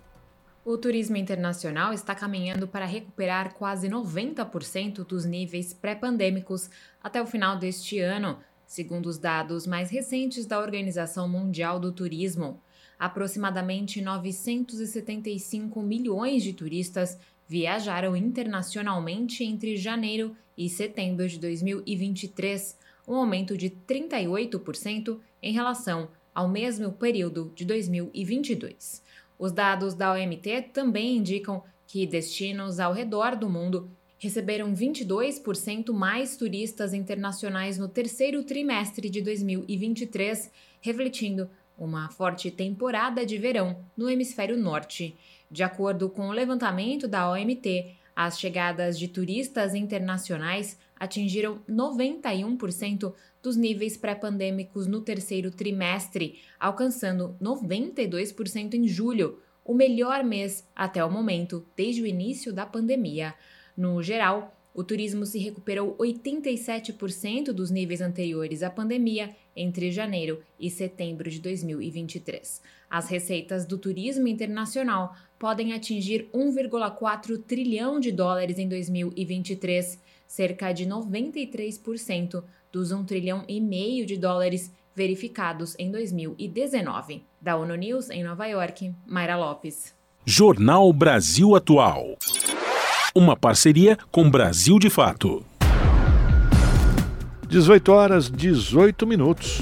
O 0.63 0.77
turismo 0.77 1.17
internacional 1.17 1.93
está 1.93 2.13
caminhando 2.13 2.67
para 2.67 2.85
recuperar 2.85 3.55
quase 3.55 3.89
90% 3.89 5.05
dos 5.05 5.25
níveis 5.25 5.73
pré-pandêmicos 5.73 6.69
até 7.01 7.19
o 7.19 7.25
final 7.25 7.57
deste 7.57 7.99
ano, 7.99 8.37
segundo 8.67 9.07
os 9.07 9.17
dados 9.17 9.65
mais 9.65 9.89
recentes 9.89 10.45
da 10.45 10.59
Organização 10.59 11.27
Mundial 11.27 11.79
do 11.79 11.91
Turismo. 11.91 12.61
Aproximadamente 12.99 14.01
975 14.01 15.81
milhões 15.81 16.43
de 16.43 16.51
turistas 16.51 17.17
viajaram 17.47 18.13
internacionalmente 18.13 19.43
entre 19.43 19.77
janeiro 19.77 20.35
e 20.57 20.67
setembro 20.67 21.25
de 21.27 21.39
2023, 21.39 22.77
um 23.07 23.15
aumento 23.15 23.57
de 23.57 23.69
38% 23.69 25.17
em 25.41 25.53
relação 25.53 26.09
ao 26.35 26.49
mesmo 26.49 26.91
período 26.91 27.51
de 27.55 27.63
2022. 27.63 29.01
Os 29.39 29.53
dados 29.53 29.93
da 29.93 30.11
OMT 30.11 30.69
também 30.73 31.15
indicam 31.15 31.63
que 31.87 32.05
destinos 32.05 32.79
ao 32.79 32.91
redor 32.91 33.37
do 33.37 33.49
mundo 33.49 33.89
receberam 34.19 34.73
22% 34.75 35.93
mais 35.93 36.35
turistas 36.35 36.93
internacionais 36.93 37.77
no 37.77 37.87
terceiro 37.87 38.43
trimestre 38.43 39.09
de 39.09 39.21
2023, 39.21 40.51
refletindo 40.81 41.49
uma 41.79 42.09
forte 42.09 42.51
temporada 42.51 43.25
de 43.25 43.37
verão 43.37 43.77
no 43.95 44.09
hemisfério 44.09 44.57
norte. 44.57 45.17
De 45.49 45.63
acordo 45.63 46.09
com 46.09 46.27
o 46.29 46.31
levantamento 46.31 47.07
da 47.07 47.31
OMT, 47.31 47.95
As 48.21 48.37
chegadas 48.37 48.99
de 48.99 49.07
turistas 49.07 49.73
internacionais 49.73 50.77
atingiram 50.99 51.61
91% 51.69 53.13
dos 53.41 53.55
níveis 53.55 53.95
pré-pandêmicos 53.95 54.87
no 54.87 54.99
terceiro 54.99 55.49
trimestre, 55.49 56.41
alcançando 56.59 57.37
92% 57.41 58.73
em 58.73 58.85
julho, 58.89 59.39
o 59.63 59.73
melhor 59.73 60.21
mês 60.21 60.67
até 60.75 61.01
o 61.01 61.09
momento 61.09 61.65
desde 61.77 62.01
o 62.01 62.05
início 62.05 62.51
da 62.51 62.65
pandemia. 62.65 63.33
No 63.77 64.03
geral, 64.03 64.53
o 64.73 64.83
turismo 64.83 65.25
se 65.25 65.39
recuperou 65.39 65.95
87% 65.97 67.51
dos 67.51 67.71
níveis 67.71 68.01
anteriores 68.01 68.63
à 68.63 68.69
pandemia 68.69 69.35
entre 69.55 69.91
janeiro 69.91 70.41
e 70.59 70.69
setembro 70.69 71.29
de 71.29 71.39
2023. 71.39 72.61
As 72.89 73.09
receitas 73.09 73.65
do 73.65 73.77
turismo 73.77 74.27
internacional 74.27 75.15
podem 75.37 75.73
atingir 75.73 76.29
1,4 76.33 77.41
trilhão 77.43 77.99
de 77.99 78.11
dólares 78.11 78.57
em 78.57 78.67
2023, 78.67 79.99
cerca 80.27 80.71
de 80.71 80.85
93% 80.85 82.43
dos 82.71 82.91
1 82.91 83.03
trilhão 83.05 83.43
e 83.47 83.59
meio 83.59 84.05
de 84.05 84.17
dólares 84.17 84.71
verificados 84.95 85.75
em 85.79 85.91
2019. 85.91 87.23
Da 87.41 87.55
ONU 87.55 87.75
News 87.75 88.09
em 88.09 88.23
Nova 88.23 88.45
York, 88.47 88.93
Mayra 89.07 89.37
Lopes. 89.37 89.95
Jornal 90.25 90.91
Brasil 90.91 91.55
Atual. 91.55 92.17
Uma 93.19 93.35
parceria 93.35 93.97
com 94.09 94.31
Brasil 94.31 94.79
de 94.79 94.89
Fato. 94.89 95.45
18 97.49 97.91
horas 97.91 98.31
18 98.31 99.05
minutos. 99.05 99.61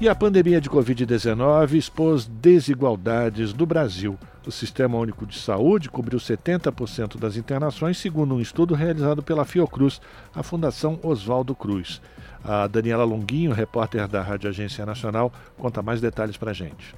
E 0.00 0.08
a 0.08 0.14
pandemia 0.14 0.58
de 0.58 0.70
Covid-19 0.70 1.74
expôs 1.74 2.24
desigualdades 2.26 3.52
do 3.52 3.66
Brasil. 3.66 4.18
O 4.46 4.50
Sistema 4.50 4.96
Único 4.96 5.26
de 5.26 5.38
Saúde 5.38 5.90
cobriu 5.90 6.18
70% 6.18 7.18
das 7.18 7.36
internações, 7.36 7.98
segundo 7.98 8.34
um 8.34 8.40
estudo 8.40 8.74
realizado 8.74 9.22
pela 9.22 9.44
Fiocruz, 9.44 10.00
a 10.34 10.42
Fundação 10.42 10.98
Oswaldo 11.02 11.54
Cruz. 11.54 12.00
A 12.42 12.66
Daniela 12.66 13.04
Longuinho, 13.04 13.52
repórter 13.52 14.08
da 14.08 14.22
Rádio 14.22 14.48
Agência 14.48 14.86
Nacional, 14.86 15.30
conta 15.58 15.82
mais 15.82 16.00
detalhes 16.00 16.38
para 16.38 16.52
a 16.52 16.54
gente. 16.54 16.94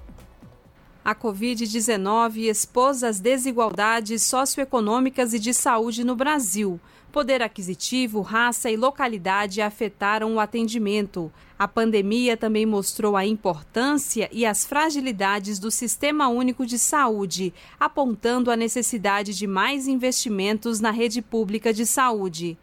A 1.11 1.15
Covid-19 1.17 2.49
expôs 2.49 3.03
as 3.03 3.19
desigualdades 3.19 4.23
socioeconômicas 4.23 5.35
e 5.35 5.41
de 5.41 5.53
saúde 5.53 6.05
no 6.05 6.15
Brasil. 6.15 6.79
Poder 7.11 7.43
aquisitivo, 7.43 8.21
raça 8.21 8.71
e 8.71 8.77
localidade 8.77 9.61
afetaram 9.61 10.37
o 10.37 10.39
atendimento. 10.39 11.29
A 11.59 11.67
pandemia 11.67 12.37
também 12.37 12.65
mostrou 12.65 13.17
a 13.17 13.27
importância 13.27 14.29
e 14.31 14.47
as 14.47 14.65
fragilidades 14.65 15.59
do 15.59 15.69
Sistema 15.69 16.29
Único 16.29 16.65
de 16.65 16.79
Saúde, 16.79 17.53
apontando 17.81 18.49
a 18.49 18.55
necessidade 18.55 19.35
de 19.35 19.49
mais 19.49 19.89
investimentos 19.89 20.79
na 20.79 20.93
rede 20.93 21.21
pública 21.21 21.75
de 21.75 21.87
saúde. 21.87 22.57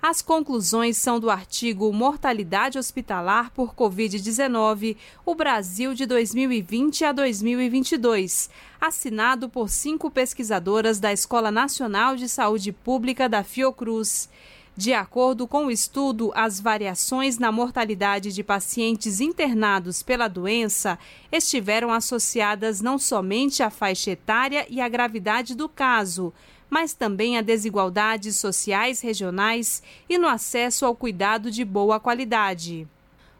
As 0.00 0.22
conclusões 0.22 0.96
são 0.96 1.18
do 1.18 1.28
artigo 1.28 1.92
Mortalidade 1.92 2.78
Hospitalar 2.78 3.50
por 3.50 3.74
Covid-19, 3.74 4.96
o 5.26 5.34
Brasil 5.34 5.92
de 5.92 6.06
2020 6.06 7.04
a 7.04 7.10
2022, 7.10 8.48
assinado 8.80 9.48
por 9.48 9.68
cinco 9.68 10.08
pesquisadoras 10.08 11.00
da 11.00 11.12
Escola 11.12 11.50
Nacional 11.50 12.14
de 12.14 12.28
Saúde 12.28 12.70
Pública 12.70 13.28
da 13.28 13.42
Fiocruz. 13.42 14.28
De 14.76 14.94
acordo 14.94 15.48
com 15.48 15.66
o 15.66 15.70
estudo, 15.72 16.30
as 16.36 16.60
variações 16.60 17.36
na 17.36 17.50
mortalidade 17.50 18.32
de 18.32 18.44
pacientes 18.44 19.20
internados 19.20 20.04
pela 20.04 20.28
doença 20.28 20.96
estiveram 21.32 21.90
associadas 21.90 22.80
não 22.80 22.96
somente 22.96 23.60
à 23.64 23.70
faixa 23.70 24.12
etária 24.12 24.64
e 24.70 24.80
à 24.80 24.88
gravidade 24.88 25.56
do 25.56 25.68
caso, 25.68 26.32
mas 26.70 26.94
também 26.94 27.38
a 27.38 27.42
desigualdades 27.42 28.36
sociais 28.36 29.00
regionais 29.00 29.82
e 30.08 30.18
no 30.18 30.28
acesso 30.28 30.84
ao 30.84 30.94
cuidado 30.94 31.50
de 31.50 31.64
boa 31.64 31.98
qualidade. 31.98 32.86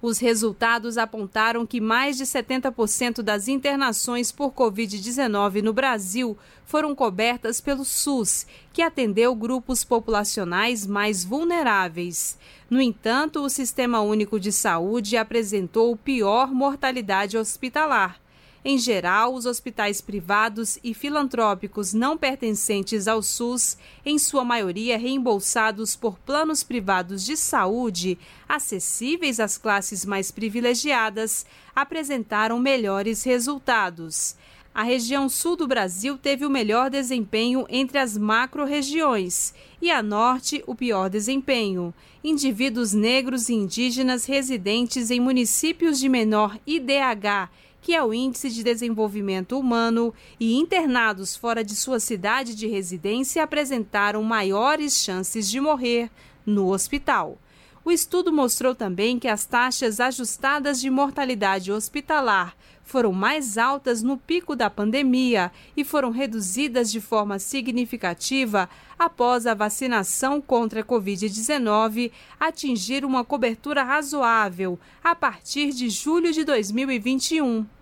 Os 0.00 0.18
resultados 0.18 0.96
apontaram 0.96 1.66
que 1.66 1.80
mais 1.80 2.16
de 2.16 2.24
70% 2.24 3.20
das 3.20 3.48
internações 3.48 4.30
por 4.30 4.52
Covid-19 4.52 5.60
no 5.60 5.72
Brasil 5.72 6.38
foram 6.64 6.94
cobertas 6.94 7.60
pelo 7.60 7.84
SUS, 7.84 8.46
que 8.72 8.80
atendeu 8.80 9.34
grupos 9.34 9.82
populacionais 9.82 10.86
mais 10.86 11.24
vulneráveis. 11.24 12.38
No 12.70 12.80
entanto, 12.80 13.40
o 13.40 13.50
Sistema 13.50 14.00
Único 14.00 14.38
de 14.38 14.52
Saúde 14.52 15.16
apresentou 15.16 15.96
pior 15.96 16.54
mortalidade 16.54 17.36
hospitalar 17.36 18.20
em 18.64 18.76
geral, 18.76 19.34
os 19.34 19.46
hospitais 19.46 20.00
privados 20.00 20.78
e 20.82 20.92
filantrópicos 20.92 21.94
não 21.94 22.18
pertencentes 22.18 23.06
ao 23.06 23.22
SUS, 23.22 23.78
em 24.04 24.18
sua 24.18 24.44
maioria 24.44 24.98
reembolsados 24.98 25.94
por 25.94 26.18
planos 26.18 26.62
privados 26.62 27.24
de 27.24 27.36
saúde, 27.36 28.18
acessíveis 28.48 29.38
às 29.38 29.56
classes 29.56 30.04
mais 30.04 30.30
privilegiadas, 30.32 31.46
apresentaram 31.74 32.58
melhores 32.58 33.22
resultados. 33.22 34.36
A 34.74 34.82
região 34.82 35.28
sul 35.28 35.56
do 35.56 35.66
Brasil 35.66 36.16
teve 36.16 36.44
o 36.44 36.50
melhor 36.50 36.90
desempenho 36.90 37.64
entre 37.68 37.98
as 37.98 38.16
macro-regiões 38.16 39.52
e 39.80 39.90
a 39.90 40.02
norte 40.02 40.62
o 40.66 40.74
pior 40.74 41.08
desempenho. 41.08 41.92
Indivíduos 42.22 42.92
negros 42.92 43.48
e 43.48 43.54
indígenas 43.54 44.24
residentes 44.24 45.10
em 45.10 45.18
municípios 45.18 45.98
de 45.98 46.08
menor 46.08 46.58
IDH 46.66 47.50
que 47.88 47.94
é 47.94 48.04
o 48.04 48.12
Índice 48.12 48.50
de 48.50 48.62
Desenvolvimento 48.62 49.58
Humano, 49.58 50.12
e 50.38 50.56
internados 50.56 51.34
fora 51.34 51.64
de 51.64 51.74
sua 51.74 51.98
cidade 51.98 52.54
de 52.54 52.66
residência 52.66 53.42
apresentaram 53.42 54.22
maiores 54.22 54.94
chances 55.02 55.48
de 55.48 55.58
morrer 55.58 56.10
no 56.44 56.70
hospital. 56.70 57.38
O 57.82 57.90
estudo 57.90 58.30
mostrou 58.30 58.74
também 58.74 59.18
que 59.18 59.26
as 59.26 59.46
taxas 59.46 60.00
ajustadas 60.00 60.82
de 60.82 60.90
mortalidade 60.90 61.72
hospitalar 61.72 62.54
foram 62.84 63.10
mais 63.10 63.56
altas 63.56 64.02
no 64.02 64.18
pico 64.18 64.54
da 64.54 64.68
pandemia 64.68 65.50
e 65.74 65.82
foram 65.82 66.10
reduzidas 66.10 66.92
de 66.92 67.00
forma 67.00 67.38
significativa 67.38 68.68
após 68.98 69.46
a 69.46 69.54
vacinação 69.54 70.42
contra 70.42 70.82
a 70.82 70.84
Covid-19 70.84 72.12
atingir 72.38 73.02
uma 73.02 73.24
cobertura 73.24 73.82
razoável 73.82 74.78
a 75.02 75.14
partir 75.14 75.70
de 75.70 75.88
julho 75.88 76.30
de 76.32 76.44
2021. 76.44 77.77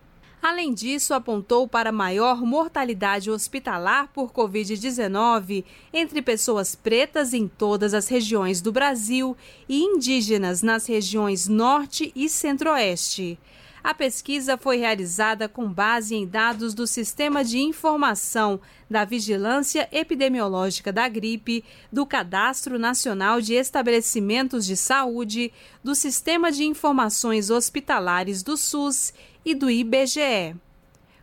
Além 0.49 0.73
disso, 0.73 1.13
apontou 1.13 1.67
para 1.67 1.91
maior 1.91 2.41
mortalidade 2.41 3.33
hospitalar 3.33 4.09
por 4.15 4.31
Covid-19 4.31 5.65
entre 5.93 6.23
pessoas 6.23 6.77
pretas 6.77 7.35
em 7.35 7.49
todas 7.49 7.93
as 7.93 8.07
regiões 8.07 8.61
do 8.61 8.71
Brasil 8.71 9.37
e 9.69 9.83
indígenas 9.83 10.63
nas 10.63 10.87
regiões 10.87 11.49
Norte 11.49 12.13
e 12.15 12.29
Centro-Oeste. 12.29 13.37
A 13.83 13.93
pesquisa 13.93 14.57
foi 14.57 14.77
realizada 14.77 15.49
com 15.49 15.69
base 15.69 16.15
em 16.15 16.27
dados 16.27 16.75
do 16.75 16.87
Sistema 16.87 17.45
de 17.45 17.59
Informação 17.59 18.61
da 18.89 19.05
Vigilância 19.05 19.89
Epidemiológica 19.91 20.93
da 20.93 21.09
Gripe, 21.09 21.65
do 21.93 22.07
Cadastro 22.07 22.79
Nacional 22.79 23.41
de 23.41 23.55
Estabelecimentos 23.55 24.65
de 24.65 24.77
Saúde, 24.77 25.53
do 25.83 25.95
Sistema 25.95 26.53
de 26.53 26.65
Informações 26.65 27.51
Hospitalares 27.51 28.45
do 28.45 28.57
SUS 28.57 29.13
e 29.47 29.55
do 29.55 29.71
IBGE. 29.71 30.57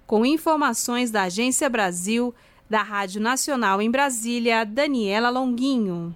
Com 0.08 0.26
informações 0.26 1.12
da 1.12 1.24
Agência 1.24 1.70
Brasil, 1.70 2.34
da 2.70 2.82
Rádio 2.82 3.20
Nacional 3.20 3.82
em 3.82 3.92
Brasília, 3.92 4.66
Daniela 4.66 5.30
Longuinho. 5.30 6.16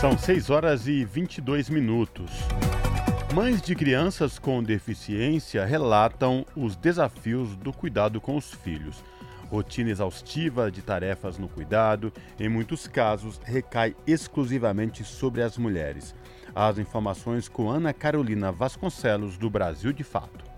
São 0.00 0.16
6 0.16 0.48
horas 0.48 0.88
e 0.88 1.04
22 1.04 1.68
minutos. 1.68 2.30
Mães 3.34 3.60
de 3.60 3.74
crianças 3.74 4.38
com 4.38 4.62
deficiência 4.62 5.66
relatam 5.66 6.46
os 6.56 6.74
desafios 6.76 7.54
do 7.56 7.74
cuidado 7.74 8.18
com 8.18 8.34
os 8.34 8.50
filhos. 8.50 9.04
Rotina 9.50 9.90
exaustiva 9.90 10.70
de 10.70 10.80
tarefas 10.80 11.36
no 11.36 11.48
cuidado, 11.48 12.10
em 12.38 12.48
muitos 12.48 12.86
casos, 12.86 13.38
recai 13.44 13.94
exclusivamente 14.06 15.04
sobre 15.04 15.42
as 15.42 15.58
mulheres. 15.58 16.14
As 16.54 16.78
informações 16.78 17.48
com 17.48 17.68
Ana 17.68 17.92
Carolina 17.92 18.50
Vasconcelos, 18.50 19.36
do 19.36 19.50
Brasil 19.50 19.92
de 19.92 20.02
Fato. 20.02 20.49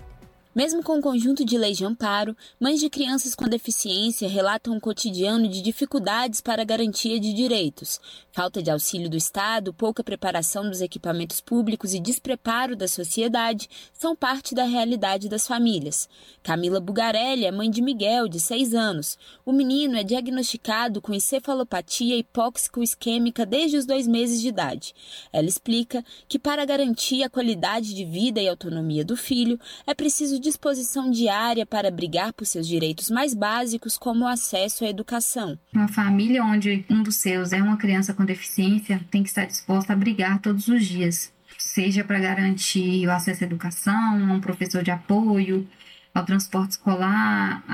Mesmo 0.55 0.83
com 0.83 0.99
o 0.99 1.01
conjunto 1.01 1.47
de 1.47 1.57
leis 1.57 1.79
de 1.79 1.85
amparo, 1.87 2.37
mães 2.61 2.79
de 2.79 2.91
crianças 2.91 3.35
com 3.35 3.49
deficiência 3.49 4.29
relatam 4.29 4.75
um 4.75 4.81
cotidiano 4.81 5.49
de 5.49 5.63
dificuldades 5.63 6.43
para 6.43 6.61
a 6.61 6.65
garantia 6.65 7.19
de 7.19 7.33
direitos, 7.33 7.99
falta 8.33 8.63
de 8.63 8.71
auxílio 8.71 9.09
do 9.09 9.17
Estado, 9.17 9.73
pouca 9.73 10.05
preparação 10.05 10.69
dos 10.69 10.83
equipamentos 10.83 11.41
públicos 11.41 11.95
e 11.95 12.01
despreparo 12.01 12.77
da 12.77 12.87
sociedade 12.87 13.67
são 13.95 14.15
parte 14.15 14.55
da 14.55 14.65
realidade 14.65 15.27
das 15.27 15.47
famílias. 15.47 16.07
Camila 16.43 16.81
Bugarelli 16.81 17.47
é 17.47 17.51
mãe 17.51 17.71
de 17.71 17.81
Miguel, 17.81 18.29
de 18.29 18.39
6 18.39 18.75
anos. 18.75 19.19
O 19.47 19.53
menino 19.53 19.97
é 19.97 20.05
diagnosticado 20.05 21.01
com 21.01 21.15
encefalopatia 21.15 22.19
hipóxico-isquêmica 22.19 23.47
desde 23.47 23.79
os 23.79 23.87
dois 23.87 24.07
meses 24.07 24.39
de 24.39 24.49
idade. 24.49 24.95
Ela 25.33 25.49
explica 25.49 26.05
que 26.29 26.39
para 26.39 26.67
garantir 26.67 27.23
a 27.23 27.31
qualidade 27.31 27.95
de 27.95 28.05
vida 28.05 28.39
e 28.39 28.49
autonomia 28.49 29.03
do 29.03 29.17
filho, 29.17 29.59
é 29.87 29.95
preciso 29.95 30.42
disposição 30.43 31.11
diária 31.11 31.65
para 31.65 31.91
brigar 31.91 32.33
por 32.35 32.45
seus 32.45 32.69
direitos 32.69 33.09
mais 33.09 33.33
básicos, 33.33 33.97
como 33.97 34.25
o 34.25 34.29
acesso 34.29 34.85
à 34.85 34.89
educação. 34.89 35.59
Uma 35.73 35.89
família 35.89 36.45
onde 36.45 36.85
um 36.91 37.03
dos 37.03 37.17
seus 37.17 37.53
é 37.53 37.63
uma 37.63 37.79
criança 37.79 38.13
com 38.13 38.25
deficiência 38.25 39.01
tem 39.11 39.23
que 39.23 39.31
estar 39.31 39.47
disposta 39.47 39.95
a 39.95 39.97
brigar 39.97 40.41
todos 40.41 40.69
os 40.69 40.85
dias, 40.85 41.33
seja 41.57 42.05
para 42.05 42.19
garantir 42.19 43.07
o 43.07 43.13
acesso 43.13 43.45
à 43.45 43.47
educação, 43.47 44.31
a 44.31 44.35
um 44.35 44.41
professor 44.41 44.83
de 44.83 44.91
apoio, 44.91 45.67
ao 46.15 46.25
transporte 46.25 46.73
escolar, 46.73 47.65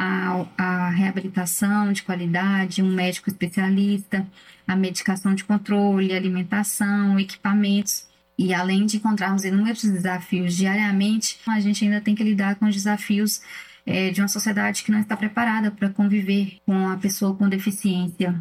à, 0.56 0.90
reabilitação 0.90 1.92
de 1.92 2.02
qualidade, 2.02 2.82
um 2.82 2.92
médico 2.92 3.28
especialista, 3.28 4.26
a 4.66 4.76
medicação 4.76 5.34
de 5.34 5.44
controle, 5.44 6.12
alimentação, 6.12 7.18
equipamentos. 7.18 8.06
E 8.38 8.54
além 8.54 8.86
de 8.86 8.98
encontrarmos 8.98 9.44
inúmeros 9.44 9.82
desafios 9.82 10.54
diariamente, 10.54 11.40
a 11.46 11.58
gente 11.58 11.84
ainda 11.84 12.00
tem 12.00 12.14
que 12.14 12.22
lidar 12.22 12.54
com 12.54 12.66
os 12.66 12.74
desafios 12.74 13.40
é, 13.84 14.10
de 14.10 14.20
uma 14.20 14.28
sociedade 14.28 14.84
que 14.84 14.92
não 14.92 15.00
está 15.00 15.16
preparada 15.16 15.72
para 15.72 15.88
conviver 15.88 16.58
com 16.64 16.88
a 16.88 16.96
pessoa 16.96 17.34
com 17.34 17.48
deficiência. 17.48 18.40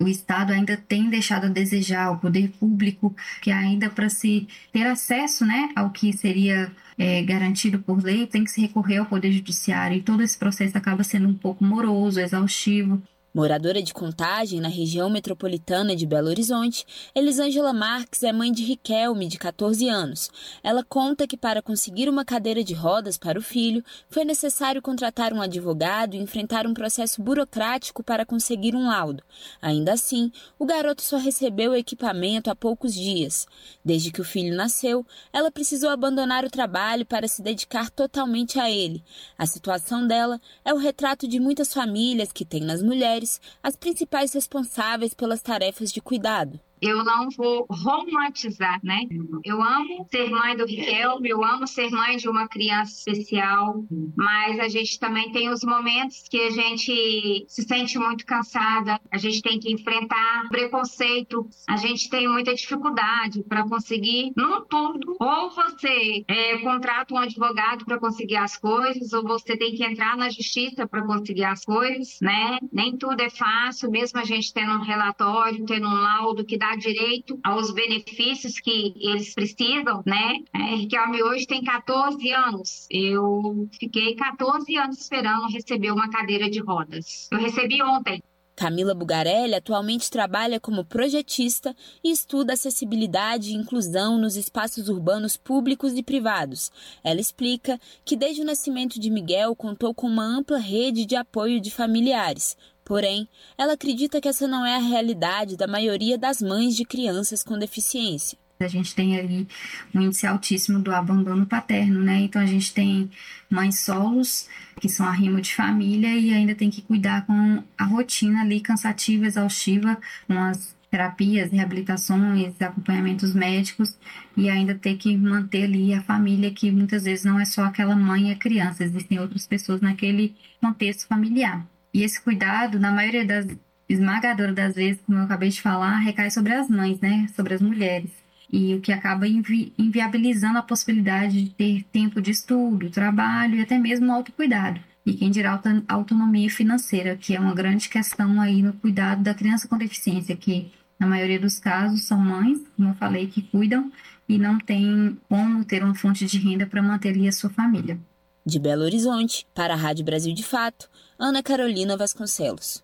O 0.00 0.06
Estado 0.06 0.52
ainda 0.52 0.76
tem 0.76 1.08
deixado 1.08 1.46
a 1.46 1.48
desejar, 1.48 2.10
o 2.12 2.18
poder 2.18 2.50
público, 2.50 3.16
que 3.40 3.50
ainda 3.50 3.88
para 3.90 4.08
se 4.08 4.46
ter 4.72 4.86
acesso 4.86 5.44
né, 5.44 5.70
ao 5.74 5.90
que 5.90 6.12
seria 6.12 6.70
é, 6.96 7.22
garantido 7.22 7.78
por 7.78 8.02
lei, 8.02 8.26
tem 8.26 8.44
que 8.44 8.50
se 8.50 8.60
recorrer 8.60 8.98
ao 8.98 9.06
Poder 9.06 9.32
Judiciário 9.32 9.96
e 9.96 10.02
todo 10.02 10.22
esse 10.22 10.38
processo 10.38 10.76
acaba 10.76 11.02
sendo 11.02 11.28
um 11.28 11.34
pouco 11.34 11.64
moroso, 11.64 12.20
exaustivo. 12.20 13.02
Moradora 13.38 13.80
de 13.80 13.94
Contagem, 13.94 14.60
na 14.60 14.66
região 14.66 15.08
metropolitana 15.08 15.94
de 15.94 16.04
Belo 16.04 16.26
Horizonte, 16.26 16.84
Elisângela 17.14 17.72
Marques 17.72 18.24
é 18.24 18.32
mãe 18.32 18.50
de 18.50 18.64
Riquelme, 18.64 19.28
de 19.28 19.38
14 19.38 19.88
anos. 19.88 20.28
Ela 20.60 20.82
conta 20.82 21.24
que 21.24 21.36
para 21.36 21.62
conseguir 21.62 22.08
uma 22.08 22.24
cadeira 22.24 22.64
de 22.64 22.74
rodas 22.74 23.16
para 23.16 23.38
o 23.38 23.42
filho, 23.42 23.84
foi 24.10 24.24
necessário 24.24 24.82
contratar 24.82 25.32
um 25.32 25.40
advogado 25.40 26.16
e 26.16 26.18
enfrentar 26.18 26.66
um 26.66 26.74
processo 26.74 27.22
burocrático 27.22 28.02
para 28.02 28.26
conseguir 28.26 28.74
um 28.74 28.88
laudo. 28.88 29.22
Ainda 29.62 29.92
assim, 29.92 30.32
o 30.58 30.66
garoto 30.66 31.02
só 31.02 31.16
recebeu 31.16 31.70
o 31.70 31.76
equipamento 31.76 32.50
há 32.50 32.56
poucos 32.56 32.92
dias. 32.92 33.46
Desde 33.84 34.10
que 34.10 34.20
o 34.20 34.24
filho 34.24 34.56
nasceu, 34.56 35.06
ela 35.32 35.52
precisou 35.52 35.90
abandonar 35.90 36.44
o 36.44 36.50
trabalho 36.50 37.06
para 37.06 37.28
se 37.28 37.40
dedicar 37.40 37.88
totalmente 37.88 38.58
a 38.58 38.68
ele. 38.68 39.00
A 39.38 39.46
situação 39.46 40.04
dela 40.04 40.40
é 40.64 40.74
o 40.74 40.76
retrato 40.76 41.28
de 41.28 41.38
muitas 41.38 41.72
famílias 41.72 42.32
que 42.32 42.44
têm 42.44 42.62
nas 42.62 42.82
mulheres 42.82 43.27
mulheres 43.28 43.40
as 43.62 43.76
principais 43.76 44.32
responsáveis 44.32 45.12
pelas 45.12 45.42
tarefas 45.42 45.92
de 45.92 46.00
cuidado 46.00 46.58
eu 46.80 47.04
não 47.04 47.28
vou 47.30 47.66
romantizar, 47.70 48.80
né? 48.82 49.02
Eu 49.44 49.62
amo 49.62 50.06
ser 50.10 50.30
mãe 50.30 50.56
do 50.56 50.66
Riquelme, 50.66 51.28
eu 51.28 51.44
amo 51.44 51.66
ser 51.66 51.90
mãe 51.90 52.16
de 52.16 52.28
uma 52.28 52.48
criança 52.48 52.92
especial, 52.98 53.84
mas 54.16 54.58
a 54.58 54.68
gente 54.68 54.98
também 54.98 55.30
tem 55.32 55.48
os 55.50 55.62
momentos 55.62 56.24
que 56.28 56.40
a 56.40 56.50
gente 56.50 57.44
se 57.48 57.62
sente 57.62 57.98
muito 57.98 58.24
cansada, 58.24 59.00
a 59.10 59.18
gente 59.18 59.42
tem 59.42 59.58
que 59.58 59.72
enfrentar 59.72 60.48
preconceito, 60.48 61.48
a 61.68 61.76
gente 61.76 62.08
tem 62.08 62.28
muita 62.28 62.54
dificuldade 62.54 63.42
para 63.44 63.66
conseguir, 63.68 64.32
não 64.36 64.64
tudo, 64.66 65.16
ou 65.20 65.50
você 65.50 66.24
é, 66.26 66.58
contrata 66.58 67.14
um 67.14 67.18
advogado 67.18 67.84
para 67.84 67.98
conseguir 67.98 68.36
as 68.36 68.56
coisas, 68.56 69.12
ou 69.12 69.22
você 69.22 69.56
tem 69.56 69.74
que 69.74 69.84
entrar 69.84 70.16
na 70.16 70.28
justiça 70.30 70.86
para 70.86 71.02
conseguir 71.02 71.44
as 71.44 71.64
coisas, 71.64 72.18
né? 72.20 72.58
Nem 72.72 72.96
tudo 72.96 73.20
é 73.20 73.30
fácil, 73.30 73.90
mesmo 73.90 74.18
a 74.18 74.24
gente 74.24 74.52
tendo 74.52 74.72
um 74.72 74.82
relatório, 74.82 75.64
tendo 75.64 75.86
um 75.86 75.94
laudo 75.94 76.44
que 76.44 76.58
dá 76.58 76.67
dar 76.68 76.76
direito 76.76 77.38
aos 77.42 77.70
benefícios 77.70 78.60
que 78.60 78.94
eles 78.96 79.34
precisam, 79.34 80.02
né? 80.04 80.38
É, 80.52 80.74
Riquelme 80.76 81.22
hoje 81.22 81.46
tem 81.46 81.62
14 81.62 82.30
anos. 82.32 82.86
Eu 82.90 83.68
fiquei 83.78 84.14
14 84.14 84.76
anos 84.76 84.98
esperando 84.98 85.48
receber 85.48 85.90
uma 85.90 86.10
cadeira 86.10 86.50
de 86.50 86.60
rodas. 86.60 87.28
Eu 87.32 87.38
recebi 87.38 87.82
ontem. 87.82 88.22
Camila 88.54 88.92
Bugarelli 88.92 89.54
atualmente 89.54 90.10
trabalha 90.10 90.58
como 90.58 90.84
projetista 90.84 91.76
e 92.02 92.10
estuda 92.10 92.54
acessibilidade 92.54 93.50
e 93.50 93.54
inclusão 93.54 94.18
nos 94.18 94.34
espaços 94.34 94.88
urbanos 94.88 95.36
públicos 95.36 95.92
e 95.92 96.02
privados. 96.02 96.72
Ela 97.04 97.20
explica 97.20 97.78
que 98.04 98.16
desde 98.16 98.42
o 98.42 98.44
nascimento 98.44 98.98
de 98.98 99.10
Miguel 99.10 99.54
contou 99.54 99.94
com 99.94 100.08
uma 100.08 100.24
ampla 100.24 100.58
rede 100.58 101.06
de 101.06 101.14
apoio 101.14 101.60
de 101.60 101.70
familiares, 101.70 102.56
Porém, 102.88 103.28
ela 103.58 103.74
acredita 103.74 104.18
que 104.18 104.26
essa 104.26 104.48
não 104.48 104.64
é 104.64 104.74
a 104.74 104.80
realidade 104.80 105.58
da 105.58 105.66
maioria 105.66 106.16
das 106.16 106.40
mães 106.40 106.74
de 106.74 106.86
crianças 106.86 107.42
com 107.42 107.58
deficiência. 107.58 108.38
A 108.58 108.66
gente 108.66 108.94
tem 108.94 109.16
ali 109.18 109.46
um 109.94 110.00
índice 110.00 110.26
altíssimo 110.26 110.80
do 110.80 110.90
abandono 110.90 111.44
paterno, 111.44 112.00
né? 112.00 112.20
Então 112.20 112.40
a 112.40 112.46
gente 112.46 112.72
tem 112.72 113.10
mães 113.50 113.80
solos, 113.80 114.48
que 114.80 114.88
são 114.88 115.06
arrimo 115.06 115.38
de 115.38 115.54
família, 115.54 116.08
e 116.16 116.32
ainda 116.32 116.54
tem 116.54 116.70
que 116.70 116.80
cuidar 116.80 117.26
com 117.26 117.62
a 117.76 117.84
rotina 117.84 118.40
ali 118.40 118.58
cansativa, 118.58 119.26
exaustiva, 119.26 119.98
com 120.26 120.38
as 120.38 120.74
terapias, 120.90 121.52
reabilitações, 121.52 122.60
acompanhamentos 122.60 123.34
médicos 123.34 123.98
e 124.34 124.48
ainda 124.48 124.74
ter 124.74 124.96
que 124.96 125.14
manter 125.14 125.64
ali 125.64 125.92
a 125.92 126.02
família, 126.02 126.50
que 126.50 126.70
muitas 126.70 127.04
vezes 127.04 127.26
não 127.26 127.38
é 127.38 127.44
só 127.44 127.64
aquela 127.64 127.94
mãe 127.94 128.30
e 128.30 128.32
a 128.32 128.36
criança, 128.36 128.82
existem 128.82 129.20
outras 129.20 129.46
pessoas 129.46 129.82
naquele 129.82 130.34
contexto 130.58 131.06
familiar. 131.06 131.66
E 131.98 132.04
esse 132.04 132.20
cuidado, 132.20 132.78
na 132.78 132.92
maioria 132.92 133.26
das 133.26 133.44
esmagadora 133.88 134.52
das 134.52 134.76
vezes, 134.76 135.02
como 135.04 135.18
eu 135.18 135.24
acabei 135.24 135.48
de 135.48 135.60
falar, 135.60 135.98
recai 135.98 136.30
sobre 136.30 136.52
as 136.52 136.68
mães, 136.68 137.00
né? 137.00 137.26
Sobre 137.34 137.54
as 137.54 137.60
mulheres. 137.60 138.08
E 138.52 138.72
o 138.76 138.80
que 138.80 138.92
acaba 138.92 139.26
invi 139.26 139.72
inviabilizando 139.76 140.60
a 140.60 140.62
possibilidade 140.62 141.42
de 141.42 141.50
ter 141.50 141.82
tempo 141.90 142.22
de 142.22 142.30
estudo, 142.30 142.88
trabalho 142.88 143.56
e 143.56 143.62
até 143.62 143.76
mesmo 143.76 144.12
autocuidado. 144.12 144.78
E 145.04 145.14
quem 145.14 145.28
dirá 145.28 145.60
autonomia 145.88 146.48
financeira, 146.48 147.16
que 147.16 147.34
é 147.34 147.40
uma 147.40 147.52
grande 147.52 147.88
questão 147.88 148.40
aí 148.40 148.62
no 148.62 148.74
cuidado 148.74 149.24
da 149.24 149.34
criança 149.34 149.66
com 149.66 149.76
deficiência, 149.76 150.36
que 150.36 150.70
na 151.00 151.06
maioria 151.08 151.40
dos 151.40 151.58
casos 151.58 152.04
são 152.04 152.20
mães, 152.20 152.60
como 152.76 152.90
eu 152.90 152.94
falei, 152.94 153.26
que 153.26 153.42
cuidam 153.42 153.90
e 154.28 154.38
não 154.38 154.56
tem 154.60 155.18
como 155.28 155.64
ter 155.64 155.82
uma 155.82 155.96
fonte 155.96 156.26
de 156.26 156.38
renda 156.38 156.64
para 156.64 156.80
manter 156.80 157.08
ali 157.08 157.26
a 157.26 157.32
sua 157.32 157.50
família. 157.50 157.98
De 158.46 158.60
Belo 158.60 158.84
Horizonte, 158.84 159.46
para 159.52 159.74
a 159.74 159.76
Rádio 159.76 160.04
Brasil 160.04 160.32
de 160.32 160.44
Fato, 160.44 160.88
Ana 161.20 161.42
Carolina 161.42 161.96
Vasconcelos. 161.96 162.80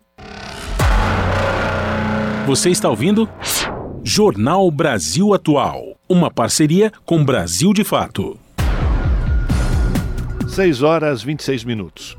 Você 2.45 2.69
está 2.69 2.89
ouvindo? 2.89 3.29
Jornal 4.03 4.69
Brasil 4.69 5.33
Atual. 5.33 5.97
Uma 6.09 6.29
parceria 6.29 6.91
com 7.05 7.23
Brasil 7.23 7.71
de 7.71 7.85
Fato. 7.85 8.37
6 10.49 10.81
horas 10.81 11.23
26 11.23 11.63
minutos. 11.63 12.17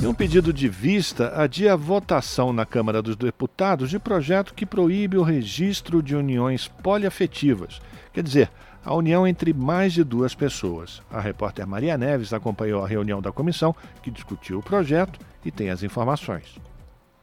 Em 0.00 0.06
um 0.06 0.14
pedido 0.14 0.52
de 0.52 0.68
vista, 0.68 1.32
adia 1.34 1.72
a 1.72 1.76
votação 1.76 2.52
na 2.52 2.64
Câmara 2.64 3.02
dos 3.02 3.16
Deputados 3.16 3.90
de 3.90 3.98
projeto 3.98 4.54
que 4.54 4.64
proíbe 4.64 5.16
o 5.16 5.24
registro 5.24 6.00
de 6.00 6.14
uniões 6.14 6.68
poliafetivas. 6.68 7.80
Quer 8.12 8.22
dizer, 8.22 8.48
a 8.84 8.94
união 8.94 9.26
entre 9.26 9.52
mais 9.52 9.92
de 9.92 10.04
duas 10.04 10.36
pessoas. 10.36 11.02
A 11.10 11.20
repórter 11.20 11.66
Maria 11.66 11.98
Neves 11.98 12.32
acompanhou 12.32 12.84
a 12.84 12.86
reunião 12.86 13.20
da 13.20 13.32
comissão 13.32 13.74
que 14.04 14.10
discutiu 14.10 14.60
o 14.60 14.62
projeto 14.62 15.18
e 15.44 15.50
tem 15.50 15.70
as 15.70 15.82
informações. 15.82 16.60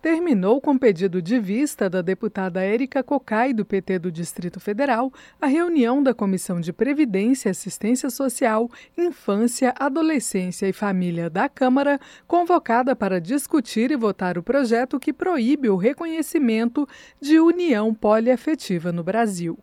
Terminou 0.01 0.61
com 0.61 0.77
pedido 0.77 1.21
de 1.21 1.37
vista 1.41 1.89
da 1.89 2.01
deputada 2.01 2.63
Érica 2.63 3.03
Cocai, 3.03 3.53
do 3.53 3.65
PT 3.65 3.99
do 3.99 4.09
Distrito 4.09 4.57
Federal, 4.57 5.11
a 5.41 5.45
reunião 5.45 6.01
da 6.01 6.13
Comissão 6.13 6.61
de 6.61 6.71
Previdência, 6.71 7.51
Assistência 7.51 8.09
Social, 8.09 8.69
Infância, 8.97 9.75
Adolescência 9.77 10.69
e 10.69 10.71
Família 10.71 11.29
da 11.29 11.49
Câmara, 11.49 11.99
convocada 12.25 12.95
para 12.95 13.19
discutir 13.19 13.91
e 13.91 13.97
votar 13.97 14.37
o 14.37 14.43
projeto 14.43 14.97
que 15.01 15.11
proíbe 15.11 15.69
o 15.69 15.75
reconhecimento 15.75 16.87
de 17.19 17.37
união 17.37 17.93
poliafetiva 17.93 18.93
no 18.93 19.03
Brasil 19.03 19.59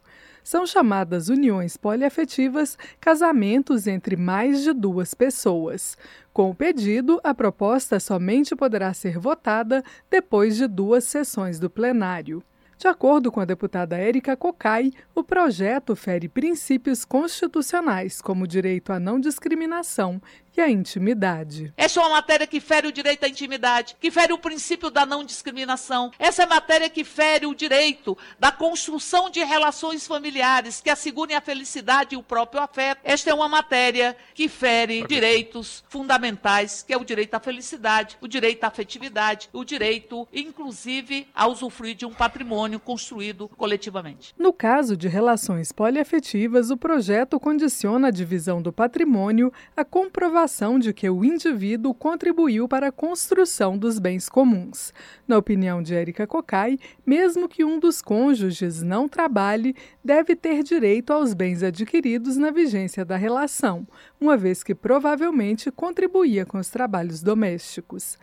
são 0.47 0.65
chamadas 0.65 1.29
uniões 1.29 1.77
poliafetivas 1.77 2.79
casamentos 3.01 3.89
entre 3.89 4.15
mais 4.15 4.63
de 4.63 4.73
duas 4.73 5.13
pessoas. 5.13 5.99
Com 6.33 6.51
o 6.51 6.55
pedido, 6.55 7.21
a 7.25 7.35
proposta 7.35 7.99
somente 7.99 8.55
poderá 8.55 8.95
ser 8.95 9.19
votada 9.19 9.83
depois 10.09 10.57
de 10.57 10.69
duas 10.69 11.03
sessões 11.03 11.59
do 11.59 11.69
plenário. 11.69 12.45
De 12.79 12.87
acordo 12.87 13.33
com 13.33 13.41
a 13.41 13.45
deputada 13.45 13.97
Érica 13.97 14.37
Cocai, 14.37 14.93
o 15.17 15.25
projeto 15.25 15.97
fere 15.97 16.29
princípios 16.29 17.05
constitucionais, 17.05 18.23
como 18.23 18.45
o 18.45 18.47
direito 18.47 18.93
à 18.93 19.01
não 19.01 19.19
discriminação 19.19 20.23
e 20.57 20.61
a 20.61 20.71
intimidade. 20.71 21.73
Essa 21.77 22.01
é 22.01 22.03
uma 22.03 22.17
matéria 22.17 22.47
que 22.47 22.61
fere 22.61 22.87
o 22.87 22.93
direito 22.93 23.25
à 23.25 23.29
intimidade, 23.29 23.97
que 24.01 24.11
fere 24.11 24.33
o 24.33 24.39
princípio 24.39 24.91
da 24.91 25.05
não 25.05 25.23
discriminação. 25.23 26.11
Essa 26.19 26.45
é 26.45 26.47
matéria 26.47 26.89
que 26.89 27.05
fere 27.05 27.47
o 27.47 27.55
direito 27.55 28.17
da 28.39 28.51
construção 28.51 29.29
de 29.29 29.45
relações 29.45 30.07
familiares 30.07 30.81
que 30.81 30.89
assegurem 30.89 31.37
a 31.37 31.41
felicidade 31.41 32.15
e 32.15 32.19
o 32.19 32.23
próprio 32.23 32.63
afeto. 32.63 33.01
Esta 33.05 33.31
é 33.31 33.35
uma 33.35 33.49
matéria 33.49 34.17
que 34.35 34.49
fere 34.49 35.07
direitos 35.07 35.85
fundamentais, 35.89 36.83
que 36.83 36.93
é 36.93 36.97
o 36.97 37.05
direito 37.05 37.35
à 37.35 37.41
felicidade, 37.41 38.17
o 38.21 38.27
direito 38.27 38.65
à 38.65 38.69
afetividade, 38.69 39.51
o 39.53 39.65
direito, 39.65 40.27
inclusive, 40.33 41.29
a 41.35 41.47
usufruir 41.47 41.95
de 41.95 42.07
um 42.07 42.15
patrimônio 42.15 42.81
construído 42.81 43.49
coletivamente. 43.57 44.35
No 44.39 44.53
caso 44.53 44.97
de 44.97 45.07
relações 45.07 45.71
poliafetivas, 45.71 46.71
o 46.71 46.77
projeto 46.77 47.39
condiciona 47.39 48.09
a 48.09 48.11
divisão 48.11 48.63
do 48.63 48.73
patrimônio 48.73 49.53
à 49.77 49.85
comprovação 49.85 50.46
comprovação 50.47 50.79
de 50.79 50.93
que 50.93 51.11
o 51.11 51.25
indivíduo 51.25 51.93
contribuiu 51.93 52.69
para 52.69 52.89
a 52.89 52.93
construção 52.93 53.77
dos 53.77 53.99
bens 53.99 54.29
comuns. 54.29 54.95
Na 55.27 55.37
opinião 55.37 55.83
de 55.83 55.93
Érica 55.93 56.25
Cocai, 56.25 56.79
mesmo 57.05 57.49
que 57.49 57.65
um 57.65 57.81
dos 57.81 58.01
cônjuges 58.01 58.81
não 58.81 59.09
trabalhe, 59.09 59.75
deve 60.05 60.37
ter 60.37 60.63
direito 60.63 61.13
aos 61.13 61.35
bens 61.35 61.65
adquiridos 61.65 62.37
na 62.37 62.53
vigência 62.53 63.05
da 63.05 63.17
relação, 63.17 63.87
uma 64.21 64.37
vez 64.37 64.63
que 64.63 64.75
provavelmente 64.75 65.71
contribuía 65.73 66.47
com 66.47 66.59
os 66.59 66.71
trabalhos 66.71 67.23
domésticos. 67.23 68.17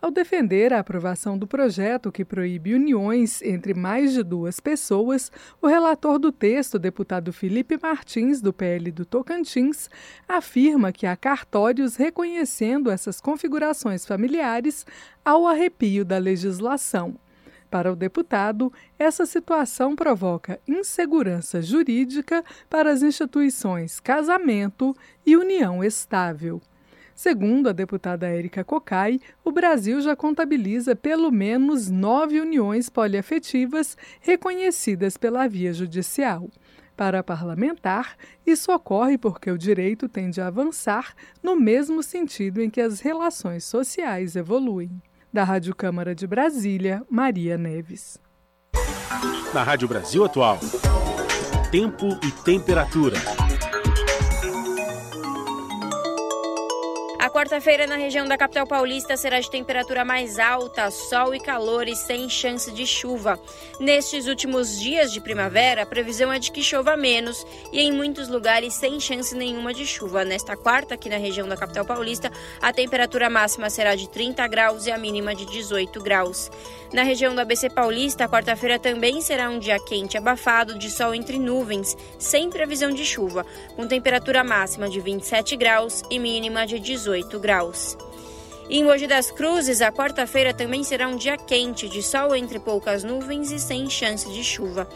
Ao 0.00 0.10
defender 0.10 0.74
a 0.74 0.80
aprovação 0.80 1.38
do 1.38 1.46
projeto 1.46 2.12
que 2.12 2.24
proíbe 2.24 2.74
uniões 2.74 3.40
entre 3.40 3.72
mais 3.72 4.12
de 4.12 4.22
duas 4.22 4.60
pessoas, 4.60 5.32
o 5.60 5.66
relator 5.66 6.18
do 6.18 6.30
texto, 6.30 6.78
deputado 6.78 7.32
Felipe 7.32 7.78
Martins, 7.82 8.42
do 8.42 8.52
PL 8.52 8.92
do 8.92 9.06
Tocantins, 9.06 9.88
afirma 10.28 10.92
que 10.92 11.06
há 11.06 11.16
cartórios 11.16 11.96
reconhecendo 11.96 12.90
essas 12.90 13.22
configurações 13.22 14.04
familiares 14.04 14.84
ao 15.24 15.46
arrepio 15.46 16.04
da 16.04 16.18
legislação. 16.18 17.16
Para 17.70 17.90
o 17.90 17.96
deputado, 17.96 18.72
essa 18.98 19.24
situação 19.24 19.96
provoca 19.96 20.60
insegurança 20.68 21.62
jurídica 21.62 22.44
para 22.68 22.92
as 22.92 23.02
instituições 23.02 23.98
casamento 23.98 24.94
e 25.24 25.36
união 25.36 25.82
estável. 25.82 26.60
Segundo 27.16 27.70
a 27.70 27.72
deputada 27.72 28.28
Érica 28.28 28.62
Cocai, 28.62 29.18
o 29.42 29.50
Brasil 29.50 30.02
já 30.02 30.14
contabiliza 30.14 30.94
pelo 30.94 31.32
menos 31.32 31.90
nove 31.90 32.38
uniões 32.38 32.90
poliafetivas 32.90 33.96
reconhecidas 34.20 35.16
pela 35.16 35.48
via 35.48 35.72
judicial. 35.72 36.50
Para 36.94 37.20
a 37.20 37.24
parlamentar, 37.24 38.16
isso 38.46 38.70
ocorre 38.70 39.16
porque 39.16 39.50
o 39.50 39.56
direito 39.56 40.10
tende 40.10 40.42
a 40.42 40.48
avançar 40.48 41.14
no 41.42 41.56
mesmo 41.56 42.02
sentido 42.02 42.60
em 42.60 42.68
que 42.68 42.82
as 42.82 43.00
relações 43.00 43.64
sociais 43.64 44.36
evoluem. 44.36 44.90
Da 45.32 45.42
Rádio 45.42 45.74
Câmara 45.74 46.14
de 46.14 46.26
Brasília, 46.26 47.02
Maria 47.10 47.56
Neves. 47.56 48.18
Na 49.54 49.62
Rádio 49.62 49.88
Brasil 49.88 50.22
Atual, 50.22 50.58
tempo 51.70 52.08
e 52.22 52.30
temperatura. 52.44 53.16
A 57.26 57.30
quarta-feira 57.30 57.88
na 57.88 57.96
região 57.96 58.28
da 58.28 58.38
capital 58.38 58.68
paulista 58.68 59.16
será 59.16 59.40
de 59.40 59.50
temperatura 59.50 60.04
mais 60.04 60.38
alta, 60.38 60.92
sol 60.92 61.34
e 61.34 61.40
calor 61.40 61.88
e 61.88 61.96
sem 61.96 62.28
chance 62.28 62.70
de 62.70 62.86
chuva. 62.86 63.36
Nestes 63.80 64.28
últimos 64.28 64.78
dias 64.78 65.12
de 65.12 65.20
primavera, 65.20 65.82
a 65.82 65.86
previsão 65.86 66.32
é 66.32 66.38
de 66.38 66.52
que 66.52 66.62
chova 66.62 66.96
menos 66.96 67.44
e 67.72 67.80
em 67.80 67.90
muitos 67.90 68.28
lugares 68.28 68.74
sem 68.74 69.00
chance 69.00 69.34
nenhuma 69.34 69.74
de 69.74 69.84
chuva. 69.84 70.24
Nesta 70.24 70.56
quarta, 70.56 70.94
aqui 70.94 71.08
na 71.08 71.16
região 71.16 71.48
da 71.48 71.56
capital 71.56 71.84
paulista, 71.84 72.30
a 72.62 72.72
temperatura 72.72 73.28
máxima 73.28 73.68
será 73.70 73.96
de 73.96 74.08
30 74.08 74.46
graus 74.46 74.86
e 74.86 74.92
a 74.92 74.96
mínima 74.96 75.34
de 75.34 75.46
18 75.46 76.00
graus. 76.00 76.48
Na 76.92 77.02
região 77.02 77.34
do 77.34 77.40
ABC 77.40 77.68
Paulista, 77.68 78.24
a 78.24 78.28
quarta-feira 78.28 78.78
também 78.78 79.20
será 79.20 79.50
um 79.50 79.58
dia 79.58 79.80
quente, 79.80 80.16
abafado, 80.16 80.78
de 80.78 80.88
sol 80.88 81.12
entre 81.12 81.40
nuvens, 81.40 81.96
sem 82.20 82.48
previsão 82.48 82.92
de 82.92 83.04
chuva, 83.04 83.44
com 83.74 83.88
temperatura 83.88 84.44
máxima 84.44 84.88
de 84.88 85.00
27 85.00 85.56
graus 85.56 86.04
e 86.08 86.20
mínima 86.20 86.64
de 86.64 86.78
18 87.16 87.38
graus. 87.38 87.96
Em 88.68 88.82
Mogi 88.82 89.06
das 89.06 89.30
Cruzes, 89.30 89.80
a 89.80 89.92
quarta-feira 89.92 90.52
também 90.52 90.82
será 90.82 91.06
um 91.06 91.16
dia 91.16 91.36
quente, 91.36 91.88
de 91.88 92.02
sol 92.02 92.34
entre 92.34 92.58
poucas 92.58 93.04
nuvens 93.04 93.52
e 93.52 93.60
sem 93.60 93.88
chance 93.88 94.28
de 94.28 94.42
chuva. 94.42 94.88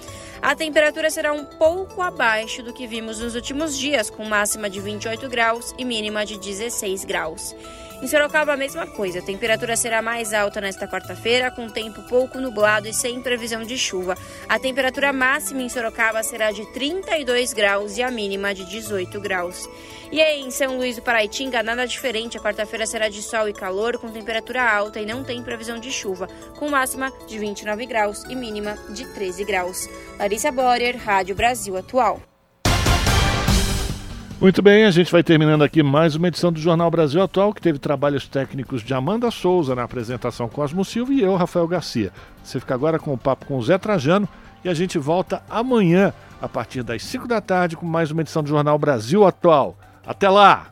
A 0.43 0.57
temperatura 0.57 1.09
será 1.09 1.33
um 1.33 1.45
pouco 1.45 2.03
abaixo 2.03 2.63
do 2.63 2.73
que 2.73 2.87
vimos 2.87 3.21
nos 3.21 3.37
últimos 3.37 3.79
dias, 3.79 4.11
com 4.11 4.25
máxima 4.25 4.69
de 4.69 4.81
28 4.81 5.29
graus 5.29 5.73
e 5.79 5.85
mínima 5.85 6.27
de 6.27 6.37
16 6.37 7.05
graus. 7.05 7.55
Em 8.03 8.07
Sorocaba, 8.07 8.55
a 8.55 8.57
mesma 8.57 8.87
coisa. 8.87 9.19
A 9.19 9.23
temperatura 9.23 9.77
será 9.77 10.01
mais 10.01 10.33
alta 10.33 10.59
nesta 10.59 10.89
quarta-feira, 10.89 11.51
com 11.51 11.69
tempo 11.69 12.03
pouco 12.05 12.39
nublado 12.41 12.89
e 12.89 12.95
sem 12.95 13.21
previsão 13.21 13.63
de 13.63 13.77
chuva. 13.77 14.17
A 14.49 14.59
temperatura 14.59 15.13
máxima 15.13 15.61
em 15.61 15.69
Sorocaba 15.69 16.23
será 16.23 16.51
de 16.51 16.65
32 16.73 17.53
graus 17.53 17.99
e 17.99 18.03
a 18.03 18.11
mínima 18.11 18.55
de 18.55 18.65
18 18.65 19.21
graus. 19.21 19.69
E 20.11 20.19
aí, 20.19 20.41
em 20.41 20.51
São 20.51 20.79
Luís 20.79 20.97
do 20.97 21.03
Paraitinga, 21.03 21.63
nada 21.63 21.87
diferente. 21.87 22.39
A 22.39 22.41
quarta-feira 22.41 22.87
será 22.87 23.11
de 23.11 23.23
sol 23.23 23.51
e 23.51 23.53
calor, 23.53 23.99
com 23.99 24.09
temperatura 24.09 24.63
alta 24.63 24.99
e 24.99 25.05
não 25.05 25.23
tem 25.23 25.43
previsão 25.43 25.79
de 25.79 25.93
chuva, 25.93 26.27
com 26.59 26.71
máxima 26.71 27.13
de 27.29 27.39
29 27.39 27.85
graus 27.85 28.25
e 28.25 28.35
mínima 28.35 28.79
de 28.89 29.05
13 29.13 29.45
graus. 29.45 29.87
Larissa 30.19 30.51
Borer, 30.51 30.97
Rádio 30.97 31.35
Brasil 31.35 31.77
Atual. 31.77 32.30
Muito 34.41 34.63
bem, 34.63 34.87
a 34.87 34.91
gente 34.91 35.13
vai 35.13 35.23
terminando 35.23 35.63
aqui 35.63 35.83
mais 35.83 36.15
uma 36.15 36.29
edição 36.29 36.51
do 36.51 36.59
Jornal 36.59 36.91
Brasil 36.91 37.23
Atual, 37.23 37.53
que 37.53 37.61
teve 37.61 37.79
trabalhos 37.79 38.27
técnicos 38.27 38.83
de 38.83 38.95
Amanda 38.95 39.31
Souza 39.31 39.75
na 39.75 39.83
apresentação 39.83 40.49
Cosmo 40.49 40.83
Silva 40.83 41.13
e 41.13 41.21
eu, 41.21 41.37
Rafael 41.37 41.69
Garcia. 41.69 42.11
Você 42.43 42.59
fica 42.59 42.73
agora 42.73 42.99
com 42.99 43.13
o 43.13 43.19
papo 43.19 43.45
com 43.45 43.59
o 43.59 43.63
Zé 43.63 43.77
Trajano 43.77 44.27
e 44.65 44.71
a 44.71 44.73
gente 44.73 44.99
volta 44.99 45.43
amanhã, 45.47 46.15
a 46.41 46.49
partir 46.49 46.83
das 46.83 47.05
5 47.05 47.29
da 47.29 47.43
tarde, 47.43 47.77
com 47.77 47.85
mais 47.85 48.11
uma 48.11 48.23
edição 48.23 48.43
do 48.43 48.49
Jornal 48.49 48.79
Brasil 48.79 49.27
Atual. 49.27 49.77
Até 50.07 50.27
lá! 50.31 50.69